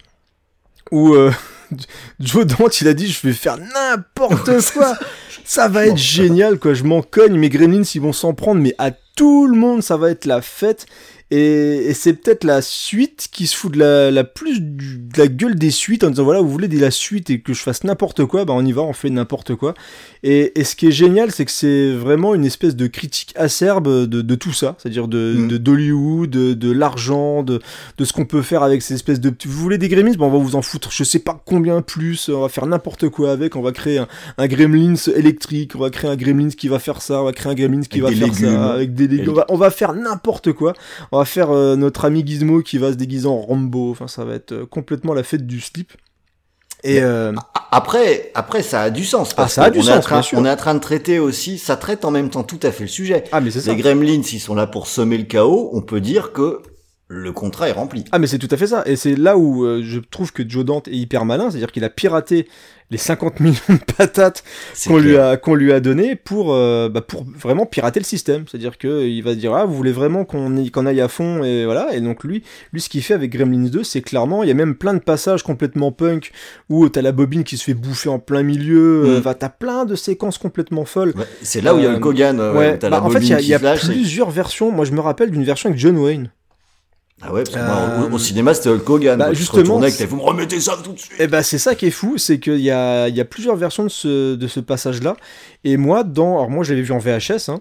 Où 0.91 1.15
euh, 1.15 1.33
Joe 2.21 2.45
Dante, 2.45 2.79
il 2.83 2.89
a 2.89 2.93
dit, 2.93 3.09
je 3.11 3.27
vais 3.27 3.33
faire 3.33 3.57
n'importe 3.57 4.51
quoi. 4.75 4.99
Ça 5.47 5.67
va 5.69 5.87
être 5.87 5.97
génial, 5.97 6.59
quoi. 6.59 6.75
Je 6.75 6.85
m'en 6.85 7.01
cogne. 7.01 7.39
Mes 7.39 7.49
Gremlins, 7.49 7.85
ils 7.95 8.03
vont 8.03 8.13
s'en 8.13 8.35
prendre, 8.35 8.61
mais 8.61 8.75
à 8.77 8.91
tout 9.17 9.47
le 9.47 9.57
monde, 9.57 9.83
ça 9.83 9.97
va 9.97 10.11
être 10.11 10.27
la 10.27 10.43
fête. 10.43 10.85
Et, 11.31 11.91
et 11.91 11.95
c'est 11.95 12.15
peut-être 12.15 12.45
la 12.45 12.63
suite 12.63 13.29
qui 13.31 13.47
se 13.47 13.55
fout 13.55 13.73
de 13.73 13.79
la, 13.79 14.11
la 14.11 14.25
plus 14.25 14.61
du- 14.63 14.97
de 14.99 15.19
la 15.19 15.27
gueule 15.29 15.57
des 15.57 15.71
suites 15.71 16.03
en 16.05 16.09
disant 16.11 16.25
voilà 16.25 16.41
vous 16.41 16.49
voulez 16.49 16.69
de 16.69 16.79
la 16.81 16.91
suite 16.91 17.29
et 17.29 17.41
que 17.41 17.53
je 17.53 17.61
fasse 17.63 17.85
n'importe 17.85 18.25
quoi 18.25 18.47
bah 18.47 18.55
on 18.57 18.65
y 18.65 18.73
va 18.73 18.81
on 18.83 18.95
fait 18.95 19.11
n'importe 19.11 19.55
quoi. 19.55 19.75
Et, 20.23 20.59
et 20.59 20.65
ce 20.65 20.75
qui 20.75 20.87
est 20.87 20.91
génial 20.93 21.31
c'est 21.31 21.45
que 21.45 21.51
c'est 21.51 21.93
vraiment 21.93 22.35
une 22.35 22.47
espèce 22.47 22.75
de 22.77 22.87
critique 22.87 23.35
acerbe 23.37 24.07
de, 24.07 24.23
de 24.23 24.35
tout 24.37 24.53
ça. 24.55 24.77
C'est-à-dire 24.79 25.07
de 25.07 25.35
Mm. 25.37 25.49
de 25.49 25.59
d'Hollywood 25.59 26.31
de, 26.31 26.55
de 26.55 26.71
l'argent 26.73 27.43
de, 27.43 27.61
de 27.99 28.05
ce 28.05 28.13
qu'on 28.15 28.25
peut 28.25 28.41
faire 28.43 28.63
avec 28.63 28.81
ces 28.83 28.95
espèces 28.95 29.21
de 29.21 29.33
vous 29.45 29.53
voulez 29.63 29.77
des 29.79 29.89
Gremlins? 29.89 30.15
Bon 30.17 30.27
on 30.29 30.31
va 30.31 30.39
vous 30.39 30.57
en 30.57 30.63
foutre. 30.63 30.91
Je 30.93 31.05
sais 31.05 31.19
pas 31.19 31.41
combien 31.45 31.83
plus 31.83 32.29
on 32.31 32.41
va 32.41 32.49
faire 32.49 32.65
n'importe 32.67 33.09
quoi 33.11 33.33
avec. 33.33 33.55
On 33.57 33.63
va 33.63 33.73
créer 33.73 33.99
un, 33.99 34.09
un 34.39 34.47
Gremlins 34.47 34.95
électrique. 35.15 35.73
On 35.75 35.81
va 35.81 35.91
créer 35.91 36.11
un 36.11 36.17
Gremlins 36.17 36.49
qui 36.51 36.69
va 36.69 36.79
faire 36.79 37.03
ça. 37.03 37.21
On 37.21 37.25
va 37.25 37.33
créer 37.33 37.53
un 37.53 37.55
Gremlins 37.55 37.83
qui 37.83 38.01
Avec 38.01 38.17
va 38.19 38.27
faire 38.27 38.35
légumes. 38.35 38.51
ça 38.57 38.73
avec 38.73 38.95
des 38.95 39.09
légumes. 39.09 39.29
On 39.31 39.35
va, 39.35 39.47
on 39.51 39.57
va 39.57 39.71
faire 39.71 39.93
n'importe 39.93 40.53
quoi. 40.53 40.73
on 41.13 41.18
va 41.19 41.25
faire 41.25 41.51
euh, 41.51 41.77
notre 41.77 42.05
ami 42.05 42.25
Gizmo 42.27 42.63
qui 42.63 42.79
va 42.79 42.91
se 42.93 42.97
déguiser 42.97 43.27
en 43.29 43.41
Rambo. 43.41 43.91
Enfin, 43.91 44.09
ça 44.09 44.25
va 44.25 44.35
être 44.35 44.53
euh, 44.53 44.67
complètement 44.67 45.15
la 45.15 45.23
fête 45.23 45.47
du 45.47 45.61
slip. 45.61 45.93
Et 46.85 47.03
euh, 47.03 47.33
Après, 47.73 48.31
après, 48.35 48.63
ça 48.63 48.83
a 48.83 48.91
du 48.91 49.05
sens. 49.05 49.35
Parce 49.35 49.53
Ah, 49.59 49.63
ça 49.63 49.65
a 49.65 49.71
du 49.71 49.79
est 49.79 49.83
en 49.83 49.85
sens, 49.97 50.05
train- 50.05 50.23
sûr. 50.23 50.39
On 50.39 50.45
est 50.45 50.51
en 50.51 50.57
train 50.57 50.75
de 50.75 50.79
traiter 50.81 51.19
aussi, 51.19 51.59
ça 51.59 51.77
traite 51.77 52.05
en 52.05 52.11
même 52.13 52.31
temps 52.31 52.45
tout 52.45 52.61
à 52.63 52.71
fait 52.71 52.85
le 52.85 52.89
sujet. 52.89 53.25
ah 53.33 53.41
mais 53.41 53.51
c'est 53.51 53.61
ça. 53.61 53.73
Les 53.73 53.83
gremlins, 53.83 54.23
s'ils 54.23 54.41
sont 54.41 54.55
là 54.55 54.67
pour 54.69 54.87
semer 54.87 55.19
le 55.19 55.25
chaos, 55.25 55.71
on 55.73 55.83
peut 55.83 56.01
dire 56.01 56.33
que 56.33 56.63
le 57.09 57.33
contrat 57.33 57.69
est 57.69 57.73
rempli. 57.73 58.05
Ah 58.13 58.19
mais 58.19 58.27
c'est 58.27 58.39
tout 58.39 58.49
à 58.51 58.57
fait 58.59 58.67
ça. 58.67 58.83
Et 58.87 58.97
c'est 58.97 59.17
là 59.17 59.39
où 59.39 59.65
euh, 59.65 59.81
je 59.83 59.99
trouve 59.99 60.31
que 60.33 60.47
Joe 60.49 60.65
Dante 60.65 60.89
est 60.89 60.97
hyper 60.97 61.25
malin, 61.25 61.51
c'est-à-dire 61.51 61.73
qu'il 61.73 61.85
a 61.85 61.89
piraté 61.91 62.47
les 62.91 62.97
50 62.99 63.41
millions 63.41 63.55
de 63.69 63.93
patates 63.97 64.43
qu'on 64.87 64.97
lui 64.99 65.17
a 65.19 65.37
qu'on 65.37 65.55
lui 65.55 65.73
a 65.75 65.81
donné 65.81 66.17
pour 66.17 66.55
euh, 66.55 66.89
bah, 66.89 67.03
pour 67.03 67.25
vraiment 67.25 67.67
pirater 67.67 68.01
le 68.01 68.05
système. 68.05 68.45
C'est-à-dire 68.47 68.77
que 68.79 69.07
il 69.07 69.23
va 69.23 69.35
dire 69.35 69.55
ah 69.55 69.65
vous 69.67 69.75
voulez 69.75 69.93
vraiment 69.93 70.25
qu'on 70.25 70.57
aille 70.87 71.01
à 71.01 71.09
fond 71.09 71.43
et 71.45 71.65
voilà. 71.67 71.95
Et 71.95 72.01
donc 72.03 72.25
lui 72.25 72.43
lui 72.73 72.81
ce 72.83 72.89
qu'il 72.91 73.03
fait 73.03 73.15
avec 73.15 73.31
Gremlins 73.31 73.69
2 73.69 73.85
c'est 73.85 74.01
clairement 74.03 74.43
il 74.43 74.49
y 74.49 74.53
a 74.53 74.55
même 74.55 74.75
plein 74.75 74.95
de 74.95 74.99
passages 75.01 75.43
complètement 75.43 75.93
punk 75.93 76.31
où 76.71 76.89
t'as 76.91 77.03
la 77.03 77.13
bobine 77.13 77.45
qui 77.45 77.57
se 77.59 77.65
fait 77.65 77.75
bouffer 77.75 78.09
en 78.11 78.19
plein 78.19 78.43
milieu. 78.43 79.05
euh, 79.07 79.21
Mm. 79.21 79.35
T'as 79.39 79.49
plein 79.51 79.85
de 79.85 79.95
séquences 79.95 80.37
complètement 80.39 80.85
folles. 80.85 81.13
Ouais, 81.17 81.25
c'est 81.43 81.61
là 81.63 81.75
où 81.75 81.79
il 81.79 81.85
y 81.85 81.87
a 81.87 81.91
Euh, 81.91 81.95
le 81.95 82.01
Kogan, 82.01 82.39
euh, 82.41 82.55
Ouais, 82.55 82.79
bah, 82.81 82.89
la 82.91 83.03
en 83.03 83.09
fait, 83.11 83.21
il 83.21 83.29
y 83.29 83.35
a, 83.35 83.41
y 83.41 83.53
et- 83.53 83.79
plusieurs 83.79 84.31
versions. 84.31 84.71
Moi, 84.73 84.85
je 84.85 84.93
me 84.93 85.01
rappelle 85.01 85.31
d'une 85.31 85.45
version 85.45 85.69
avec 85.69 85.79
John 85.81 85.97
Wayne. 85.99 86.31
Ah 87.21 87.33
ouais, 87.33 87.43
parce 87.43 87.57
que 87.57 87.61
moi, 87.61 87.99
au, 88.07 88.13
Euh, 88.13 88.15
au 88.15 88.19
cinéma, 88.19 88.55
c'était 88.55 88.69
Hulk 88.69 88.89
Hogan. 88.89 89.19
bah, 89.19 89.33
justement, 89.33 89.79
avec 89.83 90.01
vous 90.03 90.17
me 90.17 90.23
remettez 90.23 90.61
ça 90.61 90.77
tout 90.83 90.93
de 90.93 90.99
suite. 90.99 91.19
Et 91.21 91.27
ben, 91.27 91.43
c'est 91.43 91.59
ça 91.59 91.75
qui 91.75 91.87
est 91.87 91.91
fou, 91.91 92.17
c'est 92.17 92.39
qu'il 92.39 92.61
y 92.61 92.71
a, 92.71 93.09
il 93.09 93.17
y 93.17 93.21
a 93.21 93.25
plusieurs 93.25 93.57
versions 93.57 93.83
de 93.83 93.89
ce, 93.89 94.37
de 94.37 94.47
ce 94.47 94.61
passage-là. 94.61 95.17
Et 95.65 95.77
moi, 95.77 96.05
dans, 96.05 96.37
alors 96.39 96.51
moi, 96.51 96.63
je 96.65 96.71
l'avais 96.73 96.83
vu 96.83 96.93
en 96.93 96.99
VHS, 96.99 97.49
hein. 97.49 97.61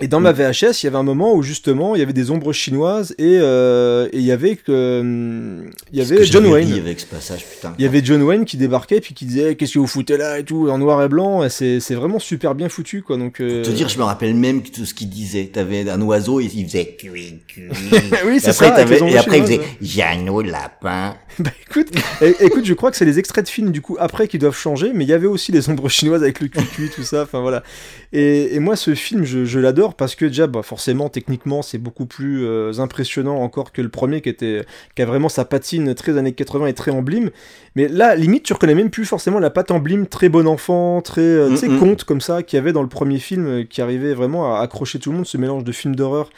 Et 0.00 0.08
dans 0.08 0.18
ma 0.18 0.32
Mm. 0.32 0.36
VHS, 0.50 0.82
il 0.82 0.86
y 0.86 0.88
avait 0.88 0.96
un 0.98 1.04
moment 1.04 1.34
où 1.34 1.42
justement 1.44 1.94
il 1.94 2.00
y 2.00 2.02
avait 2.02 2.12
des 2.12 2.32
ombres 2.32 2.52
chinoises 2.52 3.14
et 3.16 3.38
euh, 3.40 4.08
et 4.12 4.18
il 4.18 4.24
y 4.24 4.32
avait 4.32 4.56
que 4.56 5.00
hum, 5.00 5.70
il 5.92 5.98
y 5.98 6.02
avait 6.02 6.16
que 6.16 6.24
John 6.24 6.46
Wayne. 6.46 6.72
avec 6.72 6.98
ce 6.98 7.06
passage, 7.06 7.44
putain. 7.46 7.74
Il 7.78 7.82
y 7.84 7.86
avait 7.86 8.04
John 8.04 8.20
Wayne 8.22 8.44
qui 8.44 8.56
débarquait 8.56 9.00
puis 9.00 9.14
qui 9.14 9.24
disait 9.24 9.54
qu'est-ce 9.54 9.74
que 9.74 9.78
vous 9.78 9.86
foutez 9.86 10.16
là 10.16 10.40
et 10.40 10.44
tout 10.44 10.68
en 10.68 10.78
noir 10.78 11.00
et 11.04 11.08
blanc. 11.08 11.48
C'est 11.48 11.78
c'est 11.78 11.94
vraiment 11.94 12.18
super 12.18 12.56
bien 12.56 12.68
foutu 12.68 13.02
quoi. 13.02 13.16
Donc 13.16 13.40
euh, 13.40 13.62
Te 13.62 13.70
dire, 13.70 13.88
je 13.88 13.96
me 13.98 14.02
rappelle 14.02 14.34
même 14.34 14.62
tout 14.64 14.84
ce 14.84 14.94
qu'il 14.94 15.08
disait. 15.10 15.46
T'avais 15.52 15.88
un 15.88 16.00
oiseau, 16.02 16.40
et 16.40 16.50
il 16.52 16.66
faisait 16.66 16.96
cui, 16.98 17.40
cui. 17.46 17.62
oui 18.26 18.40
c'est 18.40 18.52
ça. 18.52 18.74
avec 18.74 19.00
les 19.00 19.12
et 19.12 19.16
après, 19.16 19.38
il 19.38 19.42
faisait 19.44 19.60
Jeannot 19.80 20.42
Lapin. 20.42 21.14
Bah 21.40 21.50
écoute, 21.68 21.88
é- 22.22 22.36
écoute, 22.46 22.64
je 22.64 22.74
crois 22.74 22.92
que 22.92 22.96
c'est 22.96 23.04
les 23.04 23.18
extraits 23.18 23.44
de 23.46 23.50
films 23.50 23.72
du 23.72 23.80
coup 23.80 23.96
après 23.98 24.28
qui 24.28 24.38
doivent 24.38 24.56
changer, 24.56 24.92
mais 24.94 25.02
il 25.02 25.08
y 25.10 25.12
avait 25.12 25.26
aussi 25.26 25.50
les 25.50 25.68
ombres 25.68 25.88
chinoises 25.88 26.22
avec 26.22 26.38
le 26.38 26.46
cucu, 26.46 26.90
tout 26.94 27.02
ça, 27.02 27.22
enfin 27.24 27.40
voilà. 27.40 27.64
Et, 28.12 28.54
et 28.54 28.60
moi 28.60 28.76
ce 28.76 28.94
film, 28.94 29.24
je, 29.24 29.44
je 29.44 29.58
l'adore 29.58 29.83
parce 29.92 30.14
que 30.14 30.24
déjà, 30.24 30.46
bah, 30.46 30.62
forcément, 30.62 31.10
techniquement, 31.10 31.60
c'est 31.60 31.76
beaucoup 31.76 32.06
plus 32.06 32.46
euh, 32.46 32.72
impressionnant 32.78 33.36
encore 33.42 33.72
que 33.72 33.82
le 33.82 33.90
premier 33.90 34.22
qui 34.22 34.30
était, 34.30 34.64
qui 34.96 35.02
a 35.02 35.04
vraiment 35.04 35.28
sa 35.28 35.44
patine 35.44 35.94
très 35.94 36.16
années 36.16 36.32
80 36.32 36.68
et 36.68 36.72
très 36.72 36.92
emblème. 36.92 37.30
Mais 37.76 37.88
là, 37.88 38.14
limite, 38.14 38.44
tu 38.44 38.54
reconnais 38.54 38.74
même 38.74 38.88
plus 38.88 39.04
forcément 39.04 39.38
la 39.38 39.50
patte 39.50 39.70
emblème 39.70 40.06
très 40.06 40.30
bon 40.30 40.46
enfant, 40.46 41.02
très, 41.02 41.20
euh, 41.20 41.50
Mm, 41.50 41.74
mm. 41.74 41.78
conte 41.78 42.04
comme 42.04 42.20
ça, 42.20 42.42
qu'il 42.42 42.56
y 42.56 42.60
avait 42.60 42.72
dans 42.72 42.82
le 42.82 42.88
premier 42.88 43.18
film, 43.18 43.46
euh, 43.46 43.64
qui 43.64 43.82
arrivait 43.82 44.14
vraiment 44.14 44.56
à 44.56 44.60
accrocher 44.60 44.98
tout 44.98 45.10
le 45.10 45.16
monde, 45.16 45.26
ce 45.26 45.36
mélange 45.36 45.64
de 45.64 45.72
film 45.72 45.94
d'horreur 45.94 46.30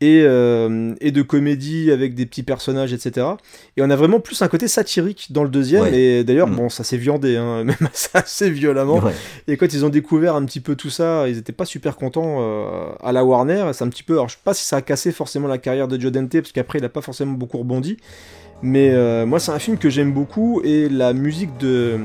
et, 0.00 0.22
euh, 0.24 0.94
et 1.00 1.10
de 1.10 1.22
comédie 1.22 1.90
avec 1.90 2.14
des 2.14 2.24
petits 2.24 2.44
personnages, 2.44 2.92
etc. 2.92 3.26
Et 3.76 3.82
on 3.82 3.90
a 3.90 3.96
vraiment 3.96 4.20
plus 4.20 4.40
un 4.42 4.48
côté 4.48 4.68
satirique 4.68 5.32
dans 5.32 5.42
le 5.42 5.48
deuxième. 5.48 5.82
Ouais. 5.82 5.98
Et 5.98 6.24
d'ailleurs, 6.24 6.46
Mm. 6.48 6.54
bon, 6.56 6.68
ça 6.68 6.84
s'est 6.84 6.96
viandé, 6.96 7.36
hein, 7.36 7.64
même 7.64 7.88
assez, 8.14 8.50
violemment. 8.50 8.98
Ouais. 9.00 9.12
Et 9.48 9.56
quand 9.56 9.72
ils 9.72 9.84
ont 9.84 9.88
découvert 9.88 10.36
un 10.36 10.44
petit 10.44 10.60
peu 10.60 10.76
tout 10.76 10.90
ça, 10.90 11.28
ils 11.28 11.36
étaient 11.38 11.52
pas 11.52 11.64
super 11.64 11.96
contents 11.96 12.36
euh, 12.40 12.86
à 13.02 13.10
la 13.12 13.24
Warner. 13.24 13.64
C'est 13.72 13.82
un 13.84 13.88
petit 13.88 14.04
peu, 14.04 14.14
alors 14.14 14.28
je 14.28 14.34
sais 14.34 14.40
pas 14.44 14.54
si 14.54 14.64
ça 14.64 14.76
a 14.76 14.82
cassé 14.82 15.10
forcément 15.10 15.48
la 15.48 15.58
carrière 15.58 15.88
de 15.88 16.00
Joe 16.00 16.12
Dante, 16.12 16.30
parce 16.30 16.52
qu'après 16.52 16.78
il 16.78 16.84
a 16.84 16.88
pas 16.88 17.02
forcément 17.02 17.32
beaucoup 17.32 17.58
rebondi. 17.58 17.96
Mais 18.62 18.90
euh, 18.92 19.26
moi, 19.26 19.38
c'est 19.40 19.52
un 19.52 19.58
film 19.58 19.78
que 19.78 19.88
j'aime 19.90 20.12
beaucoup 20.12 20.60
et 20.64 20.88
la 20.88 21.12
musique 21.12 21.56
de 21.58 21.98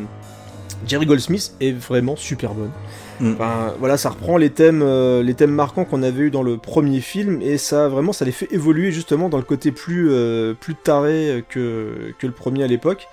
Jerry 0.88 1.06
Goldsmith 1.06 1.54
est 1.62 1.72
vraiment 1.72 2.16
super 2.16 2.54
bonne. 2.54 2.72
Mm. 3.20 3.34
Enfin, 3.34 3.74
voilà, 3.80 3.98
ça 3.98 4.10
reprend 4.10 4.38
les 4.38 4.50
thèmes, 4.50 4.82
euh, 4.84 5.22
les 5.24 5.34
thèmes 5.34 5.52
marquants 5.52 5.86
qu'on 5.86 6.04
avait 6.04 6.24
eu 6.24 6.32
dans 6.32 6.44
le 6.44 6.58
premier 6.58 7.00
film 7.02 7.42
et 7.42 7.58
ça 7.58 7.88
vraiment, 7.88 8.14
ça 8.14 8.26
les 8.26 8.32
fait 8.32 8.52
évoluer 8.52 8.92
justement 8.92 9.30
dans 9.30 9.38
le 9.38 9.44
côté 9.44 9.72
plus, 9.72 10.10
euh, 10.12 10.54
plus 10.54 10.76
taré 10.76 11.44
que, 11.50 12.14
que 12.18 12.28
le 12.28 12.34
premier 12.34 12.64
à 12.64 12.68
l'époque. 12.68 13.08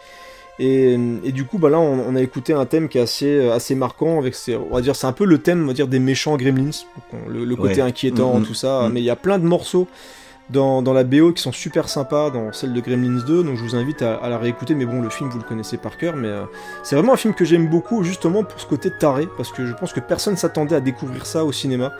Et, 0.59 0.99
et 1.25 1.33
du 1.33 1.45
coup, 1.45 1.59
bah 1.59 1.71
là, 1.71 1.79
on, 1.81 2.05
on 2.07 2.17
a 2.17 2.21
écouté 2.21 2.53
un 2.53 2.67
thème 2.67 2.89
qui 2.91 2.99
est 2.99 3.01
assez, 3.01 3.49
assez 3.49 3.75
marquant 3.75 4.19
avec, 4.19 4.35
ses, 4.35 4.57
on 4.57 4.75
va 4.75 4.83
dire, 4.83 4.95
c'est 4.95 5.07
un 5.07 5.13
peu 5.13 5.25
le 5.25 5.39
thème, 5.39 5.63
on 5.65 5.67
va 5.69 5.73
dire, 5.73 5.89
des 5.89 5.99
méchants 5.99 6.37
Gremlins, 6.37 6.71
le, 7.29 7.45
le 7.47 7.57
côté 7.57 7.77
Ouais. 7.77 7.81
inquiétant, 7.89 8.35
Mm, 8.39 8.43
mm, 8.43 8.47
tout 8.47 8.55
ça. 8.55 8.87
mm. 8.89 8.93
Mais 8.93 9.01
il 9.01 9.05
y 9.05 9.11
a 9.11 9.17
plein 9.17 9.39
de 9.39 9.45
morceaux 9.45 9.89
dans, 10.53 10.83
dans 10.83 10.93
la 10.93 11.05
BO 11.05 11.33
qui 11.33 11.43
sont 11.43 11.53
super 11.53 11.89
sympas, 11.89 12.31
dans 12.31 12.53
celle 12.53 12.73
de 12.73 12.81
Gremlins 12.81 13.23
2, 13.27 13.45
donc 13.45 13.57
je 13.57 13.63
vous 13.63 13.77
invite 13.77 14.03
à, 14.03 14.17
à 14.17 14.29
la 14.29 14.39
réécouter. 14.39 14.75
Mais 14.75 14.85
bon, 14.85 15.01
le 15.01 15.09
film, 15.11 15.31
vous 15.31 15.39
le 15.39 15.45
connaissez 15.45 15.77
par 15.77 15.97
cœur, 15.97 16.17
mais 16.17 16.29
euh, 16.29 16.45
c'est 16.83 16.97
vraiment 16.97 17.13
un 17.15 17.17
film 17.17 17.35
que 17.35 17.45
j'aime 17.45 17.69
beaucoup, 17.69 18.03
justement 18.03 18.43
pour 18.45 18.61
ce 18.61 18.67
côté 18.67 18.91
taré, 18.91 19.29
parce 19.37 19.53
que 19.53 19.67
je 19.67 19.73
pense 19.75 19.93
que 19.93 20.01
personne 20.01 20.37
s'attendait 20.37 20.75
à 20.77 20.81
découvrir 20.81 21.27
ça 21.27 21.45
au 21.45 21.53
cinéma. 21.53 21.93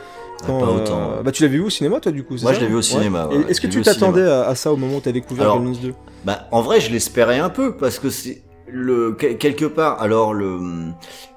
Ah, 0.43 0.47
pas 0.47 0.53
autant, 0.53 1.11
ouais. 1.17 1.23
Bah, 1.25 1.33
tu 1.33 1.43
l'as 1.43 1.49
vu 1.49 1.61
au 1.61 1.71
cinéma, 1.71 2.01
toi, 2.01 2.13
du 2.13 2.25
coup 2.25 2.35
Moi, 2.41 2.53
je 2.55 2.61
l'ai 2.61 2.67
vu 2.67 2.75
au 2.75 2.83
cinéma, 2.83 3.27
ouais, 3.27 3.35
Et 3.35 3.39
ouais, 3.39 3.51
Est-ce 3.51 3.61
que 3.61 3.67
tu 3.67 3.83
t'attendais 3.83 4.25
à, 4.27 4.43
à 4.47 4.55
ça 4.55 4.73
au 4.73 4.77
moment 4.77 4.97
où 4.97 5.01
tu 5.01 5.09
as 5.09 5.13
découvert 5.13 5.45
Alors, 5.45 5.61
Gremlins 5.61 5.79
2 5.81 5.95
Bah, 6.25 6.49
en 6.51 6.63
vrai, 6.63 6.81
je 6.81 6.91
l'espérais 6.91 7.39
un 7.39 7.51
peu 7.51 7.77
parce 7.77 7.99
que 7.99 8.11
c'est 8.11 8.43
le 8.73 9.13
quel- 9.19 9.39
quelque 9.39 9.65
part. 9.67 10.01
Alors 10.03 10.35
le 10.35 10.59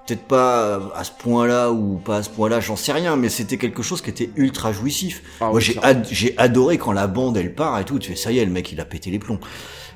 peut-être 0.06 0.24
pas 0.24 0.92
à 0.96 1.04
ce 1.06 1.12
point-là 1.18 1.72
ou 1.72 1.96
pas 2.04 2.18
à 2.18 2.24
ce 2.24 2.30
point-là, 2.30 2.60
j'en 2.60 2.76
sais 2.76 2.92
rien, 2.92 3.16
mais 3.16 3.30
c'était 3.30 3.58
quelque 3.58 3.82
chose 3.84 4.02
qui 4.02 4.10
était 4.10 4.30
ultra 4.36 4.74
jouissif. 4.74 5.24
Ah 5.40 5.46
Moi, 5.46 5.54
oui, 5.56 5.62
j'ai 5.62 5.74
clairement. 5.74 5.90
ad- 6.02 6.08
j'ai 6.12 6.34
adoré 6.38 6.78
quand 6.78 6.92
la 6.92 7.08
bande 7.08 7.38
elle 7.38 7.56
part 7.56 7.80
et 7.80 7.86
tout. 7.86 8.00
Tu 8.00 8.10
fais 8.12 8.16
ça 8.18 8.32
y 8.32 8.40
est, 8.40 8.46
le 8.46 8.52
mec 8.52 8.72
il 8.72 8.80
a 8.82 8.86
pété 8.86 9.12
les 9.12 9.20
plombs. 9.20 9.40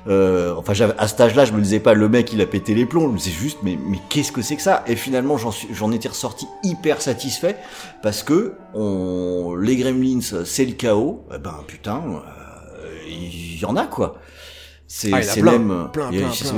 Euh, 0.06 0.54
enfin, 0.56 0.72
à 0.96 1.08
cet 1.08 1.20
âge-là, 1.20 1.44
je 1.44 1.52
me 1.52 1.60
disais 1.60 1.80
pas 1.80 1.92
le 1.92 2.08
mec 2.08 2.32
il 2.32 2.40
a 2.40 2.46
pété 2.46 2.72
les 2.74 2.86
plombs. 2.86 3.14
C'est 3.18 3.30
juste, 3.30 3.58
mais 3.62 3.76
mais 3.86 3.98
qu'est-ce 4.08 4.32
que 4.32 4.40
c'est 4.40 4.56
que 4.56 4.62
ça? 4.62 4.82
Et 4.86 4.96
finalement, 4.96 5.36
j'en 5.36 5.50
j'en 5.72 5.92
étais 5.92 6.08
ressorti 6.08 6.46
hyper 6.62 7.02
satisfait 7.02 7.56
parce 8.02 8.22
que 8.22 8.54
on 8.74 9.56
les 9.60 9.76
Gremlins, 9.76 10.20
c'est 10.46 10.64
le 10.64 10.72
chaos. 10.72 11.24
Eh 11.34 11.38
ben 11.38 11.56
putain, 11.66 12.02
euh, 12.06 12.88
il 13.10 13.58
y 13.60 13.64
en 13.66 13.76
a 13.76 13.84
quoi. 13.86 14.16
C'est 14.90 15.10
Ah, 15.12 15.20
il 15.20 15.24
y 15.24 15.28
en 15.28 15.30
a 15.30 15.34
c'est 15.34 15.40
plein, 15.42 15.52
même, 15.58 15.88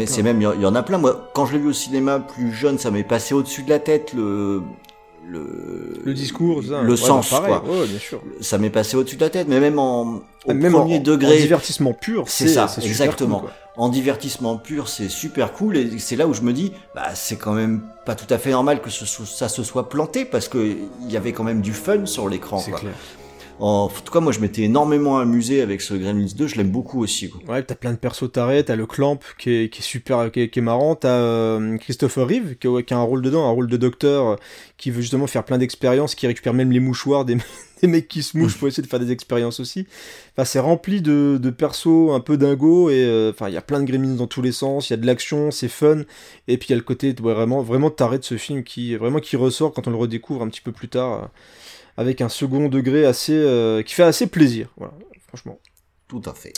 c'est 0.06 0.22
même- 0.22 0.40
il 0.40 0.60
y 0.62 0.66
en- 0.66 0.74
a 0.76 0.82
plein. 0.84 0.98
Moi, 0.98 1.30
quand 1.34 1.46
je 1.46 1.54
l'ai 1.54 1.58
vu 1.58 1.68
au 1.68 1.72
cinéma 1.72 2.20
plus 2.20 2.52
jeune, 2.52 2.78
ça 2.78 2.90
m'est 2.92 3.02
passé 3.02 3.34
au-dessus 3.34 3.64
de 3.64 3.70
la 3.70 3.80
tête 3.80 4.12
le 4.14 4.62
le 5.28 6.00
Le 6.04 6.14
discours, 6.14 6.62
ça. 6.64 6.82
le 6.82 6.90
ouais, 6.92 6.96
sens 6.96 7.30
bah, 7.30 7.40
pareil, 7.40 7.54
quoi. 7.64 7.78
ouais, 7.80 7.86
bien 7.86 7.98
sûr. 7.98 8.20
Ça 8.40 8.56
m'est 8.58 8.70
passé 8.70 8.96
au-dessus 8.96 9.16
de 9.16 9.20
la 9.20 9.30
tête, 9.30 9.48
mais 9.48 9.60
même 9.60 9.78
en 9.78 10.22
au 10.46 10.54
Même 10.54 10.72
premier 10.72 10.96
en, 10.98 11.02
degré, 11.02 11.36
en 11.36 11.40
divertissement 11.40 11.92
pur, 11.92 12.24
c'est 12.28 12.48
ça, 12.48 12.66
super 12.68 12.86
exactement. 12.88 13.40
cool, 13.40 13.50
en 13.76 13.88
divertissement 13.90 14.56
pur, 14.56 14.88
c'est 14.88 15.08
super 15.10 15.52
cool 15.52 15.76
et 15.76 15.98
c'est 15.98 16.16
là 16.16 16.26
où 16.26 16.32
je 16.32 16.40
me 16.42 16.52
dis, 16.52 16.72
bah 16.94 17.08
c'est 17.14 17.36
quand 17.36 17.52
même 17.52 17.82
pas 18.06 18.14
tout 18.14 18.32
à 18.32 18.38
fait 18.38 18.50
normal 18.50 18.80
que 18.80 18.90
ce 18.90 19.04
ça 19.24 19.48
se 19.48 19.62
soit 19.62 19.88
planté 19.88 20.24
parce 20.24 20.48
que 20.48 20.58
il 21.02 21.12
y 21.12 21.16
avait 21.16 21.32
quand 21.32 21.44
même 21.44 21.60
du 21.60 21.74
fun 21.74 22.06
sur 22.06 22.28
l'écran. 22.28 22.58
En 23.62 23.88
tout 23.88 24.10
cas, 24.10 24.20
moi 24.20 24.32
je 24.32 24.40
m'étais 24.40 24.62
énormément 24.62 25.18
amusé 25.18 25.60
avec 25.60 25.82
ce 25.82 25.92
Gremlins 25.92 26.32
2, 26.34 26.46
je 26.46 26.56
l'aime 26.56 26.70
beaucoup 26.70 27.02
aussi. 27.02 27.28
Quoi. 27.28 27.40
Ouais, 27.46 27.62
t'as 27.62 27.74
plein 27.74 27.92
de 27.92 27.98
persos 27.98 28.32
tarés, 28.32 28.64
t'as 28.64 28.74
le 28.74 28.86
Clamp 28.86 29.18
qui 29.38 29.50
est, 29.50 29.68
qui 29.68 29.80
est 29.80 29.84
super, 29.84 30.32
qui 30.32 30.40
est, 30.40 30.48
qui 30.48 30.60
est 30.60 30.62
marrant, 30.62 30.94
t'as 30.94 31.08
euh, 31.18 31.76
Christopher 31.76 32.26
Reeve 32.26 32.56
qui, 32.56 32.66
a- 32.68 32.82
qui 32.82 32.94
a 32.94 32.96
un 32.96 33.02
rôle 33.02 33.20
dedans, 33.20 33.46
un 33.46 33.50
rôle 33.50 33.66
de 33.68 33.76
docteur 33.76 34.26
euh, 34.28 34.36
qui 34.78 34.90
veut 34.90 35.02
justement 35.02 35.26
faire 35.26 35.44
plein 35.44 35.58
d'expériences, 35.58 36.14
qui 36.14 36.26
récupère 36.26 36.54
même 36.54 36.72
les 36.72 36.80
mouchoirs 36.80 37.26
des, 37.26 37.36
des 37.82 37.86
mecs 37.86 38.08
qui 38.08 38.22
se 38.22 38.38
mouchent 38.38 38.56
pour 38.56 38.66
essayer 38.68 38.82
de 38.82 38.88
faire 38.88 39.00
des 39.00 39.12
expériences 39.12 39.60
aussi. 39.60 39.86
Enfin, 40.34 40.46
c'est 40.46 40.58
rempli 40.60 41.02
de, 41.02 41.38
de 41.38 41.50
persos 41.50 42.12
un 42.12 42.20
peu 42.20 42.38
dingos 42.38 42.88
et 42.88 43.04
euh, 43.04 43.30
enfin, 43.30 43.48
il 43.48 43.54
y 43.54 43.58
a 43.58 43.62
plein 43.62 43.80
de 43.80 43.84
gremlins 43.84 44.14
dans 44.14 44.26
tous 44.26 44.40
les 44.40 44.52
sens, 44.52 44.88
il 44.88 44.92
y 44.92 44.94
a 44.94 44.96
de 44.96 45.04
l'action, 45.06 45.50
c'est 45.50 45.68
fun, 45.68 45.98
et 46.48 46.56
puis 46.56 46.68
il 46.68 46.70
y 46.70 46.74
a 46.74 46.76
le 46.76 46.82
côté 46.82 47.08
ouais, 47.20 47.34
vraiment, 47.34 47.62
vraiment 47.62 47.90
taré 47.90 48.18
de 48.18 48.24
ce 48.24 48.38
film 48.38 48.64
qui, 48.64 48.96
vraiment 48.96 49.18
qui 49.20 49.36
ressort 49.36 49.74
quand 49.74 49.86
on 49.86 49.90
le 49.90 49.96
redécouvre 49.96 50.40
un 50.42 50.48
petit 50.48 50.62
peu 50.62 50.72
plus 50.72 50.88
tard, 50.88 51.12
euh, 51.24 51.26
avec 51.96 52.20
un 52.20 52.28
second 52.28 52.68
degré 52.68 53.04
assez, 53.04 53.34
euh, 53.34 53.82
qui 53.82 53.94
fait 53.94 54.02
assez 54.02 54.26
plaisir, 54.26 54.68
voilà, 54.76 54.94
franchement. 55.28 55.58
Tout 56.08 56.22
à 56.26 56.34
fait. 56.34 56.52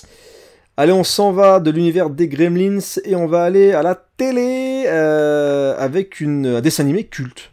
Allez, 0.79 0.93
on 0.93 1.05
s'en 1.05 1.33
va 1.33 1.61
de 1.61 1.71
l'univers 1.71 2.09
des 2.09 2.29
Gremlins 2.29 2.79
et 3.05 3.15
on 3.15 3.27
va 3.27 3.45
aller 3.45 3.73
à 3.73 3.83
la 3.83 3.95
télé 3.95 4.85
euh, 4.87 5.77
avec 5.79 6.21
une, 6.21 6.47
un 6.47 6.61
dessin 6.63 6.85
animé 6.85 7.05
culte. 7.05 7.53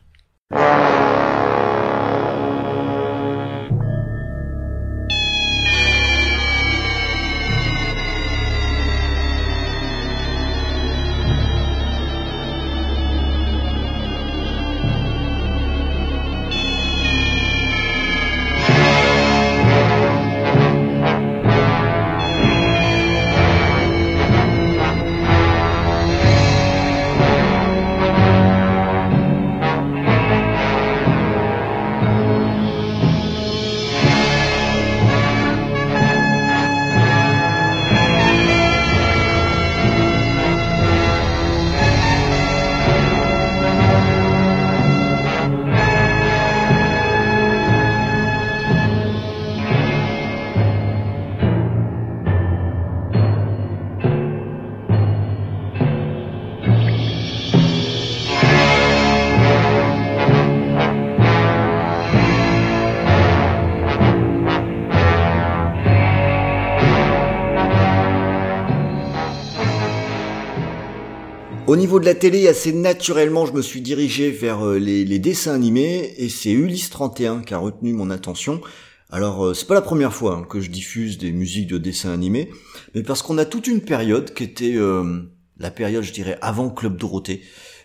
Niveau 71.80 72.00
de 72.00 72.06
la 72.06 72.14
télé, 72.14 72.48
assez 72.48 72.74
naturellement, 72.74 73.46
je 73.46 73.54
me 73.54 73.62
suis 73.62 73.82
dirigé 73.82 74.30
vers 74.30 74.66
euh, 74.66 74.78
les, 74.78 75.06
les 75.06 75.20
dessins 75.20 75.54
animés 75.54 76.14
et 76.18 76.30
c'est 76.30 76.52
Ulysse 76.52 76.90
31 76.90 77.42
qui 77.42 77.54
a 77.54 77.58
retenu 77.58 77.94
mon 77.94 78.12
attention. 78.12 78.62
Alors, 79.10 79.44
euh, 79.44 79.54
c'est 79.54 79.66
pas 79.66 79.74
la 79.74 79.82
première 79.82 80.14
fois 80.14 80.36
hein, 80.36 80.46
que 80.48 80.60
je 80.60 80.70
diffuse 80.70 81.18
des 81.18 81.32
musiques 81.32 81.68
de 81.68 81.80
dessins 81.80 82.12
animés, 82.12 82.52
mais 82.94 83.02
parce 83.02 83.24
qu'on 83.24 83.38
a 83.40 83.46
toute 83.46 83.68
une 83.68 83.82
période 83.82 84.34
qui 84.34 84.44
était 84.44 84.76
euh, 84.76 85.24
la 85.58 85.72
période, 85.72 86.04
je 86.04 86.14
dirais, 86.14 86.38
avant 86.42 86.70
Club 86.70 86.96
Dorothée, 86.98 87.42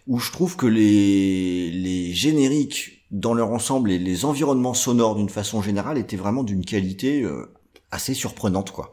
où 0.07 0.19
je 0.19 0.31
trouve 0.31 0.57
que 0.57 0.67
les, 0.67 1.71
les 1.71 2.13
génériques 2.13 3.07
dans 3.11 3.33
leur 3.33 3.51
ensemble 3.51 3.91
et 3.91 3.99
les 3.99 4.25
environnements 4.27 4.75
sonores 4.75 5.15
d'une 5.15 5.31
façon 5.31 5.63
générale 5.63 5.97
étaient 5.97 6.17
vraiment 6.17 6.43
d'une 6.43 6.65
qualité 6.65 7.23
euh, 7.23 7.47
assez 7.91 8.13
surprenante, 8.13 8.71
quoi. 8.71 8.91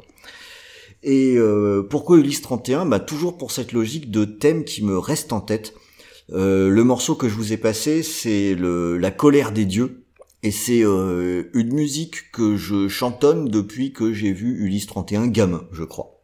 Et 1.03 1.35
euh, 1.37 1.85
pourquoi 1.89 2.17
Ulysse 2.17 2.41
31 2.41 2.85
Bah 2.85 2.99
toujours 2.99 3.37
pour 3.37 3.51
cette 3.51 3.71
logique 3.71 4.11
de 4.11 4.25
thème 4.25 4.63
qui 4.65 4.83
me 4.83 4.97
reste 4.97 5.33
en 5.33 5.41
tête. 5.41 5.73
Euh, 6.31 6.69
le 6.69 6.83
morceau 6.83 7.15
que 7.15 7.27
je 7.27 7.35
vous 7.35 7.53
ai 7.53 7.57
passé, 7.57 8.03
c'est 8.03 8.55
la 8.55 9.11
colère 9.11 9.51
des 9.51 9.65
dieux, 9.65 10.01
et 10.43 10.51
c'est 10.51 10.83
euh, 10.83 11.49
une 11.53 11.73
musique 11.73 12.31
que 12.31 12.57
je 12.57 12.87
chantonne 12.87 13.47
depuis 13.47 13.93
que 13.93 14.11
j'ai 14.11 14.31
vu 14.31 14.63
Ulysse 14.65 14.87
31 14.87 15.27
gamin, 15.27 15.67
je 15.71 15.83
crois. 15.83 16.21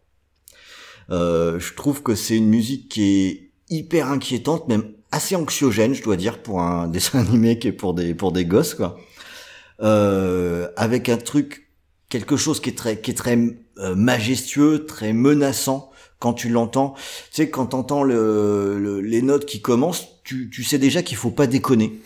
Euh, 1.10 1.60
je 1.60 1.74
trouve 1.74 2.02
que 2.02 2.16
c'est 2.16 2.36
une 2.36 2.50
musique 2.50 2.90
qui 2.90 3.04
est 3.04 3.52
hyper 3.70 4.10
inquiétante, 4.10 4.68
même 4.68 4.92
assez 5.12 5.36
anxiogène, 5.36 5.94
je 5.94 6.04
dois 6.04 6.18
dire, 6.18 6.42
pour 6.42 6.62
un 6.62 6.88
dessin 6.92 7.20
animé 7.20 7.60
qui 7.60 7.68
est 7.68 7.74
pour 7.74 7.94
des 7.94 8.16
pour 8.16 8.32
des 8.32 8.46
gosses, 8.46 8.74
quoi. 8.74 9.00
Euh, 9.82 10.70
avec 10.76 11.10
un 11.10 11.18
truc 11.18 11.67
quelque 12.10 12.38
chose 12.38 12.60
qui 12.60 12.70
est 12.70 12.78
très 12.78 13.00
qui 13.02 13.12
est 13.12 13.16
très 13.16 13.38
euh, 13.80 13.96
majestueux, 13.96 14.86
très 14.86 15.14
menaçant 15.14 15.92
quand 16.20 16.34
tu 16.34 16.50
l'entends. 16.50 16.94
Tu 17.32 17.44
sais 17.44 17.50
quand 17.50 17.68
t'entends 17.68 18.04
le, 18.04 18.78
le- 18.80 19.02
les 19.02 19.22
notes 19.22 19.46
qui 19.46 19.62
commencent, 19.62 20.08
tu, 20.24 20.50
tu 20.50 20.64
sais 20.64 20.78
déjà 20.80 21.04
qu'il 21.04 21.18
faut 21.18 21.32
pas 21.32 21.48
déconner. 21.48 22.00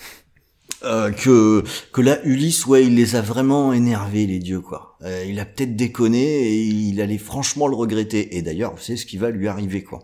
Euh, 0.83 1.11
que 1.11 1.63
que 1.93 2.01
là 2.01 2.19
Ulysse 2.23 2.65
ouais 2.65 2.83
il 2.87 2.95
les 2.95 3.15
a 3.15 3.21
vraiment 3.21 3.71
énervés 3.71 4.25
les 4.25 4.39
dieux 4.39 4.61
quoi. 4.61 4.97
Euh, 5.03 5.23
il 5.27 5.39
a 5.39 5.45
peut-être 5.45 5.75
déconné 5.75 6.23
et 6.23 6.63
il 6.63 6.99
allait 7.01 7.19
franchement 7.19 7.67
le 7.67 7.75
regretter 7.75 8.35
et 8.35 8.41
d'ailleurs 8.41 8.73
c'est 8.79 8.97
ce 8.97 9.05
qui 9.05 9.17
va 9.17 9.29
lui 9.29 9.47
arriver 9.47 9.83
quoi. 9.83 9.99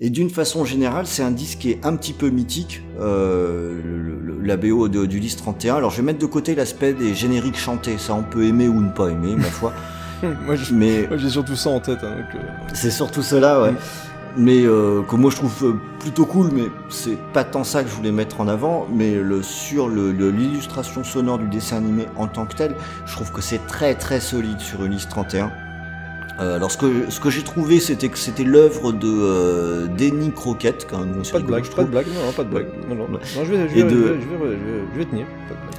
Et 0.00 0.10
d'une 0.10 0.30
façon 0.30 0.64
générale, 0.64 1.06
c'est 1.08 1.22
un 1.24 1.32
disque 1.32 1.58
qui 1.58 1.70
est 1.72 1.84
un 1.84 1.96
petit 1.96 2.12
peu 2.12 2.28
mythique, 2.30 2.82
euh, 3.00 3.80
le- 3.84 4.20
le- 4.38 4.46
la 4.46 4.56
BO 4.56 4.88
de- 4.88 5.06
d'Ulysse 5.06 5.36
31. 5.36 5.74
Alors 5.76 5.90
je 5.90 5.96
vais 5.96 6.02
mettre 6.04 6.20
de 6.20 6.26
côté 6.26 6.54
l'aspect 6.54 6.92
des 6.92 7.14
génériques 7.14 7.56
chantés, 7.58 7.98
ça 7.98 8.14
on 8.14 8.22
peut 8.22 8.44
aimer 8.44 8.68
ou 8.68 8.80
ne 8.80 8.90
pas 8.90 9.08
aimer, 9.08 9.34
ma 9.34 9.42
foi. 9.44 9.72
moi, 10.46 10.54
je- 10.54 10.72
Mais 10.72 11.06
moi, 11.08 11.16
j'ai 11.16 11.30
surtout 11.30 11.56
ça 11.56 11.70
en 11.70 11.80
tête. 11.80 11.98
hein, 12.04 12.14
donc, 12.16 12.40
euh, 12.40 12.46
c'est 12.74 12.92
surtout 12.92 13.22
cela, 13.22 13.60
ouais. 13.60 13.72
Mm. 13.72 13.76
Mais 14.36 14.62
euh, 14.64 15.02
que 15.02 15.16
moi 15.16 15.32
je 15.32 15.36
trouve 15.36 15.64
euh, 15.64 15.72
plutôt 15.98 16.26
cool, 16.26 16.50
mais 16.52 16.64
c'est 16.90 17.18
pas 17.32 17.42
tant 17.42 17.64
ça 17.64 17.82
que 17.82 17.88
je 17.88 17.94
voulais 17.94 18.12
mettre 18.12 18.40
en 18.40 18.46
avant, 18.46 18.86
mais 18.94 19.16
le, 19.16 19.42
sur 19.42 19.88
le- 19.88 20.12
le- 20.12 20.30
l'illustration 20.30 21.02
sonore 21.02 21.38
du 21.40 21.48
dessin 21.48 21.78
animé 21.78 22.06
en 22.14 22.28
tant 22.28 22.46
que 22.46 22.54
tel, 22.54 22.76
je 23.04 23.12
trouve 23.14 23.32
que 23.32 23.40
c'est 23.42 23.66
très 23.66 23.96
très 23.96 24.20
solide 24.20 24.60
sur 24.60 24.84
Ulysse 24.84 25.08
31. 25.08 25.50
Euh, 26.40 26.54
alors 26.56 26.70
ce 26.70 26.76
que, 26.76 26.86
ce 27.10 27.18
que 27.18 27.30
j'ai 27.30 27.42
trouvé, 27.42 27.80
c'était 27.80 28.08
que 28.08 28.16
c'était 28.18 28.44
l'œuvre 28.44 28.92
de 28.92 29.08
euh, 29.08 29.86
Denny 29.88 30.30
Croquette, 30.30 30.86
quand 30.88 31.00
même. 31.00 31.22
Pas 31.32 31.40
de 31.40 31.44
blague, 31.44 31.64
je 31.64 31.70
pas 31.72 31.82
de 31.82 31.88
blague, 31.88 32.06
non, 32.06 32.26
non, 32.26 32.32
pas 32.32 32.44
de 32.44 32.48
blague. 32.48 32.66
Non, 32.88 32.94
non, 32.94 33.08
non, 33.10 33.18
je 33.34 33.40
vais, 33.52 33.68
je 33.68 33.76
Et 33.76 33.82
vais, 33.82 33.90
de- 33.90 33.90
je 33.90 33.96
vais, 33.96 34.08
je 34.08 34.12
vais, 34.12 34.18
je 34.20 34.46
vais- 34.50 34.84
je 34.94 34.98
vais 35.00 35.04
tenir. 35.06 35.26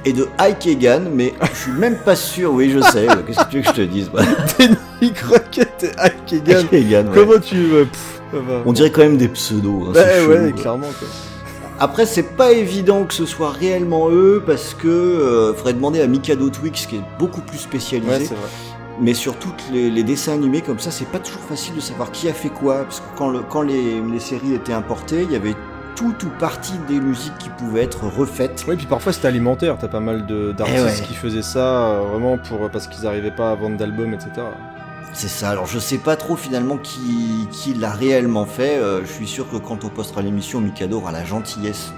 Et 0.04 0.12
de 0.12 0.28
Ike 0.38 0.66
Egan, 0.66 1.02
mais 1.14 1.32
je 1.54 1.56
suis 1.58 1.72
même 1.72 1.96
pas 2.04 2.14
sûr, 2.16 2.52
oui 2.52 2.70
je 2.70 2.80
sais, 2.80 3.06
qu'est-ce 3.26 3.38
que 3.44 3.50
tu 3.50 3.56
veux 3.56 3.62
que 3.62 3.68
je 3.68 3.74
te 3.74 3.80
dise 3.80 4.10
bah, 4.12 4.22
Denis 4.58 5.12
Croquette 5.14 5.82
et 5.96 5.98
Ike 5.98 6.32
Egan. 6.32 6.58
Ike 6.60 6.72
Egan, 6.74 7.04
ouais. 7.06 7.10
Comment 7.14 7.38
tu 7.40 7.56
pff, 7.56 8.20
va. 8.32 8.62
On 8.66 8.72
dirait 8.72 8.90
quand 8.90 9.02
même 9.02 9.16
des 9.16 9.28
pseudos. 9.28 9.88
hein, 9.88 9.92
Bah 9.94 10.26
ouais, 10.28 10.52
clairement 10.52 10.88
quoi. 10.98 11.08
Après, 11.82 12.04
c'est 12.04 12.36
pas 12.36 12.52
évident 12.52 13.04
que 13.04 13.14
ce 13.14 13.24
soit 13.24 13.50
réellement 13.52 14.10
eux 14.10 14.42
parce 14.44 14.74
que 14.74 14.88
euh, 14.88 15.54
faudrait 15.54 15.72
demander 15.72 16.02
à 16.02 16.06
Mikado 16.06 16.50
Twix 16.50 16.84
qui 16.84 16.96
est 16.96 17.02
beaucoup 17.18 17.40
plus 17.40 17.56
spécialisé. 17.56 18.10
Ouais, 18.12 18.18
c'est 18.20 18.34
vrai. 18.34 18.48
Mais 19.00 19.14
sur 19.14 19.36
toutes 19.36 19.62
les, 19.72 19.90
les 19.90 20.02
dessins 20.02 20.32
animés 20.34 20.60
comme 20.60 20.78
ça, 20.78 20.90
c'est 20.90 21.06
pas 21.08 21.18
toujours 21.18 21.42
facile 21.42 21.74
de 21.74 21.80
savoir 21.80 22.10
qui 22.12 22.28
a 22.28 22.32
fait 22.34 22.48
quoi 22.50 22.84
parce 22.84 23.00
que 23.00 23.06
quand, 23.16 23.30
le, 23.30 23.40
quand 23.40 23.62
les, 23.62 24.00
les 24.00 24.20
séries 24.20 24.54
étaient 24.54 24.72
importées, 24.72 25.22
il 25.22 25.32
y 25.32 25.36
avait 25.36 25.54
tout 25.96 26.14
ou 26.24 26.28
partie 26.38 26.78
des 26.88 27.00
musiques 27.00 27.36
qui 27.38 27.48
pouvaient 27.50 27.82
être 27.82 28.04
refaites. 28.06 28.64
Oui, 28.68 28.76
puis 28.76 28.86
parfois 28.86 29.12
c'était 29.12 29.28
alimentaire. 29.28 29.76
T'as 29.78 29.88
pas 29.88 30.00
mal 30.00 30.24
de- 30.26 30.52
d'artistes 30.52 30.78
Eh 30.80 31.00
ouais. 31.02 31.06
qui 31.06 31.14
faisaient 31.14 31.42
ça 31.42 31.58
euh, 31.88 32.00
vraiment 32.10 32.38
pour 32.38 32.70
parce 32.70 32.86
qu'ils 32.86 33.06
arrivaient 33.06 33.30
pas 33.34 33.50
à 33.50 33.54
vendre 33.54 33.76
d'albums, 33.76 34.14
etc. 34.14 34.30
C'est 35.12 35.28
ça. 35.28 35.50
Alors 35.50 35.66
je 35.66 35.78
sais 35.78 35.98
pas 35.98 36.16
trop 36.16 36.36
finalement 36.36 36.76
qui, 36.78 37.48
qui 37.50 37.74
l'a 37.74 37.90
réellement 37.90 38.46
fait. 38.46 38.78
Euh, 38.78 39.00
je 39.04 39.10
suis 39.12 39.26
sûr 39.26 39.50
que 39.50 39.56
quand 39.56 39.84
on 39.84 39.88
postera 39.88 40.22
l'émission, 40.22 40.60
Mikado 40.60 40.98
aura 40.98 41.10
la 41.12 41.24
gentillesse 41.24 41.92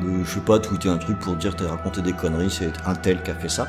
de, 0.00 0.08
de, 0.08 0.24
je 0.24 0.30
sais 0.34 0.40
pas, 0.40 0.58
tweeter 0.58 0.88
un 0.88 0.96
truc 0.96 1.18
pour 1.18 1.36
dire 1.36 1.54
t'as 1.54 1.68
raconté 1.68 2.00
des 2.02 2.14
conneries, 2.14 2.50
c'est 2.50 2.72
un 2.86 2.94
tel 2.94 3.22
qui 3.22 3.30
a 3.30 3.34
fait 3.34 3.50
ça. 3.50 3.68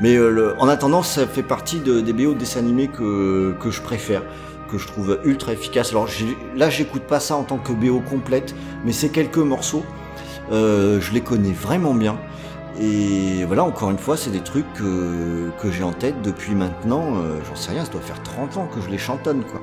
Mais 0.00 0.16
euh, 0.16 0.30
le- 0.30 0.54
en 0.58 0.68
attendant, 0.68 1.02
ça 1.02 1.26
fait 1.26 1.42
partie 1.42 1.80
de- 1.80 2.00
des 2.00 2.12
BO 2.12 2.32
de 2.34 2.38
dessins 2.38 2.60
animés 2.60 2.88
que, 2.88 3.54
que 3.60 3.70
je 3.70 3.82
préfère, 3.82 4.22
que 4.70 4.78
je 4.78 4.86
trouve 4.86 5.18
ultra 5.24 5.52
efficace. 5.52 5.90
Alors 5.90 6.08
là, 6.56 6.70
j'écoute 6.70 7.02
pas 7.02 7.20
ça 7.20 7.36
en 7.36 7.42
tant 7.44 7.58
que 7.58 7.72
BO 7.72 8.00
complète, 8.00 8.54
mais 8.84 8.92
c'est 8.92 9.10
quelques 9.10 9.38
morceaux. 9.38 9.84
Euh, 10.52 11.00
je 11.00 11.12
les 11.12 11.20
connais 11.20 11.52
vraiment 11.52 11.94
bien. 11.94 12.18
Et 12.80 13.44
voilà, 13.44 13.64
encore 13.64 13.90
une 13.90 13.98
fois, 13.98 14.16
c'est 14.16 14.30
des 14.30 14.40
trucs 14.40 14.72
que, 14.72 15.50
que 15.60 15.70
j'ai 15.70 15.82
en 15.82 15.92
tête 15.92 16.22
depuis 16.22 16.54
maintenant, 16.54 17.16
euh, 17.16 17.38
j'en 17.48 17.54
sais 17.56 17.72
rien, 17.72 17.84
ça 17.84 17.92
doit 17.92 18.00
faire 18.00 18.22
30 18.22 18.56
ans 18.56 18.68
que 18.74 18.80
je 18.80 18.88
les 18.88 18.96
chantonne, 18.96 19.42
quoi. 19.44 19.60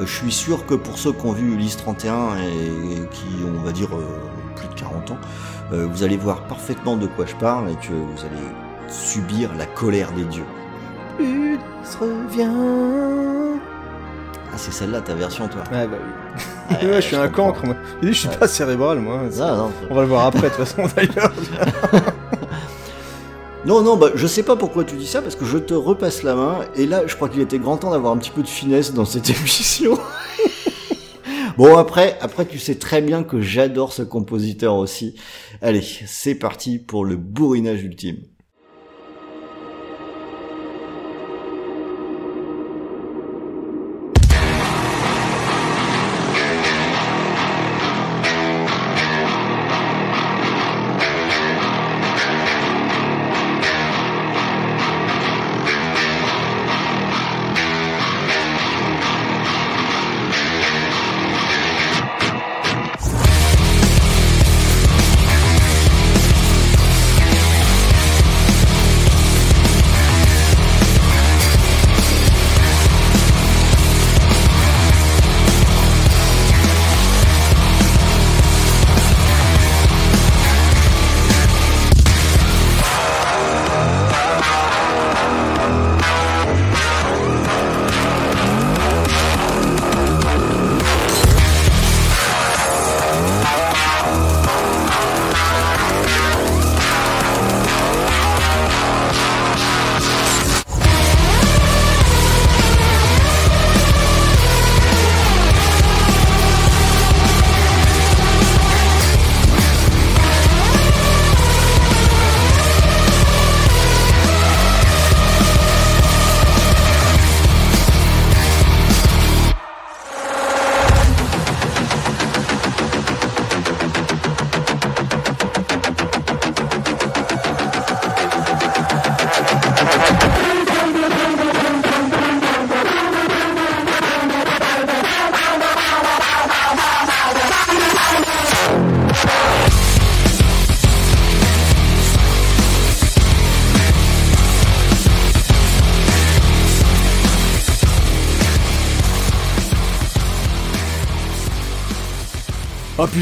Euh, 0.00 0.06
je 0.06 0.12
suis 0.16 0.32
sûr 0.32 0.66
que 0.66 0.74
pour 0.74 0.98
ceux 0.98 1.12
qui 1.12 1.24
ont 1.26 1.32
vu 1.32 1.52
Ulysse 1.52 1.76
31 1.76 2.38
et, 2.38 3.06
qui 3.12 3.26
ont, 3.44 3.58
on 3.60 3.62
va 3.62 3.70
dire, 3.72 3.94
euh, 3.94 4.04
plus 4.56 4.66
de 4.68 4.74
40 4.74 5.12
ans, 5.12 5.18
vous 5.70 6.02
allez 6.02 6.18
voir 6.18 6.42
parfaitement 6.48 6.96
de 6.98 7.06
quoi 7.06 7.24
je 7.24 7.34
parle 7.36 7.70
et 7.70 7.74
que 7.76 7.92
vous 7.92 8.24
allez 8.26 8.42
subir 8.92 9.50
la 9.58 9.66
colère 9.66 10.12
des 10.12 10.24
dieux. 10.24 10.44
Ulysse 11.18 11.96
revient. 12.00 13.58
Ah, 14.54 14.58
c'est 14.58 14.72
celle-là 14.72 15.00
ta 15.00 15.14
version, 15.14 15.48
toi 15.48 15.62
Ouais, 15.72 15.86
bah 15.86 15.96
oui. 15.98 16.76
Ouais, 16.82 16.86
Ouais, 16.94 17.00
je 17.00 17.06
suis 17.06 17.16
un 17.16 17.28
comprends. 17.28 17.52
cancre, 17.52 17.66
moi. 17.66 17.76
Dit, 18.02 18.08
je 18.08 18.12
suis 18.12 18.28
Ouais. 18.28 18.36
pas 18.36 18.46
cérébral, 18.48 18.98
moi. 19.00 19.22
Ah, 19.40 19.56
non, 19.56 19.70
On 19.90 19.94
va 19.94 20.02
le 20.02 20.08
voir 20.08 20.26
après, 20.26 20.50
de 20.50 20.54
toute 20.54 20.64
façon, 20.66 20.82
d'ailleurs. 20.94 21.32
Non, 23.64 23.80
non, 23.80 23.96
bah, 23.96 24.08
je 24.16 24.26
sais 24.26 24.42
pas 24.42 24.56
pourquoi 24.56 24.82
tu 24.82 24.96
dis 24.96 25.06
ça, 25.06 25.22
parce 25.22 25.36
que 25.36 25.44
je 25.44 25.56
te 25.56 25.72
repasse 25.72 26.24
la 26.24 26.34
main, 26.34 26.58
et 26.74 26.84
là, 26.84 27.02
je 27.06 27.14
crois 27.14 27.28
qu'il 27.28 27.40
était 27.40 27.60
grand 27.60 27.76
temps 27.76 27.92
d'avoir 27.92 28.12
un 28.12 28.16
petit 28.16 28.32
peu 28.32 28.42
de 28.42 28.48
finesse 28.48 28.92
dans 28.92 29.04
cette 29.04 29.30
émission. 29.38 29.96
bon, 31.56 31.76
après, 31.76 32.18
après, 32.20 32.44
tu 32.44 32.58
sais 32.58 32.74
très 32.74 33.00
bien 33.00 33.22
que 33.22 33.40
j'adore 33.40 33.92
ce 33.92 34.02
compositeur 34.02 34.74
aussi. 34.74 35.14
Allez, 35.62 35.80
c'est 36.06 36.34
parti 36.34 36.78
pour 36.80 37.04
le 37.04 37.14
bourrinage 37.16 37.84
ultime. 37.84 38.16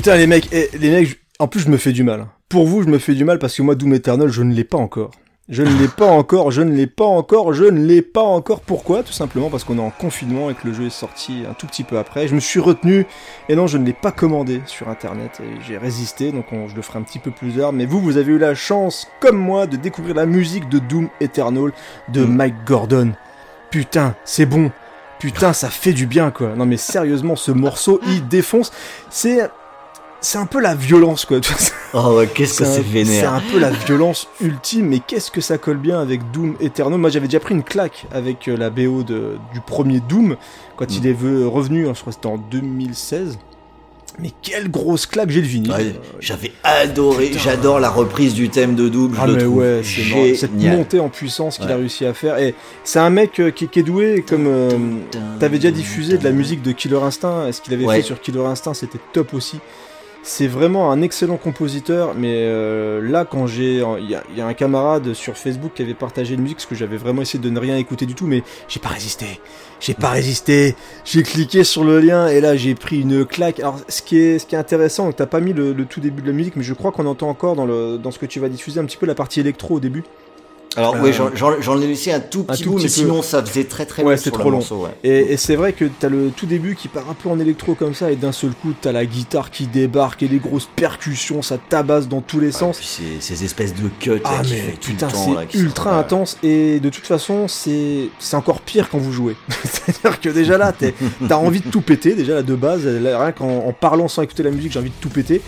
Putain, 0.00 0.16
les 0.16 0.26
mecs, 0.26 0.48
eh, 0.52 0.70
les 0.78 0.90
mecs, 0.90 1.20
en 1.38 1.46
plus, 1.46 1.60
je 1.60 1.68
me 1.68 1.76
fais 1.76 1.92
du 1.92 2.04
mal. 2.04 2.26
Pour 2.48 2.66
vous, 2.66 2.82
je 2.82 2.88
me 2.88 2.98
fais 2.98 3.12
du 3.12 3.22
mal 3.26 3.38
parce 3.38 3.54
que 3.54 3.60
moi, 3.60 3.74
Doom 3.74 3.92
Eternal, 3.92 4.28
je 4.30 4.42
ne 4.42 4.54
l'ai 4.54 4.64
pas 4.64 4.78
encore. 4.78 5.10
Je 5.50 5.62
ne 5.62 5.78
l'ai 5.78 5.88
pas 5.88 6.06
encore, 6.06 6.50
je 6.52 6.62
ne 6.62 6.72
l'ai 6.74 6.86
pas 6.86 7.04
encore, 7.04 7.52
je 7.52 7.64
ne 7.64 7.84
l'ai 7.84 8.00
pas 8.00 8.22
encore. 8.22 8.60
Pourquoi? 8.62 9.02
Tout 9.02 9.12
simplement 9.12 9.50
parce 9.50 9.64
qu'on 9.64 9.76
est 9.76 9.82
en 9.82 9.90
confinement 9.90 10.48
et 10.48 10.54
que 10.54 10.66
le 10.66 10.72
jeu 10.72 10.86
est 10.86 10.90
sorti 10.90 11.42
un 11.46 11.52
tout 11.52 11.66
petit 11.66 11.84
peu 11.84 11.98
après. 11.98 12.28
Je 12.28 12.34
me 12.34 12.40
suis 12.40 12.60
retenu 12.60 13.04
et 13.50 13.56
non, 13.56 13.66
je 13.66 13.76
ne 13.76 13.84
l'ai 13.84 13.92
pas 13.92 14.10
commandé 14.12 14.62
sur 14.64 14.88
internet 14.88 15.42
et 15.42 15.60
j'ai 15.68 15.76
résisté, 15.76 16.32
donc 16.32 16.46
on- 16.52 16.66
je 16.68 16.74
le 16.76 16.80
ferai 16.80 16.98
un 17.00 17.02
petit 17.02 17.18
peu 17.18 17.30
plus 17.30 17.52
tard. 17.52 17.72
Mais 17.74 17.84
vous, 17.84 18.00
vous 18.00 18.16
avez 18.16 18.32
eu 18.32 18.38
la 18.38 18.54
chance, 18.54 19.06
comme 19.20 19.36
moi, 19.36 19.66
de 19.66 19.76
découvrir 19.76 20.14
la 20.14 20.24
musique 20.24 20.68
de 20.70 20.78
Doom 20.78 21.10
Eternal 21.20 21.72
de 22.08 22.24
Mm. 22.24 22.36
Mike 22.36 22.64
Gordon. 22.64 23.12
Putain, 23.70 24.14
c'est 24.24 24.46
bon. 24.46 24.70
Putain, 25.18 25.52
ça 25.52 25.68
fait 25.68 25.92
du 25.92 26.06
bien, 26.06 26.30
quoi. 26.30 26.54
Non, 26.56 26.64
mais 26.64 26.78
sérieusement, 26.78 27.36
ce 27.36 27.50
morceau, 27.52 28.00
il 28.06 28.26
défonce. 28.28 28.72
C'est, 29.10 29.40
c'est 30.20 30.38
un 30.38 30.46
peu 30.46 30.60
la 30.60 30.74
violence, 30.74 31.24
quoi. 31.24 31.38
Oh, 31.94 32.16
ouais, 32.18 32.28
qu'est-ce 32.32 32.58
que 32.58 32.64
c'est 32.64 32.74
C'est 32.76 32.80
vénère. 32.82 33.34
un 33.34 33.42
peu 33.52 33.58
la 33.58 33.70
violence 33.70 34.28
ultime, 34.40 34.86
mais 34.88 35.00
qu'est-ce 35.04 35.30
que 35.30 35.40
ça 35.40 35.58
colle 35.58 35.78
bien 35.78 36.00
avec 36.00 36.30
Doom 36.30 36.54
Eternal? 36.60 36.98
Moi, 36.98 37.10
j'avais 37.10 37.26
déjà 37.26 37.40
pris 37.40 37.54
une 37.54 37.64
claque 37.64 38.06
avec 38.12 38.46
euh, 38.48 38.56
la 38.56 38.70
BO 38.70 39.02
de, 39.02 39.38
du 39.52 39.60
premier 39.60 40.00
Doom, 40.00 40.36
quand 40.76 40.84
Mm. 40.90 40.94
il 40.98 41.06
est 41.06 41.12
ve- 41.12 41.46
revenu, 41.48 41.88
hein, 41.88 41.92
je 41.94 42.00
crois 42.00 42.12
que 42.12 42.16
c'était 42.16 42.26
en 42.28 42.36
2016. 42.38 43.38
Mais 44.18 44.32
quelle 44.42 44.70
grosse 44.70 45.06
claque, 45.06 45.30
j'ai 45.30 45.40
le 45.40 45.46
vinyle. 45.46 45.70
Ouais, 45.72 45.94
J'avais 46.18 46.52
adoré, 46.64 47.30
j'adore 47.32 47.80
la 47.80 47.88
reprise 47.88 48.34
du 48.34 48.50
thème 48.50 48.74
de 48.74 48.88
Doom, 48.88 49.14
je 49.14 49.20
Ah 49.20 49.26
le 49.26 49.32
mais 49.34 49.38
trouve 49.44 49.56
ouais, 49.58 49.80
c'est 49.82 50.34
cette 50.34 50.52
montée 50.54 51.00
en 51.00 51.08
puissance 51.08 51.56
qu'il 51.58 51.70
a 51.72 51.76
réussi 51.76 52.04
à 52.04 52.12
faire. 52.12 52.38
Et 52.38 52.54
c'est 52.84 52.98
un 52.98 53.08
mec 53.08 53.40
euh, 53.40 53.50
qui, 53.50 53.68
qui 53.68 53.78
est 53.80 53.82
doué, 53.84 54.22
comme 54.28 54.46
euh, 54.46 54.68
t'avais 55.38 55.58
déjà 55.58 55.70
diffusé 55.70 56.18
de 56.18 56.24
la 56.24 56.32
musique 56.32 56.60
de 56.60 56.72
Killer 56.72 56.98
Instinct. 57.02 57.50
Ce 57.52 57.60
qu'il 57.62 57.72
avait 57.72 57.84
Ouais. 57.86 57.96
fait 57.96 58.02
sur 58.02 58.20
Killer 58.20 58.44
Instinct, 58.44 58.74
c'était 58.74 58.98
top 59.12 59.32
aussi. 59.32 59.58
C'est 60.22 60.48
vraiment 60.48 60.92
un 60.92 61.00
excellent 61.00 61.38
compositeur, 61.38 62.14
mais 62.14 62.34
euh, 62.44 63.00
là, 63.00 63.24
quand 63.24 63.46
j'ai, 63.46 63.82
il 64.00 64.10
y, 64.10 64.14
a- 64.40 64.46
un 64.46 64.52
camarade 64.52 65.14
sur 65.14 65.36
Facebook 65.38 65.72
qui 65.74 65.80
avait 65.82 65.94
partagé 65.94 66.34
une 66.34 66.42
musique, 66.42 66.58
parce 66.58 66.66
que 66.66 66.74
j'avais 66.74 66.98
vraiment 66.98 67.22
essayé 67.22 67.42
de 67.42 67.48
ne 67.48 67.58
rien 67.58 67.78
écouter 67.78 68.04
du 68.04 68.14
tout, 68.14 68.26
mais 68.26 68.42
j'ai 68.68 68.80
pas 68.80 68.90
résisté, 68.90 69.40
j'ai 69.80 69.94
pas 69.94 70.10
résisté, 70.10 70.76
j'ai 71.06 71.22
cliqué 71.22 71.64
sur 71.64 71.84
le 71.84 72.00
lien 72.00 72.28
et 72.28 72.42
là 72.42 72.54
j'ai 72.54 72.74
pris 72.74 73.00
une 73.00 73.24
claque. 73.24 73.60
Alors, 73.60 73.78
ce 73.88 74.02
qui 74.02 74.18
est, 74.18 74.38
ce 74.38 74.44
qui 74.44 74.54
est 74.54 74.58
intéressant, 74.58 75.10
t'as 75.12 75.24
pas 75.26 75.40
mis 75.40 75.54
le, 75.54 75.72
le 75.72 75.86
tout 75.86 76.00
début 76.00 76.20
de 76.20 76.26
la 76.26 76.34
musique, 76.34 76.54
mais 76.54 76.64
je 76.64 76.74
crois 76.74 76.92
qu'on 76.92 77.06
entend 77.06 77.30
encore 77.30 77.56
dans 77.56 77.64
le, 77.66 77.96
dans 77.96 78.10
ce 78.10 78.18
que 78.18 78.26
tu 78.26 78.40
vas 78.40 78.50
diffuser 78.50 78.78
un 78.78 78.84
petit 78.84 78.98
peu 78.98 79.06
la 79.06 79.14
partie 79.14 79.40
électro 79.40 79.76
au 79.76 79.80
début. 79.80 80.04
Alors 80.76 80.94
Euh, 80.94 81.00
oui, 81.02 81.12
j'en- 81.12 81.80
ai 81.80 81.86
laissé 81.88 82.12
un 82.12 82.20
tout 82.20 82.44
un 82.48 82.52
petit 82.52 82.62
tout 82.62 82.70
bout, 82.70 82.76
mais 82.76 82.82
peu. 82.84 82.88
sinon 82.88 83.22
ça 83.22 83.44
faisait 83.44 83.64
très 83.64 83.86
très 83.86 84.04
Ouais, 84.04 84.14
long 84.14 84.20
sur 84.22 84.30
trop 84.30 84.44
le 84.44 84.50
long. 84.50 84.56
morceau, 84.58 84.76
ouais. 84.84 84.90
Et, 85.02 85.32
et 85.32 85.36
c'est 85.36 85.56
vrai 85.56 85.72
que 85.72 85.84
t'as 85.98 86.08
le 86.08 86.30
tout 86.30 86.46
début 86.46 86.76
qui 86.76 86.86
part 86.86 87.10
un 87.10 87.14
peu 87.14 87.28
en 87.28 87.40
électro 87.40 87.74
comme 87.74 87.92
ça, 87.92 88.12
et 88.12 88.14
d'un 88.16 88.30
seul 88.30 88.50
coup 88.52 88.72
t'as 88.80 88.92
la 88.92 89.04
guitare 89.04 89.50
qui 89.50 89.66
débarque 89.66 90.22
et 90.22 90.28
des 90.28 90.38
grosses 90.38 90.68
percussions, 90.76 91.42
ça 91.42 91.58
tabasse 91.58 92.06
dans 92.06 92.20
tous 92.20 92.38
les 92.38 92.52
sens. 92.52 92.76
puis 92.78 92.86
ces, 92.86 93.20
ces 93.20 93.44
espèces 93.44 93.74
de 93.74 93.88
cuts 93.98 94.10
là, 94.10 94.16
Ah 94.24 94.42
qui 94.44 94.52
mais 94.52 94.74
putain 94.80 95.08
là, 95.08 95.12
c'est 95.12 95.24
sont- 95.58 95.58
ultra 95.64 95.98
intense 95.98 96.38
et 96.44 96.78
de 96.78 96.88
toute 96.88 97.06
façon 97.06 97.48
c'est 97.48 98.08
c'est 98.20 98.36
encore 98.36 98.60
pire 98.60 98.88
quand 98.90 98.98
vous 98.98 99.12
jouez. 99.12 99.34
C'est-à-dire 99.64 100.20
que 100.20 100.28
déjà 100.28 100.56
là 100.56 100.72
t'as 101.28 101.34
envie 101.36 101.60
de 101.60 101.68
tout 101.68 101.80
péter 101.80 102.14
déjà 102.14 102.34
là 102.34 102.42
de 102.42 102.54
base 102.54 102.86
là, 102.86 103.18
rien 103.20 103.32
qu'en 103.32 103.66
en 103.66 103.72
parlant 103.72 104.06
sans 104.06 104.22
écouter 104.22 104.44
la 104.44 104.50
musique 104.52 104.70
j'ai 104.70 104.78
envie 104.78 104.90
de 104.90 104.94
tout 105.00 105.08
péter. 105.10 105.42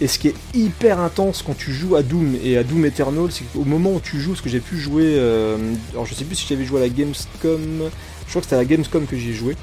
Et 0.00 0.06
ce 0.06 0.18
qui 0.18 0.28
est 0.28 0.34
hyper 0.54 1.00
intense 1.00 1.42
quand 1.42 1.56
tu 1.56 1.72
joues 1.72 1.96
à 1.96 2.02
Doom 2.02 2.36
et 2.42 2.56
à 2.56 2.62
Doom 2.62 2.84
Eternal, 2.84 3.30
c'est 3.30 3.44
qu'au 3.52 3.64
moment 3.64 3.94
où 3.94 4.00
tu 4.00 4.20
joues, 4.20 4.30
parce 4.30 4.42
que 4.42 4.48
j'ai 4.48 4.60
pu 4.60 4.78
jouer, 4.78 5.14
euh, 5.16 5.56
alors 5.92 6.06
je 6.06 6.14
sais 6.14 6.24
plus 6.24 6.36
si 6.36 6.46
j'avais 6.46 6.64
joué 6.64 6.78
à 6.78 6.82
la 6.82 6.88
Gamescom, 6.88 7.30
je 7.42 8.30
crois 8.30 8.40
que 8.40 8.42
c'était 8.42 8.54
à 8.54 8.58
la 8.58 8.64
Gamescom 8.64 9.06
que 9.06 9.16
j'y 9.16 9.30
ai 9.30 9.34
joué. 9.34 9.56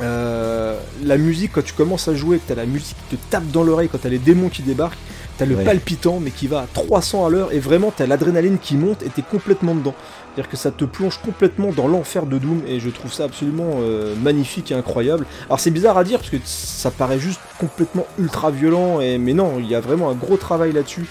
Euh, 0.00 0.78
la 1.02 1.16
musique, 1.16 1.52
quand 1.52 1.64
tu 1.64 1.72
commences 1.72 2.06
à 2.06 2.14
jouer, 2.14 2.38
que 2.38 2.44
t'as 2.46 2.54
la 2.54 2.66
musique 2.66 2.96
qui 3.10 3.16
te 3.16 3.30
tape 3.30 3.50
dans 3.50 3.64
l'oreille, 3.64 3.88
quand 3.90 3.98
t'as 3.98 4.08
les 4.08 4.18
démons 4.18 4.48
qui 4.48 4.62
débarquent, 4.62 4.98
t'as 5.38 5.46
le 5.46 5.54
Ouais. 5.54 5.64
palpitant 5.64 6.18
mais 6.20 6.30
qui 6.30 6.46
va 6.48 6.60
à 6.60 6.66
300 6.72 7.24
à 7.26 7.30
l'heure 7.30 7.52
et 7.52 7.58
vraiment 7.60 7.90
t'as 7.96 8.06
l'adrénaline 8.06 8.58
qui 8.58 8.76
monte 8.76 9.02
et 9.02 9.08
t'es 9.08 9.22
complètement 9.22 9.74
dedans. 9.74 9.94
C'est-à-dire 10.34 10.50
que 10.50 10.56
ça 10.56 10.70
te 10.70 10.84
plonge 10.84 11.18
complètement 11.24 11.70
dans 11.72 11.88
l'enfer 11.88 12.26
de 12.26 12.38
Doom 12.38 12.62
et 12.68 12.78
je 12.80 12.90
trouve 12.90 13.12
ça 13.12 13.24
absolument 13.24 13.78
euh, 13.80 14.14
magnifique 14.22 14.70
et 14.70 14.74
incroyable. 14.74 15.24
Alors 15.46 15.58
c'est 15.60 15.70
bizarre 15.70 15.96
à 15.96 16.04
dire 16.04 16.18
parce 16.18 16.30
que 16.30 16.36
ça 16.44 16.90
paraît 16.90 17.18
juste 17.18 17.40
complètement 17.58 18.06
ultra 18.18 18.50
violent 18.50 19.00
et 19.00 19.16
mais 19.18 19.32
non, 19.32 19.54
il 19.58 19.66
y 19.66 19.74
a 19.74 19.80
vraiment 19.80 20.10
un 20.10 20.14
gros 20.14 20.36
travail 20.36 20.72
là-dessus 20.72 21.06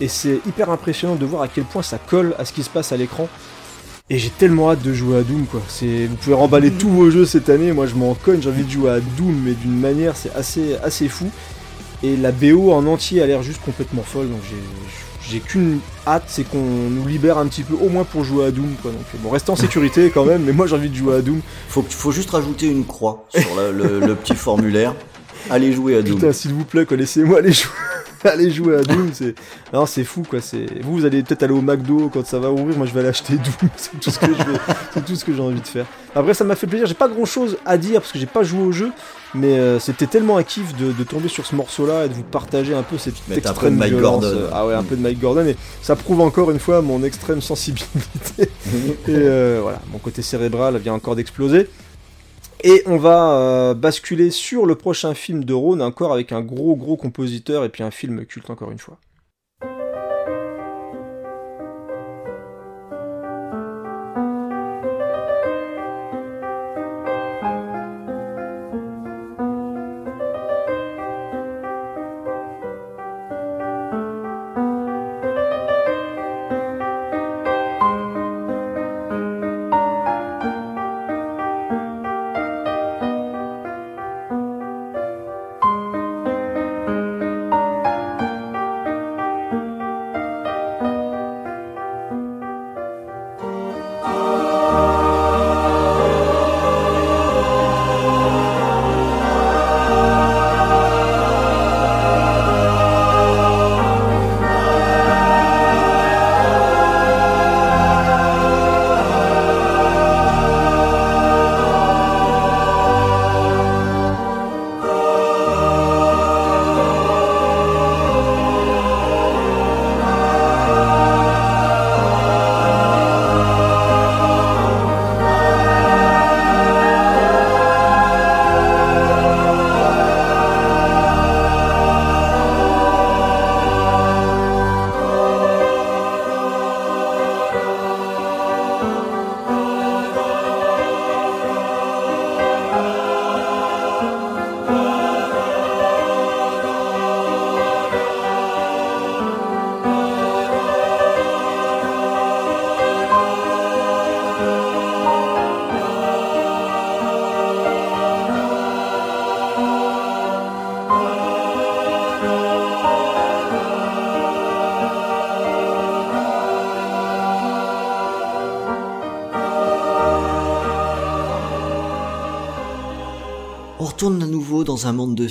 et 0.00 0.08
c'est 0.08 0.40
hyper 0.46 0.70
impressionnant 0.70 1.16
de 1.16 1.26
voir 1.26 1.42
à 1.42 1.48
quel 1.48 1.64
point 1.64 1.82
ça 1.82 1.98
colle 1.98 2.34
à 2.38 2.44
ce 2.44 2.52
qui 2.52 2.62
se 2.62 2.70
passe 2.70 2.92
à 2.92 2.96
l'écran. 2.96 3.28
Et 4.12 4.18
j'ai 4.18 4.30
tellement 4.30 4.70
hâte 4.72 4.82
de 4.82 4.92
jouer 4.92 5.18
à 5.18 5.22
Doom 5.22 5.44
quoi. 5.46 5.60
C'est 5.68 6.06
vous 6.06 6.16
pouvez 6.16 6.34
remballer 6.34 6.70
tous 6.72 6.88
vos 6.88 7.10
jeux 7.10 7.26
cette 7.26 7.48
année, 7.48 7.72
moi 7.72 7.86
je 7.86 7.94
m'en 7.94 8.14
cogne, 8.14 8.40
j'ai 8.42 8.48
envie 8.48 8.64
de 8.64 8.70
jouer 8.70 8.90
à 8.90 9.00
Doom 9.00 9.40
mais 9.44 9.52
d'une 9.52 9.78
manière 9.78 10.16
c'est 10.16 10.34
assez 10.34 10.74
assez 10.82 11.08
fou. 11.08 11.26
Et 12.02 12.16
la 12.16 12.32
BO 12.32 12.72
en 12.72 12.86
entier 12.86 13.20
a 13.22 13.26
l'air 13.26 13.42
juste 13.42 13.60
complètement 13.62 14.02
folle 14.02 14.28
donc 14.30 14.40
j'ai 14.48 14.56
j'ai 15.30 15.38
qu'une 15.38 15.78
hâte, 16.06 16.24
c'est 16.26 16.42
qu'on 16.44 16.58
nous 16.58 17.06
libère 17.06 17.36
un 17.38 17.46
petit 17.46 17.62
peu 17.62 17.74
au 17.74 17.88
moins 17.90 18.04
pour 18.04 18.24
jouer 18.24 18.46
à 18.46 18.50
Doom 18.50 18.72
quoi. 18.82 18.90
Donc 18.90 19.02
bon, 19.22 19.28
restez 19.30 19.50
en 19.52 19.56
sécurité 19.66 20.10
quand 20.12 20.24
même, 20.24 20.42
mais 20.44 20.52
moi 20.52 20.66
j'ai 20.66 20.74
envie 20.76 20.88
de 20.88 20.94
jouer 20.96 21.16
à 21.16 21.20
Doom. 21.20 21.40
Faut, 21.68 21.84
faut 21.88 22.10
juste 22.10 22.30
rajouter 22.30 22.66
une 22.68 22.84
croix 22.86 23.26
sur 23.28 23.48
le, 23.56 23.70
le- 23.70 24.00
le 24.06 24.14
petit 24.14 24.34
formulaire. 24.34 24.94
Allez 25.50 25.72
jouer 25.72 25.96
à 25.96 26.02
Doom. 26.02 26.16
Putain, 26.16 26.32
s'il 26.32 26.52
vous 26.54 26.64
plaît, 26.64 26.84
quoi, 26.86 26.96
laissez-moi 26.96 27.38
aller 27.38 27.52
jouer. 27.52 27.70
aller 28.28 28.50
jouer 28.50 28.76
à 28.76 28.82
Doom, 28.82 29.10
c'est 29.12 29.34
non, 29.72 29.86
c'est 29.86 30.04
fou 30.04 30.22
quoi. 30.28 30.40
C'est 30.40 30.66
vous, 30.82 30.92
vous 30.92 31.04
allez 31.04 31.22
peut-être 31.22 31.42
aller 31.42 31.52
au 31.54 31.60
McDo 31.62 32.10
quand 32.12 32.26
ça 32.26 32.38
va 32.38 32.50
ouvrir. 32.50 32.76
Moi, 32.76 32.86
je 32.86 32.92
vais 32.92 33.00
aller 33.00 33.08
acheter 33.08 33.34
Doom. 33.34 33.70
C'est 33.76 33.98
tout 34.00 34.10
ce 34.10 34.18
que 34.18 34.26
je 34.26 34.32
vais, 34.32 34.58
c'est 34.94 35.04
tout 35.04 35.16
ce 35.16 35.24
que 35.24 35.32
j'ai 35.34 35.40
envie 35.40 35.60
de 35.60 35.66
faire. 35.66 35.86
Après, 36.14 36.34
ça 36.34 36.44
m'a 36.44 36.54
fait 36.56 36.66
plaisir. 36.66 36.86
J'ai 36.86 36.94
pas 36.94 37.08
grand-chose 37.08 37.56
à 37.64 37.78
dire 37.78 38.00
parce 38.00 38.12
que 38.12 38.18
j'ai 38.18 38.26
pas 38.26 38.42
joué 38.42 38.62
au 38.62 38.72
jeu, 38.72 38.90
mais 39.34 39.58
euh, 39.58 39.78
c'était 39.78 40.06
tellement 40.06 40.36
un 40.36 40.42
kiff 40.42 40.76
de, 40.76 40.92
de 40.92 41.04
tomber 41.04 41.28
sur 41.28 41.46
ce 41.46 41.54
morceau-là 41.54 42.06
et 42.06 42.08
de 42.08 42.14
vous 42.14 42.22
partager 42.24 42.74
un 42.74 42.82
peu 42.82 42.98
cette 42.98 43.14
un 43.14 43.32
peu 43.32 43.38
extrême 43.38 43.74
de 43.74 43.78
Mike 43.78 43.92
violence. 43.92 44.22
Gordon. 44.22 44.36
Euh, 44.36 44.50
Ah 44.52 44.66
ouais, 44.66 44.74
un 44.74 44.82
peu 44.82 44.96
de 44.96 45.02
Mike 45.02 45.20
Gordon. 45.20 45.46
Et 45.46 45.56
ça 45.82 45.96
prouve 45.96 46.20
encore 46.20 46.50
une 46.50 46.58
fois 46.58 46.82
mon 46.82 47.02
extrême 47.04 47.40
sensibilité. 47.40 47.88
Et 48.38 48.48
euh, 49.08 49.60
voilà, 49.62 49.80
mon 49.92 49.98
côté 49.98 50.22
cérébral 50.22 50.76
vient 50.78 50.94
encore 50.94 51.16
d'exploser. 51.16 51.68
Et 52.62 52.82
on 52.86 52.96
va 52.96 53.32
euh, 53.32 53.74
basculer 53.74 54.30
sur 54.30 54.66
le 54.66 54.74
prochain 54.74 55.14
film 55.14 55.44
de 55.44 55.54
Rhône, 55.54 55.80
encore 55.80 56.12
avec 56.12 56.32
un 56.32 56.42
gros 56.42 56.76
gros 56.76 56.96
compositeur 56.96 57.64
et 57.64 57.68
puis 57.70 57.82
un 57.82 57.90
film 57.90 58.26
culte 58.26 58.50
encore 58.50 58.70
une 58.70 58.78
fois. 58.78 58.98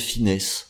Finesse. 0.03 0.67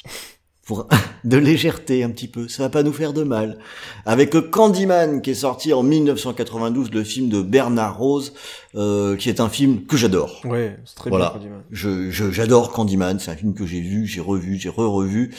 Pour 0.65 0.87
de 1.23 1.37
légèreté 1.37 2.03
un 2.03 2.11
petit 2.11 2.27
peu, 2.27 2.47
ça 2.47 2.61
va 2.63 2.69
pas 2.69 2.83
nous 2.83 2.93
faire 2.93 3.11
de 3.13 3.23
mal. 3.23 3.57
Avec 4.05 4.35
Candyman 4.51 5.21
qui 5.21 5.31
est 5.31 5.35
sorti 5.35 5.73
en 5.73 5.81
1992, 5.81 6.91
le 6.91 7.03
film 7.03 7.29
de 7.29 7.41
Bernard 7.41 7.97
Rose, 7.97 8.33
euh, 8.75 9.15
qui 9.15 9.29
est 9.29 9.39
un 9.39 9.49
film 9.49 9.85
que 9.87 9.97
j'adore. 9.97 10.41
Ouais, 10.45 10.77
c'est 10.85 10.95
très 10.95 11.09
Voilà. 11.09 11.29
bien. 11.31 11.39
Candyman. 11.39 11.63
Je 11.71 12.11
je- 12.11 12.31
j'adore 12.31 12.71
Candyman, 12.71 13.17
c'est 13.19 13.31
un 13.31 13.35
film 13.35 13.55
que 13.55 13.65
j'ai 13.65 13.81
vu, 13.81 14.05
j'ai 14.05 14.21
revu, 14.21 14.57
j'ai 14.59 14.69
re-revu. 14.69 15.33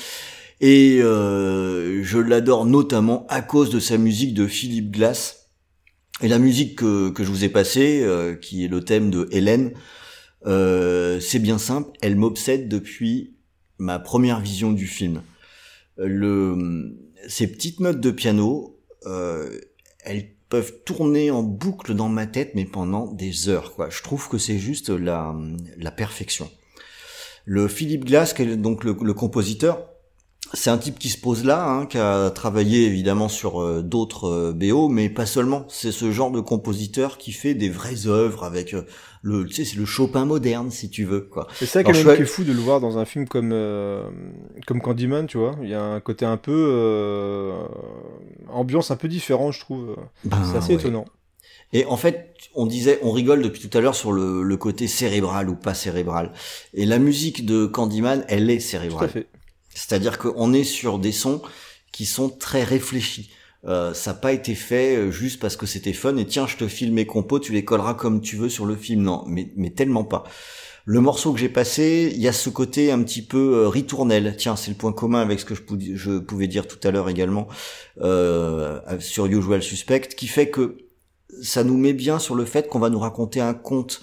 Et 0.61 0.99
euh, 1.01 2.03
je 2.03 2.19
l'adore 2.19 2.67
notamment 2.67 3.25
à 3.29 3.41
cause 3.41 3.71
de 3.71 3.79
sa 3.81 3.97
musique 3.99 4.35
de 4.35 4.47
Philippe 4.47 4.91
Glass. 4.91 5.49
Et 6.23 6.29
la 6.29 6.39
musique 6.39 6.77
que, 6.77 7.09
que 7.11 7.23
je 7.25 7.31
vous 7.31 7.45
ai 7.45 7.49
passée, 7.49 8.03
euh, 8.03 8.35
qui 8.35 8.65
est 8.65 8.69
le 8.69 8.83
thème 8.85 9.11
de 9.11 9.27
Hélène, 9.31 9.73
euh, 10.47 11.19
c'est 11.21 11.39
bien 11.39 11.57
simple, 11.59 11.91
elle 12.03 12.17
m'obsède 12.17 12.69
depuis 12.69 13.37
ma 13.81 13.99
première 13.99 14.41
vision 14.41 14.73
du 14.73 14.87
film. 14.87 15.23
Le, 15.97 16.97
ces 17.29 17.49
petites 17.49 17.81
notes 17.81 18.01
de 18.01 18.11
piano, 18.11 18.79
euh, 19.07 19.59
elles 20.05 20.29
peuvent 20.49 20.83
tourner 20.85 21.31
en 21.31 21.43
boucle 21.43 21.95
dans 21.95 22.09
ma 22.09 22.27
tête, 22.27 22.53
mais 22.55 22.65
pendant 22.65 23.07
des 23.13 23.49
heures. 23.49 23.75
Quoi. 23.75 23.89
Je 23.91 24.03
trouve 24.03 24.29
que 24.29 24.39
c'est 24.39 24.59
juste 24.59 24.91
la, 24.91 25.35
la 25.79 25.91
perfection. 25.91 26.51
Le 27.45 27.69
Philippe 27.69 28.05
Glass, 28.05 28.33
qui 28.33 28.43
est 28.43 28.57
donc 28.57 28.85
le, 28.85 28.95
compositeur, 29.15 29.87
c'est 30.53 30.71
un 30.71 30.79
type 30.79 30.99
qui 30.99 31.09
se 31.09 31.19
pose 31.19 31.45
là, 31.45 31.69
hein, 31.69 31.87
qui 31.87 31.99
a 31.99 32.31
travaillé 32.31 32.87
évidemment 32.87 33.29
sur 33.29 33.63
euh, 33.63 33.83
d'autres 33.83 34.29
euh, 34.29 34.53
BO, 34.53 34.89
mais 34.89 35.09
pas 35.09 35.27
seulement. 35.27 35.65
C'est 35.69 35.93
ce 35.93 36.11
genre 36.11 36.31
de 36.31 36.41
compositeur 36.41 37.19
qui 37.19 37.33
fait 37.33 37.55
des 37.55 37.69
vraies 37.69 38.07
œuvres 38.07 38.45
avec 38.45 38.75
euh, 38.75 38.83
le, 39.23 39.47
tu 39.47 39.55
sais, 39.55 39.65
c'est 39.65 39.77
le 39.77 39.85
Chopin 39.85 40.25
moderne, 40.25 40.71
si 40.71 40.89
tu 40.89 41.05
veux, 41.05 41.21
quoi. 41.21 41.47
C'est 41.55 41.67
ça 41.67 41.85
qui 41.85 41.91
est 41.91 41.95
je 41.95 41.99
même 41.99 42.17
suis 42.17 42.17
qui 42.17 42.23
est 42.23 42.35
fou 42.35 42.45
de 42.45 42.53
le 42.53 42.59
voir 42.59 42.81
dans 42.81 42.99
un 42.99 43.05
film 43.05 43.29
comme 43.29 43.51
euh, 43.53 44.09
comme 44.67 44.81
Candyman, 44.81 45.27
tu 45.27 45.37
vois. 45.37 45.57
Il 45.63 45.69
y 45.69 45.75
a 45.75 45.83
un 45.83 46.01
côté 46.01 46.25
un 46.25 46.39
peu 46.39 46.53
euh, 46.53 47.53
ambiance 48.49 48.91
un 48.91 48.97
peu 48.97 49.09
différent, 49.09 49.53
je 49.53 49.61
trouve. 49.61 49.97
Ben, 50.25 50.39
C'est 50.51 50.57
assez 50.57 50.75
ouais. 50.75 50.81
étonnant. 50.81 51.05
Et 51.73 51.85
en 51.85 51.97
fait, 51.97 52.35
on 52.55 52.67
disait, 52.67 52.99
on 53.03 53.13
rigole 53.13 53.43
depuis 53.43 53.69
tout 53.69 53.79
à 53.79 53.81
l'heure 53.81 53.95
sur 53.95 54.11
le, 54.11 54.43
le 54.43 54.57
côté 54.57 54.89
cérébral 54.89 55.49
ou 55.49 55.55
pas 55.55 55.75
cérébral. 55.75 56.33
Et 56.75 56.85
la 56.85 56.99
musique 56.99 57.47
de 57.47 57.67
Candyman, 57.67 58.25
elle 58.29 58.51
est 58.51 58.59
cérébrale. 58.59 59.11
C'est-à-dire 59.73 60.19
qu'on 60.19 60.53
est 60.53 60.65
sur 60.65 60.99
des 60.99 61.13
sons 61.13 61.43
qui 61.93 62.07
sont 62.07 62.29
très 62.29 62.65
réfléchis. 62.65 63.31
Euh, 63.67 63.93
ça 63.93 64.13
n'a 64.13 64.19
pas 64.19 64.33
été 64.33 64.55
fait 64.55 64.97
euh, 64.97 65.11
juste 65.11 65.39
parce 65.41 65.55
que 65.57 65.67
c'était 65.67 65.93
fun 65.93 66.17
et 66.17 66.27
tiens, 66.27 66.47
je 66.47 66.57
te 66.57 66.67
file 66.67 66.93
mes 66.95 67.05
compos, 67.05 67.39
tu 67.41 67.53
les 67.53 67.65
colleras 67.65 67.93
comme 67.95 68.21
tu 68.23 68.37
veux 68.37 68.49
sur 68.49 68.65
le 68.65 68.75
film. 68.75 69.03
Non, 69.03 69.25
mais, 69.27 69.53
mais 69.57 69.71
tellement 69.71 70.05
pas. 70.05 70.25
Le 70.87 71.01
morceau 71.01 71.35
que 71.35 71.39
j'ai 71.39 71.51
passé, 71.51 72.11
il 72.15 72.21
y 72.23 72.27
a 72.27 72.33
ce 72.33 72.49
côté 72.49 72.91
un 72.91 73.03
petit 73.03 73.21
peu 73.21 73.55
euh, 73.59 73.69
ritournel. 73.69 74.35
Tiens, 74.39 74.57
c'est 74.57 74.71
le 74.71 74.77
point 74.79 74.93
commun 74.93 75.21
avec 75.21 75.39
ce 75.41 75.45
que 75.45 75.55
je, 75.55 75.61
pou- 75.61 75.79
je 75.79 76.19
pouvais 76.19 76.47
dire 76.47 76.67
tout 76.67 76.79
à 76.89 76.91
l'heure 76.91 77.11
également 77.11 77.49
euh, 78.01 78.81
sur 78.99 79.27
Usual 79.27 79.63
Suspect, 79.63 80.09
qui 80.17 80.27
fait 80.27 80.49
que 80.49 80.79
ça 81.43 81.63
nous 81.65 81.77
met 81.77 81.93
bien 81.93 82.19
sur 82.19 82.35
le 82.35 82.45
fait 82.45 82.69
qu'on 82.69 82.79
va 82.79 82.89
nous 82.91 82.99
raconter 82.99 83.41
un 83.41 83.55
conte. 83.55 84.01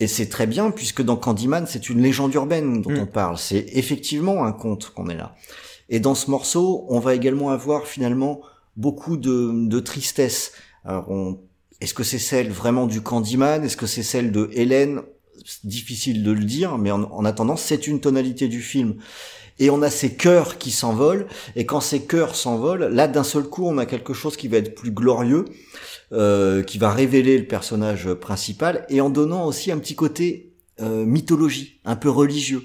Et 0.00 0.06
c'est 0.06 0.28
très 0.30 0.46
bien 0.46 0.70
puisque 0.70 1.02
dans 1.02 1.16
Candyman, 1.16 1.66
c'est 1.66 1.90
une 1.90 2.00
légende 2.00 2.32
urbaine 2.34 2.80
dont 2.80 2.90
Mm. 2.90 2.98
on 3.00 3.06
parle. 3.06 3.36
C'est 3.38 3.66
effectivement 3.74 4.44
un 4.44 4.52
conte 4.52 4.90
qu'on 4.94 5.08
est 5.10 5.16
là. 5.16 5.36
Et 5.90 6.00
dans 6.00 6.14
ce 6.14 6.30
morceau, 6.30 6.86
on 6.88 6.98
va 6.98 7.14
également 7.14 7.50
avoir 7.50 7.86
finalement 7.86 8.40
beaucoup 8.80 9.16
de, 9.16 9.68
de 9.68 9.80
tristesse. 9.80 10.52
Alors, 10.84 11.10
on- 11.10 11.40
est-ce 11.80 11.94
que 11.94 12.04
c'est 12.04 12.18
celle 12.18 12.50
vraiment 12.50 12.86
du 12.86 13.00
Candyman? 13.00 13.64
Est-ce 13.64 13.76
que 13.76 13.86
c'est 13.86 14.02
celle 14.02 14.32
de 14.32 14.50
Hélène? 14.52 15.02
Difficile 15.64 16.22
de 16.22 16.32
le 16.32 16.44
dire, 16.44 16.76
mais 16.76 16.90
en, 16.90 17.04
en 17.04 17.24
attendant, 17.24 17.56
c'est 17.56 17.86
une 17.86 18.00
tonalité 18.00 18.48
du 18.48 18.60
film. 18.60 18.96
Et 19.58 19.70
on 19.70 19.82
a 19.82 19.90
ces 19.90 20.14
cœurs 20.14 20.58
qui 20.58 20.70
s'envolent, 20.70 21.26
et 21.56 21.64
quand 21.66 21.80
ces 21.80 22.02
cœurs 22.06 22.34
s'envolent, 22.34 22.88
là 22.92 23.08
d'un 23.08 23.24
seul 23.24 23.44
coup, 23.44 23.66
on 23.66 23.78
a 23.78 23.86
quelque 23.86 24.14
chose 24.14 24.36
qui 24.36 24.48
va 24.48 24.56
être 24.58 24.74
plus 24.74 24.90
glorieux, 24.90 25.44
euh, 26.12 26.62
qui 26.62 26.78
va 26.78 26.90
révéler 26.92 27.38
le 27.38 27.46
personnage 27.46 28.12
principal, 28.14 28.84
et 28.88 29.00
en 29.00 29.10
donnant 29.10 29.46
aussi 29.46 29.70
un 29.70 29.78
petit 29.78 29.94
côté 29.94 30.52
euh, 30.80 31.04
mythologie, 31.04 31.80
un 31.84 31.96
peu 31.96 32.10
religieux. 32.10 32.62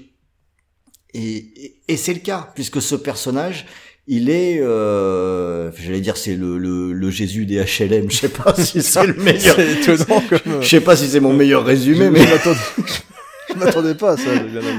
Et, 1.14 1.36
et, 1.36 1.80
et 1.88 1.96
c'est 1.96 2.14
le 2.14 2.20
cas, 2.20 2.50
puisque 2.54 2.82
ce 2.82 2.94
personnage, 2.94 3.66
il 4.08 4.30
est, 4.30 4.60
euh, 4.60 5.70
j'allais 5.78 6.00
dire, 6.00 6.16
c'est 6.16 6.36
le, 6.36 6.58
le, 6.58 6.92
le 6.92 7.10
Jésus 7.10 7.44
des 7.46 7.56
HLM. 7.56 8.10
Je 8.10 8.16
sais 8.16 8.28
pas 8.28 8.54
si 8.56 8.82
c'est 8.82 9.06
le 9.06 9.14
meilleur. 9.14 9.56
C'est 9.56 9.72
étonnant 9.92 10.22
comme. 10.28 10.62
Je 10.62 10.68
sais 10.68 10.80
pas 10.80 10.96
si 10.96 11.08
c'est 11.08 11.20
mon 11.20 11.32
meilleur 11.32 11.64
résumé, 11.64 12.10
mais 12.10 12.20
je 12.26 13.54
m'attendais- 13.58 13.94
pas 13.94 14.12
à 14.12 14.16
ça. 14.16 14.30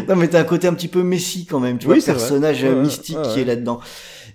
non, 0.07 0.15
mais 0.15 0.27
t'as 0.27 0.39
un 0.41 0.43
côté 0.45 0.67
un 0.67 0.73
petit 0.73 0.87
peu 0.87 1.03
messie 1.03 1.45
quand 1.45 1.59
même, 1.59 1.77
tu 1.77 1.87
Oui, 1.87 1.99
vois, 1.99 2.03
vrai. 2.13 2.13
personnage 2.13 2.63
Ouais, 2.63 2.69
ouais, 2.69 2.75
mystique 2.75 3.17
ouais, 3.17 3.33
qui 3.33 3.39
est 3.41 3.45
là-dedans. 3.45 3.79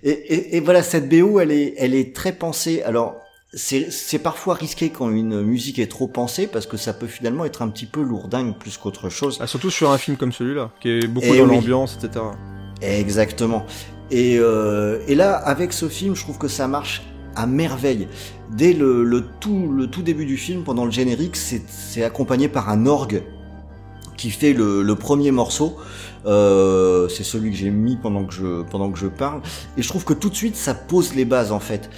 Et, 0.03 0.11
et, 0.11 0.57
et 0.57 0.59
voilà, 0.59 0.83
cette 0.83 1.07
BO, 1.09 1.39
elle 1.39 1.51
est, 1.51 1.73
elle 1.77 1.95
est 1.95 2.13
très 2.15 2.33
pensée. 2.33 2.81
Alors, 2.83 3.15
c'est, 3.53 3.89
c'est 3.91 4.19
parfois 4.19 4.55
risqué 4.55 4.89
quand 4.89 5.09
une 5.09 5.41
musique 5.43 5.79
est 5.79 5.87
trop 5.87 6.07
pensée 6.07 6.47
parce 6.47 6.65
que 6.65 6.75
ça 6.75 6.91
peut 6.93 7.07
finalement 7.07 7.45
être 7.45 7.61
un 7.61 7.69
petit 7.69 7.85
peu 7.85 8.01
lourdingue 8.01 8.57
plus 8.57 8.77
qu'autre 8.77 9.09
chose. 9.09 9.37
Ah, 9.41 9.47
surtout 9.47 9.69
sur 9.71 9.91
un 9.91 9.97
film 9.97 10.17
comme 10.17 10.31
celui-là, 10.33 10.71
qui 10.81 10.89
est 10.89 11.07
beaucoup 11.07 11.27
Eh 11.31 11.37
dans 11.37 11.45
oui. 11.47 11.55
l'ambiance, 11.55 11.97
etc. 12.03 12.25
Exactement. 12.81 13.65
Et, 14.11 14.37
euh, 14.39 14.99
et 15.07 15.15
là, 15.15 15.35
avec 15.35 15.73
ce 15.73 15.87
film, 15.89 16.15
je 16.15 16.21
trouve 16.21 16.37
que 16.37 16.47
ça 16.47 16.67
marche 16.67 17.03
à 17.35 17.47
merveille. 17.47 18.07
Dès 18.51 18.73
le, 18.73 19.03
le 19.03 19.23
tout, 19.39 19.71
le 19.71 19.87
tout 19.87 20.01
début 20.01 20.25
du 20.25 20.37
film, 20.37 20.63
pendant 20.63 20.85
le 20.85 20.91
générique, 20.91 21.35
c'est, 21.35 22.03
accompagné 22.03 22.47
par 22.47 22.69
un 22.69 22.85
orgue 22.85 23.23
qui 24.17 24.29
fait 24.29 24.53
le, 24.53 24.83
le 24.83 24.95
premier 24.95 25.31
morceau. 25.31 25.77
Euh, 26.25 27.09
c'est 27.09 27.23
celui 27.23 27.51
que 27.51 27.57
j'ai 27.57 27.69
mis 27.69 27.97
pendant 27.97 28.23
que 28.23 28.33
je 28.33 28.61
pendant 28.63 28.91
que 28.91 28.99
je 28.99 29.07
parle. 29.07 29.41
Et 29.77 29.81
je 29.81 29.87
trouve 29.87 30.05
que 30.05 30.13
tout 30.13 30.29
de 30.29 30.35
suite, 30.35 30.55
ça 30.55 30.73
pose 30.73 31.15
les 31.15 31.25
bases 31.25 31.51
en 31.51 31.59
fait. 31.59 31.89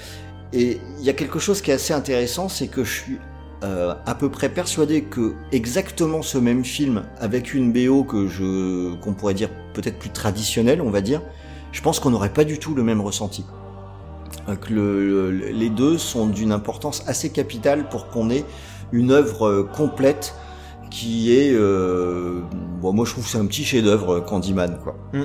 Et 0.54 0.80
il 1.00 1.06
y 1.06 1.10
a 1.10 1.14
quelque 1.14 1.40
chose 1.40 1.62
qui 1.62 1.72
est 1.72 1.76
assez 1.76 1.94
intéressant, 1.94 2.50
c'est 2.50 2.68
que 2.68 2.84
je 2.84 2.92
suis 2.92 3.18
euh, 3.64 3.94
à 4.06 4.16
peu 4.16 4.30
près 4.30 4.50
persuadé 4.50 5.04
que 5.04 5.34
exactement 5.52 6.22
ce 6.22 6.38
même 6.38 6.64
film 6.64 7.04
avec 7.20 7.54
une 7.54 7.72
BO 7.72 8.04
que 8.04 8.28
je 8.28 8.96
qu'on 8.96 9.14
pourrait 9.14 9.34
dire 9.34 9.50
peut-être 9.74 9.98
plus 9.98 10.12
traditionnelle, 10.12 10.82
on 10.82 10.90
va 10.90 11.02
dire, 11.02 11.22
je 11.76 11.82
pense 11.82 12.00
qu'on 12.00 12.10
n'aurait 12.10 12.32
pas 12.32 12.46
du 12.46 12.58
tout 12.58 12.74
le 12.74 12.84
même 12.84 13.02
ressenti. 13.02 13.44
Euh, 14.48 15.52
les 15.52 15.70
deux 15.70 15.98
sont 15.98 16.26
d'une 16.26 16.54
importance 16.54 17.04
assez 17.06 17.32
capitale 17.32 17.90
pour 17.90 18.08
qu'on 18.08 18.30
ait 18.30 18.46
une 18.94 19.12
œuvre 19.12 19.46
euh, 19.46 19.64
complète 19.64 20.36
qui 20.90 21.36
est 21.36 21.52
euh, 21.52 22.42
bon 22.80 22.94
moi 22.94 23.06
je 23.06 23.12
trouve 23.12 23.26
que 23.26 23.30
c'est 23.30 23.40
un 23.40 23.46
petit 23.46 23.66
chef-d'œuvre 23.66 24.16
euh, 24.16 24.22
Candyman 24.22 24.80
quoi. 24.84 24.96
Mm. 25.14 25.24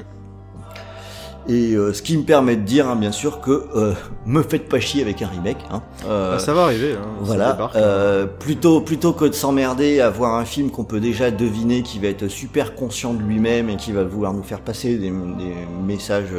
Et 1.50 1.74
euh, 1.74 1.92
ce 1.92 2.00
qui 2.00 2.16
me 2.16 2.22
permet 2.22 2.54
de 2.54 2.62
dire 2.62 2.88
hein, 2.88 2.94
bien 2.94 3.10
sûr 3.10 3.40
que 3.40 3.66
euh, 3.74 3.92
me 4.26 4.42
faites 4.42 4.68
pas 4.68 4.78
chier 4.78 5.02
avec 5.02 5.20
un 5.20 5.26
remake 5.26 5.58
hein. 5.72 5.82
Euh, 6.06 6.34
Ah, 6.36 6.38
ça 6.38 6.54
va 6.54 6.62
arriver. 6.62 6.92
Hein, 6.92 7.08
voilà, 7.22 7.70
plutôt 8.38 8.80
plutôt 8.80 9.12
que 9.12 9.24
de 9.24 9.32
s'emmerder 9.32 10.00
à 10.00 10.10
voir 10.10 10.36
un 10.36 10.44
film 10.44 10.70
qu'on 10.70 10.84
peut 10.84 11.00
déjà 11.00 11.32
deviner 11.32 11.82
qui 11.82 11.98
va 11.98 12.06
être 12.06 12.28
super 12.28 12.76
conscient 12.76 13.14
de 13.14 13.22
lui-même 13.22 13.68
et 13.68 13.76
qui 13.76 13.90
va 13.90 14.04
vouloir 14.04 14.32
nous 14.32 14.44
faire 14.44 14.60
passer 14.60 14.96
des, 14.96 15.10
des 15.10 15.54
messages 15.84 16.32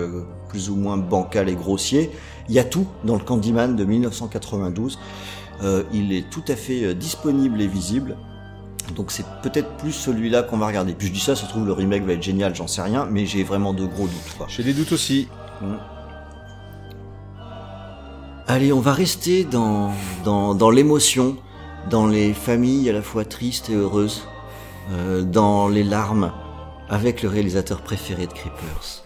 plus 0.48 0.70
ou 0.70 0.76
moins 0.76 0.98
bancals 0.98 1.50
et 1.50 1.56
grossiers, 1.56 2.12
il 2.50 2.56
y 2.56 2.60
a 2.60 2.64
tout 2.64 2.88
dans 3.04 3.16
le 3.16 3.22
Candyman 3.22 3.76
de 3.76 3.84
1992. 3.84 4.98
Euh, 5.64 5.84
il 5.94 6.14
est 6.14 6.30
tout 6.30 6.44
à 6.48 6.56
fait 6.56 6.94
disponible 6.96 7.62
et 7.62 7.68
visible. 7.68 8.18
Donc 8.96 9.12
c'est 9.12 9.26
peut-être 9.42 9.70
plus 9.78 9.92
celui-là 9.92 10.44
qu'on 10.44 10.58
va 10.58 10.68
regarder. 10.68 10.94
Puis 10.94 11.08
je 11.08 11.14
dis 11.14 11.20
ça, 11.20 11.36
ça 11.36 11.44
se 11.46 11.50
trouve 11.50 11.66
le 11.66 11.74
remake 11.74 12.04
va 12.04 12.14
être 12.14 12.24
génial, 12.24 12.56
j'en 12.56 12.68
sais 12.68 12.82
rien, 12.82 13.08
mais 13.10 13.26
j'ai 13.26 13.44
vraiment 13.44 13.74
de 13.74 13.86
gros 13.86 14.08
doutes. 14.08 14.38
Quoi. 14.38 14.48
J'ai 14.50 14.64
des 14.64 14.74
doutes 14.74 14.92
aussi. 14.92 15.28
Allez, 18.48 18.74
on 18.74 18.80
va 18.80 18.94
rester 18.94 19.44
dans, 19.44 19.92
dans, 20.26 20.54
dans 20.56 20.70
l'émotion, 20.70 21.38
dans 21.90 22.08
les 22.08 22.34
familles 22.34 22.90
à 22.90 22.94
la 22.94 23.02
fois 23.02 23.24
tristes 23.24 23.70
et 23.70 23.76
heureuses, 23.76 24.24
euh, 24.92 25.22
dans 25.22 25.68
les 25.68 25.84
larmes, 25.84 26.34
avec 26.90 27.22
le 27.22 27.30
réalisateur 27.30 27.82
préféré 27.82 28.28
de 28.28 28.34
Creepers. 28.34 29.01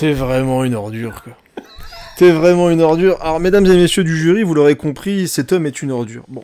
T'es 0.00 0.14
vraiment 0.14 0.64
une 0.64 0.74
ordure, 0.74 1.22
quoi. 1.22 1.34
T'es 2.16 2.30
vraiment 2.30 2.70
une 2.70 2.80
ordure. 2.80 3.18
Alors, 3.20 3.38
mesdames 3.38 3.66
et 3.66 3.76
messieurs 3.76 4.02
du 4.02 4.16
jury, 4.16 4.42
vous 4.44 4.54
l'aurez 4.54 4.74
compris, 4.74 5.28
cet 5.28 5.52
homme 5.52 5.66
est 5.66 5.82
une 5.82 5.92
ordure. 5.92 6.24
Bon. 6.28 6.42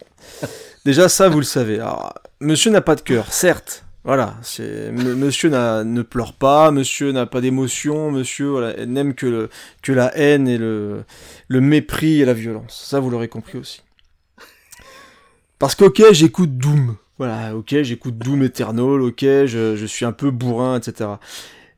Déjà, 0.84 1.08
ça, 1.08 1.30
vous 1.30 1.38
le 1.38 1.44
savez. 1.46 1.76
Alors, 1.76 2.12
monsieur 2.40 2.70
n'a 2.70 2.82
pas 2.82 2.96
de 2.96 3.00
cœur, 3.00 3.32
certes. 3.32 3.86
Voilà, 4.04 4.36
c'est 4.42 4.92
monsieur 4.92 5.48
ne 5.48 6.02
pleure 6.02 6.34
pas, 6.34 6.70
monsieur 6.70 7.12
n'a 7.12 7.24
pas 7.24 7.40
d'émotion, 7.40 8.10
monsieur 8.10 8.84
n'aime 8.84 9.14
que, 9.14 9.48
que 9.80 9.92
la 9.92 10.14
haine 10.18 10.48
et 10.48 10.58
le, 10.58 11.06
mépris 11.48 12.20
et 12.20 12.26
la 12.26 12.34
violence. 12.34 12.84
Ça, 12.86 13.00
vous 13.00 13.08
l'aurez 13.08 13.28
compris 13.28 13.56
aussi. 13.56 13.80
Parce 15.58 15.74
qu'ok, 15.74 16.02
j'écoute 16.12 16.58
Doom. 16.58 16.96
Voilà, 17.16 17.56
ok, 17.56 17.74
j'écoute 17.80 18.18
Doom 18.18 18.42
Eternal, 18.42 19.00
ok, 19.00 19.22
je, 19.22 19.76
je, 19.76 19.86
suis 19.86 20.04
un 20.04 20.12
peu 20.12 20.30
bourrin, 20.30 20.76
etc. 20.76 21.08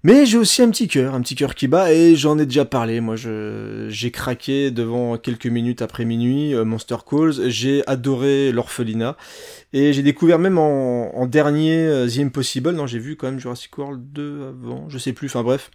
Mais 0.04 0.26
j'ai 0.26 0.38
aussi 0.38 0.62
un 0.62 0.70
petit 0.70 0.86
cœur, 0.86 1.14
un 1.14 1.20
petit 1.20 1.34
cœur 1.34 1.56
qui 1.56 1.66
bat, 1.66 1.92
et 1.92 2.14
j'en 2.14 2.38
ai 2.38 2.46
déjà 2.46 2.64
parlé. 2.64 3.00
Moi, 3.00 3.16
j'ai 3.16 4.10
craqué 4.12 4.70
devant 4.70 5.18
quelques 5.18 5.46
minutes 5.46 5.82
après 5.82 6.04
minuit, 6.04 6.54
euh, 6.54 6.64
Monster 6.64 6.98
Calls. 7.04 7.48
J'ai 7.48 7.82
adoré 7.88 8.52
l'orphelinat. 8.52 9.16
Et 9.72 9.92
j'ai 9.92 10.02
découvert 10.02 10.38
même 10.38 10.56
en, 10.56 11.16
en 11.16 11.26
dernier 11.26 11.78
euh, 11.78 12.08
The 12.08 12.18
Impossible. 12.20 12.70
Non, 12.70 12.86
j'ai 12.86 13.00
vu 13.00 13.16
quand 13.16 13.28
même 13.28 13.40
Jurassic 13.40 13.76
World 13.76 14.00
2 14.12 14.48
avant, 14.48 14.88
je 14.88 14.98
sais 14.98 15.12
plus, 15.12 15.26
enfin 15.26 15.42
bref. 15.42 15.70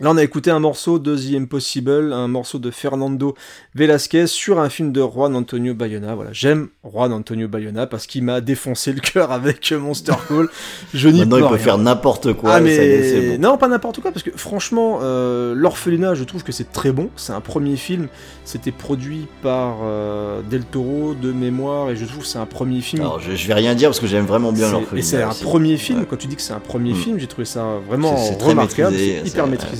Là, 0.00 0.12
on 0.12 0.16
a 0.16 0.22
écouté 0.22 0.52
un 0.52 0.60
morceau 0.60 1.00
de 1.00 1.16
The 1.16 1.34
Impossible, 1.34 2.12
un 2.12 2.28
morceau 2.28 2.60
de 2.60 2.70
Fernando 2.70 3.34
Velasquez 3.74 4.28
sur 4.28 4.60
un 4.60 4.68
film 4.68 4.92
de 4.92 5.02
Juan 5.02 5.34
Antonio 5.34 5.74
Bayona. 5.74 6.14
Voilà, 6.14 6.30
j'aime 6.32 6.68
Juan 6.84 7.12
Antonio 7.12 7.48
Bayona 7.48 7.88
parce 7.88 8.06
qu'il 8.06 8.22
m'a 8.22 8.40
défoncé 8.40 8.92
le 8.92 9.00
cœur 9.00 9.32
avec 9.32 9.72
Monster 9.72 10.12
Call. 10.28 10.48
Je 10.94 11.08
n'y 11.08 11.20
Maintenant, 11.20 11.38
il 11.38 11.48
peut 11.48 11.56
faire 11.56 11.78
n'importe 11.78 12.32
quoi. 12.34 12.54
Ah, 12.54 12.60
mais... 12.60 13.38
Non, 13.38 13.58
pas 13.58 13.66
n'importe 13.66 13.98
quoi, 13.98 14.12
parce 14.12 14.22
que 14.22 14.30
franchement, 14.36 15.00
euh, 15.02 15.54
L'Orphelinat, 15.56 16.14
je 16.14 16.22
trouve 16.22 16.44
que 16.44 16.52
c'est 16.52 16.70
très 16.70 16.92
bon. 16.92 17.10
C'est 17.16 17.32
un 17.32 17.40
premier 17.40 17.76
film. 17.76 18.06
C'était 18.44 18.70
produit 18.70 19.26
par 19.42 19.78
euh, 19.82 20.42
Del 20.48 20.62
Toro 20.62 21.14
de 21.20 21.32
mémoire, 21.32 21.90
et 21.90 21.96
je 21.96 22.04
trouve 22.04 22.20
que 22.20 22.28
c'est 22.28 22.38
un 22.38 22.46
premier 22.46 22.82
film. 22.82 23.02
Alors, 23.02 23.18
je, 23.18 23.34
je, 23.34 23.48
vais 23.48 23.54
rien 23.54 23.74
dire 23.74 23.88
parce 23.88 24.00
que 24.00 24.06
j'aime 24.06 24.26
vraiment 24.26 24.52
bien 24.52 24.70
L'Orphelinat. 24.70 25.00
Et 25.00 25.02
c'est 25.02 25.22
un 25.22 25.34
premier 25.34 25.76
film. 25.76 26.06
Quand 26.08 26.16
tu 26.16 26.28
dis 26.28 26.36
que 26.36 26.42
c'est 26.42 26.52
un 26.52 26.60
premier 26.60 26.92
mm. 26.92 26.96
film, 26.96 27.18
j'ai 27.18 27.26
trouvé 27.26 27.46
ça 27.46 27.80
vraiment 27.88 28.14
remarquable, 28.14 28.94
hyper 28.94 29.48
maîtrisé. 29.48 29.77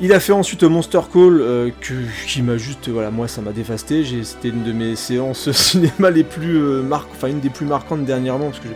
Il 0.00 0.12
a 0.12 0.18
fait 0.18 0.32
ensuite 0.32 0.64
Monster 0.64 1.00
Call, 1.12 1.40
euh, 1.40 1.70
qui 2.26 2.42
m'a 2.42 2.56
juste, 2.56 2.88
voilà, 2.88 3.12
moi 3.12 3.28
ça 3.28 3.40
m'a 3.42 3.52
dévasté. 3.52 4.04
C'était 4.24 4.48
une 4.48 4.64
de 4.64 4.72
mes 4.72 4.96
séances 4.96 5.52
cinéma 5.52 6.10
les 6.10 6.24
plus 6.24 6.58
euh, 6.58 6.82
une 7.28 7.40
des 7.40 7.50
plus 7.50 7.64
marquantes 7.64 8.04
dernièrement, 8.04 8.46
parce 8.46 8.58
que 8.58 8.68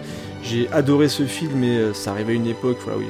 j'ai 0.44 0.68
adoré 0.70 1.08
ce 1.08 1.24
film, 1.24 1.64
et 1.64 1.76
euh, 1.76 1.92
ça 1.92 2.12
arrivait 2.12 2.34
à 2.34 2.36
une 2.36 2.46
époque, 2.46 2.78
voilà, 2.84 2.98
où 2.98 3.02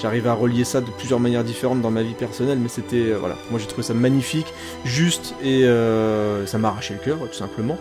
j'arrivais 0.00 0.28
à 0.28 0.34
relier 0.34 0.64
ça 0.64 0.80
de 0.80 0.90
plusieurs 0.98 1.20
manières 1.20 1.44
différentes 1.44 1.80
dans 1.80 1.92
ma 1.92 2.02
vie 2.02 2.14
personnelle, 2.14 2.58
mais 2.60 2.68
c'était, 2.68 3.12
voilà, 3.12 3.36
moi 3.52 3.60
j'ai 3.60 3.66
trouvé 3.66 3.84
ça 3.84 3.94
magnifique, 3.94 4.52
juste, 4.84 5.34
et 5.44 5.64
ça 6.46 6.58
m'a 6.58 6.68
arraché 6.68 6.94
le 6.94 7.00
cœur, 7.00 7.18
tout 7.20 7.38
simplement. 7.38 7.78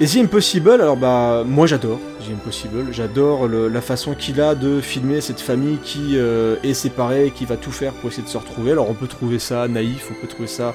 Et 0.00 0.06
The 0.06 0.18
Impossible, 0.18 0.80
alors 0.80 0.96
bah 0.96 1.42
moi 1.44 1.66
j'adore 1.66 1.98
The 2.20 2.30
Impossible, 2.32 2.92
j'adore 2.92 3.48
la 3.48 3.80
façon 3.80 4.14
qu'il 4.14 4.40
a 4.40 4.54
de 4.54 4.80
filmer 4.80 5.20
cette 5.20 5.40
famille 5.40 5.78
qui 5.78 6.16
euh, 6.16 6.54
est 6.62 6.74
séparée 6.74 7.26
et 7.26 7.30
qui 7.32 7.44
va 7.44 7.56
tout 7.56 7.72
faire 7.72 7.92
pour 7.94 8.08
essayer 8.08 8.22
de 8.22 8.28
se 8.28 8.38
retrouver. 8.38 8.70
Alors 8.70 8.88
on 8.88 8.94
peut 8.94 9.08
trouver 9.08 9.40
ça 9.40 9.66
naïf, 9.66 10.08
on 10.12 10.20
peut 10.20 10.28
trouver 10.28 10.46
ça 10.46 10.72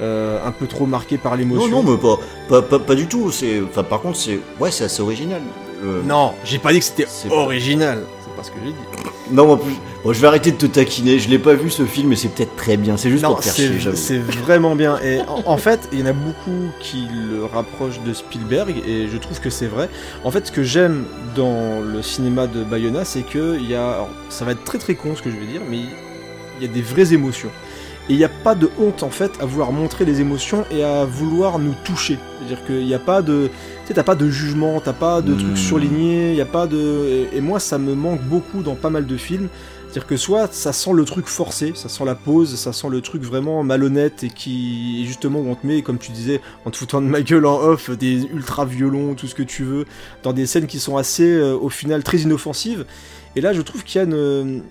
euh, 0.00 0.44
un 0.44 0.50
peu 0.50 0.66
trop 0.66 0.86
marqué 0.86 1.18
par 1.18 1.36
l'émotion. 1.36 1.68
Non, 1.68 1.84
non, 1.84 1.92
mais 1.92 1.98
pas, 1.98 2.18
pas, 2.48 2.62
pas, 2.62 2.78
pas 2.80 2.94
du 2.96 3.06
tout. 3.06 3.30
C'est, 3.30 3.60
enfin, 3.60 3.84
par 3.84 4.00
contre, 4.00 4.18
c'est, 4.18 4.40
ouais, 4.58 4.72
c'est 4.72 4.84
assez 4.84 5.02
original. 5.02 5.40
Euh, 5.84 6.02
non, 6.02 6.32
j'ai 6.44 6.58
pas 6.58 6.72
dit 6.72 6.80
que 6.80 6.84
c'était 6.84 7.06
original. 7.30 8.00
Pas 8.36 8.42
ce 8.42 8.50
que 8.50 8.56
j'ai 8.64 8.72
dit. 8.72 8.76
Non, 9.30 9.46
moi, 9.46 9.60
bon, 10.04 10.12
je 10.12 10.20
vais 10.20 10.26
arrêter 10.26 10.50
de 10.50 10.56
te 10.56 10.66
taquiner. 10.66 11.18
Je 11.18 11.28
l'ai 11.28 11.38
pas 11.38 11.54
vu 11.54 11.70
ce 11.70 11.84
film, 11.84 12.08
mais 12.08 12.16
c'est 12.16 12.28
peut-être 12.28 12.56
très 12.56 12.76
bien. 12.76 12.96
C'est 12.96 13.10
juste 13.10 13.24
pour 13.24 13.42
faire 13.42 13.54
chier, 13.54 13.78
C'est 13.94 14.18
vraiment 14.18 14.74
bien. 14.74 14.98
Et 15.02 15.20
en, 15.26 15.56
fait, 15.56 15.88
il 15.92 16.00
y 16.00 16.02
en 16.02 16.06
a 16.06 16.12
beaucoup 16.12 16.68
qui 16.80 17.06
le 17.30 17.44
rapprochent 17.44 18.00
de 18.00 18.12
Spielberg, 18.12 18.82
et 18.86 19.08
je 19.08 19.16
trouve 19.16 19.40
que 19.40 19.50
c'est 19.50 19.66
vrai. 19.66 19.88
En 20.24 20.30
fait, 20.30 20.46
ce 20.46 20.52
que 20.52 20.62
j'aime 20.62 21.04
dans 21.34 21.80
le 21.80 22.02
cinéma 22.02 22.46
de 22.46 22.64
Bayona, 22.64 23.04
c'est 23.04 23.22
que 23.22 23.56
il 23.58 23.68
y 23.70 23.74
a. 23.74 24.06
ça 24.28 24.44
va 24.44 24.52
être 24.52 24.64
très 24.64 24.78
très 24.78 24.94
con 24.94 25.14
ce 25.16 25.22
que 25.22 25.30
je 25.30 25.36
vais 25.36 25.46
dire, 25.46 25.62
mais 25.68 25.78
il 26.58 26.66
y 26.66 26.68
a 26.68 26.72
des 26.72 26.82
vraies 26.82 27.12
émotions. 27.14 27.50
Et 28.08 28.12
il 28.12 28.18
n'y 28.18 28.24
a 28.24 28.28
pas 28.28 28.54
de 28.54 28.70
honte 28.78 29.02
en 29.02 29.08
fait 29.08 29.32
à 29.40 29.46
vouloir 29.46 29.72
montrer 29.72 30.04
les 30.04 30.20
émotions 30.20 30.64
et 30.70 30.84
à 30.84 31.06
vouloir 31.06 31.58
nous 31.58 31.74
toucher. 31.84 32.18
C'est-à-dire 32.46 32.66
qu'il 32.66 32.86
n'y 32.86 32.94
a 32.94 32.98
pas 32.98 33.22
de. 33.22 33.48
Tu 33.82 33.88
sais, 33.88 33.94
t'as 33.94 34.02
pas 34.02 34.14
de 34.14 34.28
jugement, 34.28 34.80
t'as 34.80 34.92
pas 34.92 35.22
de 35.22 35.34
trucs 35.34 35.52
hmm. 35.52 35.56
surlignés, 35.56 36.30
il 36.30 36.34
n'y 36.34 36.40
a 36.40 36.46
pas 36.46 36.66
de. 36.66 37.26
Et, 37.32 37.40
moi, 37.40 37.60
ça 37.60 37.78
me 37.78 37.94
manque 37.94 38.22
beaucoup 38.22 38.62
dans 38.62 38.74
pas 38.74 38.90
mal 38.90 39.06
de 39.06 39.16
films. 39.16 39.48
C'est-à-dire 39.88 40.08
que 40.08 40.16
soit 40.16 40.52
ça 40.52 40.72
sent 40.72 40.90
le 40.92 41.04
truc 41.04 41.26
forcé, 41.26 41.72
ça 41.76 41.88
sent 41.88 42.04
la 42.04 42.16
pause, 42.16 42.56
ça 42.56 42.72
sent 42.72 42.88
le 42.90 43.00
truc 43.00 43.22
vraiment 43.22 43.62
malhonnête 43.62 44.24
et 44.24 44.28
qui, 44.28 45.06
justement, 45.06 45.38
on 45.38 45.54
te 45.54 45.64
met, 45.64 45.82
comme 45.82 45.98
tu 45.98 46.10
disais, 46.10 46.40
en 46.64 46.70
te 46.70 46.76
foutant 46.76 47.00
de 47.00 47.06
ma 47.06 47.22
gueule 47.22 47.46
en 47.46 47.60
off, 47.60 47.90
des 47.90 48.24
ultra 48.24 48.64
violons, 48.64 49.14
tout 49.14 49.28
ce 49.28 49.36
que 49.36 49.44
tu 49.44 49.62
veux, 49.62 49.84
dans 50.24 50.32
des 50.32 50.46
scènes 50.46 50.66
qui 50.66 50.80
sont 50.80 50.96
assez, 50.96 51.30
euh, 51.30 51.56
au 51.56 51.68
final, 51.68 52.02
très 52.02 52.18
inoffensives. 52.18 52.86
Et 53.36 53.40
là, 53.40 53.52
je 53.52 53.62
trouve 53.62 53.84
qu'il 53.84 54.00
y 54.00 54.02
a 54.02 54.04
une 54.04 54.62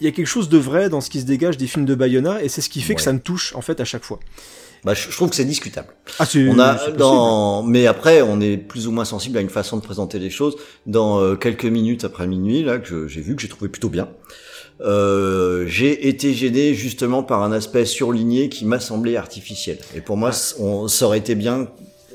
il 0.00 0.04
y 0.04 0.08
a 0.08 0.12
quelque 0.12 0.26
chose 0.26 0.48
de 0.48 0.58
vrai 0.58 0.88
dans 0.88 1.00
ce 1.00 1.10
qui 1.10 1.20
se 1.20 1.26
dégage 1.26 1.56
des 1.56 1.66
films 1.66 1.84
de 1.84 1.94
Bayona 1.94 2.42
et 2.42 2.48
c'est 2.48 2.60
ce 2.60 2.68
qui 2.68 2.80
fait 2.82 2.94
que 2.94 3.02
ça 3.02 3.12
me 3.12 3.20
touche 3.20 3.54
en 3.54 3.60
fait 3.60 3.80
à 3.80 3.84
chaque 3.84 4.04
fois. 4.04 4.20
Bah, 4.84 4.94
je, 4.94 5.08
trouve 5.10 5.30
que 5.30 5.36
c'est 5.36 5.44
discutable. 5.44 5.88
Ah, 6.18 6.24
on 6.34 6.58
a 6.58 6.90
dans, 6.90 7.62
mais 7.62 7.86
après, 7.86 8.22
on 8.22 8.40
est 8.40 8.56
plus 8.56 8.86
ou 8.86 8.92
moins 8.92 9.04
sensible 9.04 9.38
à 9.38 9.40
une 9.40 9.48
façon 9.48 9.76
de 9.76 9.82
présenter 9.82 10.18
les 10.18 10.30
choses. 10.30 10.56
Dans 10.86 11.20
euh, 11.20 11.34
quelques 11.34 11.64
minutes 11.64 12.04
après 12.04 12.26
minuit, 12.26 12.62
là, 12.62 12.78
que 12.78 13.08
j'ai 13.08 13.20
vu, 13.20 13.36
que 13.36 13.42
j'ai 13.42 13.48
trouvé 13.48 13.68
plutôt 13.68 13.88
bien. 13.88 14.08
Euh, 14.80 15.66
j'ai 15.66 16.08
été 16.08 16.32
gêné 16.32 16.74
justement 16.74 17.22
par 17.22 17.42
un 17.42 17.50
aspect 17.50 17.84
surligné 17.84 18.48
qui 18.48 18.64
m'a 18.64 18.78
semblé 18.78 19.16
artificiel. 19.16 19.78
Et 19.94 20.00
pour 20.00 20.16
moi, 20.16 20.30
on, 20.58 20.86
ça 20.86 21.06
aurait 21.06 21.18
été 21.18 21.34
bien 21.34 21.68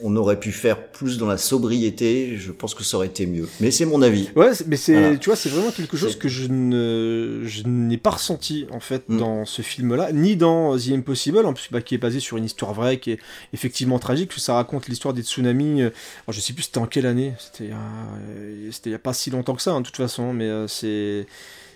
on 0.03 0.15
aurait 0.17 0.39
pu 0.39 0.51
faire 0.51 0.87
plus 0.87 1.17
dans 1.17 1.27
la 1.27 1.37
sobriété, 1.37 2.35
je 2.37 2.51
pense 2.51 2.75
que 2.75 2.83
ça 2.83 2.97
aurait 2.97 3.07
été 3.07 3.25
mieux. 3.25 3.47
Mais 3.61 3.71
c'est 3.71 3.85
mon 3.85 4.01
avis. 4.01 4.29
Ouais, 4.35 4.51
mais 4.67 4.75
c'est, 4.75 5.17
tu 5.17 5.29
vois, 5.29 5.37
c'est 5.37 5.49
vraiment 5.49 5.71
quelque 5.71 5.95
chose 5.95 6.17
que 6.17 6.27
je 6.27 6.47
ne, 6.47 7.41
je 7.45 7.63
n'ai 7.65 7.97
pas 7.97 8.11
ressenti 8.11 8.67
en 8.71 8.81
fait 8.81 9.07
mm. 9.07 9.17
dans 9.17 9.45
ce 9.45 9.61
film-là, 9.61 10.11
ni 10.11 10.35
dans 10.35 10.77
The 10.77 10.89
Impossible, 10.89 11.45
en 11.45 11.53
plus, 11.53 11.69
bah, 11.71 11.81
qui 11.81 11.95
est 11.95 11.99
basé 11.99 12.19
sur 12.19 12.35
une 12.35 12.45
histoire 12.45 12.73
vraie, 12.73 12.99
qui 12.99 13.11
est 13.11 13.19
effectivement 13.53 13.97
tragique, 13.97 14.35
que 14.35 14.41
ça 14.41 14.55
raconte 14.55 14.87
l'histoire 14.87 15.13
des 15.13 15.23
tsunamis. 15.23 15.81
Euh, 15.81 15.89
alors, 16.27 16.33
je 16.33 16.41
sais 16.41 16.53
plus 16.53 16.63
c'était 16.63 16.79
en 16.79 16.85
quelle 16.85 17.05
année, 17.05 17.33
c'était, 17.39 17.71
c'était 18.71 18.89
il 18.89 18.93
y 18.93 18.95
a 18.95 18.99
pas 18.99 19.13
si 19.13 19.29
longtemps 19.29 19.55
que 19.55 19.61
ça, 19.61 19.71
hein, 19.71 19.79
de 19.79 19.85
toute 19.85 19.97
façon, 19.97 20.33
mais 20.33 20.45
euh, 20.45 20.67
c'est 20.67 21.25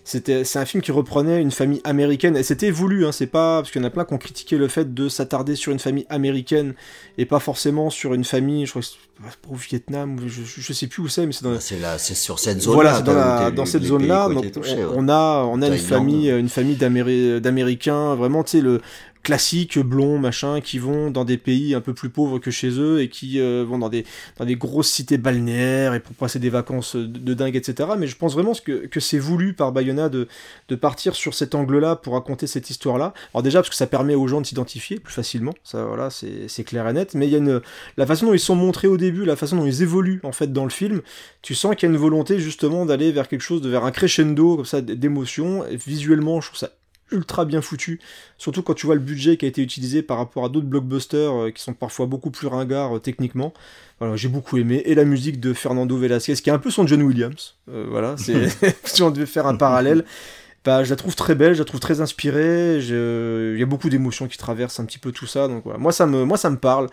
c'était, 0.07 0.45
c'est 0.45 0.57
un 0.57 0.63
film 0.63 0.81
qui 0.81 0.93
reprenait 0.93 1.41
une 1.41 1.51
famille 1.51 1.81
américaine, 1.83 2.37
et 2.37 2.43
c'était 2.43 2.71
voulu, 2.71 3.05
hein, 3.05 3.11
c'est 3.11 3.27
pas, 3.27 3.57
parce 3.57 3.71
qu'il 3.71 3.81
y 3.81 3.83
en 3.83 3.87
a 3.87 3.91
plein 3.91 4.05
qui 4.05 4.13
ont 4.13 4.17
critiqué 4.17 4.57
le 4.57 4.69
fait 4.69 4.93
de 4.93 5.09
s'attarder 5.09 5.57
sur 5.57 5.73
une 5.73 5.79
famille 5.79 6.05
américaine, 6.09 6.75
et 7.17 7.25
pas 7.25 7.39
forcément 7.39 7.89
sur 7.89 8.13
une 8.13 8.23
famille, 8.23 8.65
je 8.65 8.71
crois 8.71 8.81
que 8.81 8.87
c'est 8.87 9.51
au 9.51 9.55
Vietnam, 9.55 10.17
je, 10.25 10.43
je, 10.45 10.73
sais 10.73 10.87
plus 10.87 11.03
où 11.03 11.09
c'est, 11.09 11.25
mais 11.25 11.33
c'est 11.33 11.43
dans... 11.43 11.51
Ah, 11.51 11.59
c'est 11.59 11.79
là, 11.79 11.97
c'est 11.97 12.15
sur 12.15 12.39
cette 12.39 12.61
zone-là. 12.61 13.01
Voilà, 13.01 13.49
dans, 13.49 13.53
dans 13.53 13.65
cette 13.65 13.83
zone-là, 13.83 14.29
on, 14.95 15.09
a, 15.09 15.43
on 15.43 15.61
a 15.61 15.67
une 15.67 15.77
famille, 15.77 16.29
une 16.29 16.47
famille 16.47 16.77
d'Américains, 16.77 18.15
vraiment, 18.15 18.45
tu 18.45 18.51
sais, 18.51 18.61
le, 18.61 18.79
classiques, 19.27 19.77
blonds, 19.77 20.19
machin, 20.19 20.61
qui 20.61 20.79
vont 20.79 21.11
dans 21.11 21.25
des 21.25 21.35
pays 21.35 21.75
un 21.75 21.81
peu 21.81 21.93
plus 21.93 22.07
pauvres 22.07 22.39
que 22.39 22.49
chez 22.49 22.69
eux 22.79 23.01
et 23.01 23.09
qui 23.09 23.41
euh, 23.41 23.65
vont 23.67 23.77
dans 23.77 23.89
des, 23.89 24.05
dans 24.37 24.45
des 24.45 24.55
grosses 24.55 24.87
cités 24.87 25.17
balnéaires 25.17 25.93
et 25.93 25.99
pour 25.99 26.15
passer 26.15 26.39
des 26.39 26.49
vacances 26.49 26.95
de, 26.95 27.33
dingue, 27.33 27.57
etc. 27.57 27.89
Mais 27.97 28.07
je 28.07 28.15
pense 28.15 28.35
vraiment 28.35 28.53
que, 28.53 28.87
que 28.87 29.01
c'est 29.01 29.19
voulu 29.19 29.51
par 29.51 29.73
Bayona 29.73 30.07
de, 30.07 30.29
de 30.69 30.75
partir 30.77 31.13
sur 31.13 31.33
cet 31.33 31.55
angle-là 31.55 31.97
pour 31.97 32.13
raconter 32.13 32.47
cette 32.47 32.69
histoire-là. 32.69 33.13
Alors 33.33 33.43
déjà 33.43 33.59
parce 33.59 33.69
que 33.69 33.75
ça 33.75 33.85
permet 33.85 34.15
aux 34.15 34.29
gens 34.29 34.39
de 34.39 34.45
s'identifier 34.45 34.97
plus 34.97 35.13
facilement, 35.13 35.53
ça 35.61 35.83
voilà, 35.83 36.09
c'est 36.09 36.63
clair 36.63 36.87
et 36.87 36.93
net, 36.93 37.13
mais 37.13 37.27
il 37.27 37.31
y 37.31 37.35
a 37.35 37.39
une, 37.39 37.59
la 37.97 38.05
façon 38.05 38.27
dont 38.27 38.33
ils 38.33 38.39
sont 38.39 38.55
montrés 38.55 38.87
au 38.87 38.95
début, 38.95 39.25
la 39.25 39.35
façon 39.35 39.57
dont 39.57 39.65
ils 39.65 39.81
évoluent 39.81 40.21
en 40.23 40.31
fait 40.31 40.53
dans 40.53 40.63
le 40.63 40.69
film, 40.69 41.01
tu 41.41 41.53
sens 41.53 41.75
qu'il 41.75 41.89
y 41.89 41.91
a 41.91 41.93
une 41.93 41.99
volonté 41.99 42.39
justement 42.39 42.85
d'aller 42.85 43.11
vers 43.11 43.27
quelque 43.27 43.41
chose, 43.41 43.61
de 43.61 43.67
vers 43.67 43.83
un 43.83 43.91
crescendo 43.91 44.55
comme 44.55 44.65
ça 44.65 44.79
d'émotion. 44.79 45.65
Visuellement, 45.85 46.39
je 46.39 46.47
trouve 46.47 46.59
ça 46.59 46.69
ultra 47.11 47.45
bien 47.45 47.61
foutu, 47.61 47.99
surtout 48.37 48.61
quand 48.61 48.73
tu 48.73 48.85
vois 48.85 48.95
le 48.95 49.01
budget 49.01 49.37
qui 49.37 49.45
a 49.45 49.47
été 49.47 49.61
utilisé 49.61 50.01
par 50.01 50.17
rapport 50.17 50.45
à 50.45 50.49
d'autres 50.49 50.67
blockbusters 50.67 51.33
euh, 51.33 51.51
qui 51.51 51.61
sont 51.61 51.73
parfois 51.73 52.05
beaucoup 52.05 52.31
plus 52.31 52.47
ringards 52.47 52.97
euh, 52.97 52.99
techniquement. 52.99 53.53
Voilà, 53.99 54.15
j'ai 54.15 54.27
beaucoup 54.27 54.57
aimé 54.57 54.81
et 54.85 54.95
la 54.95 55.05
musique 55.05 55.39
de 55.39 55.53
Fernando 55.53 55.97
Velasquez 55.97 56.35
qui 56.35 56.49
est 56.49 56.53
un 56.53 56.59
peu 56.59 56.71
son 56.71 56.85
John 56.85 57.01
Williams. 57.01 57.55
Euh, 57.69 57.85
voilà, 57.89 58.15
c'est 58.17 58.47
si 58.83 59.01
on 59.01 59.11
devait 59.11 59.25
faire 59.25 59.47
un 59.47 59.55
parallèle. 59.55 60.05
Bah, 60.67 60.83
je 60.83 60.89
la 60.89 60.97
trouve 60.97 61.15
très 61.15 61.33
belle, 61.33 61.53
je 61.53 61.59
la 61.59 61.63
trouve 61.63 61.79
très 61.79 62.01
inspirée. 62.01 62.79
Il 62.79 63.57
y 63.57 63.63
a 63.63 63.65
beaucoup 63.65 63.89
d'émotions 63.89 64.27
qui 64.27 64.37
traversent 64.37 64.81
un 64.81 64.85
petit 64.85 64.99
peu 64.99 65.13
tout 65.13 65.25
ça. 65.25 65.47
Donc 65.47 65.63
moi 65.63 65.93
ça 65.93 66.05
me, 66.05 66.25
moi 66.25 66.35
ça 66.35 66.49
me 66.49 66.57
parle. 66.57 66.89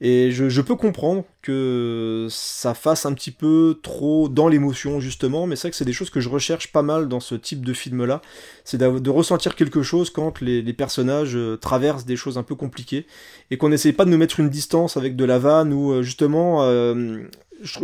Et 0.00 0.30
je, 0.30 0.60
peux 0.62 0.76
comprendre 0.76 1.24
que 1.42 2.26
ça 2.30 2.72
fasse 2.72 3.04
un 3.04 3.12
petit 3.12 3.30
peu 3.30 3.80
trop 3.82 4.30
dans 4.30 4.48
l'émotion, 4.48 4.98
justement, 4.98 5.46
mais 5.46 5.56
c'est 5.56 5.62
vrai 5.64 5.72
que 5.72 5.76
c'est 5.76 5.84
des 5.84 5.92
choses 5.92 6.08
que 6.08 6.20
je 6.20 6.30
recherche 6.30 6.72
pas 6.72 6.80
mal 6.80 7.06
dans 7.06 7.20
ce 7.20 7.34
type 7.34 7.66
de 7.66 7.74
film-là. 7.74 8.22
C'est 8.64 8.78
de 8.78 9.10
ressentir 9.10 9.56
quelque 9.56 9.82
chose 9.82 10.08
quand 10.08 10.40
les, 10.40 10.72
personnages 10.72 11.36
euh, 11.36 11.58
traversent 11.58 12.06
des 12.06 12.16
choses 12.16 12.38
un 12.38 12.44
peu 12.44 12.54
compliquées, 12.54 13.06
et 13.50 13.58
qu'on 13.58 13.68
n'essaye 13.68 13.92
pas 13.92 14.06
de 14.06 14.10
nous 14.10 14.16
mettre 14.16 14.40
une 14.40 14.48
distance 14.48 14.96
avec 14.96 15.16
de 15.16 15.24
la 15.26 15.38
vanne, 15.38 15.74
ou 15.74 15.92
euh, 15.92 16.02
justement, 16.02 16.62
euh, 16.62 17.24
je, 17.60 17.78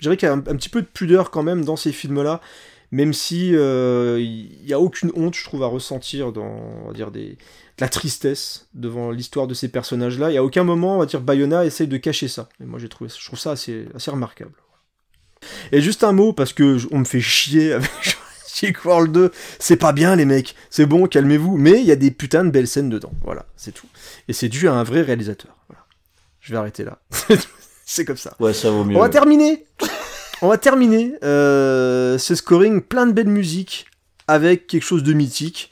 dirais 0.00 0.18
qu'il 0.18 0.28
y 0.28 0.30
a 0.30 0.34
un, 0.34 0.40
petit 0.40 0.68
peu 0.68 0.82
de 0.82 0.86
pudeur 0.86 1.30
quand 1.30 1.44
même 1.44 1.64
dans 1.64 1.76
ces 1.76 1.92
films-là, 1.92 2.42
même 2.90 3.12
si 3.12 3.54
euh, 3.54 4.18
il 4.20 4.64
n'y 4.64 4.72
a 4.72 4.80
aucune 4.80 5.10
honte, 5.14 5.34
je 5.34 5.44
trouve, 5.44 5.62
à 5.62 5.66
ressentir 5.66 6.32
dans, 6.32 6.82
on 6.84 6.88
va 6.88 6.92
dire, 6.92 7.10
des, 7.10 7.30
de 7.30 7.36
la 7.80 7.88
tristesse 7.88 8.68
devant 8.74 9.10
l'histoire 9.10 9.46
de 9.46 9.54
ces 9.54 9.68
personnages-là. 9.68 10.30
Et 10.30 10.36
à 10.36 10.44
aucun 10.44 10.64
moment, 10.64 10.96
on 10.96 10.98
va 10.98 11.06
dire, 11.06 11.20
Bayona 11.20 11.64
essaye 11.64 11.88
de 11.88 11.96
cacher 11.96 12.28
ça. 12.28 12.48
Et 12.60 12.64
moi, 12.64 12.78
j'ai 12.78 12.88
trouvé, 12.88 13.10
je 13.10 13.24
trouve 13.24 13.38
ça 13.38 13.52
assez, 13.52 13.86
assez 13.94 14.10
remarquable. 14.10 14.52
Et 15.72 15.80
juste 15.80 16.04
un 16.04 16.12
mot, 16.12 16.32
parce 16.32 16.52
que 16.52 16.78
on 16.90 17.00
me 17.00 17.04
fait 17.04 17.20
chier 17.20 17.72
avec 17.72 17.90
Jurassic 18.02 18.84
World 18.84 19.12
2. 19.12 19.30
C'est 19.58 19.76
pas 19.76 19.92
bien, 19.92 20.16
les 20.16 20.24
mecs. 20.24 20.54
C'est 20.70 20.86
bon, 20.86 21.06
calmez-vous. 21.06 21.56
Mais 21.56 21.80
il 21.80 21.86
y 21.86 21.92
a 21.92 21.96
des 21.96 22.10
putains 22.10 22.44
de 22.44 22.50
belles 22.50 22.68
scènes 22.68 22.88
dedans. 22.88 23.12
Voilà, 23.22 23.46
c'est 23.56 23.72
tout. 23.72 23.88
Et 24.28 24.32
c'est 24.32 24.48
dû 24.48 24.68
à 24.68 24.74
un 24.74 24.82
vrai 24.82 25.02
réalisateur. 25.02 25.56
Voilà. 25.68 25.84
Je 26.40 26.52
vais 26.52 26.58
arrêter 26.58 26.84
là. 26.84 26.98
c'est 27.84 28.04
comme 28.04 28.16
ça. 28.16 28.34
Ouais, 28.40 28.54
ça 28.54 28.70
vaut 28.70 28.84
mieux. 28.84 28.96
On 28.96 29.00
va 29.00 29.08
terminer. 29.08 29.66
On 30.42 30.48
va 30.48 30.58
terminer 30.58 31.14
euh, 31.24 32.18
ce 32.18 32.34
scoring 32.34 32.82
plein 32.82 33.06
de 33.06 33.12
belles 33.12 33.28
musiques 33.28 33.86
avec 34.28 34.66
quelque 34.66 34.82
chose 34.82 35.02
de 35.02 35.14
mythique, 35.14 35.70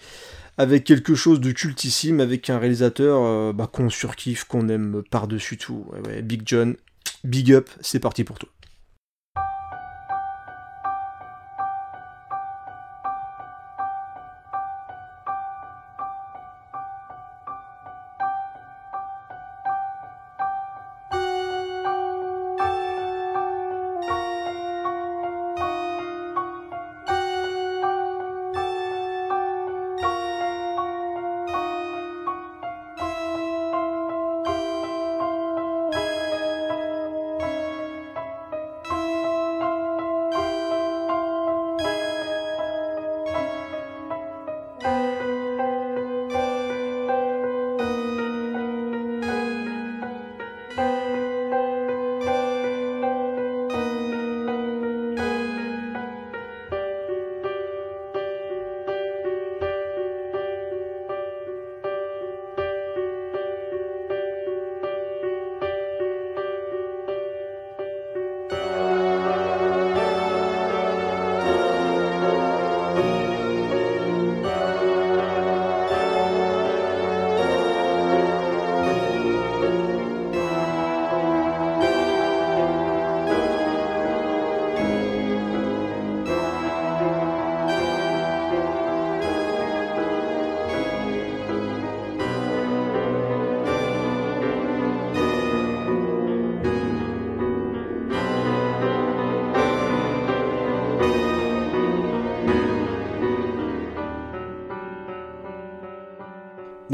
avec 0.57 0.85
quelque 0.85 1.15
chose 1.15 1.39
de 1.41 1.53
cultissime, 1.53 2.21
avec 2.21 2.49
un 2.49 2.59
réalisateur 2.59 3.21
euh, 3.23 3.53
bah, 3.53 3.69
qu'on 3.71 3.91
surkiffe, 3.91 4.45
qu'on 4.45 4.71
aime 4.71 5.03
par-dessus 5.11 5.59
tout. 5.59 5.85
Big 6.23 6.43
John, 6.47 6.77
big 7.25 7.53
up, 7.53 7.69
c'est 7.83 8.01
parti 8.01 8.25
pour 8.25 8.39
toi. 8.39 8.49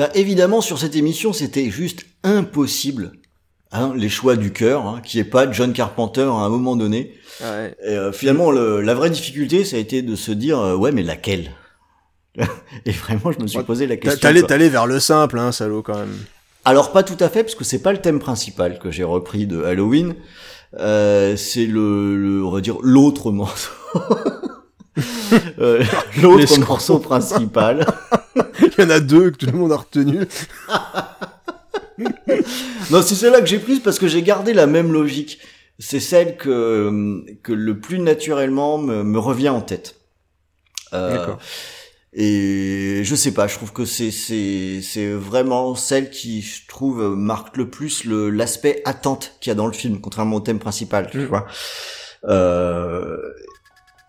Bah 0.01 0.09
évidemment 0.15 0.63
sur 0.63 0.79
cette 0.79 0.97
émission 0.97 1.35
c'était 1.35 1.69
juste 1.69 2.07
impossible. 2.25 3.13
Hein, 3.71 3.93
les 3.95 4.09
choix 4.09 4.35
du 4.35 4.51
cœur, 4.51 4.87
hein, 4.87 5.03
qui 5.05 5.19
est 5.19 5.25
pas 5.25 5.53
John 5.53 5.75
Carpenter 5.75 6.23
à 6.23 6.31
un 6.47 6.49
moment 6.49 6.75
donné. 6.75 7.15
Ouais. 7.43 7.77
Et, 7.85 7.91
euh, 7.91 8.11
finalement, 8.11 8.51
le- 8.51 8.81
la 8.81 8.95
vraie 8.95 9.11
difficulté, 9.11 9.63
ça 9.65 9.77
a 9.77 9.79
été 9.79 10.01
de 10.03 10.17
se 10.17 10.33
dire, 10.33 10.59
euh, 10.59 10.75
ouais, 10.75 10.91
mais 10.91 11.03
laquelle? 11.03 11.51
Et 12.87 12.91
vraiment, 12.93 13.31
je 13.31 13.41
me 13.41 13.47
suis 13.47 13.63
posé 13.63 13.87
la 13.87 13.97
question. 13.97 14.19
T'allais 14.47 14.71
vers 14.71 14.87
le 14.87 14.99
simple, 15.01 15.39
hein, 15.39 15.53
salaud, 15.53 15.83
quand 15.83 15.97
même. 15.99 16.17
Alors 16.65 16.93
pas 16.93 17.03
tout 17.03 17.17
à 17.21 17.29
fait, 17.29 17.45
parce 17.45 17.55
que 17.55 17.63
c'est 17.65 17.81
pas 17.83 17.93
le 17.93 17.99
thème 18.01 18.19
principal 18.21 18.79
que 18.79 18.91
j'ai 18.91 19.05
repris 19.05 19.47
de 19.47 19.63
Halloween. 19.63 20.15
Euh, 20.79 21.37
c'est 21.37 21.67
le, 21.67 22.17
le- 22.17 22.43
on 22.45 22.51
va 22.51 22.61
dire 22.63 22.79
l'autre 22.83 23.31
morceau. 23.33 23.71
Euh, 25.61 25.83
l'autre 26.23 26.59
morceau 26.61 26.99
principal. 26.99 27.87
Il 28.61 28.75
y 28.79 28.83
en 28.85 28.91
a 28.91 29.01
deux 29.01 29.31
que 29.31 29.37
tout 29.39 29.47
le 29.47 29.53
monde 29.59 29.73
a 29.73 29.77
retenu. 29.77 30.21
Non, 32.91 33.03
c'est 33.03 33.15
celle-là 33.15 33.41
que 33.41 33.47
j'ai 33.47 33.59
prise 33.59 33.81
parce 33.81 33.99
que 33.99 34.09
j'ai 34.09 34.23
gardé 34.23 34.55
la 34.55 34.67
même 34.67 34.91
logique. 34.93 35.39
C'est 35.79 36.01
celle 36.01 36.37
que 36.37 37.23
que 37.43 37.53
le 37.53 37.79
plus 37.79 37.99
naturellement 37.99 38.79
me, 38.79 39.03
me 39.03 39.19
revient 39.19 39.51
en 39.51 39.61
tête. 39.61 39.97
Euh, 40.95 41.17
D'accord. 41.17 41.39
Et 42.13 43.03
je 43.05 43.15
sais 43.15 43.33
pas, 43.33 43.47
je 43.47 43.55
trouve 43.57 43.73
que 43.73 43.85
c'est 43.85 44.11
c'est 44.11 44.81
c'est 44.83 45.13
vraiment 45.13 45.75
celle 45.75 46.11
qui 46.11 46.43
je 46.43 46.67
trouve 46.67 47.15
marque 47.17 47.57
le 47.57 47.69
plus 47.71 48.05
le 48.05 48.31
l'aspect 48.31 48.83
attente 48.85 49.35
qu'il 49.41 49.51
y 49.51 49.53
a 49.53 49.55
dans 49.55 49.67
le 49.67 49.73
film, 49.73 50.01
contrairement 50.01 50.37
au 50.37 50.41
thème 50.41 50.59
principal, 50.59 51.09
tu 51.11 51.19
Mm. 51.19 51.25
vois. 51.27 51.47
Euh, 52.25 53.17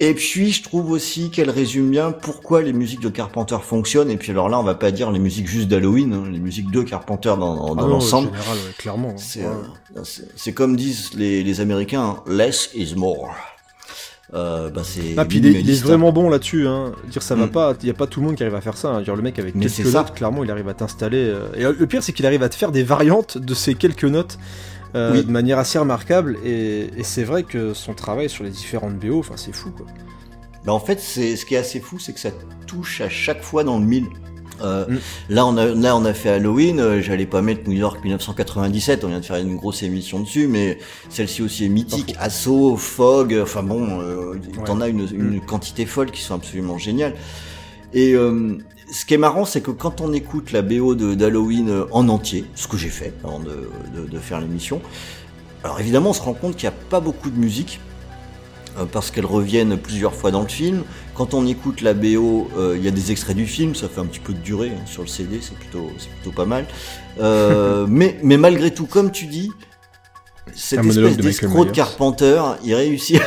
et 0.01 0.13
puis 0.15 0.51
je 0.51 0.63
trouve 0.63 0.91
aussi 0.91 1.29
qu'elle 1.29 1.49
résume 1.49 1.89
bien 1.91 2.11
pourquoi 2.11 2.61
les 2.61 2.73
musiques 2.73 2.99
de 3.01 3.09
Carpenter 3.09 3.57
fonctionnent. 3.63 4.09
Et 4.09 4.17
puis 4.17 4.31
alors 4.31 4.49
là, 4.49 4.59
on 4.59 4.63
va 4.63 4.75
pas 4.75 4.91
dire 4.91 5.11
les 5.11 5.19
musiques 5.19 5.47
juste 5.47 5.67
d'Halloween, 5.67 6.11
hein, 6.13 6.23
les 6.29 6.39
musiques 6.39 6.69
de 6.71 6.81
Carpenter 6.81 7.29
dans, 7.39 7.55
dans, 7.55 7.75
dans 7.75 7.85
Ah 7.85 7.87
l'ensemble. 7.87 8.29
en 8.29 8.33
général, 8.33 8.57
ouais, 8.57 8.73
clairement. 8.77 9.13
C'est 9.17 9.41
Ouais. 9.41 9.47
euh, 9.97 10.01
c'est- 10.35 10.53
comme 10.53 10.75
disent 10.75 11.11
les, 11.15 11.43
les 11.43 11.61
Américains, 11.61 12.01
hein, 12.01 12.23
less 12.27 12.71
is 12.75 12.95
more. 12.95 13.29
Euh, 14.33 14.69
bah 14.69 14.81
c'est 14.85 15.13
Ah, 15.17 15.25
puis 15.25 15.39
il 15.39 15.45
est, 15.45 15.59
hein. 15.59 15.81
vraiment 15.83 16.13
bon 16.13 16.29
là-dessus. 16.29 16.65
Hein. 16.65 16.93
Dire 17.09 17.21
ça 17.21 17.35
va 17.35 17.47
Mm. 17.47 17.51
pas, 17.51 17.73
il 17.81 17.87
y 17.87 17.89
a 17.91 17.93
pas 17.93 18.07
tout 18.07 18.21
le 18.21 18.27
monde 18.27 18.35
qui 18.37 18.43
arrive 18.43 18.55
à 18.55 18.61
faire 18.61 18.77
ça. 18.77 18.87
Hein. 18.89 19.01
Dire 19.01 19.15
le 19.17 19.21
mec 19.21 19.37
avec 19.39 19.55
Mais 19.55 19.65
quelques 19.67 19.93
notes, 19.93 20.13
clairement, 20.13 20.43
il 20.45 20.49
arrive 20.51 20.69
à 20.69 20.73
t'installer. 20.73 21.17
euh, 21.17 21.47
Et 21.55 21.63
le 21.63 21.85
pire, 21.85 22.01
c'est 22.01 22.13
qu'il 22.13 22.25
arrive 22.25 22.41
à 22.41 22.47
te 22.47 22.55
faire 22.55 22.71
des 22.71 22.83
variantes 22.83 23.37
de 23.37 23.53
ces 23.53 23.75
quelques 23.75 24.05
notes 24.05 24.37
euh, 24.95 25.13
Oui. 25.13 25.23
de 25.25 25.31
manière 25.31 25.57
assez 25.59 25.79
remarquable. 25.79 26.37
Et, 26.45 26.89
et 26.97 27.03
c'est 27.03 27.23
vrai 27.23 27.43
que 27.43 27.73
son 27.73 27.93
travail 27.93 28.29
sur 28.29 28.43
les 28.43 28.49
différentes 28.51 28.95
BO, 28.97 29.19
enfin, 29.19 29.35
c'est 29.37 29.53
fou 29.55 29.71
quoi. 29.71 29.85
Bah, 30.65 30.73
en 30.73 30.79
fait, 30.79 30.99
c'est 30.99 31.35
ce 31.35 31.45
qui 31.45 31.55
est 31.55 31.57
assez 31.57 31.79
fou, 31.79 31.97
c'est 31.97 32.13
que 32.13 32.19
ça 32.19 32.29
touche 32.67 33.01
à 33.01 33.09
chaque 33.09 33.41
fois 33.41 33.63
dans 33.63 33.79
le 33.79 33.85
mille. 33.85 34.05
Euh, 34.61 34.85
Mm. 34.87 34.97
Là, 35.29 35.45
on 35.47 35.57
a 35.57 35.65
là 35.65 35.95
on 35.95 36.05
a 36.05 36.13
fait 36.13 36.29
Halloween. 36.29 36.79
euh, 36.79 37.01
J'allais 37.01 37.25
pas 37.25 37.41
mettre 37.41 37.67
New 37.67 37.75
York 37.75 37.97
1997. 38.03 39.03
On 39.03 39.07
vient 39.07 39.19
de 39.19 39.25
faire 39.25 39.37
une 39.37 39.55
grosse 39.55 39.81
émission 39.81 40.19
dessus, 40.19 40.45
mais 40.47 40.77
celle-ci 41.09 41.41
aussi 41.41 41.65
est 41.65 41.69
mythique. 41.69 42.13
Assaut, 42.19 42.77
Fog. 42.77 43.35
Enfin 43.41 43.63
bon, 43.63 44.01
euh, 44.01 44.35
t'en 44.65 44.79
as 44.81 44.89
une, 44.89 45.07
une 45.11 45.41
quantité 45.41 45.87
folle 45.87 46.11
qui 46.11 46.21
sont 46.21 46.35
absolument 46.35 46.77
géniales. 46.77 47.15
Et 47.93 48.13
euh, 48.13 48.57
ce 48.91 49.05
qui 49.05 49.13
est 49.13 49.17
marrant, 49.17 49.45
c'est 49.45 49.61
que 49.61 49.71
quand 49.71 50.01
on 50.01 50.11
écoute 50.13 50.51
la 50.51 50.61
BO 50.61 50.95
d'Halloween 50.95 51.69
euh, 51.69 51.85
en 51.91 52.07
entier, 52.09 52.45
ce 52.55 52.67
que 52.67 52.77
j'ai 52.77 52.89
fait 52.89 53.13
avant 53.23 53.39
de, 53.39 53.69
de- 53.95 54.07
de 54.07 54.19
faire 54.19 54.39
l'émission, 54.41 54.81
alors 55.63 55.79
évidemment, 55.79 56.09
on 56.09 56.13
se 56.13 56.21
rend 56.21 56.33
compte 56.33 56.55
qu'il 56.55 56.67
n'y 56.69 56.75
a 56.75 56.77
pas 56.89 56.99
beaucoup 56.99 57.29
de 57.29 57.37
musique 57.37 57.79
euh, 58.79 58.85
parce 58.91 59.11
qu'elles 59.11 59.25
reviennent 59.25 59.77
plusieurs 59.77 60.13
fois 60.13 60.31
dans 60.31 60.41
le 60.41 60.47
film. 60.47 60.83
Quand 61.15 61.33
on 61.33 61.45
écoute 61.45 61.81
la 61.81 61.93
BO, 61.93 62.49
euh, 62.57 62.75
il 62.77 62.83
y 62.83 62.87
a 62.87 62.91
des 62.91 63.11
extraits 63.11 63.35
du 63.35 63.45
film, 63.45 63.75
ça 63.75 63.87
fait 63.87 64.01
un 64.01 64.05
petit 64.05 64.19
peu 64.19 64.33
de 64.33 64.39
durée 64.39 64.71
hein, 64.75 64.81
sur 64.85 65.03
le 65.03 65.07
CD, 65.07 65.39
c'est 65.41 65.55
plutôt, 65.55 65.89
pas 66.35 66.45
mal. 66.45 66.65
Euh, 67.19 67.85
mais, 67.89 68.17
mais 68.23 68.37
malgré 68.37 68.73
tout, 68.73 68.87
comme 68.87 69.11
tu 69.11 69.25
dis, 69.27 69.51
cette 70.55 70.79
Un 70.79 70.89
espèce 70.89 71.17
d'escroc 71.17 71.67
de. 71.67 71.71
Carpenter, 71.71 72.41
il 72.63 72.73
réussit. 72.75 73.21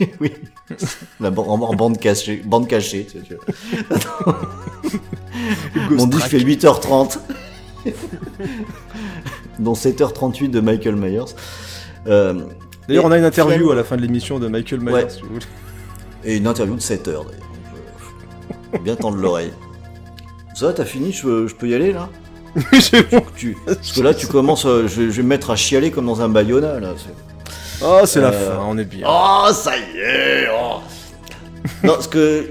oui, 0.20 0.32
la 1.20 1.30
en, 1.30 1.36
en 1.60 1.74
bande 1.74 1.98
cachée, 1.98 2.42
bande 2.44 2.66
cachée. 2.68 3.06
tu 3.06 3.34
vois. 3.34 4.38
Mon 5.90 6.06
disque 6.06 6.26
fait 6.28 6.38
8h30, 6.38 7.18
dont 9.58 9.72
7h38 9.74 10.50
de 10.50 10.60
Michael 10.60 10.96
Myers. 10.96 11.20
Euh, 12.06 12.34
D'ailleurs, 12.88 13.04
on 13.06 13.10
a 13.10 13.18
une 13.18 13.24
interview 13.24 13.70
à 13.70 13.74
la 13.74 13.84
fin 13.84 13.96
de 13.96 14.02
l'émission 14.02 14.38
de 14.38 14.48
Michael 14.48 14.80
Myers. 14.80 14.92
Ouais. 14.92 15.10
si 15.10 15.22
vous 15.22 15.28
voulez. 15.34 15.46
Et 16.24 16.36
une 16.36 16.46
interview 16.46 16.74
de 16.76 16.80
7 16.80 17.08
heures 17.08 17.24
d'ailleurs. 17.24 18.82
Bien 18.82 18.96
tendre 18.96 19.18
l'oreille. 19.18 19.52
Ça 20.54 20.72
t'as 20.72 20.84
fini 20.84 21.12
je 21.12 21.22
peux, 21.22 21.46
je 21.48 21.54
peux 21.54 21.68
y 21.68 21.74
aller 21.74 21.92
là? 21.92 22.08
Bon. 23.10 23.22
tu, 23.36 23.56
Parce 23.66 23.92
que 23.92 24.00
là 24.00 24.14
tu 24.14 24.26
commences, 24.26 24.64
euh, 24.66 24.86
je, 24.86 25.02
vais- 25.02 25.10
je 25.10 25.16
vais 25.16 25.22
me 25.22 25.28
mettre 25.28 25.50
à 25.50 25.56
chialer 25.56 25.90
comme 25.90 26.06
dans 26.06 26.20
un 26.22 26.28
Bayona 26.28 26.78
là. 26.80 26.94
C'est- 27.78 27.84
Ah, 27.84 28.02
c'est 28.06 28.20
la 28.20 28.28
Euh, 28.32 28.56
fin, 28.56 28.64
on 28.68 28.78
est 28.78 28.84
bien. 28.84 29.06
Oh 29.08 29.48
ça 29.52 29.72
y 29.76 29.98
est 29.98 30.46
oh. 30.52 30.80
non, 31.82 31.94
parce 31.94 32.08
que 32.08 32.50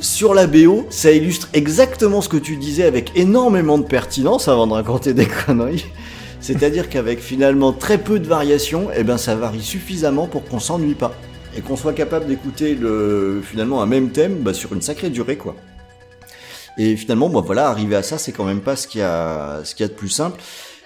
sur 0.00 0.34
la 0.34 0.46
BO, 0.46 0.86
ça 0.90 1.10
illustre 1.10 1.48
exactement 1.52 2.20
ce 2.20 2.28
que 2.28 2.36
tu 2.36 2.56
disais 2.56 2.84
avec 2.84 3.12
énormément 3.16 3.78
de 3.78 3.84
pertinence 3.84 4.48
avant 4.48 4.66
de 4.66 4.72
raconter 4.72 5.14
des 5.14 5.26
conneries. 5.26 5.86
C'est-à-dire 6.40 6.88
qu'avec 6.88 7.20
finalement 7.20 7.72
très 7.72 7.98
peu 7.98 8.18
de 8.20 8.26
variations, 8.28 8.88
eh 8.94 9.02
ben 9.02 9.18
ça 9.18 9.34
varie 9.34 9.62
suffisamment 9.62 10.26
pour 10.26 10.44
qu'on 10.44 10.60
s'ennuie 10.60 10.94
pas 10.94 11.12
et 11.56 11.60
qu'on 11.60 11.76
soit 11.76 11.94
capable 11.94 12.26
d'écouter 12.26 12.74
le 12.74 13.42
finalement 13.42 13.80
un 13.82 13.86
même 13.86 14.10
thème 14.10 14.36
bah, 14.40 14.52
sur 14.54 14.72
une 14.74 14.82
sacrée 14.82 15.08
durée 15.10 15.36
quoi. 15.36 15.56
Et 16.78 16.94
finalement, 16.96 17.30
bon 17.30 17.40
voilà, 17.40 17.68
arriver 17.68 17.96
à 17.96 18.02
ça, 18.02 18.18
c'est 18.18 18.32
quand 18.32 18.44
même 18.44 18.60
pas 18.60 18.76
ce 18.76 18.86
qu'il 18.86 19.00
y 19.00 19.04
a 19.04 19.60
ce 19.64 19.74
qu'il 19.74 19.84
y 19.84 19.88
a 19.88 19.88
de 19.88 19.94
plus 19.96 20.10
simple. 20.10 20.38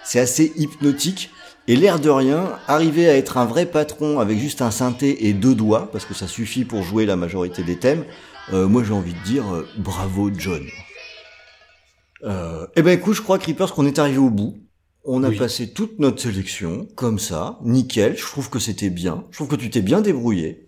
C'est 0.05 0.21
assez 0.21 0.53
hypnotique. 0.57 1.31
Et 1.71 1.77
l'air 1.77 2.01
de 2.01 2.11
rien, 2.11 2.59
arriver 2.67 3.09
à 3.09 3.17
être 3.17 3.37
un 3.39 3.45
vrai 3.47 3.65
patron 3.65 4.19
avec 4.19 4.41
juste 4.41 4.61
un 4.61 4.73
synthé 4.73 5.29
et 5.29 5.33
deux 5.33 5.55
doigts, 5.55 5.89
parce 5.93 6.05
que 6.05 6.15
ça 6.15 6.27
suffit 6.27 6.65
pour 6.65 6.83
jouer 6.83 7.07
la 7.07 7.15
majorité 7.15 7.63
des 7.63 7.77
thèmes, 7.77 8.05
euh, 8.53 8.67
moi 8.67 8.83
j'ai 8.83 8.93
envie 8.93 9.13
de 9.15 9.23
dire 9.23 9.45
euh, 9.55 9.69
bravo 9.79 10.33
John. 10.37 10.67
Euh, 12.25 12.67
eh 12.75 12.83
ben 12.83 12.99
écoute, 12.99 13.15
je 13.15 13.23
crois 13.23 13.39
Creepers 13.39 13.73
qu'on 13.73 13.87
est 13.87 14.01
arrivé 14.01 14.19
au 14.19 14.31
bout. 14.31 14.59
On 15.05 15.23
a 15.23 15.29
Oui. 15.29 15.39
passé 15.39 15.71
toute 15.73 16.01
notre 16.01 16.21
sélection, 16.21 16.89
comme 16.97 17.21
ça, 17.21 17.61
nickel, 17.63 18.17
je 18.19 18.25
trouve 18.27 18.51
que 18.51 18.59
c'était 18.59 18.91
bien, 18.91 19.23
je 19.31 19.37
trouve 19.37 19.47
que 19.47 19.55
tu 19.55 19.71
t'es 19.71 19.81
bien 19.81 20.01
débrouillé. 20.01 20.67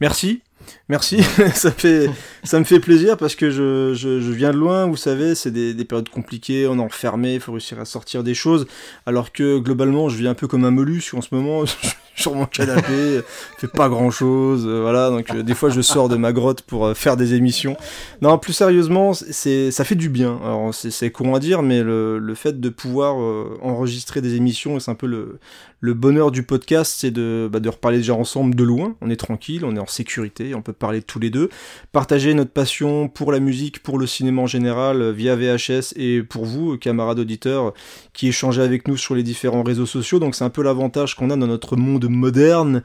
Merci. 0.00 0.40
Merci, 0.88 1.22
ça 1.54 1.70
fait, 1.70 2.08
ça 2.42 2.58
me 2.58 2.64
fait 2.64 2.80
plaisir 2.80 3.16
parce 3.16 3.34
que 3.34 3.50
je, 3.50 3.94
je, 3.94 4.20
je 4.20 4.32
viens 4.32 4.50
de 4.50 4.56
loin, 4.56 4.86
vous 4.86 4.96
savez, 4.96 5.34
c'est 5.34 5.50
des, 5.50 5.74
des 5.74 5.84
périodes 5.84 6.08
compliquées, 6.08 6.66
on 6.66 6.78
est 6.78 6.82
enfermé, 6.82 7.34
il 7.34 7.40
faut 7.40 7.52
réussir 7.52 7.80
à 7.80 7.84
sortir 7.84 8.22
des 8.22 8.34
choses, 8.34 8.66
alors 9.06 9.32
que 9.32 9.58
globalement, 9.58 10.08
je 10.08 10.16
vis 10.16 10.28
un 10.28 10.34
peu 10.34 10.46
comme 10.46 10.64
un 10.64 10.70
mollusque 10.70 11.14
en 11.14 11.22
ce 11.22 11.34
moment, 11.34 11.64
sur 12.16 12.34
mon 12.34 12.46
canapé, 12.46 13.20
fais 13.58 13.68
pas 13.68 13.88
grand 13.88 14.10
chose, 14.10 14.66
voilà, 14.66 15.10
donc 15.10 15.30
euh, 15.30 15.42
des 15.42 15.54
fois 15.54 15.70
je 15.70 15.80
sors 15.80 16.08
de 16.08 16.16
ma 16.16 16.32
grotte 16.32 16.62
pour 16.62 16.86
euh, 16.86 16.94
faire 16.94 17.16
des 17.16 17.34
émissions. 17.34 17.76
Non, 18.22 18.38
plus 18.38 18.52
sérieusement, 18.52 19.12
c'est, 19.14 19.70
ça 19.70 19.84
fait 19.84 19.94
du 19.94 20.08
bien. 20.08 20.38
Alors 20.44 20.72
c'est, 20.74 21.10
con 21.10 21.34
à 21.34 21.40
dire, 21.40 21.62
mais 21.62 21.82
le, 21.82 22.18
le 22.18 22.34
fait 22.34 22.60
de 22.60 22.68
pouvoir 22.68 23.20
euh, 23.20 23.58
enregistrer 23.62 24.20
des 24.20 24.34
émissions, 24.34 24.78
c'est 24.78 24.90
un 24.90 24.94
peu 24.94 25.06
le, 25.06 25.38
le 25.80 25.92
bonheur 25.92 26.30
du 26.30 26.42
podcast, 26.42 26.94
c'est 26.98 27.10
de, 27.10 27.48
bah, 27.52 27.60
de 27.60 27.68
reparler 27.68 27.98
déjà 27.98 28.14
ensemble 28.14 28.54
de 28.54 28.64
loin. 28.64 28.96
On 29.00 29.10
est 29.10 29.16
tranquille, 29.16 29.64
on 29.64 29.76
est 29.76 29.80
en 29.80 29.86
sécurité, 29.86 30.53
on 30.54 30.62
peut 30.62 30.72
parler 30.72 31.02
tous 31.02 31.18
les 31.18 31.30
deux. 31.30 31.48
Partager 31.92 32.34
notre 32.34 32.50
passion 32.50 33.08
pour 33.08 33.32
la 33.32 33.40
musique, 33.40 33.82
pour 33.82 33.98
le 33.98 34.06
cinéma 34.06 34.42
en 34.42 34.46
général, 34.46 35.02
euh, 35.02 35.12
via 35.12 35.36
VHS 35.36 35.94
et 35.96 36.22
pour 36.22 36.44
vous, 36.44 36.78
camarades 36.78 37.18
auditeurs, 37.18 37.74
qui 38.14 38.28
échangez 38.28 38.62
avec 38.62 38.88
nous 38.88 38.96
sur 38.96 39.14
les 39.14 39.22
différents 39.22 39.62
réseaux 39.62 39.84
sociaux. 39.86 40.18
Donc 40.20 40.34
c'est 40.34 40.44
un 40.44 40.50
peu 40.50 40.62
l'avantage 40.62 41.14
qu'on 41.16 41.28
a 41.30 41.36
dans 41.36 41.46
notre 41.46 41.76
monde 41.76 42.06
moderne. 42.08 42.82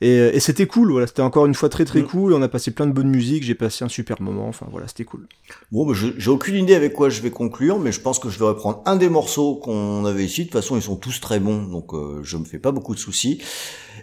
Et, 0.00 0.16
et 0.16 0.40
c'était 0.40 0.66
cool, 0.66 0.90
voilà. 0.90 1.06
C'était 1.06 1.22
encore 1.22 1.46
une 1.46 1.54
fois 1.54 1.68
très 1.70 1.84
très 1.84 2.00
Mm. 2.02 2.06
cool. 2.06 2.32
On 2.34 2.42
a 2.42 2.48
passé 2.48 2.72
plein 2.72 2.86
de 2.86 2.92
bonnes 2.92 3.08
musiques, 3.08 3.44
j'ai 3.44 3.54
passé 3.54 3.84
un 3.84 3.88
super 3.88 4.20
moment. 4.20 4.48
Enfin 4.48 4.66
voilà, 4.70 4.88
c'était 4.88 5.04
cool. 5.04 5.26
Bon, 5.70 5.86
bah, 5.86 5.92
je- 5.94 6.08
j'ai 6.18 6.30
aucune 6.30 6.56
idée 6.56 6.74
avec 6.74 6.92
quoi 6.92 7.08
je 7.08 7.22
vais 7.22 7.30
conclure, 7.30 7.78
mais 7.78 7.92
je 7.92 8.00
pense 8.00 8.18
que 8.18 8.28
je 8.28 8.38
vais 8.38 8.44
reprendre 8.44 8.82
un 8.84 8.96
des 8.96 9.08
morceaux 9.08 9.54
qu'on 9.56 10.04
avait 10.04 10.24
ici. 10.24 10.40
De 10.42 10.46
toute 10.46 10.54
façon, 10.54 10.76
ils 10.76 10.82
sont 10.82 10.96
tous 10.96 11.20
très 11.20 11.38
bons, 11.40 11.62
donc 11.62 11.94
euh, 11.94 12.20
je 12.24 12.36
me 12.36 12.44
fais 12.44 12.58
pas 12.58 12.72
beaucoup 12.72 12.94
de 12.94 13.00
soucis. 13.00 13.40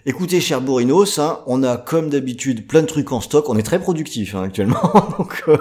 Écoutez, 0.06 0.40
cher 0.40 0.62
Bourinos, 0.62 1.20
hein, 1.20 1.40
on 1.46 1.62
a 1.64 1.76
comme 1.76 2.10
d'habitude 2.10 2.68
plein 2.68 2.82
de 2.82 2.88
trucs 2.88 3.12
en 3.12 3.20
stock. 3.20 3.50
On 3.50 3.58
est 3.58 3.64
très 3.64 3.80
productif 3.80 4.34
hein, 4.36 4.44
actuellement, 4.44 4.80
donc 5.18 5.44
euh, 5.50 5.58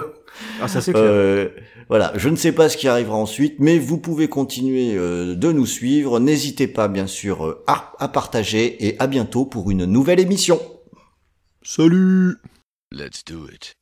Ah 0.61 0.67
ça 0.67 0.81
c'est 0.81 0.91
clair. 0.93 1.03
euh, 1.05 1.49
voilà. 1.89 2.11
Je 2.15 2.29
ne 2.29 2.35
sais 2.35 2.51
pas 2.51 2.69
ce 2.69 2.77
qui 2.77 2.87
arrivera 2.87 3.15
ensuite, 3.15 3.55
mais 3.59 3.79
vous 3.79 3.97
pouvez 3.97 4.27
continuer 4.27 4.95
euh, 4.95 5.35
de 5.35 5.51
nous 5.51 5.65
suivre. 5.65 6.19
N'hésitez 6.19 6.67
pas, 6.67 6.87
bien 6.87 7.07
sûr, 7.07 7.45
euh, 7.45 7.63
à, 7.67 7.93
à 7.99 8.07
partager 8.07 8.85
et 8.87 8.99
à 8.99 9.07
bientôt 9.07 9.45
pour 9.45 9.71
une 9.71 9.85
nouvelle 9.85 10.19
émission. 10.19 10.59
Salut 11.63 12.37
Let's 12.91 13.23
do 13.25 13.47
it. 13.53 13.73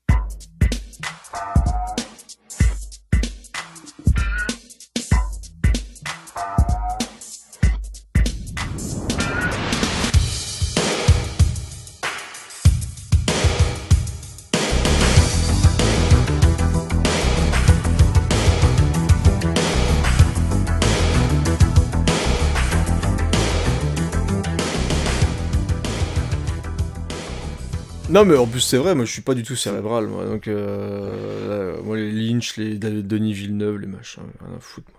Non 28.17 28.25
mais 28.25 28.35
en 28.35 28.47
plus 28.47 28.61
c'est 28.61 28.77
vrai, 28.77 28.95
moi 28.95 29.05
je 29.05 29.11
suis 29.11 29.21
pas 29.21 29.35
du 29.35 29.43
tout 29.43 29.55
cérébral 29.55 30.07
moi, 30.07 30.25
donc 30.25 30.47
euh, 30.47 31.75
là, 31.75 31.81
moi 31.83 31.95
les 31.97 32.11
Lynch, 32.11 32.57
les 32.57 32.79
Denis 32.79 33.33
Villeneuve, 33.33 33.77
les 33.77 33.85
machins, 33.85 34.23
rien 34.43 34.57
à 34.57 34.59
foutre 34.59 34.89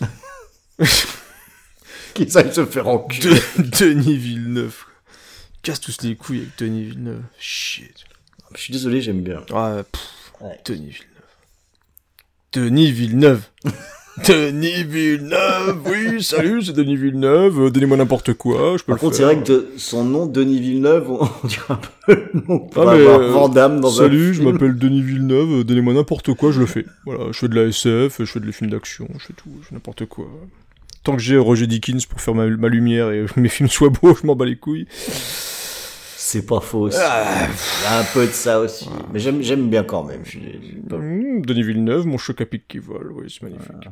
moi. 0.00 0.08
Qui 2.12 2.28
ça 2.30 2.52
se 2.52 2.66
faire 2.66 2.86
enculer. 2.88 3.40
De- 3.56 3.62
Denis 3.62 4.18
Villeneuve. 4.18 4.76
Casse 5.62 5.80
tous 5.80 6.02
les 6.02 6.16
couilles 6.16 6.40
avec 6.40 6.58
Denis 6.58 6.84
Villeneuve. 6.84 7.22
Shit. 7.38 8.04
Je 8.54 8.60
suis 8.60 8.72
désolé, 8.74 9.00
j'aime 9.00 9.22
bien. 9.22 9.42
Ah, 9.54 9.82
pff, 9.90 10.32
Ouais. 10.42 10.60
Denis 10.66 10.90
Villeneuve. 10.90 11.06
Denis 12.52 12.92
Villeneuve. 12.92 13.42
Denis 14.26 14.84
Villeneuve, 14.84 15.78
oui, 15.86 16.22
salut, 16.22 16.62
c'est 16.62 16.72
Denis 16.72 16.96
Villeneuve, 16.96 17.60
euh, 17.66 17.70
donnez-moi 17.70 17.96
n'importe 17.96 18.34
quoi, 18.34 18.76
je 18.76 18.82
peux 18.84 18.92
Par 18.92 18.96
le 18.96 19.00
contre, 19.00 19.14
c'est 19.16 19.22
faire. 19.22 19.32
vrai 19.34 19.42
que 19.42 19.48
de 19.52 19.68
son 19.76 20.04
nom, 20.04 20.26
Denis 20.26 20.60
Villeneuve, 20.60 21.10
on 21.10 21.20
on 21.44 21.46
dirait 21.46 21.62
un 21.70 21.80
peu 22.06 22.14
le 22.14 22.40
nom 22.48 22.58
pour 22.60 22.82
Ah, 22.88 22.94
mais, 22.96 23.00
avoir 23.02 23.20
euh, 23.20 23.30
Van 23.32 23.48
Damme 23.48 23.80
dans 23.80 24.00
un 24.00 24.04
Salut, 24.04 24.34
je 24.34 24.40
film. 24.40 24.52
m'appelle 24.52 24.76
Denis 24.76 25.02
Villeneuve, 25.02 25.60
euh, 25.60 25.64
donnez-moi 25.64 25.94
n'importe 25.94 26.34
quoi, 26.34 26.50
je 26.52 26.60
le 26.60 26.66
fais. 26.66 26.84
Voilà, 27.06 27.32
je 27.32 27.38
fais 27.38 27.48
de 27.48 27.54
la 27.54 27.68
SF, 27.68 28.16
je 28.20 28.24
fais 28.24 28.40
des 28.40 28.52
films 28.52 28.70
d'action, 28.70 29.08
je 29.18 29.26
fais 29.26 29.32
tout, 29.34 29.50
je 29.62 29.68
fais 29.68 29.74
n'importe 29.74 30.04
quoi. 30.06 30.26
Tant 31.02 31.16
que 31.16 31.22
j'ai 31.22 31.38
Roger 31.38 31.66
Dickens 31.66 32.04
pour 32.06 32.20
faire 32.20 32.34
ma, 32.34 32.46
ma 32.46 32.68
lumière 32.68 33.10
et 33.10 33.24
mes 33.36 33.48
films 33.48 33.68
soient 33.70 33.90
beaux, 33.90 34.14
je 34.20 34.26
m'en 34.26 34.36
bats 34.36 34.44
les 34.46 34.56
couilles. 34.56 34.86
C'est 36.22 36.46
pas 36.46 36.60
faux 36.60 36.80
aussi. 36.82 36.98
Ah. 37.00 37.48
Il 37.80 37.84
y 37.84 37.86
a 37.94 37.98
un 38.00 38.04
peu 38.12 38.26
de 38.26 38.30
ça 38.30 38.60
aussi. 38.60 38.88
Mais 39.12 39.18
j'aime, 39.18 39.42
j'aime 39.42 39.68
bien 39.68 39.82
quand 39.82 40.04
même. 40.04 40.20
Je 40.24 40.38
je 40.38 40.94
Mmh, 40.96 41.42
Denis 41.46 41.62
Villeneuve, 41.62 42.06
mon 42.06 42.18
choc 42.18 42.40
à 42.40 42.46
pic 42.46 42.66
qui 42.68 42.78
vole, 42.78 43.12
oui, 43.12 43.24
c'est 43.28 43.42
magnifique. 43.42 43.88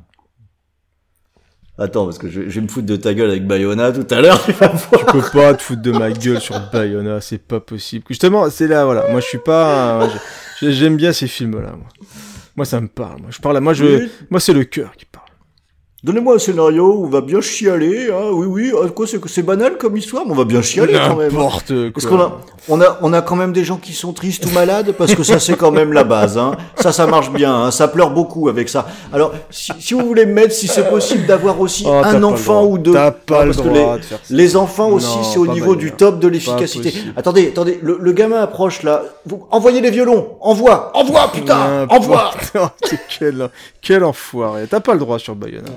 Attends, 1.80 2.06
parce 2.06 2.18
que 2.18 2.28
je, 2.28 2.40
vais 2.40 2.60
me 2.60 2.66
foutre 2.66 2.86
de 2.86 2.96
ta 2.96 3.14
gueule 3.14 3.30
avec 3.30 3.46
Bayona 3.46 3.92
tout 3.92 4.06
à 4.10 4.20
l'heure, 4.20 4.42
tu 4.44 4.50
vas 4.52 4.66
voir. 4.68 5.06
Tu 5.06 5.12
peux 5.12 5.30
pas 5.30 5.55
te 5.55 5.62
foutre 5.62 5.82
de 5.82 5.92
ma 5.92 6.10
gueule 6.10 6.40
sur 6.40 6.59
Bayona, 6.72 7.20
c'est 7.20 7.38
pas 7.38 7.60
possible. 7.60 8.05
Justement, 8.09 8.50
c'est 8.50 8.66
là, 8.66 8.84
voilà. 8.84 9.09
Moi, 9.10 9.20
je 9.20 9.26
suis 9.26 9.38
pas. 9.38 10.09
J'aime 10.60 10.96
bien 10.96 11.12
ces 11.12 11.28
films-là, 11.28 11.70
moi. 11.70 11.88
Moi, 12.56 12.64
ça 12.64 12.80
me 12.80 12.88
parle. 12.88 13.20
Moi, 13.20 13.30
je 13.30 13.38
parle. 13.38 13.60
Moi, 13.60 13.74
je. 13.74 14.09
Moi, 14.28 14.40
c'est 14.40 14.52
le 14.52 14.64
cœur 14.64 14.90
qui. 14.96 15.06
Donnez-moi 16.04 16.36
un 16.36 16.38
scénario 16.38 16.92
où 16.94 17.06
on 17.06 17.08
va 17.08 17.20
bien 17.20 17.40
chialer. 17.40 18.08
Hein. 18.08 18.30
Oui, 18.32 18.46
oui. 18.46 18.72
Ah, 18.80 18.86
quoi, 18.88 19.04
c'est, 19.04 19.18
c'est 19.26 19.42
banal 19.42 19.76
comme 19.78 19.96
histoire, 19.96 20.24
mais 20.24 20.30
on 20.30 20.36
va 20.36 20.44
bien 20.44 20.62
chialer 20.62 20.92
quand 20.92 21.16
même. 21.16 21.32
N'importe 21.32 21.66
quoi. 21.66 21.90
Parce 21.92 22.06
qu'on 22.06 22.20
a, 22.20 22.40
on 22.68 22.80
a, 22.80 22.98
on 23.02 23.12
a 23.12 23.20
quand 23.20 23.34
même 23.34 23.52
des 23.52 23.64
gens 23.64 23.78
qui 23.78 23.92
sont 23.92 24.12
tristes 24.12 24.46
ou 24.46 24.50
malades, 24.50 24.92
parce 24.92 25.16
que 25.16 25.24
ça 25.24 25.40
c'est 25.40 25.56
quand 25.56 25.72
même 25.72 25.92
la 25.92 26.04
base. 26.04 26.38
Hein. 26.38 26.52
Ça, 26.76 26.92
ça 26.92 27.08
marche 27.08 27.32
bien. 27.32 27.52
Hein. 27.52 27.70
Ça 27.72 27.88
pleure 27.88 28.10
beaucoup 28.10 28.48
avec 28.48 28.68
ça. 28.68 28.86
Alors, 29.12 29.32
si, 29.50 29.72
si 29.80 29.94
vous 29.94 30.06
voulez 30.06 30.24
me 30.24 30.34
mettre, 30.34 30.54
si 30.54 30.68
c'est 30.68 30.88
possible, 30.88 31.26
d'avoir 31.26 31.60
aussi 31.60 31.82
Oh, 31.84 32.00
un 32.04 32.22
enfant 32.22 32.64
ou 32.64 32.78
deux. 32.78 32.92
T'as 32.92 33.10
pas 33.10 33.44
le 33.44 33.50
que 33.50 33.56
droit 33.56 33.72
les, 33.94 33.98
de 33.98 34.04
faire 34.04 34.18
ça. 34.22 34.34
les 34.34 34.56
enfants 34.56 34.90
aussi, 34.90 35.18
c'est 35.32 35.38
au 35.38 35.48
niveau 35.48 35.74
du 35.74 35.90
top 35.90 36.20
de 36.20 36.28
l'efficacité. 36.28 36.94
Attendez, 37.16 37.48
attendez. 37.48 37.80
Le, 37.82 37.98
le 38.00 38.12
gamin 38.12 38.40
approche 38.40 38.84
là. 38.84 39.02
Vous, 39.26 39.48
envoyez 39.50 39.80
les 39.80 39.90
violons. 39.90 40.36
Envoie, 40.42 40.92
envoie, 40.94 41.28
putain, 41.32 41.88
envoie. 41.88 42.30
Quel, 43.18 43.48
quel 43.82 44.04
enfoiré. 44.04 44.66
T'as 44.70 44.78
pas 44.78 44.92
le 44.92 45.00
droit 45.00 45.18
sur 45.18 45.34
Bayona. 45.34 45.70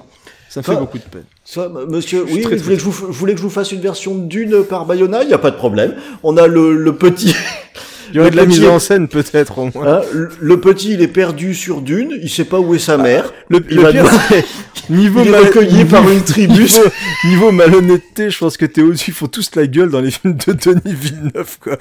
Ça 0.53 0.59
me 0.59 0.65
fait 0.65 0.75
beaucoup 0.75 0.97
de 0.97 1.03
peine. 1.03 1.23
Ça, 1.45 1.69
monsieur, 1.87 2.25
oui, 2.29 2.41
très, 2.41 2.57
vous, 2.57 2.63
voulez 2.63 2.75
que 2.75 2.81
je 2.81 2.85
vous, 2.89 3.25
que 3.25 3.37
je 3.37 3.41
vous 3.41 3.49
fasse 3.49 3.71
une 3.71 3.79
version 3.79 4.15
d'une 4.15 4.65
par 4.65 4.85
Bayona, 4.85 5.23
il 5.23 5.27
n'y 5.29 5.33
a 5.33 5.37
pas 5.37 5.49
de 5.49 5.55
problème. 5.55 5.95
On 6.23 6.35
a 6.35 6.45
le, 6.45 6.75
le 6.75 6.93
petit, 6.97 7.33
Il 8.09 8.17
y 8.17 8.19
aurait 8.19 8.31
de 8.31 8.35
la 8.35 8.45
mise 8.45 8.65
en 8.65 8.77
scène, 8.77 9.07
peut-être, 9.07 9.57
au 9.59 9.71
moins. 9.73 9.87
hein, 9.87 10.01
le, 10.11 10.29
le 10.41 10.59
petit, 10.59 10.91
il 10.91 11.01
est 11.01 11.07
perdu 11.07 11.55
sur 11.55 11.79
Dune, 11.81 12.19
il 12.21 12.29
sait 12.29 12.43
pas 12.43 12.59
où 12.59 12.75
est 12.75 12.79
sa 12.79 12.97
mère. 12.97 13.31
Le, 13.47 13.63
il 13.69 13.77
le 13.77 13.81
va 13.81 13.91
pire, 13.93 14.03
niveau 14.89 15.21
il 15.23 15.29
est 15.29 15.37
recueilli 15.37 15.73
niveau- 15.73 15.89
par 15.95 16.09
une 16.09 16.21
tribu. 16.21 16.51
Niveau, 16.63 16.81
niveau 17.23 17.51
malhonnêteté, 17.53 18.29
je 18.29 18.37
pense 18.37 18.57
que 18.57 18.65
au-dessus. 18.81 19.11
Ils 19.11 19.13
font 19.13 19.27
tous 19.27 19.51
la 19.55 19.65
gueule 19.67 19.89
dans 19.89 20.01
les 20.01 20.11
films 20.11 20.35
de 20.35 20.51
Denis 20.51 20.81
Villeneuve, 20.93 21.59
quoi. 21.61 21.77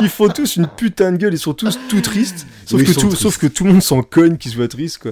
Ils 0.00 0.08
font 0.08 0.28
tous 0.28 0.54
une 0.54 0.68
putain 0.68 1.10
de 1.10 1.16
gueule, 1.16 1.34
ils 1.34 1.38
sont 1.38 1.54
tous 1.54 1.76
tout 1.88 2.00
tristes. 2.00 2.46
Sauf, 2.64 2.78
Oui, 2.78 2.86
que 2.86 2.92
tout, 2.92 3.10
sauf 3.16 3.38
que 3.38 3.48
tout 3.48 3.64
le 3.64 3.72
monde 3.72 3.82
s'en 3.82 4.02
cogne 4.02 4.36
qui 4.36 4.50
soit 4.50 4.68
triste, 4.68 4.98
quoi. 4.98 5.10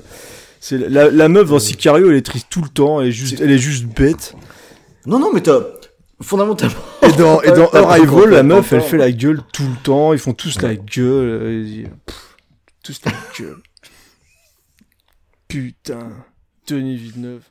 C'est 0.66 0.78
la, 0.78 1.10
la 1.10 1.28
meuf 1.28 1.50
dans 1.50 1.58
Sicario, 1.58 2.10
elle 2.10 2.16
est 2.16 2.24
triste 2.24 2.46
tout 2.48 2.62
le 2.62 2.70
temps, 2.70 3.02
elle 3.02 3.08
est 3.08 3.12
juste, 3.12 3.38
elle 3.38 3.50
est 3.50 3.58
juste 3.58 3.84
bête. 3.84 4.34
Non, 5.04 5.18
non, 5.18 5.30
mais 5.30 5.42
t'as, 5.42 5.60
fondamentalement. 6.22 6.80
Et 7.02 7.12
dans, 7.12 7.42
et 7.42 7.52
dans 7.52 7.68
Arrival, 7.74 8.30
la 8.30 8.42
meuf, 8.42 8.72
elle 8.72 8.80
fait 8.80 8.96
la 8.96 9.12
gueule 9.12 9.42
tout 9.52 9.64
le 9.64 9.76
temps, 9.82 10.14
ils 10.14 10.18
font 10.18 10.32
tous 10.32 10.62
la 10.62 10.74
gueule, 10.74 11.28
euh, 11.28 11.84
pff, 12.06 12.36
tous 12.82 12.98
la 13.04 13.12
gueule. 13.38 13.58
Putain, 15.48 16.08
Denis 16.66 16.96
Villeneuve. 16.96 17.42